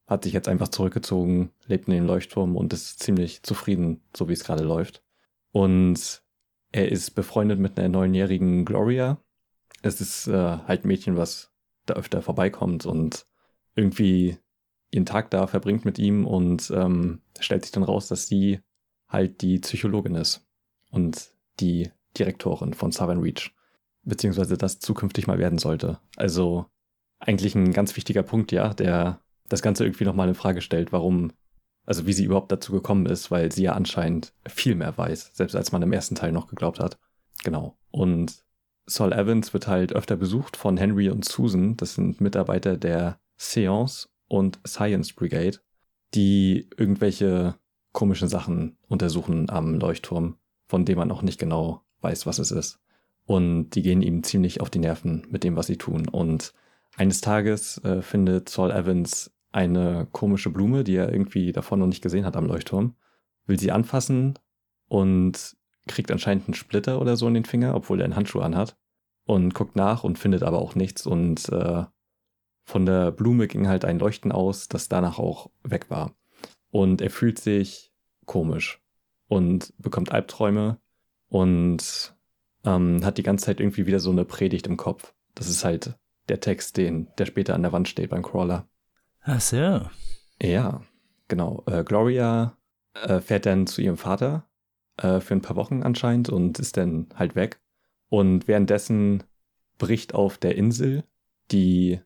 hat 0.07 0.25
sich 0.25 0.33
jetzt 0.33 0.49
einfach 0.49 0.69
zurückgezogen, 0.69 1.51
lebt 1.67 1.89
in 1.89 1.95
den 1.95 2.07
Leuchtturm 2.07 2.57
und 2.57 2.73
ist 2.73 3.01
ziemlich 3.03 3.43
zufrieden, 3.43 4.03
so 4.17 4.29
wie 4.29 4.35
es 4.35 4.45
gerade 4.45 4.63
läuft. 4.63 5.03
Und 5.53 6.23
er 6.73 6.91
ist 6.93 7.11
befreundet 7.13 7.59
mit 7.59 7.79
einer 7.79 7.89
neunjährigen 7.89 8.65
Gloria, 8.65 9.19
es 9.83 10.01
ist 10.01 10.27
äh, 10.27 10.33
halt 10.33 10.85
ein 10.85 10.89
Mädchen, 10.89 11.17
was 11.17 11.53
da 11.87 11.95
öfter 11.95 12.23
vorbeikommt 12.23 12.87
und 12.87 13.27
irgendwie 13.75 14.39
ihren 14.91 15.07
Tag 15.07 15.31
da 15.31 15.47
verbringt 15.47 15.85
mit 15.85 15.99
ihm 15.99 16.27
und 16.27 16.71
ähm, 16.75 17.21
stellt 17.39 17.65
sich 17.65 17.73
dann 17.73 17.83
raus, 17.83 18.09
dass 18.09 18.27
sie 18.27 18.61
halt 19.09 19.43
die 19.43 19.59
Psychologin 19.59 20.15
ist 20.15 20.47
und 20.91 21.31
die 21.61 21.91
Direktorin 22.19 22.75
von 22.75 22.93
Southern 22.93 23.21
Reach, 23.21 23.53
beziehungsweise 24.03 24.57
das 24.57 24.79
zukünftig 24.79 25.27
mal 25.27 25.39
werden 25.39 25.59
sollte. 25.59 25.99
Also 26.17 26.67
eigentlich 27.19 27.55
ein 27.55 27.73
ganz 27.73 27.97
wichtiger 27.97 28.23
Punkt, 28.23 28.53
ja, 28.53 28.75
der 28.75 29.21
das 29.49 29.63
Ganze 29.63 29.85
irgendwie 29.85 30.05
nochmal 30.05 30.29
in 30.29 30.35
Frage 30.35 30.61
stellt, 30.61 30.93
warum, 30.93 31.33
also 31.85 32.07
wie 32.07 32.13
sie 32.13 32.25
überhaupt 32.25 32.51
dazu 32.53 32.73
gekommen 32.73 33.07
ist, 33.07 33.31
weil 33.31 33.53
sie 33.53 33.65
ja 33.65 33.73
anscheinend 33.73 34.33
viel 34.47 34.75
mehr 34.75 34.97
weiß, 34.97 35.31
selbst 35.35 35.55
als 35.55 35.73
man 35.73 35.83
im 35.83 35.93
ersten 35.93 36.15
Teil 36.15 36.33
noch 36.33 36.49
geglaubt 36.49 36.81
hat. 36.81 36.99
Genau. 37.45 37.79
Und 37.91 38.45
Saul 38.87 39.13
Evans 39.13 39.53
wird 39.53 39.67
halt 39.67 39.93
öfter 39.93 40.17
besucht 40.17 40.57
von 40.57 40.77
Henry 40.77 41.11
und 41.11 41.25
Susan. 41.25 41.77
Das 41.77 41.95
sind 41.95 42.21
Mitarbeiter 42.21 42.77
der 42.77 43.19
Seance 43.37 44.09
und 44.29 44.59
Science 44.67 45.13
Brigade, 45.13 45.59
die 46.15 46.69
irgendwelche 46.77 47.57
komischen 47.93 48.29
Sachen 48.29 48.77
untersuchen 48.89 49.51
am 49.51 49.75
Leuchtturm, 49.75 50.37
von 50.69 50.85
dem 50.85 50.99
man 50.99 51.11
auch 51.11 51.23
nicht 51.23 51.39
genau 51.39 51.83
weiß, 52.01 52.27
was 52.27 52.39
es 52.39 52.51
ist. 52.51 52.79
Und 53.25 53.71
die 53.71 53.83
gehen 53.83 54.03
ihm 54.03 54.23
ziemlich 54.23 54.61
auf 54.61 54.71
die 54.71 54.79
Nerven 54.79 55.27
mit 55.31 55.45
dem, 55.45 55.57
was 55.57 55.67
sie 55.67 55.77
tun. 55.77 56.09
Und 56.09 56.53
eines 56.97 57.21
Tages 57.21 57.79
äh, 57.85 58.03
findet 58.03 58.49
Saul 58.49 58.71
Evans 58.71 59.33
eine 59.53 60.07
komische 60.13 60.51
Blume, 60.51 60.85
die 60.85 60.97
er 60.97 61.13
irgendwie 61.13 61.53
davon 61.53 61.81
noch 61.81 61.87
nicht 61.87 62.03
gesehen 62.03 62.25
hat 62.25 62.37
am 62.37 62.47
Leuchtturm, 62.47 62.95
will 63.47 63.59
sie 63.59 63.73
anfassen 63.73 64.39
und 64.89 65.57
kriegt 65.87 66.11
anscheinend 66.11 66.47
einen 66.47 66.55
Splitter 66.55 67.01
oder 67.01 67.17
so 67.17 67.27
in 67.27 67.35
den 67.35 67.45
Finger, 67.45 67.75
obwohl 67.75 68.01
er 68.01 68.05
einen 68.05 68.17
Handschuh 68.17 68.41
anhat. 68.41 68.77
Und 69.25 69.55
guckt 69.55 69.75
nach 69.75 70.05
und 70.05 70.21
findet 70.21 70.45
aber 70.45 70.61
auch 70.61 70.77
nichts. 70.77 71.05
Und 71.05 71.49
äh, 71.49 71.85
von 72.65 72.87
der 72.87 73.11
Blume 73.11 73.49
ging 73.49 73.67
halt 73.67 73.85
ein 73.85 73.99
Leuchten 73.99 74.31
aus, 74.31 74.69
das 74.69 74.89
danach 74.89 75.19
auch 75.19 75.51
weg 75.65 75.91
war. 75.91 76.15
Und 76.71 77.01
er 77.01 77.11
fühlt 77.11 77.41
sich 77.41 77.93
komisch 78.25 78.81
und 79.27 79.75
bekommt 79.79 80.13
Albträume 80.13 80.79
und 81.29 82.15
ähm, 82.65 83.05
hat 83.05 83.19
die 83.19 83.23
ganze 83.23 83.47
Zeit 83.47 83.61
irgendwie 83.61 83.87
wieder 83.87 84.01
so 84.01 84.11
eine 84.11 84.25
Predigt 84.25 84.67
im 84.67 84.77
Kopf. 84.77 85.15
Das 85.35 85.49
ist 85.49 85.65
halt 85.65 85.97
der 86.29 86.41
Text, 86.41 86.77
den, 86.77 87.09
der 87.19 87.27
später 87.27 87.55
an 87.55 87.63
der 87.63 87.73
Wand 87.73 87.89
steht 87.89 88.11
beim 88.11 88.23
Crawler. 88.23 88.69
Ach 89.23 89.41
so. 89.41 89.83
Ja, 90.43 90.83
genau. 91.29 91.63
Äh, 91.67 91.85
Gloria 91.85 92.57
äh, 92.95 93.21
fährt 93.21 93.47
dann 93.47 93.67
zu 93.67 93.83
ihrem 93.83 93.97
Vater 93.97 94.47
äh, 94.97 95.21
für 95.21 95.35
ein 95.35 95.43
paar 95.43 95.57
Wochen 95.57 95.83
anscheinend 95.83 96.29
und 96.29 96.59
ist 96.59 96.77
dann 96.77 97.09
halt 97.15 97.35
weg. 97.35 97.61
Und 98.09 98.49
währenddessen 98.49 99.25
bricht 99.79 100.15
auf 100.15 100.39
der 100.39 100.57
Insel, 100.57 101.05
die 101.51 102.01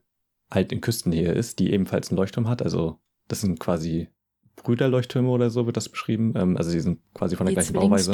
halt 0.49 0.71
in 0.71 0.81
Küstennähe 0.81 1.31
ist, 1.31 1.59
die 1.59 1.71
ebenfalls 1.71 2.09
einen 2.09 2.17
Leuchtturm 2.17 2.47
hat. 2.47 2.61
Also 2.61 2.99
das 3.27 3.41
sind 3.41 3.59
quasi 3.59 4.09
Brüderleuchttürme 4.57 5.29
oder 5.29 5.49
so 5.49 5.65
wird 5.65 5.77
das 5.77 5.89
beschrieben. 5.89 6.33
Ähm, 6.35 6.57
also 6.57 6.69
sie 6.69 6.81
sind 6.81 6.99
quasi 7.13 7.35
von 7.35 7.45
der 7.45 7.51
die 7.51 7.55
gleichen 7.55 7.73
Bauweise. 7.73 8.11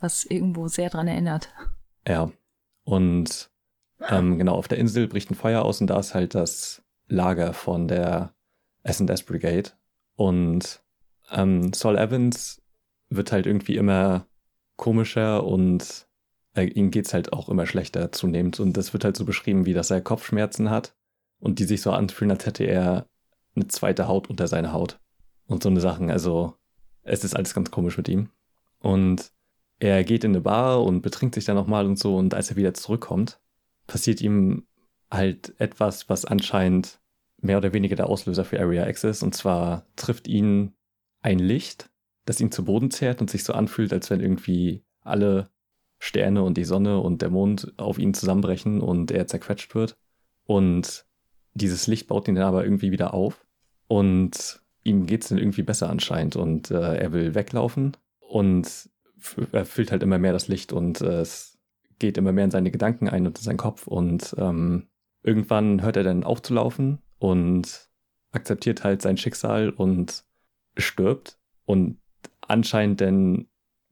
Was 0.00 0.24
irgendwo 0.24 0.68
sehr 0.68 0.90
dran 0.90 1.08
erinnert. 1.08 1.52
Ja. 2.06 2.30
Und 2.84 3.50
ähm, 4.08 4.38
genau, 4.38 4.54
auf 4.54 4.68
der 4.68 4.78
Insel 4.78 5.06
bricht 5.06 5.30
ein 5.30 5.34
Feuer 5.34 5.62
aus 5.62 5.80
und 5.80 5.88
da 5.88 5.98
ist 5.98 6.14
halt 6.14 6.34
das 6.34 6.82
Lager 7.08 7.52
von 7.52 7.88
der 7.88 8.34
S&S 8.82 9.22
Brigade. 9.22 9.70
Und 10.16 10.82
ähm, 11.30 11.72
Saul 11.72 11.98
Evans 11.98 12.62
wird 13.10 13.32
halt 13.32 13.46
irgendwie 13.46 13.76
immer 13.76 14.26
komischer 14.76 15.44
und 15.44 16.08
äh, 16.54 16.64
ihm 16.64 16.90
geht's 16.90 17.12
halt 17.12 17.32
auch 17.32 17.48
immer 17.48 17.66
schlechter 17.66 18.12
zunehmend. 18.12 18.60
Und 18.60 18.76
das 18.76 18.92
wird 18.92 19.04
halt 19.04 19.16
so 19.16 19.24
beschrieben, 19.24 19.66
wie 19.66 19.74
dass 19.74 19.90
er 19.90 20.00
Kopfschmerzen 20.00 20.70
hat 20.70 20.94
und 21.38 21.58
die 21.58 21.64
sich 21.64 21.82
so 21.82 21.92
anfühlen, 21.92 22.30
als 22.30 22.46
hätte 22.46 22.64
er 22.64 23.06
eine 23.54 23.68
zweite 23.68 24.08
Haut 24.08 24.30
unter 24.30 24.48
seiner 24.48 24.72
Haut. 24.72 24.98
Und 25.46 25.64
so 25.64 25.68
eine 25.68 25.80
Sachen. 25.80 26.10
Also 26.10 26.54
es 27.02 27.24
ist 27.24 27.34
alles 27.34 27.54
ganz 27.54 27.70
komisch 27.70 27.96
mit 27.96 28.08
ihm. 28.08 28.30
Und 28.78 29.32
er 29.80 30.04
geht 30.04 30.24
in 30.24 30.32
eine 30.32 30.42
Bar 30.42 30.84
und 30.84 31.00
betrinkt 31.00 31.34
sich 31.34 31.46
dann 31.46 31.56
nochmal 31.56 31.86
und 31.86 31.98
so. 31.98 32.16
Und 32.16 32.34
als 32.34 32.50
er 32.50 32.56
wieder 32.56 32.74
zurückkommt, 32.74 33.40
passiert 33.86 34.20
ihm 34.20 34.66
halt 35.10 35.54
etwas, 35.58 36.08
was 36.08 36.24
anscheinend 36.26 37.00
mehr 37.38 37.56
oder 37.56 37.72
weniger 37.72 37.96
der 37.96 38.08
Auslöser 38.08 38.44
für 38.44 38.60
Area 38.60 38.86
X 38.86 39.04
ist. 39.04 39.22
Und 39.22 39.34
zwar 39.34 39.86
trifft 39.96 40.28
ihn 40.28 40.74
ein 41.22 41.38
Licht, 41.38 41.90
das 42.26 42.40
ihn 42.40 42.52
zu 42.52 42.64
Boden 42.64 42.90
zerrt 42.90 43.22
und 43.22 43.30
sich 43.30 43.42
so 43.42 43.54
anfühlt, 43.54 43.92
als 43.92 44.10
wenn 44.10 44.20
irgendwie 44.20 44.84
alle 45.00 45.50
Sterne 45.98 46.42
und 46.42 46.58
die 46.58 46.64
Sonne 46.64 47.00
und 47.00 47.22
der 47.22 47.30
Mond 47.30 47.72
auf 47.78 47.98
ihn 47.98 48.12
zusammenbrechen 48.12 48.82
und 48.82 49.10
er 49.10 49.26
zerquetscht 49.26 49.74
wird. 49.74 49.96
Und 50.44 51.06
dieses 51.54 51.86
Licht 51.86 52.06
baut 52.06 52.28
ihn 52.28 52.34
dann 52.34 52.44
aber 52.44 52.64
irgendwie 52.64 52.92
wieder 52.92 53.14
auf. 53.14 53.46
Und 53.88 54.60
ihm 54.84 55.06
geht 55.06 55.22
es 55.22 55.30
dann 55.30 55.38
irgendwie 55.38 55.62
besser 55.62 55.88
anscheinend. 55.88 56.36
Und 56.36 56.70
äh, 56.70 56.96
er 56.96 57.12
will 57.12 57.34
weglaufen. 57.34 57.96
Und 58.20 58.90
er 59.52 59.66
fühlt 59.66 59.92
halt 59.92 60.02
immer 60.02 60.18
mehr 60.18 60.32
das 60.32 60.48
Licht 60.48 60.72
und 60.72 61.00
äh, 61.00 61.20
es 61.20 61.58
geht 61.98 62.18
immer 62.18 62.32
mehr 62.32 62.44
in 62.44 62.50
seine 62.50 62.70
Gedanken 62.70 63.08
ein 63.08 63.26
und 63.26 63.38
in 63.38 63.44
seinen 63.44 63.56
Kopf. 63.56 63.86
Und 63.86 64.34
ähm, 64.38 64.88
irgendwann 65.22 65.82
hört 65.82 65.96
er 65.96 66.04
dann 66.04 66.24
auf 66.24 66.42
zu 66.42 66.54
laufen 66.54 66.98
und 67.18 67.88
akzeptiert 68.32 68.82
halt 68.82 69.02
sein 69.02 69.16
Schicksal 69.16 69.70
und 69.70 70.24
stirbt. 70.76 71.38
Und 71.64 72.00
anscheinend 72.40 73.00
denn 73.00 73.48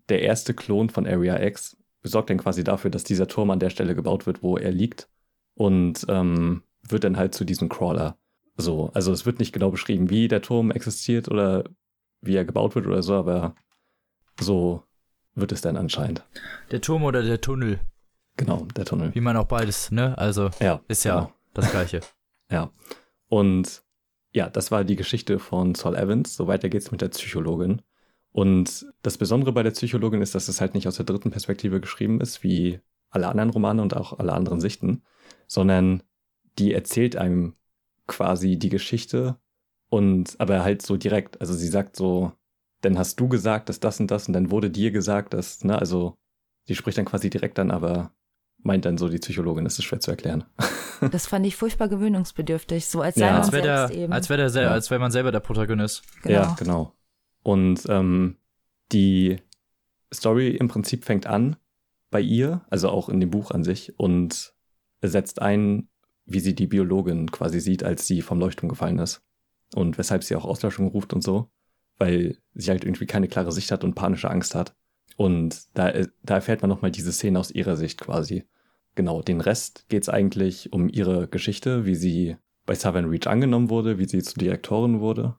der 0.09 0.22
erste 0.22 0.55
Klon 0.55 0.91
von 0.91 1.07
Area 1.07 1.41
X 1.41 1.76
sorgt 2.03 2.31
dann 2.31 2.39
quasi 2.39 2.64
dafür, 2.64 2.91
dass 2.91 3.05
dieser 3.05 3.29
Turm 3.29 3.51
an 3.51 3.61
der 3.61 3.70
Stelle 3.70 3.95
gebaut 3.95 4.26
wird, 4.26 4.43
wo 4.43 4.57
er 4.57 4.72
liegt 4.72 5.09
und 5.55 6.07
ähm, 6.09 6.62
wird 6.89 7.05
dann 7.05 7.16
halt 7.16 7.35
zu 7.35 7.45
diesem 7.45 7.68
Crawler. 7.68 8.16
So, 8.57 8.91
also 8.95 9.12
es 9.12 9.26
wird 9.26 9.39
nicht 9.39 9.53
genau 9.53 9.70
beschrieben, 9.70 10.11
wie 10.11 10.29
der 10.29 10.43
Turm 10.43 10.70
existiert 10.70 11.29
oder 11.29 11.64
wie 12.20 12.35
er 12.35 12.45
gebaut 12.45 12.74
wird 12.74 12.87
oder 12.87 13.03
so, 13.03 13.14
aber 13.14 13.55
so 14.41 14.83
wird 15.41 15.53
es 15.53 15.61
dann 15.61 15.76
anscheinend. 15.76 16.22
Der 16.70 16.80
Turm 16.80 17.05
oder 17.05 17.22
der 17.22 17.41
Tunnel? 17.41 17.80
Genau, 18.36 18.66
der 18.76 18.84
Tunnel. 18.84 19.14
Wie 19.14 19.20
man 19.20 19.36
auch 19.36 19.47
beides, 19.47 19.91
ne? 19.91 20.16
Also 20.16 20.51
ja, 20.61 20.80
ist 20.89 21.05
ja 21.05 21.20
genau. 21.20 21.32
das 21.55 21.70
gleiche. 21.70 22.01
ja. 22.51 22.70
Und 23.28 23.82
ja, 24.32 24.49
das 24.49 24.70
war 24.70 24.84
die 24.84 24.97
Geschichte 24.97 25.39
von 25.39 25.74
Saul 25.74 25.97
Evans. 25.97 26.36
So 26.36 26.47
weiter 26.47 26.68
geht's 26.68 26.91
mit 26.91 27.01
der 27.01 27.09
Psychologin. 27.09 27.82
Und 28.32 28.86
das 29.03 29.18
Besondere 29.18 29.53
bei 29.53 29.62
der 29.62 29.72
Psychologin 29.72 30.22
ist, 30.22 30.34
dass 30.34 30.49
es 30.49 30.61
halt 30.61 30.74
nicht 30.74 30.86
aus 30.86 30.97
der 30.97 31.07
dritten 31.07 31.30
Perspektive 31.30 31.80
geschrieben 31.80 32.20
ist, 32.20 32.43
wie 32.43 32.80
alle 33.11 33.28
anderen 33.28 33.51
Romane 33.51 33.82
und 33.82 33.97
auch 33.97 34.18
alle 34.18 34.32
anderen 34.32 34.61
Sichten, 34.61 35.03
sondern 35.47 36.03
die 36.59 36.72
erzählt 36.72 37.16
einem 37.16 37.55
quasi 38.07 38.59
die 38.59 38.68
Geschichte 38.68 39.36
und 39.89 40.36
aber 40.39 40.62
halt 40.62 40.82
so 40.82 40.97
direkt. 40.97 41.41
Also 41.41 41.55
sie 41.55 41.68
sagt 41.68 41.97
so, 41.97 42.32
dann 42.81 42.99
hast 42.99 43.18
du 43.18 43.29
gesagt, 43.29 43.68
dass 43.68 43.81
das 43.81 44.01
und 44.01 44.11
das 44.11 44.29
und 44.29 44.35
dann 44.35 44.51
wurde 44.51 44.70
dir 44.70 44.91
gesagt, 44.91 45.35
dass, 45.35 45.64
ne, 45.64 45.79
also 45.79 46.16
sie 46.64 46.74
spricht 46.74 46.99
dann 46.99 47.05
quasi 47.05 47.31
direkt 47.31 47.59
dann, 47.59 47.70
aber 47.70 48.12
meint 48.59 48.85
dann 48.85 48.99
so 48.99 49.09
die 49.09 49.18
Psychologin, 49.18 49.64
das 49.64 49.79
ist 49.79 49.85
schwer 49.85 50.01
zu 50.01 50.11
erklären. 50.11 50.45
Das 51.12 51.29
fand 51.29 51.47
ich 51.47 51.55
furchtbar 51.55 51.89
gewöhnungsbedürftig, 51.89 52.87
so 52.87 53.03
als 53.03 53.14
ja. 53.14 53.39
als 53.39 53.53
wäre 53.53 53.62
der, 53.62 53.91
eben. 53.93 54.12
als 54.12 54.29
wäre 54.29 54.51
der, 54.51 54.62
ja. 54.62 54.70
als 54.72 54.91
wäre 54.91 54.99
man 54.99 55.12
selber 55.12 55.31
der 55.31 55.39
Protagonist. 55.39 56.03
Genau. 56.24 56.35
Ja, 56.35 56.57
genau. 56.59 56.93
Und 57.45 57.85
ähm, 57.89 58.37
die 58.91 59.37
Story 60.12 60.57
im 60.57 60.66
Prinzip 60.66 61.05
fängt 61.05 61.24
an 61.29 61.55
bei 62.11 62.20
ihr, 62.20 62.62
also 62.68 62.89
auch 62.89 63.09
in 63.09 63.20
dem 63.20 63.31
Buch 63.31 63.53
an 63.53 63.62
sich, 63.62 63.97
und 63.97 64.55
setzt 65.01 65.41
ein, 65.41 65.89
wie 66.24 66.41
sie 66.41 66.57
die 66.57 66.66
Biologin 66.66 67.31
quasi 67.31 67.61
sieht, 67.61 67.85
als 67.85 68.09
sie 68.09 68.20
vom 68.20 68.41
Leuchtturm 68.41 68.68
gefallen 68.68 68.99
ist. 68.99 69.22
Und 69.76 69.99
weshalb 69.99 70.24
sie 70.24 70.35
auch 70.35 70.45
Auslöschung 70.45 70.89
ruft 70.89 71.12
und 71.12 71.22
so, 71.22 71.49
weil 71.99 72.38
sie 72.55 72.70
halt 72.70 72.84
irgendwie 72.84 73.07
keine 73.07 73.28
klare 73.28 73.53
Sicht 73.53 73.70
hat 73.70 73.84
und 73.84 73.94
panische 73.94 74.30
Angst 74.30 74.55
hat. 74.55 74.74
Und 75.16 75.66
da, 75.74 75.92
da 76.22 76.34
erfährt 76.34 76.62
man 76.62 76.68
nochmal 76.68 76.90
diese 76.90 77.12
Szene 77.12 77.38
aus 77.38 77.51
ihrer 77.51 77.76
Sicht 77.76 78.01
quasi. 78.01 78.44
Genau, 78.94 79.22
den 79.22 79.40
Rest 79.40 79.86
geht's 79.88 80.09
eigentlich 80.09 80.72
um 80.72 80.88
ihre 80.88 81.28
Geschichte, 81.28 81.86
wie 81.86 81.94
sie 81.94 82.36
bei 82.66 82.74
Southern 82.74 83.07
Reach 83.07 83.26
angenommen 83.26 83.70
wurde, 83.70 83.99
wie 83.99 84.07
sie 84.07 84.22
zur 84.22 84.40
Direktorin 84.40 85.01
wurde, 85.01 85.36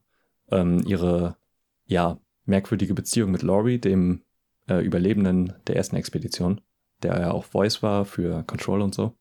ähm, 0.52 0.84
ihre 0.86 1.38
ja, 1.86 2.20
merkwürdige 2.46 2.94
Beziehung 2.94 3.32
mit 3.32 3.44
Laurie, 3.44 3.78
dem 3.78 4.24
äh, 4.68 4.84
Überlebenden 4.84 5.54
der 5.68 5.76
ersten 5.76 5.96
Expedition, 5.96 6.62
der 7.04 7.20
ja 7.20 7.32
auch 7.32 7.46
Voice 7.46 7.84
war 7.84 8.06
für 8.06 8.44
Control 8.44 8.82
und 8.82 8.96
so, 8.96 9.16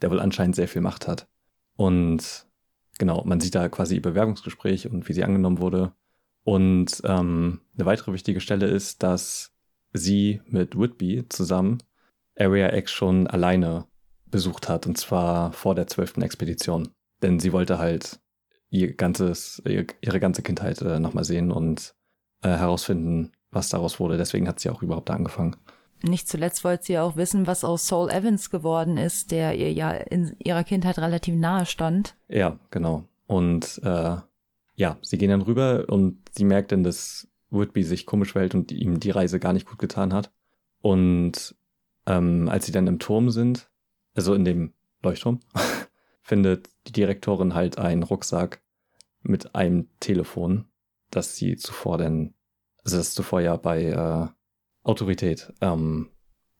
der 0.00 0.10
wohl 0.10 0.20
anscheinend 0.20 0.56
sehr 0.56 0.68
viel 0.68 0.82
Macht 0.82 1.06
hat. 1.06 1.28
Und 1.76 2.46
genau, 2.98 3.24
man 3.24 3.40
sieht 3.40 3.54
da 3.54 3.68
quasi 3.68 3.96
ihr 3.96 4.02
Bewerbungsgespräch 4.02 4.90
und 4.90 5.08
wie 5.08 5.12
sie 5.12 5.24
angenommen 5.24 5.60
wurde. 5.60 5.92
Und 6.44 7.02
ähm, 7.04 7.60
eine 7.74 7.86
weitere 7.86 8.12
wichtige 8.12 8.40
Stelle 8.40 8.66
ist, 8.66 9.02
dass 9.02 9.52
sie 9.92 10.40
mit 10.46 10.78
Whitby 10.78 11.26
zusammen 11.28 11.78
Area 12.36 12.74
X 12.74 12.90
schon 12.90 13.26
alleine 13.26 13.86
besucht 14.26 14.68
hat, 14.68 14.86
und 14.86 14.96
zwar 14.98 15.52
vor 15.52 15.74
der 15.74 15.86
zwölften 15.86 16.22
Expedition. 16.22 16.88
Denn 17.22 17.38
sie 17.38 17.52
wollte 17.52 17.78
halt 17.78 18.20
ihr 18.70 18.94
ganzes, 18.94 19.62
ihre 19.66 20.20
ganze 20.20 20.42
Kindheit 20.42 20.80
äh, 20.80 20.98
nochmal 20.98 21.24
sehen 21.24 21.52
und 21.52 21.94
äh, 22.42 22.48
herausfinden, 22.48 23.32
was 23.50 23.68
daraus 23.68 24.00
wurde. 24.00 24.16
Deswegen 24.16 24.48
hat 24.48 24.60
sie 24.60 24.70
auch 24.70 24.82
überhaupt 24.82 25.10
angefangen. 25.10 25.56
Nicht 26.02 26.28
zuletzt 26.28 26.64
wollte 26.64 26.84
sie 26.84 26.98
auch 26.98 27.16
wissen, 27.16 27.46
was 27.46 27.62
aus 27.62 27.86
Saul 27.86 28.10
Evans 28.10 28.50
geworden 28.50 28.96
ist, 28.96 29.30
der 29.30 29.54
ihr 29.54 29.72
ja 29.72 29.92
in 29.92 30.34
ihrer 30.42 30.64
Kindheit 30.64 30.98
relativ 30.98 31.34
nahe 31.36 31.66
stand. 31.66 32.16
Ja, 32.28 32.58
genau. 32.70 33.04
Und 33.26 33.80
äh, 33.84 34.16
ja, 34.74 34.98
sie 35.02 35.18
gehen 35.18 35.30
dann 35.30 35.42
rüber 35.42 35.86
und 35.88 36.18
sie 36.30 36.44
merkt 36.44 36.72
dann, 36.72 36.82
dass 36.82 37.28
Woodby 37.50 37.82
sich 37.82 38.06
komisch 38.06 38.32
verhält 38.32 38.54
und 38.54 38.72
ihm 38.72 39.00
die 39.00 39.10
Reise 39.10 39.38
gar 39.38 39.52
nicht 39.52 39.68
gut 39.68 39.78
getan 39.78 40.12
hat. 40.12 40.32
Und 40.80 41.54
ähm, 42.06 42.48
als 42.48 42.66
sie 42.66 42.72
dann 42.72 42.86
im 42.86 42.98
Turm 42.98 43.30
sind, 43.30 43.70
also 44.14 44.34
in 44.34 44.44
dem 44.44 44.72
Leuchtturm, 45.02 45.40
findet 46.22 46.70
die 46.86 46.92
Direktorin 46.92 47.54
halt 47.54 47.78
einen 47.78 48.02
Rucksack 48.02 48.62
mit 49.22 49.54
einem 49.54 49.88
Telefon 50.00 50.66
dass 51.12 51.36
sie 51.36 51.56
zuvor 51.56 51.98
denn, 51.98 52.34
also 52.82 52.96
das 52.96 53.14
zuvor 53.14 53.40
ja 53.40 53.56
bei 53.56 53.84
äh, 53.84 54.28
Autorität 54.82 55.52
ähm, 55.60 56.10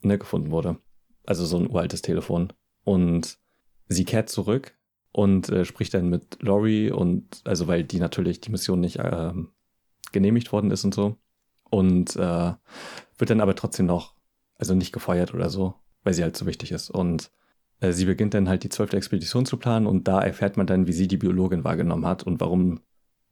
ne, 0.02 0.18
gefunden 0.18 0.50
wurde. 0.50 0.78
Also 1.24 1.44
so 1.44 1.56
ein 1.58 1.68
uraltes 1.68 2.02
Telefon. 2.02 2.52
Und 2.84 3.38
sie 3.88 4.04
kehrt 4.04 4.28
zurück 4.28 4.76
und 5.12 5.48
äh, 5.50 5.64
spricht 5.64 5.94
dann 5.94 6.08
mit 6.08 6.42
Laurie 6.42 6.90
und 6.90 7.42
also 7.44 7.66
weil 7.68 7.84
die 7.84 8.00
natürlich 8.00 8.40
die 8.40 8.50
Mission 8.50 8.80
nicht 8.80 8.96
äh, 8.98 9.32
genehmigt 10.10 10.52
worden 10.52 10.70
ist 10.70 10.84
und 10.84 10.94
so. 10.94 11.16
Und 11.70 12.16
äh, 12.16 12.52
wird 13.18 13.30
dann 13.30 13.40
aber 13.40 13.54
trotzdem 13.54 13.86
noch, 13.86 14.14
also 14.56 14.74
nicht 14.74 14.92
gefeuert 14.92 15.32
oder 15.32 15.48
so, 15.48 15.74
weil 16.02 16.14
sie 16.14 16.22
halt 16.22 16.36
so 16.36 16.46
wichtig 16.46 16.72
ist. 16.72 16.90
Und 16.90 17.30
äh, 17.80 17.92
sie 17.92 18.04
beginnt 18.04 18.34
dann 18.34 18.48
halt 18.48 18.64
die 18.64 18.68
zwölfte 18.68 18.96
Expedition 18.96 19.46
zu 19.46 19.56
planen 19.56 19.86
und 19.86 20.08
da 20.08 20.20
erfährt 20.20 20.56
man 20.56 20.66
dann, 20.66 20.86
wie 20.86 20.92
sie 20.92 21.08
die 21.08 21.16
Biologin 21.16 21.64
wahrgenommen 21.64 22.06
hat 22.06 22.22
und 22.22 22.40
warum 22.40 22.80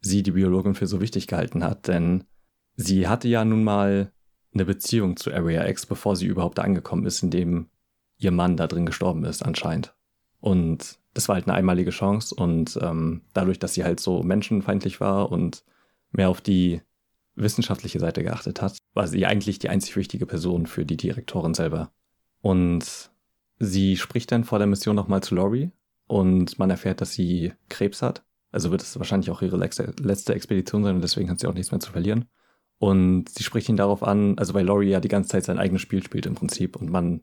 sie 0.00 0.22
die 0.22 0.32
Biologin 0.32 0.74
für 0.74 0.86
so 0.86 1.00
wichtig 1.00 1.26
gehalten 1.26 1.62
hat, 1.62 1.88
denn 1.88 2.24
sie 2.74 3.06
hatte 3.06 3.28
ja 3.28 3.44
nun 3.44 3.64
mal 3.64 4.12
eine 4.52 4.64
Beziehung 4.64 5.16
zu 5.16 5.32
Area 5.32 5.68
X, 5.68 5.86
bevor 5.86 6.16
sie 6.16 6.26
überhaupt 6.26 6.58
angekommen 6.58 7.06
ist, 7.06 7.22
in 7.22 7.30
dem 7.30 7.70
ihr 8.18 8.32
Mann 8.32 8.56
da 8.56 8.66
drin 8.66 8.86
gestorben 8.86 9.24
ist, 9.24 9.42
anscheinend. 9.42 9.94
Und 10.40 10.98
das 11.14 11.28
war 11.28 11.34
halt 11.34 11.46
eine 11.46 11.54
einmalige 11.54 11.90
Chance 11.90 12.34
und 12.34 12.78
ähm, 12.80 13.22
dadurch, 13.34 13.58
dass 13.58 13.74
sie 13.74 13.84
halt 13.84 14.00
so 14.00 14.22
menschenfeindlich 14.22 15.00
war 15.00 15.30
und 15.30 15.64
mehr 16.12 16.30
auf 16.30 16.40
die 16.40 16.80
wissenschaftliche 17.34 17.98
Seite 17.98 18.22
geachtet 18.22 18.62
hat, 18.62 18.76
war 18.94 19.06
sie 19.06 19.26
eigentlich 19.26 19.58
die 19.58 19.68
einzig 19.68 19.96
wichtige 19.96 20.26
Person 20.26 20.66
für 20.66 20.84
die 20.84 20.96
Direktorin 20.96 21.54
selber. 21.54 21.92
Und 22.40 23.10
sie 23.58 23.96
spricht 23.96 24.32
dann 24.32 24.44
vor 24.44 24.58
der 24.58 24.66
Mission 24.66 24.96
nochmal 24.96 25.22
zu 25.22 25.34
Laurie 25.34 25.70
und 26.06 26.58
man 26.58 26.70
erfährt, 26.70 27.00
dass 27.00 27.12
sie 27.12 27.52
Krebs 27.68 28.02
hat 28.02 28.24
also 28.52 28.70
wird 28.70 28.82
es 28.82 28.98
wahrscheinlich 28.98 29.30
auch 29.30 29.42
ihre 29.42 29.56
letzte 29.56 30.34
Expedition 30.34 30.82
sein 30.82 30.96
und 30.96 31.02
deswegen 31.02 31.30
hat 31.30 31.38
sie 31.38 31.46
auch 31.46 31.54
nichts 31.54 31.70
mehr 31.70 31.80
zu 31.80 31.92
verlieren. 31.92 32.26
Und 32.78 33.28
sie 33.28 33.44
spricht 33.44 33.68
ihn 33.68 33.76
darauf 33.76 34.02
an, 34.02 34.38
also 34.38 34.54
weil 34.54 34.64
Laurie 34.64 34.88
ja 34.88 35.00
die 35.00 35.08
ganze 35.08 35.30
Zeit 35.30 35.44
sein 35.44 35.58
eigenes 35.58 35.82
Spiel 35.82 36.02
spielt 36.02 36.26
im 36.26 36.34
Prinzip 36.34 36.76
und 36.76 36.90
man 36.90 37.22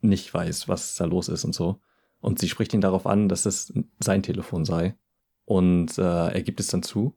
nicht 0.00 0.32
weiß, 0.34 0.68
was 0.68 0.96
da 0.96 1.04
los 1.04 1.28
ist 1.28 1.44
und 1.44 1.54
so. 1.54 1.80
Und 2.26 2.40
sie 2.40 2.48
spricht 2.48 2.74
ihn 2.74 2.80
darauf 2.80 3.06
an, 3.06 3.28
dass 3.28 3.46
es 3.46 3.72
sein 4.00 4.24
Telefon 4.24 4.64
sei. 4.64 4.96
Und 5.44 5.96
äh, 5.96 6.02
er 6.02 6.42
gibt 6.42 6.58
es 6.58 6.66
dann 6.66 6.82
zu 6.82 7.16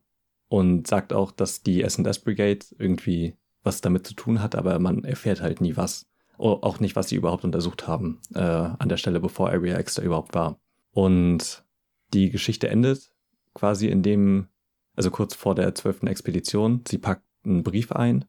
und 0.50 0.86
sagt 0.86 1.14
auch, 1.14 1.32
dass 1.32 1.64
die 1.64 1.82
S&S 1.82 2.20
Brigade 2.20 2.64
irgendwie 2.78 3.36
was 3.64 3.82
damit 3.82 4.06
zu 4.06 4.14
tun 4.14 4.40
hat, 4.40 4.54
aber 4.54 4.78
man 4.78 5.04
erfährt 5.04 5.42
halt 5.42 5.62
nie 5.62 5.76
was. 5.76 6.08
Auch 6.38 6.80
nicht, 6.80 6.96
was 6.96 7.10
sie 7.10 7.16
überhaupt 7.16 7.44
untersucht 7.44 7.88
haben 7.88 8.22
äh, 8.36 8.40
an 8.40 8.88
der 8.88 8.98
Stelle, 8.98 9.20
bevor 9.20 9.50
Area 9.50 9.80
X 9.80 9.96
da 9.96 10.04
überhaupt 10.04 10.36
war. 10.36 10.60
Und 10.92 11.66
die 12.14 12.30
Geschichte 12.30 12.70
endet 12.70 13.12
quasi 13.56 13.88
in 13.88 14.04
dem, 14.04 14.48
also 14.96 15.10
kurz 15.10 15.34
vor 15.34 15.56
der 15.56 15.74
zwölften 15.74 16.06
Expedition, 16.06 16.84
sie 16.88 17.00
packt 17.00 17.26
einen 17.44 17.64
Brief 17.64 17.92
ein, 17.94 18.26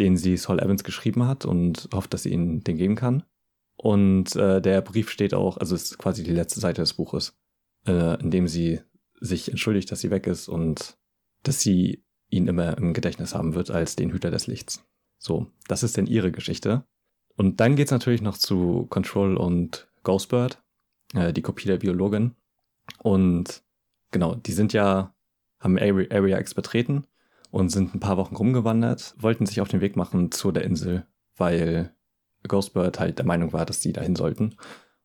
den 0.00 0.16
sie 0.16 0.36
Saul 0.36 0.58
Evans 0.58 0.82
geschrieben 0.82 1.28
hat 1.28 1.44
und 1.44 1.88
hofft, 1.94 2.12
dass 2.14 2.24
sie 2.24 2.32
ihn 2.32 2.64
den 2.64 2.78
geben 2.78 2.96
kann. 2.96 3.22
Und 3.76 4.34
äh, 4.36 4.60
der 4.60 4.80
Brief 4.80 5.10
steht 5.10 5.34
auch, 5.34 5.58
also 5.58 5.74
ist 5.74 5.98
quasi 5.98 6.22
die 6.22 6.32
letzte 6.32 6.60
Seite 6.60 6.82
des 6.82 6.94
Buches, 6.94 7.36
äh, 7.86 8.20
in 8.20 8.30
dem 8.30 8.48
sie 8.48 8.80
sich 9.20 9.50
entschuldigt, 9.50 9.90
dass 9.92 10.00
sie 10.00 10.10
weg 10.10 10.26
ist 10.26 10.48
und 10.48 10.96
dass 11.42 11.60
sie 11.60 12.04
ihn 12.30 12.48
immer 12.48 12.76
im 12.78 12.92
Gedächtnis 12.92 13.34
haben 13.34 13.54
wird 13.54 13.70
als 13.70 13.96
den 13.96 14.10
Hüter 14.10 14.30
des 14.30 14.46
Lichts. 14.46 14.84
So, 15.18 15.52
das 15.68 15.82
ist 15.82 15.96
denn 15.96 16.06
ihre 16.06 16.32
Geschichte. 16.32 16.84
Und 17.36 17.60
dann 17.60 17.76
geht's 17.76 17.90
natürlich 17.90 18.22
noch 18.22 18.38
zu 18.38 18.86
Control 18.88 19.36
und 19.36 19.88
Ghostbird, 20.02 20.62
äh, 21.14 21.32
die 21.32 21.42
Kopie 21.42 21.66
der 21.66 21.78
Biologin. 21.78 22.34
Und 23.02 23.62
genau, 24.10 24.34
die 24.34 24.52
sind 24.52 24.72
ja, 24.72 25.14
haben 25.60 25.78
Area 25.78 26.38
X 26.38 26.54
betreten 26.54 27.06
und 27.50 27.70
sind 27.70 27.94
ein 27.94 28.00
paar 28.00 28.16
Wochen 28.16 28.36
rumgewandert, 28.36 29.14
wollten 29.18 29.46
sich 29.46 29.60
auf 29.60 29.68
den 29.68 29.80
Weg 29.80 29.96
machen 29.96 30.32
zu 30.32 30.52
der 30.52 30.64
Insel, 30.64 31.06
weil 31.36 31.95
Ghostbird 32.48 32.98
halt 32.98 33.18
der 33.18 33.26
Meinung 33.26 33.52
war, 33.52 33.66
dass 33.66 33.82
sie 33.82 33.92
dahin 33.92 34.16
sollten. 34.16 34.56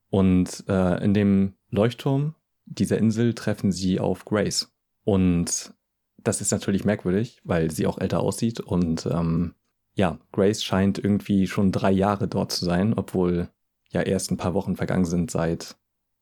Und 0.09 0.65
äh, 0.67 1.03
in 1.03 1.13
dem 1.13 1.53
Leuchtturm 1.69 2.35
dieser 2.65 2.97
Insel 2.97 3.33
treffen 3.33 3.71
sie 3.71 3.99
auf 3.99 4.25
Grace. 4.25 4.71
Und 5.03 5.73
das 6.17 6.41
ist 6.41 6.51
natürlich 6.51 6.85
merkwürdig, 6.85 7.41
weil 7.43 7.71
sie 7.71 7.87
auch 7.87 7.97
älter 7.97 8.19
aussieht. 8.19 8.59
Und 8.59 9.05
ähm, 9.05 9.55
ja, 9.93 10.19
Grace 10.31 10.63
scheint 10.63 10.99
irgendwie 10.99 11.47
schon 11.47 11.71
drei 11.71 11.91
Jahre 11.91 12.27
dort 12.27 12.51
zu 12.51 12.65
sein, 12.65 12.93
obwohl 12.93 13.49
ja 13.89 14.01
erst 14.01 14.31
ein 14.31 14.37
paar 14.37 14.53
Wochen 14.53 14.75
vergangen 14.75 15.05
sind, 15.05 15.31
seit 15.31 15.77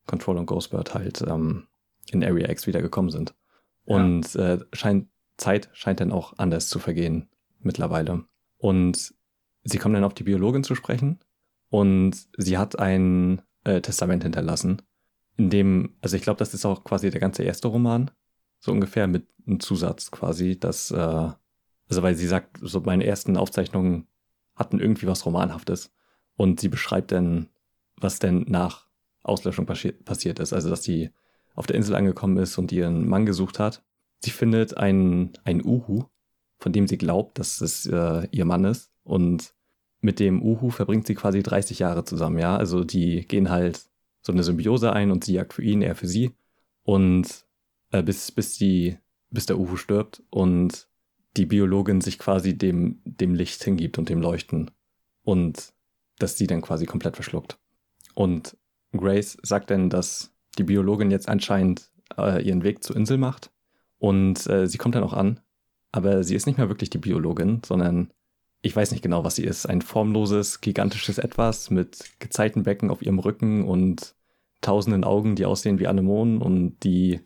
Control 0.05 0.37
und 0.37 0.47
Ghostbird 0.47 0.93
halt 0.93 1.21
ähm, 1.21 1.67
in 2.11 2.23
Area 2.23 2.49
X 2.49 2.67
wieder 2.67 2.81
gekommen 2.81 3.09
sind. 3.09 3.35
Und 3.85 4.33
ja. 4.33 4.53
äh, 4.53 4.59
scheint, 4.73 5.07
Zeit 5.37 5.69
scheint 5.73 5.99
dann 5.99 6.11
auch 6.11 6.37
anders 6.37 6.67
zu 6.69 6.79
vergehen 6.79 7.29
mittlerweile. 7.59 8.25
Und 8.57 9.13
sie 9.69 9.77
kommen 9.77 9.93
dann 9.93 10.03
auf 10.03 10.13
die 10.13 10.23
Biologin 10.23 10.63
zu 10.63 10.75
sprechen 10.75 11.19
und 11.69 12.15
sie 12.37 12.57
hat 12.57 12.79
ein 12.79 13.41
äh, 13.63 13.81
Testament 13.81 14.23
hinterlassen, 14.23 14.81
in 15.37 15.49
dem, 15.49 15.95
also 16.01 16.15
ich 16.15 16.23
glaube, 16.23 16.39
das 16.39 16.53
ist 16.53 16.65
auch 16.65 16.83
quasi 16.83 17.09
der 17.09 17.21
ganze 17.21 17.43
erste 17.43 17.67
Roman, 17.67 18.11
so 18.59 18.71
ungefähr 18.71 19.07
mit 19.07 19.27
einem 19.47 19.59
Zusatz 19.59 20.11
quasi, 20.11 20.59
dass, 20.59 20.91
äh, 20.91 20.97
also 20.97 22.01
weil 22.01 22.15
sie 22.15 22.27
sagt, 22.27 22.57
so 22.61 22.81
meine 22.81 23.05
ersten 23.05 23.37
Aufzeichnungen 23.37 24.07
hatten 24.55 24.79
irgendwie 24.79 25.07
was 25.07 25.25
Romanhaftes 25.25 25.91
und 26.35 26.59
sie 26.59 26.67
beschreibt 26.67 27.11
dann, 27.11 27.49
was 27.95 28.19
denn 28.19 28.45
nach 28.47 28.87
Auslöschung 29.23 29.65
passi 29.65 29.91
passiert 29.91 30.39
ist, 30.39 30.53
also 30.53 30.69
dass 30.69 30.83
sie 30.83 31.11
auf 31.55 31.67
der 31.67 31.75
Insel 31.75 31.95
angekommen 31.95 32.37
ist 32.37 32.57
und 32.57 32.71
ihren 32.71 33.07
Mann 33.07 33.25
gesucht 33.25 33.59
hat. 33.59 33.83
Sie 34.19 34.31
findet 34.31 34.77
einen, 34.77 35.33
einen 35.43 35.63
Uhu, 35.63 36.05
von 36.57 36.73
dem 36.73 36.87
sie 36.87 36.97
glaubt, 36.97 37.39
dass 37.39 37.61
es 37.61 37.85
äh, 37.85 38.27
ihr 38.31 38.45
Mann 38.45 38.65
ist 38.65 38.91
und 39.03 39.53
mit 40.01 40.19
dem 40.19 40.41
Uhu 40.41 40.69
verbringt 40.69 41.07
sie 41.07 41.15
quasi 41.15 41.43
30 41.43 41.79
Jahre 41.79 42.05
zusammen, 42.05 42.39
ja. 42.39 42.55
Also 42.55 42.83
die 42.83 43.27
gehen 43.27 43.49
halt 43.49 43.89
so 44.21 44.31
eine 44.31 44.43
Symbiose 44.43 44.93
ein 44.93 45.11
und 45.11 45.23
sie 45.23 45.33
jagt 45.33 45.53
für 45.53 45.63
ihn, 45.63 45.81
er 45.81 45.95
für 45.95 46.07
sie. 46.07 46.31
Und 46.83 47.45
äh, 47.91 48.03
bis, 48.03 48.31
bis 48.31 48.57
die, 48.57 48.97
bis 49.29 49.45
der 49.45 49.59
Uhu 49.59 49.75
stirbt 49.75 50.23
und 50.29 50.87
die 51.37 51.45
Biologin 51.45 52.01
sich 52.01 52.17
quasi 52.17 52.57
dem, 52.57 53.01
dem 53.05 53.35
Licht 53.35 53.63
hingibt 53.63 53.97
und 53.97 54.09
dem 54.09 54.21
Leuchten. 54.21 54.71
Und 55.23 55.73
dass 56.17 56.37
sie 56.37 56.47
dann 56.47 56.61
quasi 56.61 56.85
komplett 56.85 57.15
verschluckt. 57.15 57.59
Und 58.15 58.57
Grace 58.91 59.37
sagt 59.43 59.69
dann, 59.69 59.89
dass 59.89 60.33
die 60.57 60.63
Biologin 60.63 61.11
jetzt 61.11 61.29
anscheinend 61.29 61.91
äh, 62.17 62.45
ihren 62.45 62.63
Weg 62.63 62.83
zur 62.83 62.95
Insel 62.95 63.17
macht. 63.17 63.51
Und 63.97 64.47
äh, 64.47 64.67
sie 64.67 64.77
kommt 64.77 64.95
dann 64.95 65.03
auch 65.03 65.13
an. 65.13 65.39
Aber 65.91 66.23
sie 66.23 66.35
ist 66.35 66.45
nicht 66.45 66.57
mehr 66.57 66.69
wirklich 66.69 66.89
die 66.89 66.97
Biologin, 66.97 67.61
sondern 67.65 68.11
ich 68.61 68.75
weiß 68.75 68.91
nicht 68.91 69.01
genau, 69.01 69.23
was 69.23 69.35
sie 69.35 69.43
ist. 69.43 69.65
Ein 69.65 69.81
formloses, 69.81 70.61
gigantisches 70.61 71.17
Etwas 71.17 71.69
mit 71.69 72.19
Gezeitenbecken 72.19 72.89
auf 72.89 73.01
ihrem 73.01 73.19
Rücken 73.19 73.65
und 73.65 74.15
tausenden 74.61 75.03
Augen, 75.03 75.35
die 75.35 75.45
aussehen 75.45 75.79
wie 75.79 75.87
Anemonen 75.87 76.41
und 76.41 76.83
die 76.83 77.21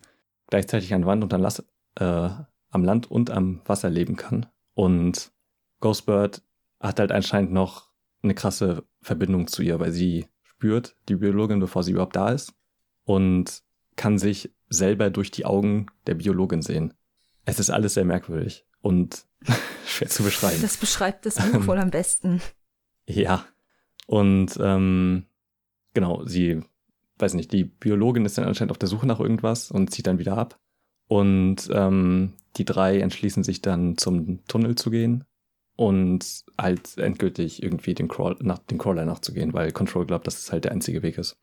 gleichzeitig 0.48 0.94
an 0.94 1.06
Wand 1.06 1.24
und 1.24 1.34
an 1.34 1.40
Las 1.40 1.64
äh, 1.96 2.30
am 2.70 2.84
Land 2.84 3.10
und 3.10 3.30
am 3.30 3.60
Wasser 3.66 3.90
leben 3.90 4.16
kann. 4.16 4.46
Und 4.74 5.32
Ghostbird 5.80 6.42
hat 6.80 7.00
halt 7.00 7.12
anscheinend 7.12 7.52
noch 7.52 7.90
eine 8.22 8.34
krasse 8.34 8.84
Verbindung 9.00 9.46
zu 9.48 9.62
ihr, 9.62 9.80
weil 9.80 9.92
sie 9.92 10.26
spürt 10.42 10.96
die 11.08 11.16
Biologin, 11.16 11.60
bevor 11.60 11.82
sie 11.82 11.92
überhaupt 11.92 12.16
da 12.16 12.30
ist 12.30 12.52
und 13.04 13.62
kann 13.96 14.18
sich 14.18 14.52
selber 14.68 15.10
durch 15.10 15.30
die 15.30 15.44
Augen 15.44 15.86
der 16.06 16.14
Biologin 16.14 16.62
sehen. 16.62 16.94
Es 17.44 17.58
ist 17.58 17.70
alles 17.70 17.94
sehr 17.94 18.04
merkwürdig 18.04 18.66
und 18.84 19.24
schwer 19.86 20.08
zu 20.08 20.22
beschreiben. 20.22 20.60
Das 20.62 20.76
beschreibt 20.76 21.26
das 21.26 21.36
Buch 21.36 21.66
wohl 21.66 21.78
am 21.78 21.90
besten. 21.90 22.40
Ja. 23.06 23.46
Und 24.06 24.58
ähm, 24.60 25.24
genau, 25.94 26.24
sie, 26.26 26.62
weiß 27.18 27.34
nicht, 27.34 27.52
die 27.52 27.64
Biologin 27.64 28.26
ist 28.26 28.36
dann 28.36 28.44
anscheinend 28.44 28.72
auf 28.72 28.78
der 28.78 28.88
Suche 28.88 29.06
nach 29.06 29.20
irgendwas 29.20 29.70
und 29.70 29.90
zieht 29.90 30.06
dann 30.06 30.18
wieder 30.18 30.36
ab. 30.36 30.60
Und 31.08 31.68
ähm, 31.72 32.34
die 32.56 32.66
drei 32.66 33.00
entschließen 33.00 33.42
sich 33.42 33.62
dann 33.62 33.96
zum 33.96 34.44
Tunnel 34.46 34.74
zu 34.74 34.90
gehen 34.90 35.24
und 35.76 36.44
halt 36.58 36.98
endgültig 36.98 37.62
irgendwie 37.62 37.94
den, 37.94 38.08
Crawl, 38.08 38.36
nach, 38.40 38.58
den 38.58 38.78
Crawler 38.78 39.06
nachzugehen, 39.06 39.54
weil 39.54 39.72
Control 39.72 40.06
glaubt, 40.06 40.26
dass 40.26 40.38
es 40.38 40.52
halt 40.52 40.64
der 40.64 40.72
einzige 40.72 41.02
Weg 41.02 41.16
ist. 41.16 41.38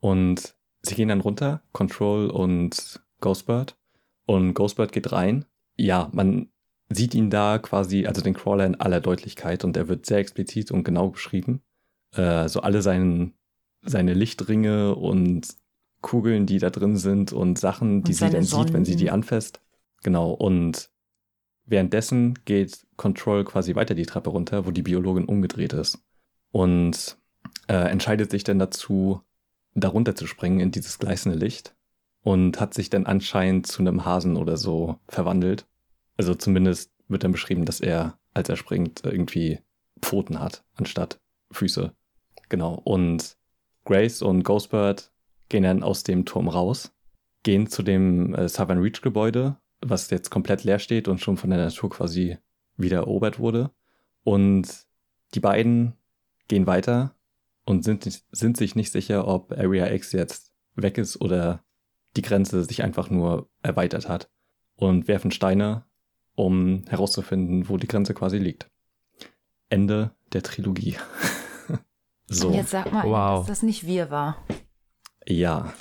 Und 0.00 0.54
sie 0.82 0.94
gehen 0.94 1.08
dann 1.08 1.20
runter, 1.20 1.62
Control 1.72 2.28
und 2.28 3.02
Ghostbird. 3.20 3.76
Und 4.26 4.54
Ghostbird 4.54 4.92
geht 4.92 5.12
rein. 5.12 5.46
Ja, 5.76 6.10
man 6.12 6.51
sieht 6.94 7.14
ihn 7.14 7.30
da 7.30 7.58
quasi, 7.58 8.06
also 8.06 8.22
den 8.22 8.34
Crawler 8.34 8.66
in 8.66 8.80
aller 8.80 9.00
Deutlichkeit 9.00 9.64
und 9.64 9.76
er 9.76 9.88
wird 9.88 10.06
sehr 10.06 10.18
explizit 10.18 10.70
und 10.70 10.84
genau 10.84 11.08
beschrieben. 11.08 11.62
Äh, 12.14 12.48
so 12.48 12.60
alle 12.60 12.82
seinen, 12.82 13.34
seine 13.82 14.14
Lichtringe 14.14 14.94
und 14.94 15.48
Kugeln, 16.00 16.46
die 16.46 16.58
da 16.58 16.70
drin 16.70 16.96
sind 16.96 17.32
und 17.32 17.58
Sachen, 17.58 17.98
und 17.98 18.08
die 18.08 18.12
sie 18.12 18.28
dann 18.28 18.42
Sonnen. 18.42 18.66
sieht, 18.66 18.74
wenn 18.74 18.84
sie 18.84 18.96
die 18.96 19.10
anfasst. 19.10 19.60
Genau, 20.02 20.32
und 20.32 20.90
währenddessen 21.64 22.38
geht 22.44 22.86
Control 22.96 23.44
quasi 23.44 23.74
weiter 23.74 23.94
die 23.94 24.06
Treppe 24.06 24.30
runter, 24.30 24.66
wo 24.66 24.72
die 24.72 24.82
Biologin 24.82 25.24
umgedreht 25.24 25.72
ist. 25.72 26.02
Und 26.50 27.16
äh, 27.68 27.74
entscheidet 27.74 28.30
sich 28.30 28.44
dann 28.44 28.58
dazu, 28.58 29.20
darunter 29.74 30.14
zu 30.14 30.26
springen 30.26 30.60
in 30.60 30.70
dieses 30.70 30.98
gleißende 30.98 31.38
Licht 31.38 31.74
und 32.22 32.60
hat 32.60 32.74
sich 32.74 32.90
dann 32.90 33.06
anscheinend 33.06 33.66
zu 33.66 33.80
einem 33.80 34.04
Hasen 34.04 34.36
oder 34.36 34.56
so 34.56 34.98
verwandelt 35.08 35.66
also 36.22 36.36
zumindest 36.36 36.92
wird 37.08 37.24
dann 37.24 37.32
beschrieben, 37.32 37.64
dass 37.64 37.80
er, 37.80 38.16
als 38.32 38.48
er 38.48 38.54
springt, 38.54 39.02
irgendwie 39.04 39.58
Pfoten 40.00 40.38
hat, 40.38 40.64
anstatt 40.76 41.20
Füße. 41.50 41.92
Genau. 42.48 42.74
Und 42.74 43.36
Grace 43.84 44.22
und 44.22 44.44
Ghostbird 44.44 45.12
gehen 45.48 45.64
dann 45.64 45.82
aus 45.82 46.04
dem 46.04 46.24
Turm 46.24 46.48
raus, 46.48 46.92
gehen 47.42 47.66
zu 47.66 47.82
dem 47.82 48.36
äh, 48.36 48.48
Southern 48.48 48.78
Reach 48.78 49.02
Gebäude, 49.02 49.56
was 49.80 50.10
jetzt 50.10 50.30
komplett 50.30 50.62
leer 50.62 50.78
steht 50.78 51.08
und 51.08 51.20
schon 51.20 51.36
von 51.36 51.50
der 51.50 51.58
Natur 51.58 51.90
quasi 51.90 52.38
wieder 52.76 52.98
erobert 52.98 53.40
wurde. 53.40 53.72
Und 54.22 54.68
die 55.34 55.40
beiden 55.40 55.94
gehen 56.46 56.68
weiter 56.68 57.16
und 57.64 57.82
sind, 57.82 58.22
sind 58.30 58.56
sich 58.56 58.76
nicht 58.76 58.92
sicher, 58.92 59.26
ob 59.26 59.50
Area 59.50 59.92
X 59.92 60.12
jetzt 60.12 60.52
weg 60.76 60.98
ist 60.98 61.20
oder 61.20 61.64
die 62.16 62.22
Grenze 62.22 62.62
sich 62.62 62.84
einfach 62.84 63.10
nur 63.10 63.50
erweitert 63.60 64.08
hat 64.08 64.30
und 64.76 65.08
werfen 65.08 65.32
Steine 65.32 65.84
um 66.34 66.84
herauszufinden, 66.88 67.68
wo 67.68 67.76
die 67.76 67.88
Grenze 67.88 68.14
quasi 68.14 68.38
liegt. 68.38 68.70
Ende 69.68 70.14
der 70.32 70.42
Trilogie. 70.42 70.96
so. 72.26 72.52
Jetzt 72.52 72.70
sag 72.70 72.92
mal, 72.92 73.04
wow. 73.04 73.46
dass 73.46 73.58
das 73.58 73.62
nicht 73.62 73.86
wir 73.86 74.10
war. 74.10 74.44
Ja. 75.26 75.72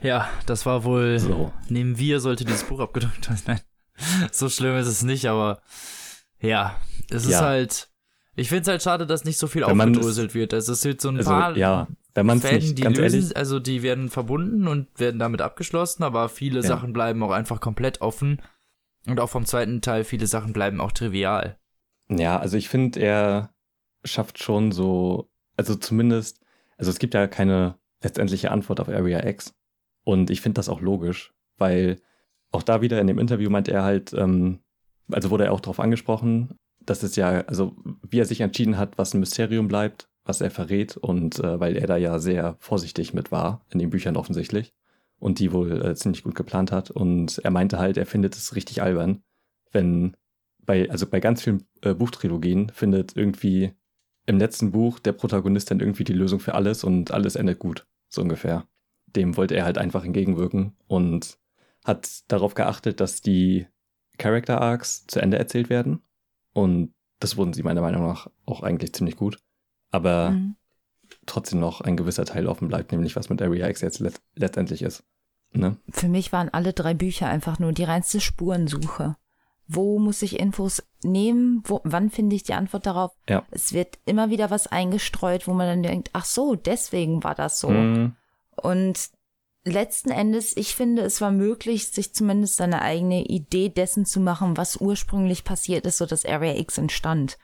Ja, 0.00 0.28
das 0.46 0.66
war 0.66 0.84
wohl. 0.84 1.18
So. 1.18 1.52
Neben 1.68 1.98
wir 1.98 2.20
sollte 2.20 2.44
dieses 2.44 2.64
Buch 2.64 2.80
abgedrückt 2.80 3.28
werden. 3.28 3.42
Nein. 3.46 3.60
So 4.30 4.48
schlimm 4.48 4.76
ist 4.76 4.88
es 4.88 5.02
nicht, 5.02 5.26
aber 5.26 5.62
ja, 6.40 6.76
es 7.10 7.24
ja. 7.24 7.30
ist 7.30 7.40
halt. 7.40 7.88
Ich 8.34 8.48
finde 8.48 8.62
es 8.62 8.68
halt 8.68 8.82
schade, 8.82 9.06
dass 9.06 9.24
nicht 9.24 9.38
so 9.38 9.46
viel 9.46 9.62
wenn 9.66 9.80
aufgedröselt 9.80 10.34
wird. 10.34 10.54
Also 10.54 10.72
es 10.72 10.84
wird 10.84 11.02
so 11.02 11.10
ein 11.10 11.18
also, 11.18 11.30
paar 11.30 11.56
ja, 11.56 11.86
wenn 12.14 12.26
man's 12.26 12.42
Fäden, 12.42 12.60
nicht, 12.60 12.78
die 12.78 12.82
ganz 12.82 12.96
lösen, 12.96 13.20
ehrlich, 13.20 13.36
also 13.36 13.60
die 13.60 13.82
werden 13.82 14.08
verbunden 14.08 14.68
und 14.68 14.88
werden 14.98 15.18
damit 15.18 15.42
abgeschlossen, 15.42 16.02
aber 16.02 16.30
viele 16.30 16.60
ja. 16.60 16.66
Sachen 16.66 16.94
bleiben 16.94 17.22
auch 17.22 17.30
einfach 17.30 17.60
komplett 17.60 18.00
offen. 18.00 18.40
Und 19.06 19.20
auch 19.20 19.30
vom 19.30 19.44
zweiten 19.46 19.80
Teil, 19.80 20.04
viele 20.04 20.26
Sachen 20.26 20.52
bleiben 20.52 20.80
auch 20.80 20.92
trivial. 20.92 21.58
Ja, 22.08 22.38
also 22.38 22.56
ich 22.56 22.68
finde, 22.68 23.00
er 23.00 23.50
schafft 24.04 24.42
schon 24.42 24.72
so, 24.72 25.30
also 25.56 25.74
zumindest, 25.74 26.40
also 26.76 26.90
es 26.90 26.98
gibt 26.98 27.14
ja 27.14 27.26
keine 27.26 27.78
letztendliche 28.02 28.50
Antwort 28.50 28.80
auf 28.80 28.88
Area 28.88 29.26
X. 29.26 29.54
Und 30.04 30.30
ich 30.30 30.40
finde 30.40 30.58
das 30.58 30.68
auch 30.68 30.80
logisch, 30.80 31.32
weil 31.58 32.00
auch 32.50 32.62
da 32.62 32.80
wieder 32.80 33.00
in 33.00 33.06
dem 33.06 33.18
Interview 33.18 33.50
meint 33.50 33.68
er 33.68 33.82
halt, 33.82 34.12
ähm, 34.12 34.60
also 35.10 35.30
wurde 35.30 35.44
er 35.44 35.52
auch 35.52 35.60
darauf 35.60 35.80
angesprochen, 35.80 36.56
dass 36.80 37.02
es 37.02 37.16
ja, 37.16 37.42
also 37.42 37.76
wie 38.02 38.18
er 38.18 38.26
sich 38.26 38.40
entschieden 38.40 38.78
hat, 38.78 38.98
was 38.98 39.14
ein 39.14 39.20
Mysterium 39.20 39.68
bleibt, 39.68 40.08
was 40.24 40.40
er 40.40 40.50
verrät 40.50 40.96
und 40.96 41.38
äh, 41.38 41.60
weil 41.60 41.76
er 41.76 41.86
da 41.86 41.96
ja 41.96 42.18
sehr 42.18 42.56
vorsichtig 42.58 43.14
mit 43.14 43.30
war, 43.30 43.64
in 43.70 43.78
den 43.78 43.90
Büchern 43.90 44.16
offensichtlich 44.16 44.74
und 45.22 45.38
die 45.38 45.52
wohl 45.52 45.86
äh, 45.86 45.94
ziemlich 45.94 46.24
gut 46.24 46.34
geplant 46.34 46.72
hat. 46.72 46.90
Und 46.90 47.38
er 47.44 47.52
meinte 47.52 47.78
halt, 47.78 47.96
er 47.96 48.06
findet 48.06 48.34
es 48.34 48.56
richtig 48.56 48.82
albern, 48.82 49.22
wenn 49.70 50.16
bei, 50.66 50.90
also 50.90 51.06
bei 51.06 51.20
ganz 51.20 51.42
vielen 51.42 51.64
äh, 51.82 51.94
Buchtrilogien 51.94 52.70
findet 52.70 53.16
irgendwie 53.16 53.72
im 54.26 54.38
letzten 54.38 54.72
Buch 54.72 54.98
der 54.98 55.12
Protagonist 55.12 55.70
dann 55.70 55.78
irgendwie 55.78 56.02
die 56.02 56.12
Lösung 56.12 56.40
für 56.40 56.56
alles 56.56 56.82
und 56.82 57.12
alles 57.12 57.36
endet 57.36 57.60
gut, 57.60 57.86
so 58.08 58.20
ungefähr. 58.20 58.66
Dem 59.14 59.36
wollte 59.36 59.54
er 59.54 59.64
halt 59.64 59.78
einfach 59.78 60.04
entgegenwirken 60.04 60.74
und 60.88 61.38
hat 61.84 62.24
darauf 62.26 62.54
geachtet, 62.54 62.98
dass 62.98 63.22
die 63.22 63.68
Character 64.18 64.60
Arcs 64.60 65.06
zu 65.06 65.20
Ende 65.20 65.38
erzählt 65.38 65.70
werden. 65.70 66.02
Und 66.52 66.94
das 67.20 67.36
wurden 67.36 67.52
sie 67.52 67.62
meiner 67.62 67.80
Meinung 67.80 68.02
nach 68.02 68.28
auch 68.44 68.64
eigentlich 68.64 68.92
ziemlich 68.92 69.14
gut. 69.14 69.38
Aber 69.92 70.30
mhm 70.30 70.56
trotzdem 71.26 71.60
noch 71.60 71.80
ein 71.80 71.96
gewisser 71.96 72.24
Teil 72.24 72.46
offen 72.46 72.68
bleibt, 72.68 72.92
nämlich 72.92 73.16
was 73.16 73.28
mit 73.28 73.42
Area 73.42 73.68
X 73.68 73.80
jetzt 73.80 74.00
let 74.00 74.20
letztendlich 74.34 74.82
ist. 74.82 75.04
Ne? 75.52 75.76
Für 75.90 76.08
mich 76.08 76.32
waren 76.32 76.48
alle 76.48 76.72
drei 76.72 76.94
Bücher 76.94 77.28
einfach 77.28 77.58
nur 77.58 77.72
die 77.72 77.84
reinste 77.84 78.20
Spurensuche. 78.20 79.16
Wo 79.68 79.98
muss 79.98 80.22
ich 80.22 80.38
Infos 80.38 80.82
nehmen? 81.02 81.62
Wo, 81.64 81.80
wann 81.84 82.10
finde 82.10 82.36
ich 82.36 82.42
die 82.42 82.54
Antwort 82.54 82.86
darauf? 82.86 83.12
Ja. 83.28 83.44
Es 83.50 83.72
wird 83.72 83.98
immer 84.04 84.30
wieder 84.30 84.50
was 84.50 84.66
eingestreut, 84.66 85.46
wo 85.46 85.52
man 85.52 85.66
dann 85.66 85.82
denkt, 85.82 86.10
ach 86.12 86.24
so, 86.24 86.54
deswegen 86.54 87.22
war 87.22 87.34
das 87.34 87.60
so. 87.60 87.70
Mhm. 87.70 88.16
Und 88.56 89.10
letzten 89.64 90.10
Endes, 90.10 90.56
ich 90.56 90.74
finde, 90.74 91.02
es 91.02 91.20
war 91.20 91.30
möglich, 91.30 91.88
sich 91.88 92.12
zumindest 92.14 92.56
seine 92.56 92.82
eigene 92.82 93.24
Idee 93.24 93.68
dessen 93.68 94.04
zu 94.04 94.20
machen, 94.20 94.56
was 94.56 94.76
ursprünglich 94.76 95.44
passiert 95.44 95.86
ist, 95.86 95.98
so 95.98 96.06
dass 96.06 96.24
Area 96.24 96.54
X 96.56 96.78
entstand. 96.78 97.38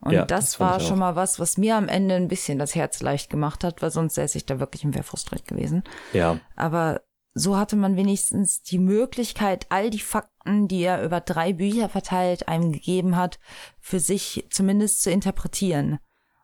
Und 0.00 0.12
ja, 0.12 0.24
das, 0.24 0.50
das 0.50 0.60
war 0.60 0.80
schon 0.80 0.98
mal 0.98 1.14
was, 1.14 1.38
was 1.38 1.58
mir 1.58 1.76
am 1.76 1.88
Ende 1.88 2.16
ein 2.16 2.26
bisschen 2.26 2.58
das 2.58 2.74
Herz 2.74 3.00
leicht 3.02 3.30
gemacht 3.30 3.62
hat, 3.62 3.82
weil 3.82 3.92
sonst 3.92 4.14
säße 4.14 4.36
ich 4.36 4.46
da 4.46 4.58
wirklich 4.58 4.82
im 4.82 4.94
Wehr 4.94 5.04
frustriert 5.04 5.46
gewesen. 5.46 5.84
Ja. 6.12 6.40
Aber 6.56 7.02
so 7.34 7.56
hatte 7.56 7.76
man 7.76 7.96
wenigstens 7.96 8.62
die 8.62 8.78
Möglichkeit, 8.78 9.66
all 9.70 9.90
die 9.90 10.00
Fakten, 10.00 10.68
die 10.68 10.82
er 10.82 11.02
über 11.02 11.20
drei 11.20 11.52
Bücher 11.52 11.88
verteilt 11.88 12.48
einem 12.48 12.72
gegeben 12.72 13.16
hat, 13.16 13.38
für 13.80 14.00
sich 14.00 14.46
zumindest 14.50 15.02
zu 15.02 15.10
interpretieren. 15.10 15.98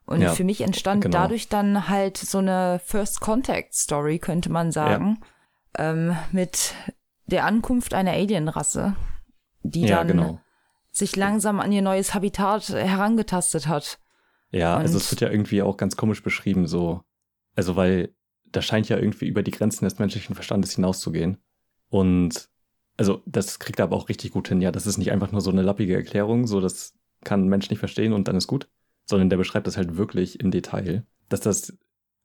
Und 0.07 0.23
ja, 0.23 0.33
für 0.33 0.45
mich 0.45 0.63
entstand 0.63 1.03
genau. 1.03 1.19
dadurch 1.19 1.49
dann 1.49 1.89
halt 1.89 2.17
so 2.17 2.39
eine 2.39 2.81
First 2.83 3.21
Contact 3.21 3.75
Story, 3.75 4.19
könnte 4.19 4.51
man 4.51 4.73
sagen, 4.73 5.19
ja. 5.77 5.91
ähm, 5.91 6.17
mit 6.33 6.73
der 7.27 7.45
Ankunft 7.45 7.93
einer 7.93 8.13
Alienrasse, 8.13 8.97
die 9.63 9.83
ja, 9.83 9.99
dann 9.99 10.09
genau. 10.09 10.41
sich 10.91 11.15
langsam 11.15 11.61
an 11.61 11.73
ihr 11.73 11.83
neues 11.83 12.15
Habitat 12.15 12.71
herangetastet 12.71 13.69
hat. 13.69 13.99
Ja, 14.51 14.77
Und 14.77 14.83
also 14.83 14.97
es 14.97 15.11
wird 15.11 15.21
ja 15.21 15.29
irgendwie 15.29 15.61
auch 15.61 15.77
ganz 15.77 15.97
komisch 15.97 16.23
beschrieben, 16.23 16.67
so. 16.67 17.03
Also, 17.55 17.77
weil 17.77 18.15
das 18.53 18.65
scheint 18.65 18.89
ja 18.89 18.99
irgendwie 18.99 19.27
über 19.27 19.43
die 19.43 19.51
Grenzen 19.51 19.85
des 19.85 19.99
menschlichen 19.99 20.35
Verstandes 20.35 20.75
hinauszugehen. 20.75 21.39
Und 21.89 22.49
also 22.97 23.23
das 23.27 23.59
kriegt 23.59 23.79
er 23.79 23.85
aber 23.85 23.97
auch 23.97 24.09
richtig 24.09 24.33
gut 24.33 24.49
hin. 24.49 24.61
Ja, 24.61 24.73
das 24.73 24.87
ist 24.87 24.99
nicht 24.99 25.13
einfach 25.13 25.33
nur 25.33 25.41
so 25.41 25.51
eine 25.51 25.63
lappige 25.63 25.95
Erklärung, 25.95 26.47
so 26.47 26.61
das 26.61 26.95
kann 27.25 27.45
ein 27.45 27.49
Mensch 27.49 27.71
nicht 27.71 27.79
verstehen 27.79 28.13
und 28.13 28.29
dann 28.29 28.37
ist 28.37 28.47
gut, 28.47 28.69
sondern 29.07 29.31
der 29.31 29.37
beschreibt 29.37 29.67
das 29.67 29.77
halt 29.77 29.97
wirklich 29.97 30.41
im 30.41 30.51
Detail, 30.51 31.07
dass 31.29 31.41
das 31.41 31.77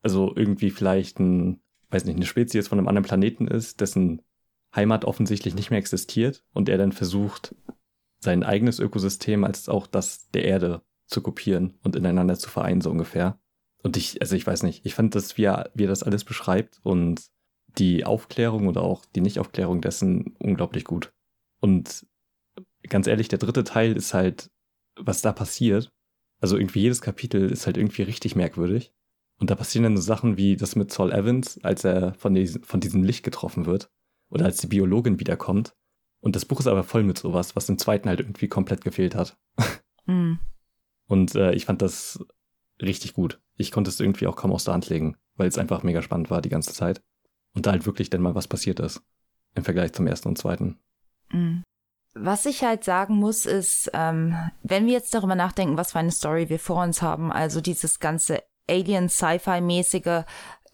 also 0.01 0.33
irgendwie 0.35 0.69
vielleicht 0.69 1.19
ein, 1.19 1.61
weiß 1.89 2.05
nicht, 2.05 2.15
eine 2.15 2.25
Spezies 2.25 2.67
von 2.67 2.77
einem 2.77 2.87
anderen 2.87 3.05
Planeten 3.05 3.47
ist, 3.47 3.81
dessen 3.81 4.21
Heimat 4.75 5.05
offensichtlich 5.05 5.55
nicht 5.55 5.69
mehr 5.69 5.79
existiert 5.79 6.43
und 6.53 6.67
er 6.67 6.77
dann 6.77 6.91
versucht, 6.91 7.55
sein 8.19 8.43
eigenes 8.43 8.79
Ökosystem 8.79 9.43
als 9.43 9.69
auch 9.69 9.87
das 9.87 10.29
der 10.31 10.45
Erde 10.45 10.81
zu 11.05 11.21
kopieren 11.21 11.75
und 11.83 11.95
ineinander 11.95 12.37
zu 12.37 12.49
vereinen, 12.49 12.81
so 12.81 12.89
ungefähr. 12.89 13.39
Und 13.83 13.97
ich, 13.97 14.21
also 14.21 14.35
ich 14.35 14.47
weiß 14.47 14.63
nicht, 14.63 14.85
ich 14.85 14.95
fand, 14.95 15.13
dass 15.13 15.37
wie 15.37 15.43
er, 15.43 15.69
wie 15.75 15.83
er 15.83 15.89
das 15.89 16.03
alles 16.03 16.23
beschreibt 16.23 16.79
und 16.83 17.21
die 17.77 18.05
Aufklärung 18.05 18.67
oder 18.67 18.81
auch 18.81 19.05
die 19.05 19.21
Nichtaufklärung 19.21 19.81
dessen 19.81 20.35
unglaublich 20.39 20.85
gut. 20.85 21.13
Und 21.59 22.05
ganz 22.87 23.07
ehrlich, 23.07 23.27
der 23.27 23.39
dritte 23.39 23.63
Teil 23.63 23.95
ist 23.95 24.13
halt, 24.13 24.49
was 24.95 25.21
da 25.21 25.33
passiert. 25.33 25.91
Also 26.39 26.57
irgendwie 26.57 26.81
jedes 26.81 27.01
Kapitel 27.01 27.51
ist 27.51 27.65
halt 27.65 27.77
irgendwie 27.77 28.03
richtig 28.03 28.35
merkwürdig. 28.35 28.93
Und 29.39 29.49
da 29.49 29.55
passieren 29.55 29.83
dann 29.83 29.97
so 29.97 30.03
Sachen 30.03 30.37
wie 30.37 30.55
das 30.55 30.75
mit 30.75 30.91
Saul 30.91 31.11
Evans, 31.11 31.59
als 31.63 31.83
er 31.83 32.13
von, 32.13 32.33
diesem, 32.33 32.63
von 32.63 32.79
diesem 32.79 33.03
Licht 33.03 33.23
getroffen 33.23 33.65
wird. 33.65 33.89
Oder 34.29 34.45
als 34.45 34.57
die 34.57 34.67
Biologin 34.67 35.19
wiederkommt. 35.19 35.75
Und 36.21 36.35
das 36.35 36.45
Buch 36.45 36.59
ist 36.59 36.67
aber 36.67 36.83
voll 36.83 37.03
mit 37.03 37.17
sowas, 37.17 37.55
was 37.55 37.67
im 37.67 37.77
zweiten 37.77 38.07
halt 38.07 38.21
irgendwie 38.21 38.47
komplett 38.47 38.83
gefehlt 38.83 39.15
hat. 39.15 39.37
Mhm. 40.05 40.39
Und 41.07 41.35
äh, 41.35 41.53
ich 41.53 41.65
fand 41.65 41.81
das 41.81 42.25
richtig 42.81 43.13
gut. 43.13 43.41
Ich 43.55 43.71
konnte 43.71 43.89
es 43.89 43.99
irgendwie 43.99 44.27
auch 44.27 44.35
kaum 44.35 44.51
aus 44.51 44.65
der 44.65 44.73
Hand 44.73 44.89
legen, 44.89 45.15
weil 45.35 45.47
es 45.47 45.57
einfach 45.57 45.83
mega 45.83 46.01
spannend 46.01 46.29
war 46.29 46.41
die 46.41 46.49
ganze 46.49 46.73
Zeit. 46.73 47.01
Und 47.53 47.65
da 47.65 47.71
halt 47.71 47.85
wirklich 47.85 48.09
dann 48.09 48.21
mal 48.21 48.35
was 48.35 48.47
passiert 48.47 48.79
ist. 48.79 49.01
Im 49.55 49.63
Vergleich 49.63 49.93
zum 49.93 50.07
ersten 50.07 50.29
und 50.29 50.37
zweiten. 50.37 50.79
Mhm. 51.31 51.63
Was 52.15 52.45
ich 52.45 52.63
halt 52.63 52.83
sagen 52.83 53.15
muss, 53.15 53.45
ist, 53.45 53.89
ähm, 53.93 54.35
wenn 54.61 54.85
wir 54.85 54.93
jetzt 54.93 55.13
darüber 55.13 55.35
nachdenken, 55.35 55.77
was 55.77 55.91
für 55.91 55.99
eine 55.99 56.11
Story 56.11 56.49
wir 56.49 56.59
vor 56.59 56.83
uns 56.83 57.01
haben, 57.01 57.31
also 57.31 57.59
dieses 57.59 57.99
ganze 57.99 58.43
Alien-Sci-Fi-mäßige, 58.69 60.23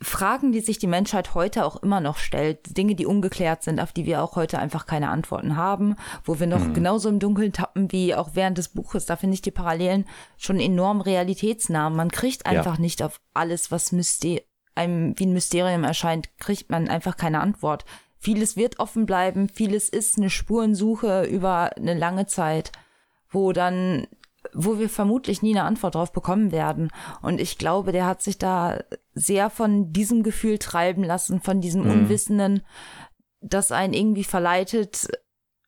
Fragen, 0.02 0.54
die 0.54 0.62
sich 0.62 0.80
die 0.80 0.88
Menschheit 0.88 1.36
heute 1.36 1.66
auch 1.66 1.84
immer 1.84 2.00
noch 2.00 2.18
stellt, 2.18 2.78
Dinge, 2.78 2.96
die 2.96 3.06
ungeklärt 3.06 3.64
sind, 3.64 3.82
auf 3.82 3.92
die 3.92 4.06
wir 4.06 4.24
auch 4.24 4.38
heute 4.38 4.58
einfach 4.58 4.86
keine 4.86 5.10
Antworten 5.10 5.58
haben, 5.58 5.98
wo 6.24 6.40
wir 6.40 6.48
noch 6.48 6.64
mhm. 6.64 6.74
genauso 6.74 7.10
im 7.10 7.20
Dunkeln 7.20 7.52
tappen 7.52 7.92
wie 7.92 8.16
auch 8.16 8.30
während 8.34 8.58
des 8.58 8.70
Buches. 8.70 9.06
Da 9.06 9.18
finde 9.18 9.34
ich 9.34 9.42
die 9.42 9.52
Parallelen 9.52 10.06
schon 10.38 10.60
enorm 10.60 11.02
realitätsnah. 11.02 11.90
Man 11.90 12.12
kriegt 12.12 12.46
einfach 12.46 12.76
ja. 12.76 12.82
nicht 12.82 13.04
auf 13.04 13.20
alles, 13.34 13.72
was 13.72 13.92
Myster 13.92 14.38
einem 14.76 15.20
wie 15.20 15.26
ein 15.26 15.34
Mysterium 15.34 15.84
erscheint, 15.84 16.30
kriegt 16.38 16.70
man 16.70 16.88
einfach 16.88 17.18
keine 17.18 17.42
Antwort. 17.42 17.84
Vieles 18.18 18.56
wird 18.56 18.80
offen 18.80 19.06
bleiben, 19.06 19.50
vieles 19.50 19.90
ist 19.90 20.18
eine 20.18 20.30
Spurensuche 20.30 21.24
über 21.24 21.76
eine 21.76 21.94
lange 21.94 22.28
Zeit, 22.28 22.72
wo 23.30 23.52
dann 23.52 24.08
wo 24.54 24.80
wir 24.80 24.90
vermutlich 24.90 25.42
nie 25.42 25.52
eine 25.52 25.64
Antwort 25.64 25.96
drauf 25.96 26.12
bekommen 26.12 26.52
werden. 26.52 26.90
Und 27.22 27.40
ich 27.40 27.58
glaube, 27.58 27.92
der 27.92 28.06
hat 28.06 28.22
sich 28.22 28.38
da 28.38 28.80
sehr 29.14 29.50
von 29.50 29.92
diesem 29.92 30.24
Gefühl 30.24 30.58
treiben 30.58 31.04
lassen, 31.04 31.42
von 31.42 31.62
diesem 31.62 31.84
mhm. 31.84 31.92
Unwissenden, 31.92 32.64
das 33.42 33.72
einen 33.72 33.94
irgendwie 33.94 34.24
verleitet, 34.24 35.10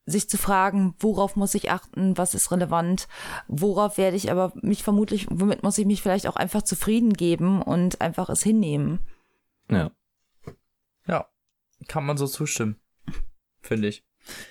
sich 0.05 0.29
zu 0.29 0.37
fragen, 0.37 0.95
worauf 0.99 1.35
muss 1.35 1.55
ich 1.55 1.71
achten, 1.71 2.17
was 2.17 2.33
ist 2.33 2.51
relevant, 2.51 3.07
worauf 3.47 3.97
werde 3.97 4.17
ich 4.17 4.31
aber 4.31 4.51
mich 4.55 4.83
vermutlich, 4.83 5.27
womit 5.29 5.63
muss 5.63 5.77
ich 5.77 5.85
mich 5.85 6.01
vielleicht 6.01 6.27
auch 6.27 6.35
einfach 6.35 6.63
zufrieden 6.63 7.13
geben 7.13 7.61
und 7.61 8.01
einfach 8.01 8.29
es 8.29 8.43
hinnehmen. 8.43 8.99
Ja. 9.69 9.91
Ja, 11.07 11.27
kann 11.87 12.05
man 12.05 12.17
so 12.17 12.27
zustimmen, 12.27 12.79
finde 13.61 13.87
ich. 13.87 14.03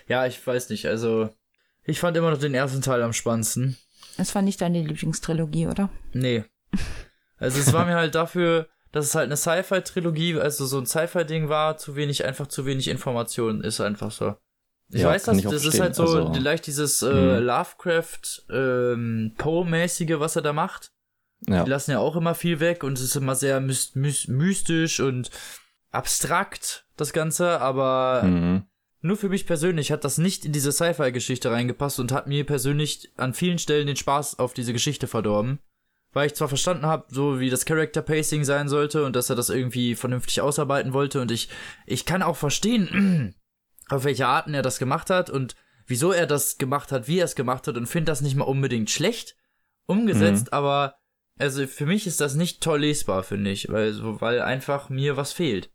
Ja, 0.08 0.26
ich 0.26 0.44
weiß 0.44 0.70
nicht, 0.70 0.86
also 0.86 1.30
ich 1.84 2.00
fand 2.00 2.16
immer 2.16 2.30
noch 2.30 2.38
den 2.38 2.54
ersten 2.54 2.82
Teil 2.82 3.02
am 3.02 3.12
spannendsten. 3.12 3.76
Es 4.20 4.34
war 4.34 4.42
nicht 4.42 4.60
deine 4.60 4.82
Lieblingstrilogie, 4.82 5.66
oder? 5.66 5.88
Nee. 6.12 6.44
Also 7.38 7.58
es 7.58 7.72
war 7.72 7.86
mir 7.86 7.94
halt 7.94 8.14
dafür, 8.14 8.68
dass 8.92 9.06
es 9.06 9.14
halt 9.14 9.26
eine 9.26 9.36
Sci-Fi-Trilogie, 9.36 10.38
also 10.38 10.66
so 10.66 10.78
ein 10.78 10.86
Sci-Fi-Ding 10.86 11.48
war, 11.48 11.78
zu 11.78 11.96
wenig, 11.96 12.24
einfach 12.24 12.46
zu 12.46 12.66
wenig 12.66 12.88
Informationen, 12.88 13.62
ist 13.62 13.80
einfach 13.80 14.10
so. 14.10 14.34
Ich 14.92 15.02
ja, 15.02 15.08
weiß, 15.08 15.24
dass 15.24 15.40
das 15.42 15.64
ist 15.64 15.80
halt 15.80 15.94
so 15.94 16.02
also, 16.02 16.32
leicht 16.40 16.66
dieses 16.66 17.02
äh, 17.02 17.12
mhm. 17.12 17.44
Lovecraft 17.44 18.42
ähm, 18.50 19.34
Poe-mäßige, 19.38 20.18
was 20.18 20.36
er 20.36 20.42
da 20.42 20.52
macht. 20.52 20.92
Ja. 21.46 21.64
Die 21.64 21.70
lassen 21.70 21.92
ja 21.92 22.00
auch 22.00 22.16
immer 22.16 22.34
viel 22.34 22.60
weg 22.60 22.82
und 22.84 22.98
es 22.98 23.04
ist 23.04 23.16
immer 23.16 23.36
sehr 23.36 23.60
mystisch 23.60 25.00
und 25.00 25.30
abstrakt, 25.90 26.84
das 26.96 27.12
Ganze, 27.12 27.60
aber 27.60 28.22
mhm. 28.24 28.64
Nur 29.02 29.16
für 29.16 29.30
mich 29.30 29.46
persönlich 29.46 29.92
hat 29.92 30.04
das 30.04 30.18
nicht 30.18 30.44
in 30.44 30.52
diese 30.52 30.72
Sci-Fi-Geschichte 30.72 31.50
reingepasst 31.50 32.00
und 32.00 32.12
hat 32.12 32.26
mir 32.26 32.44
persönlich 32.44 33.10
an 33.16 33.32
vielen 33.32 33.58
Stellen 33.58 33.86
den 33.86 33.96
Spaß 33.96 34.38
auf 34.38 34.52
diese 34.52 34.74
Geschichte 34.74 35.06
verdorben. 35.06 35.58
Weil 36.12 36.26
ich 36.26 36.34
zwar 36.34 36.48
verstanden 36.48 36.86
habe, 36.86 37.06
so 37.08 37.40
wie 37.40 37.50
das 37.50 37.64
Character 37.64 38.02
Pacing 38.02 38.44
sein 38.44 38.68
sollte 38.68 39.04
und 39.04 39.16
dass 39.16 39.30
er 39.30 39.36
das 39.36 39.48
irgendwie 39.48 39.94
vernünftig 39.94 40.40
ausarbeiten 40.40 40.92
wollte 40.92 41.20
und 41.20 41.30
ich, 41.30 41.48
ich 41.86 42.04
kann 42.04 42.22
auch 42.22 42.36
verstehen, 42.36 43.34
auf 43.88 44.04
welche 44.04 44.26
Arten 44.26 44.52
er 44.52 44.62
das 44.62 44.78
gemacht 44.78 45.08
hat 45.08 45.30
und 45.30 45.54
wieso 45.86 46.12
er 46.12 46.26
das 46.26 46.58
gemacht 46.58 46.92
hat, 46.92 47.08
wie 47.08 47.20
er 47.20 47.24
es 47.24 47.36
gemacht 47.36 47.68
hat 47.68 47.76
und 47.76 47.86
finde 47.86 48.10
das 48.10 48.20
nicht 48.20 48.36
mal 48.36 48.44
unbedingt 48.44 48.90
schlecht 48.90 49.36
umgesetzt, 49.86 50.46
mhm. 50.46 50.52
aber 50.52 50.94
also 51.38 51.66
für 51.66 51.86
mich 51.86 52.06
ist 52.06 52.20
das 52.20 52.34
nicht 52.34 52.60
toll 52.60 52.80
lesbar, 52.80 53.22
finde 53.22 53.50
ich, 53.50 53.68
weil, 53.70 53.94
weil 54.20 54.42
einfach 54.42 54.90
mir 54.90 55.16
was 55.16 55.32
fehlt. 55.32 55.70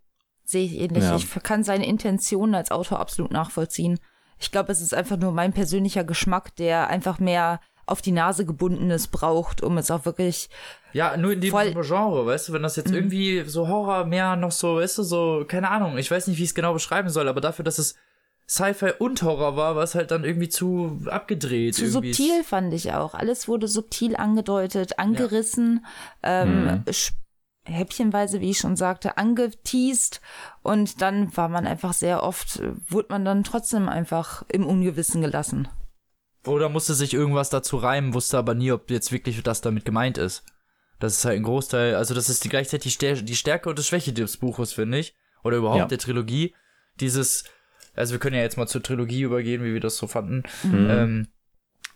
Sehe 0.46 0.66
ich 0.66 0.80
ähnlich. 0.80 1.04
Ja. 1.04 1.16
Ich 1.16 1.28
kann 1.44 1.64
seine 1.64 1.88
Intentionen 1.88 2.56
als 2.56 2.72
Autor 2.72 3.00
absolut 3.00 3.32
nachvollziehen. 3.32 4.00
Ich 4.40 4.52
glaube, 4.52 4.72
es 4.72 4.82
ist 4.82 4.94
einfach 4.94 5.18
nur 5.18 5.32
mein 5.32 5.54
persönlicher 5.54 6.04
Geschmack, 6.04 6.56
der 6.56 6.88
einfach 6.88 7.20
mehr 7.20 7.60
auf 7.88 8.02
die 8.02 8.12
Nase 8.12 8.46
gebundenes 8.46 9.08
braucht, 9.08 9.62
um 9.62 9.78
es 9.78 9.92
auch 9.92 10.06
wirklich. 10.06 10.50
Ja, 10.94 11.18
nur 11.18 11.34
in 11.34 11.42
dem 11.42 11.52
Genre, 11.52 12.26
weißt 12.26 12.50
du, 12.50 12.54
wenn 12.54 12.64
das 12.64 12.76
jetzt 12.76 12.90
mhm. 12.90 12.96
irgendwie 12.96 13.44
so 13.46 13.68
Horror 13.68 14.06
mehr 14.06 14.36
noch 14.36 14.52
so, 14.52 14.78
weißt 14.78 15.00
du, 15.00 15.04
so, 15.04 15.46
keine 15.48 15.70
Ahnung, 15.70 15.98
ich 15.98 16.10
weiß 16.10 16.28
nicht, 16.28 16.38
wie 16.38 16.44
ich 16.44 16.50
es 16.50 16.56
genau 16.56 16.74
beschreiben 16.74 17.10
soll, 17.10 17.28
aber 17.28 17.42
dafür, 17.42 17.66
dass 17.66 17.78
es 17.78 17.96
Sci-Fi 18.48 18.94
und 19.00 19.22
Horror 19.24 19.56
war, 19.56 19.76
war 19.76 19.84
es 19.84 19.96
halt 19.96 20.12
dann 20.12 20.24
irgendwie 20.24 20.50
zu 20.50 21.00
abgedreht. 21.08 21.76
Zu 21.76 21.86
irgendwie. 21.86 22.14
subtil 22.14 22.44
fand 22.44 22.74
ich 22.74 22.94
auch. 22.94 23.16
Alles 23.16 23.48
wurde 23.48 23.68
subtil 23.68 24.16
angedeutet, 24.16 25.00
angerissen, 25.00 25.86
ja. 26.24 26.44
ähm, 26.44 26.66
mhm 26.66 26.84
häppchenweise, 27.66 28.42
wie 28.42 28.52
ich 28.52 28.60
schon 28.60 28.76
sagte, 28.76 29.18
angeteased 29.18 30.22
und 30.62 31.02
dann 31.02 31.36
war 31.36 31.50
man 31.50 31.68
einfach 31.68 31.94
sehr 31.94 32.24
oft, 32.24 32.62
wurde 32.88 33.08
man 33.10 33.26
dann 33.26 33.44
trotzdem 33.44 33.90
einfach 33.90 34.44
im 34.50 34.66
Ungewissen 34.66 35.22
gelassen. 35.22 35.68
Oder 36.46 36.70
musste 36.70 36.94
sich 36.94 37.14
irgendwas 37.14 37.50
dazu 37.50 37.78
reimen, 37.78 38.14
wusste 38.14 38.38
aber 38.38 38.54
nie, 38.54 38.72
ob 38.72 38.92
jetzt 38.92 39.12
wirklich 39.12 39.42
das 39.42 39.62
damit 39.62 39.84
gemeint 39.84 40.18
ist. 40.18 40.44
Das 41.00 41.18
ist 41.18 41.26
halt 41.26 41.38
ein 41.38 41.44
Großteil, 41.44 41.96
also 41.96 42.14
das 42.14 42.30
ist 42.30 42.44
die, 42.44 42.50
gleichzeitig 42.50 42.98
die 42.98 43.36
Stärke 43.36 43.70
und 43.70 43.80
die 43.80 43.84
Schwäche 43.84 44.14
des 44.14 44.38
Buches, 44.38 44.74
finde 44.74 45.00
ich. 45.00 45.16
Oder 45.44 45.58
überhaupt 45.58 45.80
ja. 45.80 45.86
der 45.88 45.98
Trilogie. 45.98 46.56
Dieses, 47.00 47.44
also 47.96 48.14
wir 48.14 48.20
können 48.20 48.36
ja 48.36 48.42
jetzt 48.42 48.58
mal 48.58 48.68
zur 48.68 48.82
Trilogie 48.82 49.22
übergehen, 49.22 49.64
wie 49.64 49.74
wir 49.74 49.82
das 49.82 49.98
so 49.98 50.08
fanden. 50.08 50.44
Mhm. 50.64 50.88
Ähm, 50.90 51.28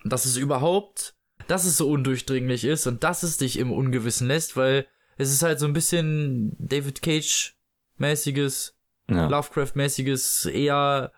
dass 0.04 0.26
es 0.26 0.36
überhaupt, 0.36 1.16
dass 1.48 1.66
es 1.66 1.78
so 1.78 1.90
undurchdringlich 1.90 2.66
ist 2.66 2.88
und 2.88 3.04
dass 3.04 3.24
es 3.24 3.38
dich 3.38 3.58
im 3.58 3.72
Ungewissen 3.72 4.28
lässt, 4.28 4.58
weil 4.58 4.86
es 5.20 5.32
ist 5.32 5.44
halt 5.44 5.60
so 5.60 5.66
ein 5.66 5.74
bisschen 5.74 6.56
David 6.58 7.02
Cage-mäßiges, 7.02 8.74
ja. 9.10 9.28
Lovecraft-mäßiges, 9.28 10.46
eher, 10.46 11.12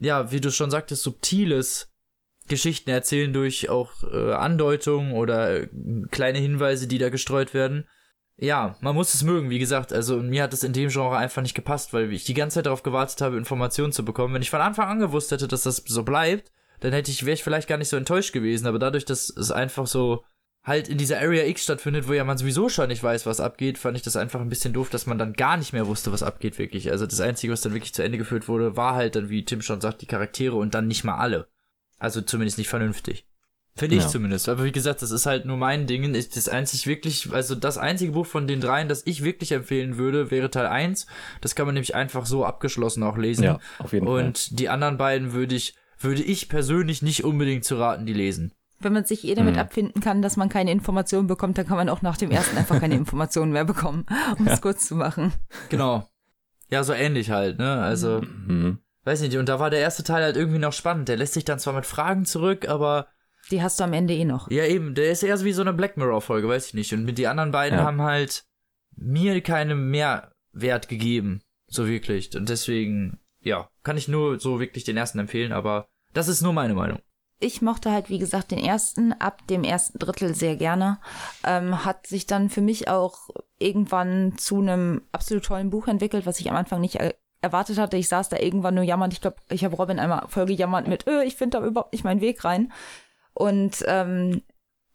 ja, 0.00 0.32
wie 0.32 0.40
du 0.40 0.50
schon 0.50 0.70
sagtest, 0.70 1.02
subtiles 1.02 1.92
Geschichten 2.48 2.90
erzählen 2.90 3.32
durch 3.32 3.68
auch 3.68 3.92
äh, 4.02 4.32
Andeutungen 4.32 5.12
oder 5.12 5.60
äh, 5.60 5.68
kleine 6.10 6.38
Hinweise, 6.38 6.86
die 6.86 6.98
da 6.98 7.10
gestreut 7.10 7.52
werden. 7.52 7.86
Ja, 8.36 8.76
man 8.80 8.94
muss 8.94 9.12
es 9.12 9.22
mögen, 9.22 9.50
wie 9.50 9.58
gesagt. 9.58 9.92
Also 9.92 10.16
mir 10.16 10.42
hat 10.42 10.54
es 10.54 10.64
in 10.64 10.72
dem 10.72 10.88
Genre 10.88 11.16
einfach 11.16 11.42
nicht 11.42 11.54
gepasst, 11.54 11.92
weil 11.92 12.12
ich 12.12 12.24
die 12.24 12.34
ganze 12.34 12.56
Zeit 12.56 12.66
darauf 12.66 12.82
gewartet 12.82 13.20
habe, 13.20 13.36
Informationen 13.36 13.92
zu 13.92 14.04
bekommen. 14.04 14.34
Wenn 14.34 14.42
ich 14.42 14.50
von 14.50 14.60
Anfang 14.60 14.88
an 14.88 14.98
gewusst 14.98 15.30
hätte, 15.30 15.48
dass 15.48 15.62
das 15.62 15.82
so 15.86 16.02
bleibt, 16.02 16.50
dann 16.80 16.92
hätte 16.92 17.10
ich 17.10 17.24
wäre 17.24 17.34
ich 17.34 17.44
vielleicht 17.44 17.68
gar 17.68 17.78
nicht 17.78 17.88
so 17.88 17.96
enttäuscht 17.96 18.32
gewesen. 18.32 18.66
Aber 18.66 18.78
dadurch, 18.78 19.04
dass 19.04 19.28
es 19.28 19.50
einfach 19.50 19.86
so 19.86 20.24
halt 20.64 20.88
in 20.88 20.98
dieser 20.98 21.20
Area 21.20 21.44
X 21.44 21.64
stattfindet, 21.64 22.08
wo 22.08 22.14
ja 22.14 22.24
man 22.24 22.38
sowieso 22.38 22.68
schon 22.68 22.88
nicht 22.88 23.02
weiß, 23.02 23.26
was 23.26 23.40
abgeht, 23.40 23.78
fand 23.78 23.96
ich 23.96 24.02
das 24.02 24.16
einfach 24.16 24.40
ein 24.40 24.48
bisschen 24.48 24.72
doof, 24.72 24.88
dass 24.88 25.06
man 25.06 25.18
dann 25.18 25.34
gar 25.34 25.56
nicht 25.56 25.72
mehr 25.72 25.86
wusste, 25.86 26.10
was 26.10 26.22
abgeht 26.22 26.58
wirklich. 26.58 26.90
Also 26.90 27.06
das 27.06 27.20
Einzige, 27.20 27.52
was 27.52 27.60
dann 27.60 27.74
wirklich 27.74 27.94
zu 27.94 28.02
Ende 28.02 28.18
geführt 28.18 28.48
wurde, 28.48 28.76
war 28.76 28.94
halt 28.94 29.14
dann, 29.14 29.28
wie 29.28 29.44
Tim 29.44 29.60
schon 29.60 29.80
sagt, 29.80 30.00
die 30.00 30.06
Charaktere 30.06 30.56
und 30.56 30.74
dann 30.74 30.88
nicht 30.88 31.04
mal 31.04 31.18
alle. 31.18 31.48
Also 31.98 32.22
zumindest 32.22 32.58
nicht 32.58 32.68
vernünftig. 32.68 33.26
Finde 33.76 33.96
ich 33.96 34.02
ja. 34.02 34.08
zumindest. 34.08 34.48
Aber 34.48 34.62
wie 34.64 34.72
gesagt, 34.72 35.02
das 35.02 35.10
ist 35.10 35.26
halt 35.26 35.46
nur 35.46 35.56
mein 35.56 35.88
Ding. 35.88 36.14
Ich, 36.14 36.30
das 36.30 36.48
einzig 36.48 36.86
wirklich, 36.86 37.32
also 37.32 37.56
das 37.56 37.76
einzige 37.76 38.12
Buch 38.12 38.24
von 38.26 38.46
den 38.46 38.60
dreien, 38.60 38.88
das 38.88 39.04
ich 39.04 39.24
wirklich 39.24 39.50
empfehlen 39.50 39.98
würde, 39.98 40.30
wäre 40.30 40.48
Teil 40.48 40.66
1. 40.66 41.06
Das 41.40 41.56
kann 41.56 41.66
man 41.66 41.74
nämlich 41.74 41.94
einfach 41.94 42.24
so 42.24 42.44
abgeschlossen 42.44 43.02
auch 43.02 43.18
lesen. 43.18 43.42
Ja, 43.44 43.58
auf 43.80 43.92
jeden 43.92 44.06
Und 44.06 44.14
Fall. 44.14 44.26
Und 44.26 44.60
die 44.60 44.68
anderen 44.68 44.96
beiden 44.96 45.32
würde 45.32 45.56
ich, 45.56 45.74
würde 45.98 46.22
ich 46.22 46.48
persönlich 46.48 47.02
nicht 47.02 47.24
unbedingt 47.24 47.64
zu 47.64 47.76
raten, 47.76 48.06
die 48.06 48.12
lesen. 48.12 48.52
Wenn 48.84 48.92
man 48.92 49.04
sich 49.04 49.24
eh 49.24 49.34
damit 49.34 49.54
hm. 49.54 49.60
abfinden 49.60 50.02
kann, 50.02 50.22
dass 50.22 50.36
man 50.36 50.48
keine 50.48 50.70
Informationen 50.70 51.26
bekommt, 51.26 51.58
dann 51.58 51.66
kann 51.66 51.76
man 51.76 51.88
auch 51.88 52.02
nach 52.02 52.16
dem 52.16 52.30
ersten 52.30 52.56
einfach 52.56 52.80
keine 52.80 52.94
Informationen 52.96 53.52
mehr 53.52 53.64
bekommen, 53.64 54.06
um 54.38 54.46
ja. 54.46 54.52
es 54.52 54.60
kurz 54.60 54.86
zu 54.86 54.96
machen. 54.96 55.32
Genau. 55.70 56.08
Ja, 56.70 56.84
so 56.84 56.92
ähnlich 56.92 57.30
halt, 57.30 57.58
ne? 57.58 57.82
Also, 57.82 58.22
mhm. 58.22 58.78
weiß 59.04 59.20
nicht, 59.22 59.36
und 59.36 59.48
da 59.48 59.58
war 59.60 59.70
der 59.70 59.80
erste 59.80 60.02
Teil 60.02 60.22
halt 60.22 60.36
irgendwie 60.36 60.58
noch 60.58 60.72
spannend. 60.72 61.08
Der 61.08 61.16
lässt 61.16 61.34
sich 61.34 61.44
dann 61.44 61.58
zwar 61.58 61.74
mit 61.74 61.86
Fragen 61.86 62.24
zurück, 62.24 62.68
aber 62.68 63.08
die 63.50 63.62
hast 63.62 63.78
du 63.78 63.84
am 63.84 63.92
Ende 63.92 64.14
eh 64.14 64.24
noch. 64.24 64.50
Ja, 64.50 64.64
eben. 64.64 64.94
Der 64.94 65.10
ist 65.10 65.22
eher 65.22 65.36
so 65.36 65.44
wie 65.44 65.52
so 65.52 65.62
eine 65.62 65.72
Black 65.72 65.96
Mirror-Folge, 65.96 66.48
weiß 66.48 66.68
ich 66.68 66.74
nicht. 66.74 66.92
Und 66.92 67.04
mit 67.04 67.18
die 67.18 67.26
anderen 67.26 67.50
beiden 67.50 67.78
ja. 67.78 67.84
haben 67.84 68.02
halt 68.02 68.44
mir 68.96 69.40
keinen 69.40 69.90
Mehrwert 69.90 70.88
gegeben. 70.88 71.42
So 71.66 71.86
wirklich. 71.86 72.34
Und 72.36 72.48
deswegen, 72.48 73.20
ja, 73.40 73.68
kann 73.82 73.96
ich 73.96 74.08
nur 74.08 74.40
so 74.40 74.60
wirklich 74.60 74.84
den 74.84 74.96
ersten 74.96 75.18
empfehlen, 75.18 75.52
aber 75.52 75.88
das 76.12 76.28
ist 76.28 76.42
nur 76.42 76.52
meine 76.52 76.74
Meinung. 76.74 77.00
Ich 77.44 77.60
mochte 77.60 77.92
halt, 77.92 78.08
wie 78.08 78.18
gesagt, 78.18 78.52
den 78.52 78.58
ersten 78.58 79.12
ab 79.12 79.46
dem 79.48 79.64
ersten 79.64 79.98
Drittel 79.98 80.34
sehr 80.34 80.56
gerne. 80.56 80.98
Ähm, 81.44 81.84
hat 81.84 82.06
sich 82.06 82.26
dann 82.26 82.48
für 82.48 82.62
mich 82.62 82.88
auch 82.88 83.28
irgendwann 83.58 84.38
zu 84.38 84.60
einem 84.60 85.02
absolut 85.12 85.44
tollen 85.44 85.68
Buch 85.68 85.86
entwickelt, 85.86 86.24
was 86.24 86.40
ich 86.40 86.50
am 86.50 86.56
Anfang 86.56 86.80
nicht 86.80 86.98
erwartet 87.42 87.78
hatte. 87.78 87.98
Ich 87.98 88.08
saß 88.08 88.30
da 88.30 88.38
irgendwann 88.38 88.74
nur 88.74 88.84
jammernd. 88.84 89.12
Ich 89.12 89.20
glaube, 89.20 89.36
ich 89.50 89.62
habe 89.62 89.76
Robin 89.76 89.98
einmal 89.98 90.26
voll 90.28 90.46
gejammert 90.46 90.88
mit, 90.88 91.06
öh, 91.06 91.22
ich 91.22 91.36
finde 91.36 91.58
da 91.58 91.66
überhaupt 91.66 91.92
nicht 91.92 92.02
meinen 92.02 92.22
Weg 92.22 92.44
rein. 92.44 92.72
Und 93.34 93.84
ähm, 93.86 94.42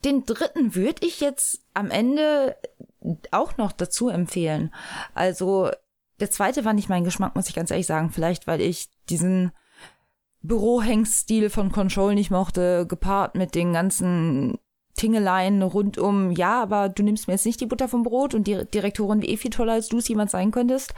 den 0.04 0.26
dritten 0.26 0.74
würde 0.74 1.06
ich 1.06 1.20
jetzt 1.20 1.62
am 1.76 1.92
Ende 1.92 2.56
auch 3.32 3.58
noch 3.58 3.72
dazu 3.72 4.10
empfehlen. 4.10 4.74
Also 5.14 5.70
der 6.20 6.32
zweite 6.32 6.66
war 6.66 6.74
nicht 6.74 6.90
mein 6.90 7.04
Geschmack, 7.04 7.36
muss 7.36 7.48
ich 7.48 7.56
ganz 7.56 7.70
ehrlich 7.70 7.88
sagen. 7.88 8.10
Vielleicht, 8.10 8.48
weil 8.48 8.60
ich 8.60 8.90
diesen 9.10 9.52
Bürohengststil 10.42 11.50
von 11.50 11.72
Control 11.72 12.16
nicht 12.16 12.32
mochte, 12.32 12.86
gepaart 12.88 13.36
mit 13.36 13.56
den 13.56 13.74
ganzen 13.74 14.58
Tingeleien 14.96 15.62
rundum, 15.62 16.32
ja, 16.32 16.62
aber 16.62 16.90
du 16.90 17.04
nimmst 17.04 17.28
mir 17.28 17.34
jetzt 17.34 17.46
nicht 17.46 17.62
die 17.62 17.66
Butter 17.66 17.88
vom 17.88 18.04
Brot 18.04 18.34
und 18.34 18.48
die 18.48 18.66
Direktorin 18.66 19.22
wie 19.22 19.30
eh 19.30 19.38
viel 19.38 19.52
toller 19.52 19.74
als 19.74 19.88
du 19.88 19.98
es 19.98 20.08
jemand 20.08 20.30
sein 20.30 20.52
könntest. 20.52 20.94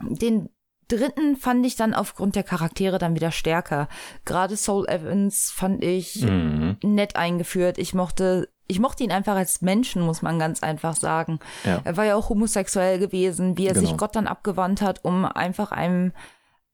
Den 0.00 0.48
dritten 0.88 1.36
fand 1.36 1.64
ich 1.66 1.76
dann 1.76 1.94
aufgrund 1.94 2.36
der 2.36 2.42
Charaktere 2.42 2.98
dann 2.98 3.14
wieder 3.14 3.30
stärker. 3.30 3.88
Gerade 4.24 4.56
Soul 4.56 4.86
Evans 4.88 5.50
fand 5.50 5.82
ich 5.82 6.22
mhm. 6.22 6.76
nett 6.82 7.16
eingeführt. 7.16 7.78
Ich 7.78 7.94
mochte 7.94 8.48
ich 8.68 8.78
mochte 8.78 9.04
ihn 9.04 9.12
einfach 9.12 9.34
als 9.34 9.60
Menschen, 9.60 10.02
muss 10.02 10.22
man 10.22 10.38
ganz 10.38 10.62
einfach 10.62 10.94
sagen. 10.94 11.40
Ja. 11.64 11.80
Er 11.84 11.96
war 11.96 12.04
ja 12.04 12.14
auch 12.14 12.30
homosexuell 12.30 12.98
gewesen, 12.98 13.58
wie 13.58 13.66
er 13.66 13.74
genau. 13.74 13.86
sich 13.86 13.96
Gott 13.96 14.16
dann 14.16 14.26
abgewandt 14.26 14.80
hat, 14.80 15.04
um 15.04 15.24
einfach 15.24 15.72
einem 15.72 16.12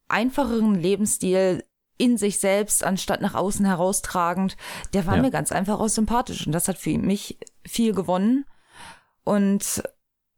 einfacheren 0.06 0.74
Lebensstil 0.74 1.64
in 1.98 2.16
sich 2.16 2.38
selbst, 2.38 2.84
anstatt 2.84 3.20
nach 3.20 3.34
außen 3.34 3.66
heraustragend, 3.66 4.56
der 4.94 5.06
war 5.06 5.16
ja. 5.16 5.22
mir 5.22 5.30
ganz 5.30 5.52
einfach 5.52 5.80
auch 5.80 5.88
sympathisch. 5.88 6.46
Und 6.46 6.52
das 6.52 6.68
hat 6.68 6.78
für 6.78 6.96
mich 6.96 7.38
viel 7.66 7.92
gewonnen. 7.92 8.46
Und 9.24 9.82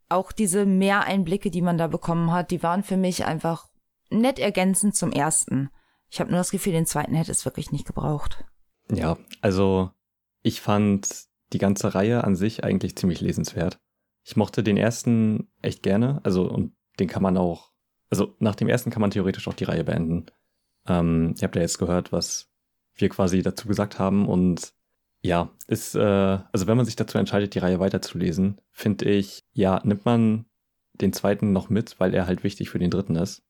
auch 0.09 0.32
diese 0.32 0.66
Mehreinblicke, 0.66 1.51
die 1.51 1.62
man 1.62 1.78
da 1.78 1.87
bekommen 1.87 2.32
hat, 2.32 2.51
die 2.51 2.62
waren 2.62 2.82
für 2.82 2.97
mich 2.97 3.24
einfach 3.27 3.69
nett 4.11 4.39
ergänzend 4.39 4.97
zum 4.97 5.12
ersten. 5.12 5.70
Ich 6.11 6.19
habe 6.19 6.31
nur 6.31 6.41
das 6.41 6.51
Gefühl, 6.51 6.73
den 6.73 6.87
zweiten 6.87 7.15
hätte 7.15 7.31
es 7.31 7.45
wirklich 7.45 7.70
nicht 7.70 7.87
gebraucht. 7.87 8.45
Ja, 8.91 9.16
also 9.41 9.91
ich 10.43 10.61
fand 10.61 11.27
die 11.53 11.59
ganze 11.59 11.95
Reihe 11.95 12.24
an 12.24 12.35
sich 12.35 12.65
eigentlich 12.65 12.97
ziemlich 12.97 13.20
lesenswert. 13.20 13.78
Ich 14.24 14.37
mochte 14.37 14.62
den 14.62 14.77
ersten 14.77 15.51
echt 15.62 15.82
gerne, 15.82 16.20
also 16.24 16.51
und 16.51 16.74
den 16.99 17.09
kann 17.09 17.23
man 17.23 17.37
auch, 17.37 17.70
also 18.11 18.35
nach 18.39 18.57
dem 18.57 18.69
ersten 18.69 18.91
kann 18.91 19.01
man 19.01 19.11
theoretisch 19.11 19.47
auch 19.47 19.55
die 19.55 19.65
Reihe 19.65 19.85
beenden. 19.85 20.27
Ähm, 20.86 21.35
ihr 21.36 21.43
habt 21.43 21.57
ja 21.57 21.62
jetzt 21.62 21.78
gehört, 21.78 22.12
was 22.12 22.48
wir 22.94 23.09
quasi 23.09 23.43
dazu 23.43 23.69
gesagt 23.69 23.98
haben 23.98 24.28
und 24.28 24.73
ja, 25.23 25.51
ist, 25.66 25.94
äh, 25.94 26.01
also 26.01 26.66
wenn 26.66 26.77
man 26.77 26.86
sich 26.86 26.97
dazu 26.97 27.19
entscheidet, 27.19 27.55
die 27.55 27.59
Reihe 27.59 27.78
weiterzulesen, 27.78 28.61
finde 28.73 29.11
ich, 29.11 29.44
ja, 29.52 29.81
nimmt 29.85 30.05
man 30.05 30.47
den 30.94 31.12
zweiten 31.12 31.52
noch 31.52 31.69
mit, 31.69 32.01
weil 32.01 32.15
er 32.15 32.27
halt 32.27 32.43
wichtig 32.43 32.70
für 32.70 32.78
den 32.78 32.90
dritten 32.90 33.16
ist. 33.16 33.43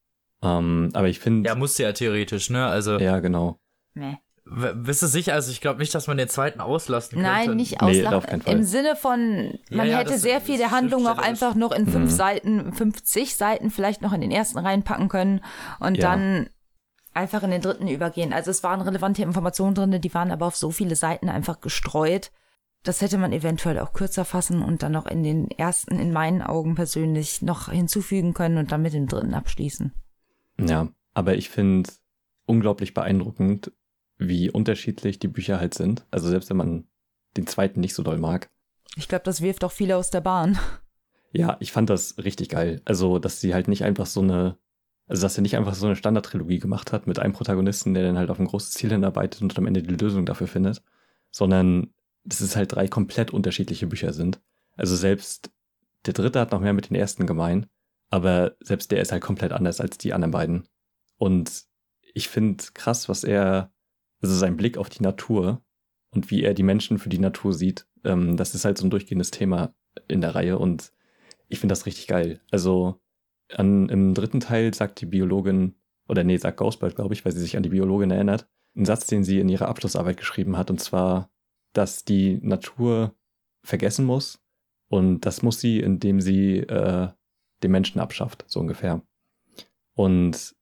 Ähm, 0.42 0.90
aber 0.94 1.08
ich 1.08 1.20
finde. 1.20 1.48
Ja, 1.48 1.54
musste 1.54 1.82
ja 1.82 1.92
theoretisch, 1.92 2.50
ne? 2.50 2.66
Also. 2.66 2.98
Ja, 2.98 3.20
genau. 3.20 3.60
Nee. 3.94 4.18
Bist 4.46 5.02
du 5.02 5.06
sicher? 5.06 5.34
Also 5.34 5.52
ich 5.52 5.60
glaube 5.60 5.78
nicht, 5.78 5.94
dass 5.94 6.08
man 6.08 6.16
den 6.16 6.28
zweiten 6.28 6.60
auslassen 6.60 7.16
könnte. 7.16 7.30
Nein, 7.30 7.56
nicht 7.56 7.80
auslassen. 7.82 8.42
Nee, 8.44 8.52
Im 8.52 8.64
Sinne 8.64 8.96
von, 8.96 9.58
man 9.70 9.86
ja, 9.86 9.92
ja, 9.92 9.98
hätte 9.98 10.18
sehr 10.18 10.40
viel 10.40 10.56
der 10.56 10.72
Handlung 10.72 11.06
auch 11.06 11.18
einfach 11.18 11.54
noch 11.54 11.70
in 11.70 11.86
fünf 11.86 12.10
mhm. 12.10 12.16
Seiten, 12.16 12.72
50 12.72 13.36
Seiten 13.36 13.70
vielleicht 13.70 14.02
noch 14.02 14.12
in 14.12 14.22
den 14.22 14.32
ersten 14.32 14.58
reinpacken 14.58 15.08
können 15.08 15.44
und 15.78 15.98
ja. 15.98 16.10
dann 16.10 16.48
einfach 17.12 17.42
in 17.42 17.50
den 17.50 17.62
dritten 17.62 17.88
übergehen. 17.88 18.32
Also 18.32 18.50
es 18.50 18.62
waren 18.62 18.80
relevante 18.80 19.22
Informationen 19.22 19.74
drin, 19.74 20.00
die 20.00 20.14
waren 20.14 20.30
aber 20.30 20.46
auf 20.46 20.56
so 20.56 20.70
viele 20.70 20.96
Seiten 20.96 21.28
einfach 21.28 21.60
gestreut. 21.60 22.30
Das 22.82 23.00
hätte 23.02 23.18
man 23.18 23.32
eventuell 23.32 23.78
auch 23.78 23.92
kürzer 23.92 24.24
fassen 24.24 24.62
und 24.62 24.82
dann 24.82 24.92
noch 24.92 25.06
in 25.06 25.22
den 25.22 25.50
ersten, 25.50 25.98
in 25.98 26.12
meinen 26.12 26.40
Augen 26.40 26.74
persönlich, 26.74 27.42
noch 27.42 27.70
hinzufügen 27.70 28.32
können 28.32 28.56
und 28.56 28.72
dann 28.72 28.82
mit 28.82 28.94
dem 28.94 29.06
dritten 29.06 29.34
abschließen. 29.34 29.92
Ja, 30.58 30.88
aber 31.12 31.34
ich 31.34 31.50
finde 31.50 31.90
unglaublich 32.46 32.94
beeindruckend, 32.94 33.72
wie 34.16 34.50
unterschiedlich 34.50 35.18
die 35.18 35.28
Bücher 35.28 35.58
halt 35.58 35.74
sind. 35.74 36.06
Also 36.10 36.28
selbst 36.28 36.48
wenn 36.50 36.56
man 36.56 36.84
den 37.36 37.46
zweiten 37.46 37.80
nicht 37.80 37.94
so 37.94 38.02
doll 38.02 38.18
mag. 38.18 38.50
Ich 38.96 39.08
glaube, 39.08 39.24
das 39.24 39.40
wirft 39.40 39.64
auch 39.64 39.72
viele 39.72 39.96
aus 39.96 40.10
der 40.10 40.20
Bahn. 40.20 40.58
Ja, 41.32 41.56
ich 41.60 41.72
fand 41.72 41.90
das 41.90 42.16
richtig 42.18 42.48
geil. 42.48 42.82
Also, 42.84 43.18
dass 43.18 43.40
sie 43.40 43.54
halt 43.54 43.68
nicht 43.68 43.84
einfach 43.84 44.06
so 44.06 44.20
eine, 44.20 44.58
also 45.10 45.22
dass 45.22 45.36
er 45.36 45.42
nicht 45.42 45.56
einfach 45.56 45.74
so 45.74 45.86
eine 45.86 45.96
Standardtrilogie 45.96 46.60
gemacht 46.60 46.92
hat 46.92 47.08
mit 47.08 47.18
einem 47.18 47.32
Protagonisten, 47.32 47.94
der 47.94 48.04
dann 48.04 48.16
halt 48.16 48.30
auf 48.30 48.38
ein 48.38 48.46
großes 48.46 48.70
Ziel 48.70 48.90
hinarbeitet 48.90 49.42
und 49.42 49.58
am 49.58 49.66
Ende 49.66 49.82
die 49.82 49.96
Lösung 49.96 50.24
dafür 50.24 50.46
findet, 50.46 50.84
sondern 51.32 51.92
dass 52.22 52.40
es 52.40 52.54
halt 52.54 52.72
drei 52.72 52.86
komplett 52.86 53.32
unterschiedliche 53.32 53.88
Bücher 53.88 54.12
sind. 54.12 54.40
Also 54.76 54.94
selbst 54.94 55.50
der 56.06 56.14
dritte 56.14 56.38
hat 56.38 56.52
noch 56.52 56.60
mehr 56.60 56.74
mit 56.74 56.90
den 56.90 56.94
ersten 56.94 57.26
gemein, 57.26 57.66
aber 58.08 58.54
selbst 58.60 58.92
der 58.92 59.00
ist 59.00 59.10
halt 59.10 59.20
komplett 59.20 59.50
anders 59.50 59.80
als 59.80 59.98
die 59.98 60.12
anderen 60.12 60.30
beiden. 60.30 60.68
Und 61.16 61.64
ich 62.14 62.28
finde 62.28 62.62
krass, 62.72 63.08
was 63.08 63.24
er, 63.24 63.72
also 64.22 64.36
sein 64.36 64.56
Blick 64.56 64.78
auf 64.78 64.90
die 64.90 65.02
Natur 65.02 65.60
und 66.10 66.30
wie 66.30 66.44
er 66.44 66.54
die 66.54 66.62
Menschen 66.62 66.98
für 66.98 67.08
die 67.08 67.18
Natur 67.18 67.52
sieht, 67.52 67.84
ähm, 68.04 68.36
das 68.36 68.54
ist 68.54 68.64
halt 68.64 68.78
so 68.78 68.86
ein 68.86 68.90
durchgehendes 68.90 69.32
Thema 69.32 69.74
in 70.06 70.20
der 70.20 70.36
Reihe 70.36 70.56
und 70.56 70.92
ich 71.48 71.58
finde 71.58 71.72
das 71.72 71.86
richtig 71.86 72.06
geil. 72.06 72.40
Also 72.52 73.00
an, 73.56 73.88
im 73.88 74.14
dritten 74.14 74.40
Teil 74.40 74.72
sagt 74.74 75.00
die 75.00 75.06
Biologin, 75.06 75.74
oder 76.08 76.24
nee, 76.24 76.36
sagt 76.36 76.56
Ghostbird, 76.58 76.96
glaube 76.96 77.14
ich, 77.14 77.24
weil 77.24 77.32
sie 77.32 77.40
sich 77.40 77.56
an 77.56 77.62
die 77.62 77.68
Biologin 77.68 78.10
erinnert, 78.10 78.48
einen 78.74 78.86
Satz, 78.86 79.06
den 79.06 79.24
sie 79.24 79.40
in 79.40 79.48
ihrer 79.48 79.68
Abschlussarbeit 79.68 80.16
geschrieben 80.16 80.56
hat, 80.56 80.70
und 80.70 80.80
zwar, 80.80 81.30
dass 81.72 82.04
die 82.04 82.38
Natur 82.42 83.14
vergessen 83.62 84.04
muss 84.04 84.40
und 84.88 85.20
das 85.20 85.42
muss 85.42 85.60
sie, 85.60 85.80
indem 85.80 86.20
sie 86.20 86.58
äh, 86.58 87.08
den 87.62 87.70
Menschen 87.70 88.00
abschafft, 88.00 88.44
so 88.48 88.60
ungefähr. 88.60 89.02
Und 89.94 90.54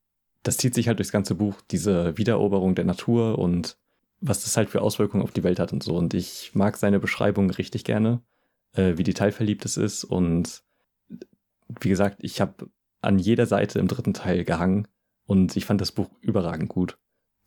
das 0.42 0.56
zieht 0.56 0.74
sich 0.74 0.88
halt 0.88 0.98
durchs 0.98 1.12
ganze 1.12 1.34
Buch, 1.34 1.60
diese 1.70 2.16
Wiedereroberung 2.16 2.74
der 2.74 2.84
Natur 2.84 3.38
und 3.38 3.78
was 4.20 4.44
das 4.44 4.56
halt 4.56 4.68
für 4.68 4.82
Auswirkungen 4.82 5.22
auf 5.22 5.32
die 5.32 5.44
Welt 5.44 5.60
hat 5.60 5.72
und 5.72 5.82
so. 5.82 5.96
Und 5.96 6.14
ich 6.14 6.54
mag 6.54 6.76
seine 6.76 6.98
Beschreibung 6.98 7.50
richtig 7.50 7.84
gerne, 7.84 8.22
äh, 8.72 8.94
wie 8.96 9.04
detailverliebt 9.04 9.64
es 9.64 9.76
ist. 9.76 10.04
Und 10.04 10.62
wie 11.80 11.88
gesagt, 11.88 12.18
ich 12.22 12.40
habe 12.40 12.70
an 13.00 13.18
jeder 13.18 13.46
Seite 13.46 13.78
im 13.78 13.88
dritten 13.88 14.14
Teil 14.14 14.44
gehangen 14.44 14.88
und 15.26 15.56
ich 15.56 15.66
fand 15.66 15.80
das 15.80 15.92
Buch 15.92 16.10
überragend 16.20 16.68
gut. 16.68 16.98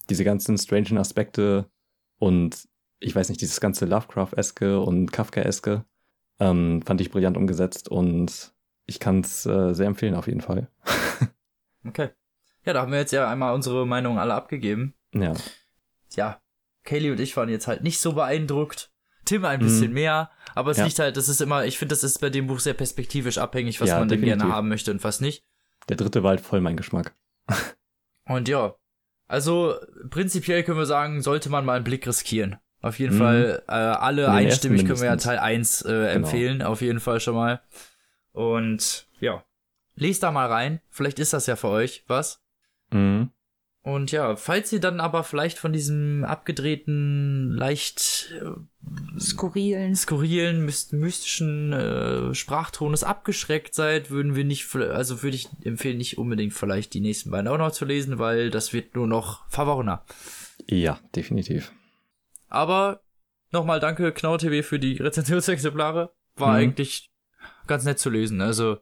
Diese 0.09 0.23
ganzen 0.23 0.57
strangen 0.57 0.97
Aspekte 0.97 1.69
und 2.17 2.67
ich 2.99 3.15
weiß 3.15 3.29
nicht, 3.29 3.41
dieses 3.41 3.59
ganze 3.59 3.85
Lovecraft-eske 3.85 4.79
und 4.79 5.11
Kafka-eske 5.11 5.85
ähm, 6.39 6.81
fand 6.83 7.01
ich 7.01 7.11
brillant 7.11 7.37
umgesetzt 7.37 7.89
und 7.89 8.53
ich 8.85 8.99
kann 8.99 9.21
es 9.21 9.45
äh, 9.45 9.73
sehr 9.73 9.87
empfehlen 9.87 10.15
auf 10.15 10.27
jeden 10.27 10.41
Fall. 10.41 10.69
okay. 11.87 12.09
Ja, 12.65 12.73
da 12.73 12.81
haben 12.81 12.91
wir 12.91 12.99
jetzt 12.99 13.11
ja 13.11 13.29
einmal 13.29 13.55
unsere 13.55 13.87
Meinung 13.87 14.19
alle 14.19 14.35
abgegeben. 14.35 14.93
Ja. 15.13 15.33
Ja, 16.15 16.41
Kaylee 16.83 17.11
und 17.11 17.19
ich 17.19 17.35
waren 17.37 17.49
jetzt 17.49 17.67
halt 17.67 17.83
nicht 17.83 17.99
so 17.99 18.13
beeindruckt. 18.13 18.90
Tim 19.31 19.45
ein 19.45 19.59
bisschen 19.59 19.89
mhm. 19.89 19.93
mehr, 19.93 20.29
aber 20.55 20.71
es 20.71 20.77
ja. 20.77 20.83
liegt 20.83 20.99
halt, 20.99 21.15
das 21.15 21.29
ist 21.29 21.39
immer, 21.39 21.63
ich 21.63 21.77
finde, 21.77 21.93
das 21.93 22.03
ist 22.03 22.19
bei 22.19 22.29
dem 22.29 22.47
Buch 22.47 22.59
sehr 22.59 22.73
perspektivisch 22.73 23.37
abhängig, 23.37 23.79
was 23.79 23.87
ja, 23.87 23.97
man 23.97 24.09
denn 24.09 24.21
gerne 24.21 24.43
haben 24.43 24.67
möchte 24.67 24.91
und 24.91 25.01
was 25.05 25.21
nicht. 25.21 25.45
Der 25.87 25.95
dritte 25.95 26.21
war 26.21 26.31
halt 26.31 26.41
voll 26.41 26.59
mein 26.59 26.75
Geschmack. 26.75 27.15
und 28.27 28.49
ja, 28.49 28.75
also 29.29 29.75
prinzipiell 30.09 30.63
können 30.63 30.77
wir 30.77 30.85
sagen, 30.85 31.21
sollte 31.21 31.49
man 31.49 31.63
mal 31.63 31.75
einen 31.75 31.85
Blick 31.85 32.05
riskieren. 32.05 32.57
Auf 32.81 32.99
jeden 32.99 33.15
mhm. 33.15 33.19
Fall 33.19 33.63
äh, 33.69 33.71
alle 33.71 34.29
einstimmig 34.29 34.85
können 34.85 34.99
wir 34.99 35.07
ja 35.07 35.15
Teil 35.15 35.39
1 35.39 35.83
äh, 35.83 35.87
genau. 35.87 36.07
empfehlen, 36.07 36.61
auf 36.61 36.81
jeden 36.81 36.99
Fall 36.99 37.21
schon 37.21 37.35
mal. 37.35 37.61
Und 38.33 39.07
ja, 39.21 39.45
lest 39.95 40.23
da 40.23 40.31
mal 40.31 40.47
rein. 40.47 40.81
Vielleicht 40.89 41.19
ist 41.19 41.31
das 41.31 41.45
ja 41.45 41.55
für 41.55 41.69
euch 41.69 42.03
was. 42.07 42.43
Mhm. 42.91 43.29
Und 43.83 44.11
ja, 44.11 44.35
falls 44.35 44.71
ihr 44.71 44.79
dann 44.79 44.99
aber 44.99 45.23
vielleicht 45.23 45.57
von 45.57 45.73
diesem 45.73 46.23
abgedrehten, 46.23 47.51
leicht 47.55 48.31
äh, 48.39 49.19
skurrilen, 49.19 49.95
skurrilen, 49.95 50.65
mystischen 50.91 51.73
äh, 51.73 52.35
Sprachtones 52.35 53.03
abgeschreckt 53.03 53.73
seid, 53.73 54.11
würden 54.11 54.35
wir 54.35 54.45
nicht, 54.45 54.75
also 54.75 55.23
würde 55.23 55.35
ich 55.35 55.49
empfehlen, 55.63 55.97
nicht 55.97 56.19
unbedingt 56.19 56.53
vielleicht 56.53 56.93
die 56.93 57.01
nächsten 57.01 57.31
beiden 57.31 57.47
auch 57.47 57.57
noch 57.57 57.71
zu 57.71 57.85
lesen, 57.85 58.19
weil 58.19 58.51
das 58.51 58.71
wird 58.71 58.95
nur 58.95 59.07
noch 59.07 59.49
verworrener. 59.49 60.05
Ja, 60.67 60.99
definitiv. 61.15 61.71
Aber 62.49 63.01
nochmal 63.49 63.79
danke 63.79 64.11
KnauTV 64.11 64.63
für 64.63 64.77
die 64.77 64.97
Rezensionsexemplare. 64.97 66.13
War 66.35 66.49
mhm. 66.49 66.55
eigentlich 66.55 67.09
ganz 67.65 67.83
nett 67.83 67.97
zu 67.97 68.11
lesen. 68.11 68.41
Also, 68.41 68.77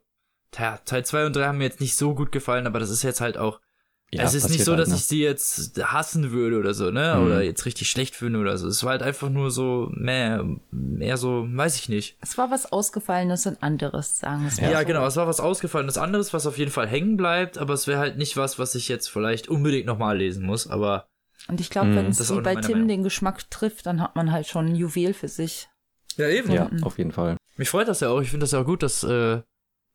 ja, 0.58 0.78
Teil 0.80 1.06
2 1.06 1.28
und 1.28 1.36
3 1.38 1.46
haben 1.46 1.58
mir 1.60 1.66
jetzt 1.66 1.80
nicht 1.80 1.96
so 1.96 2.16
gut 2.16 2.34
gefallen, 2.34 2.68
aber 2.68 2.80
das 2.80 2.90
ist 2.90 3.04
jetzt 3.04 3.22
halt 3.22 3.38
auch 3.38 3.62
ja, 4.12 4.24
es 4.24 4.34
ist 4.34 4.50
nicht 4.50 4.64
so, 4.64 4.72
halt, 4.72 4.82
dass 4.82 4.90
ne? 4.90 4.96
ich 4.96 5.06
sie 5.06 5.22
jetzt 5.22 5.80
hassen 5.84 6.32
würde 6.32 6.58
oder 6.58 6.74
so, 6.74 6.90
ne? 6.90 7.16
Mhm. 7.16 7.26
Oder 7.26 7.44
jetzt 7.44 7.66
richtig 7.66 7.90
schlecht 7.90 8.16
finde 8.16 8.40
oder 8.40 8.58
so. 8.58 8.68
Es 8.68 8.84
war 8.84 8.92
halt 8.92 9.04
einfach 9.04 9.30
nur 9.30 9.52
so, 9.52 9.90
mehr, 9.94 10.44
mehr 10.72 11.18
so, 11.18 11.46
weiß 11.48 11.76
ich 11.76 11.90
nicht. 11.90 12.18
Es 12.22 12.38
war 12.38 12.50
was 12.50 12.72
Ausgefallenes 12.72 13.46
und 13.46 13.62
anderes, 13.62 14.18
sagen 14.18 14.46
wir 14.46 14.64
ja. 14.64 14.72
ja, 14.72 14.80
so. 14.80 14.86
genau. 14.88 15.06
Es 15.06 15.16
war 15.16 15.28
was 15.28 15.40
Ausgefallenes 15.40 16.00
anderes, 16.00 16.34
was 16.34 16.48
auf 16.48 16.58
jeden 16.58 16.72
Fall 16.72 16.88
hängen 16.88 17.18
bleibt, 17.18 17.60
aber 17.60 17.76
es 17.76 17.86
wäre 17.86 18.00
halt 18.00 18.18
nicht 18.18 18.36
was, 18.36 18.58
was 18.58 18.74
ich 18.74 18.88
jetzt 18.88 19.10
vielleicht 19.10 19.48
unbedingt 19.48 19.86
nochmal 19.86 20.18
lesen 20.18 20.46
muss, 20.46 20.68
aber. 20.68 21.06
Und 21.48 21.62
ich 21.62 21.70
glaube, 21.70 21.90
mhm. 21.90 21.96
wenn 21.96 22.06
es 22.08 22.32
wie 22.32 22.42
bei 22.42 22.56
Tim 22.56 22.72
Meinung. 22.72 22.88
den 22.88 23.04
Geschmack 23.04 23.50
trifft, 23.52 23.86
dann 23.86 24.02
hat 24.02 24.16
man 24.16 24.32
halt 24.32 24.48
schon 24.48 24.68
ein 24.68 24.76
Juwel 24.76 25.14
für 25.14 25.28
sich. 25.28 25.70
Ja, 26.18 26.28
eben. 26.28 26.52
Ja, 26.52 26.70
auf 26.82 26.98
jeden 26.98 27.12
Fall. 27.12 27.38
Mich 27.58 27.70
freut 27.70 27.88
das 27.88 28.00
ja 28.00 28.10
auch. 28.10 28.22
Ich 28.22 28.32
finde 28.32 28.44
das 28.44 28.52
ja 28.52 28.62
auch 28.62 28.66
gut, 28.66 28.84
dass 28.84 29.04
äh, 29.04 29.42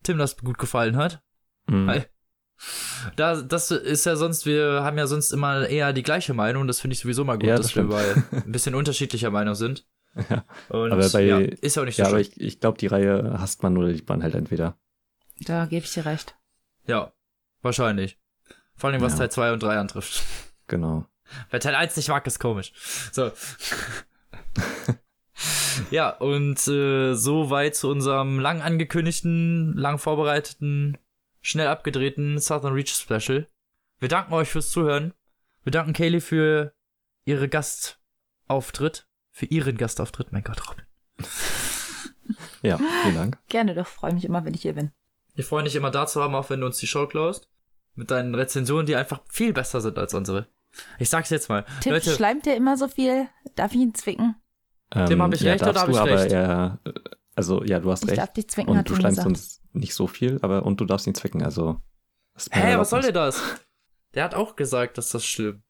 Tim 0.05 0.19
das 0.19 0.37
gut 0.37 0.59
gefallen 0.59 0.97
hat. 0.97 1.21
Mhm. 1.67 1.87
Weil 1.87 2.07
da, 3.17 3.43
das 3.43 3.71
ist 3.71 4.07
ja 4.07 4.17
sonst, 4.17 4.47
wir 4.47 4.83
haben 4.83 4.99
ja 4.99 5.07
sonst 5.07 5.33
immer 5.33 5.69
eher 5.69 5.93
die 5.93 6.03
gleiche 6.03 6.35
Meinung. 6.35 6.67
Das 6.67 6.81
finde 6.81 6.95
ich 6.95 7.01
sowieso 7.01 7.25
mal 7.25 7.39
gut, 7.39 7.45
ja, 7.49 7.57
das 7.57 7.67
dass 7.67 7.71
stimmt. 7.73 7.91
wir 7.91 7.97
bei 8.31 8.39
ein 8.47 8.53
bisschen 8.53 8.75
unterschiedlicher 8.75 9.31
Meinung 9.31 9.55
sind. 9.55 9.87
Ja. 10.31 10.45
Und, 10.69 10.93
aber 10.93 11.09
bei, 11.09 11.23
ja, 11.23 11.39
ist 11.39 11.75
ja 11.77 11.83
auch 11.83 11.87
nicht 11.87 11.97
so 11.97 12.03
Ja, 12.03 12.09
schlimm. 12.09 12.15
aber 12.15 12.21
ich, 12.21 12.41
ich 12.41 12.61
glaube, 12.61 12.79
die 12.79 12.87
Reihe 12.87 13.37
hasst 13.39 13.63
man 13.63 13.77
oder 13.77 13.89
liebt 13.89 14.09
man 14.09 14.23
halt 14.23 14.35
entweder. 14.35 14.79
Da 15.41 15.67
gebe 15.67 15.85
ich 15.85 15.93
dir 15.93 16.07
recht. 16.07 16.37
Ja, 16.87 17.13
wahrscheinlich. 17.63 18.19
Vor 18.77 18.91
allem, 18.91 19.03
was 19.03 19.13
ja. 19.15 19.19
Teil 19.21 19.31
2 19.31 19.53
und 19.55 19.63
3 19.63 19.77
antrifft. 19.79 20.23
Genau. 20.69 21.07
Wer 21.51 21.61
Teil 21.61 21.75
1 21.75 21.97
nicht 21.97 22.09
mag, 22.09 22.27
ist 22.27 22.39
komisch. 22.39 22.73
So. 23.13 23.33
ja, 25.91 26.11
und 26.11 26.67
äh, 26.69 27.15
so 27.15 27.51
weit 27.51 27.75
zu 27.77 27.89
unserem 27.91 28.39
lang 28.39 28.63
angekündigten, 28.63 29.75
lang 29.77 29.99
vorbereiteten 29.99 30.97
schnell 31.45 31.69
abgedrehten 31.69 32.39
Southern 32.39 32.73
Reach 32.73 32.95
Special. 32.95 33.47
Wir 34.01 34.09
danken 34.09 34.33
euch 34.33 34.49
fürs 34.49 34.71
Zuhören. 34.71 35.13
Wir 35.63 35.71
danken 35.71 35.93
Kaylee 35.93 36.21
für 36.21 36.75
ihre 37.25 37.49
Gastauftritt. 37.49 39.07
Für 39.31 39.47
ihren 39.47 39.77
Gastauftritt, 39.77 40.33
mein 40.33 40.45
Gott, 40.45 40.71
Robin. 40.71 40.85
ja, 42.63 42.79
vielen 43.03 43.15
Dank. 43.15 43.39
Gerne 43.49 43.75
doch, 43.75 43.87
freue 43.87 44.15
mich 44.15 44.25
immer, 44.25 44.45
wenn 44.45 44.55
ich 44.55 44.63
hier 44.63 44.75
bin. 44.75 44.93
Wir 45.35 45.45
freuen 45.45 45.65
dich 45.65 45.75
immer 45.75 45.91
da 45.91 46.07
zu 46.07 46.23
haben, 46.23 46.35
auch 46.35 46.51
wenn 46.51 46.61
du 46.61 46.67
uns 46.67 46.79
die 46.79 46.87
Show 46.87 47.07
klaust. 47.07 47.49
Mit 47.95 48.11
deinen 48.11 48.35
Rezensionen, 48.35 48.87
die 48.87 48.97
einfach 48.97 49.21
viel 49.29 49.53
besser 49.53 49.81
sind 49.81 49.99
als 49.99 50.15
unsere. 50.15 50.47
Ich 50.99 51.09
sag's 51.09 51.31
jetzt 51.31 51.49
mal. 51.49 51.65
Tim 51.81 51.93
Leute, 51.93 52.15
schleimt 52.15 52.47
dir 52.47 52.57
immer 52.57 52.77
so 52.77 52.89
viel. 52.89 53.29
Darf 53.57 53.73
ich 53.73 53.81
ihn 53.81 53.95
zwicken? 53.95 54.37
Ähm, 54.93 55.07
Tim, 55.07 55.23
hab 55.23 55.35
ich 55.35 55.41
ja, 55.41 55.53
recht 55.53 55.67
oder 55.67 55.81
hab 55.81 55.89
ich 55.89 56.01
recht? 56.01 56.33
Er, 56.33 56.79
also, 57.35 57.65
ja, 57.65 57.81
du 57.81 57.91
hast 57.91 58.05
ich 58.05 58.11
recht. 58.11 58.21
Darf 58.21 58.33
dich 58.33 58.49
zwicken, 58.49 58.71
und 58.71 58.89
du 58.89 58.95
schleimst 58.95 59.27
uns 59.27 59.64
nicht 59.75 59.95
so 59.95 60.07
viel, 60.07 60.39
aber 60.43 60.65
und 60.65 60.81
du 60.81 60.85
darfst 60.85 61.07
ihn 61.07 61.15
zwicken, 61.15 61.43
also. 61.43 61.81
Hä, 62.51 62.61
hey, 62.61 62.79
was 62.79 62.91
soll 62.91 63.03
der 63.03 63.13
das? 63.13 63.43
Der 64.15 64.25
hat 64.25 64.35
auch 64.35 64.57
gesagt, 64.57 64.99
dass 64.99 65.11
das 65.11 65.25
stimmt. 65.25 65.63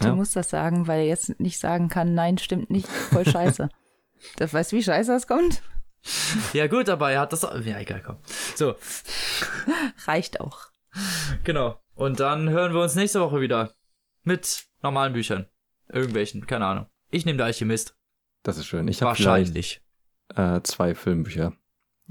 Du 0.00 0.08
ja. 0.08 0.14
musst 0.14 0.36
das 0.36 0.50
sagen, 0.50 0.88
weil 0.88 1.00
er 1.00 1.06
jetzt 1.06 1.38
nicht 1.38 1.58
sagen 1.58 1.88
kann, 1.88 2.14
nein, 2.14 2.38
stimmt 2.38 2.70
nicht, 2.70 2.88
voll 2.88 3.26
scheiße. 3.26 3.68
das 4.36 4.54
weißt 4.54 4.72
du, 4.72 4.76
wie 4.76 4.82
scheiße 4.82 5.12
das 5.12 5.26
kommt? 5.26 5.62
Ja, 6.52 6.66
gut, 6.66 6.88
aber 6.88 7.12
er 7.12 7.20
hat 7.20 7.32
das. 7.32 7.42
Ja, 7.42 7.78
egal, 7.78 8.02
komm. 8.04 8.16
So. 8.56 8.74
Reicht 10.06 10.40
auch. 10.40 10.58
Genau. 11.44 11.80
Und 11.94 12.20
dann 12.20 12.50
hören 12.50 12.74
wir 12.74 12.80
uns 12.82 12.94
nächste 12.94 13.20
Woche 13.20 13.40
wieder. 13.40 13.72
Mit 14.24 14.64
normalen 14.82 15.12
Büchern. 15.12 15.46
Irgendwelchen, 15.88 16.46
keine 16.46 16.66
Ahnung. 16.66 16.86
Ich 17.10 17.24
nehme 17.24 17.36
der 17.36 17.46
Alchemist. 17.46 17.96
Das 18.42 18.56
ist 18.56 18.66
schön. 18.66 18.88
Ich 18.88 19.00
habe 19.02 19.10
Wahrscheinlich. 19.10 19.80
Äh, 20.34 20.60
zwei 20.62 20.94
Filmbücher. 20.94 21.52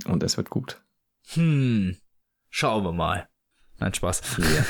Und 0.05 0.23
es 0.23 0.37
wird 0.37 0.49
gut. 0.49 0.81
Hm. 1.29 1.97
Schauen 2.49 2.83
wir 2.83 2.91
mal. 2.91 3.29
Nein, 3.79 3.93
Spaß. 3.93 4.21
Yeah. 4.39 4.65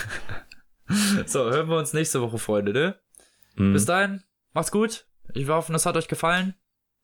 so, 1.25 1.49
hören 1.49 1.69
wir 1.69 1.77
uns 1.77 1.93
nächste 1.93 2.21
Woche, 2.21 2.37
Freunde, 2.37 2.73
ne? 2.73 2.99
Mm. 3.55 3.73
Bis 3.73 3.85
dahin, 3.85 4.23
macht's 4.53 4.71
gut. 4.71 5.07
Ich 5.33 5.47
hoffe, 5.47 5.73
es 5.73 5.85
hat 5.85 5.97
euch 5.97 6.07
gefallen. 6.07 6.55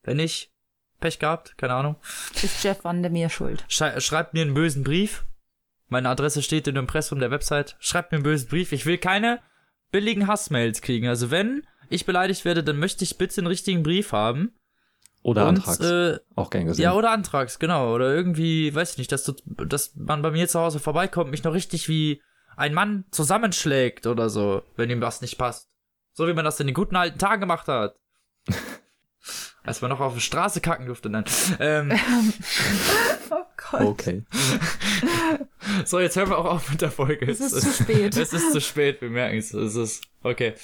Wenn 0.02 0.18
nicht, 0.18 0.52
Pech 1.00 1.18
gehabt, 1.18 1.56
keine 1.58 1.74
Ahnung. 1.74 1.96
Ist 2.42 2.64
Jeff 2.64 2.84
Van 2.84 3.02
der 3.02 3.10
mir 3.10 3.28
schuld. 3.28 3.64
Schrei 3.68 3.98
schreibt 4.00 4.34
mir 4.34 4.42
einen 4.42 4.54
bösen 4.54 4.84
Brief. 4.84 5.24
Meine 5.88 6.08
Adresse 6.08 6.42
steht 6.42 6.66
in 6.66 6.74
dem 6.74 6.84
Impressum 6.84 7.20
der 7.20 7.30
Website. 7.30 7.76
Schreibt 7.78 8.12
mir 8.12 8.16
einen 8.16 8.24
bösen 8.24 8.48
Brief. 8.48 8.72
Ich 8.72 8.84
will 8.84 8.98
keine 8.98 9.40
billigen 9.90 10.26
Hassmails 10.26 10.82
kriegen. 10.82 11.08
Also 11.08 11.30
wenn 11.30 11.66
ich 11.88 12.04
beleidigt 12.04 12.44
werde, 12.44 12.62
dann 12.62 12.78
möchte 12.78 13.04
ich 13.04 13.16
bitte 13.16 13.40
einen 13.40 13.46
richtigen 13.46 13.82
Brief 13.82 14.12
haben. 14.12 14.54
Oder 15.22 15.48
und, 15.48 15.56
Antrags. 15.56 15.80
Äh, 15.80 16.18
auch 16.36 16.50
gern 16.50 16.66
gesehen. 16.66 16.82
Ja, 16.82 16.94
oder 16.94 17.10
Antrags, 17.10 17.58
genau. 17.58 17.94
Oder 17.94 18.14
irgendwie, 18.14 18.74
weiß 18.74 18.92
ich 18.92 18.98
nicht, 18.98 19.12
dass, 19.12 19.24
du, 19.24 19.32
dass 19.64 19.94
man 19.96 20.22
bei 20.22 20.30
mir 20.30 20.48
zu 20.48 20.60
Hause 20.60 20.78
vorbeikommt, 20.78 21.30
mich 21.30 21.44
noch 21.44 21.54
richtig 21.54 21.88
wie 21.88 22.22
ein 22.56 22.74
Mann 22.74 23.04
zusammenschlägt 23.10 24.06
oder 24.06 24.30
so, 24.30 24.62
wenn 24.76 24.90
ihm 24.90 25.00
was 25.00 25.20
nicht 25.20 25.38
passt. 25.38 25.68
So 26.12 26.26
wie 26.26 26.34
man 26.34 26.44
das 26.44 26.58
in 26.60 26.66
den 26.66 26.74
guten 26.74 26.96
alten 26.96 27.18
Tagen 27.18 27.40
gemacht 27.40 27.68
hat. 27.68 27.96
Als 29.64 29.82
man 29.82 29.90
noch 29.90 30.00
auf 30.00 30.14
der 30.14 30.20
Straße 30.20 30.60
kacken 30.60 30.86
durfte, 30.86 31.10
nein. 31.10 31.24
Ähm, 31.60 31.92
oh 33.30 33.44
Gott. 33.70 33.80
Okay. 33.82 34.24
so, 35.84 36.00
jetzt 36.00 36.16
hören 36.16 36.30
wir 36.30 36.38
auch 36.38 36.46
auf 36.46 36.70
mit 36.70 36.80
der 36.80 36.90
Folge. 36.90 37.30
Es 37.30 37.40
ist 37.40 37.60
zu 37.60 37.84
spät. 37.84 38.16
Es 38.16 38.32
ist 38.32 38.52
zu 38.52 38.60
spät, 38.60 39.02
wir 39.02 39.10
merken 39.10 39.36
es. 39.36 39.52
Es 39.52 39.74
ist, 39.74 40.04
okay. 40.22 40.54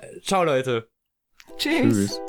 Äh, 0.00 0.20
ciao, 0.20 0.44
Leute. 0.44 0.88
Tschüss. 1.58 2.18
Tschüss. 2.18 2.20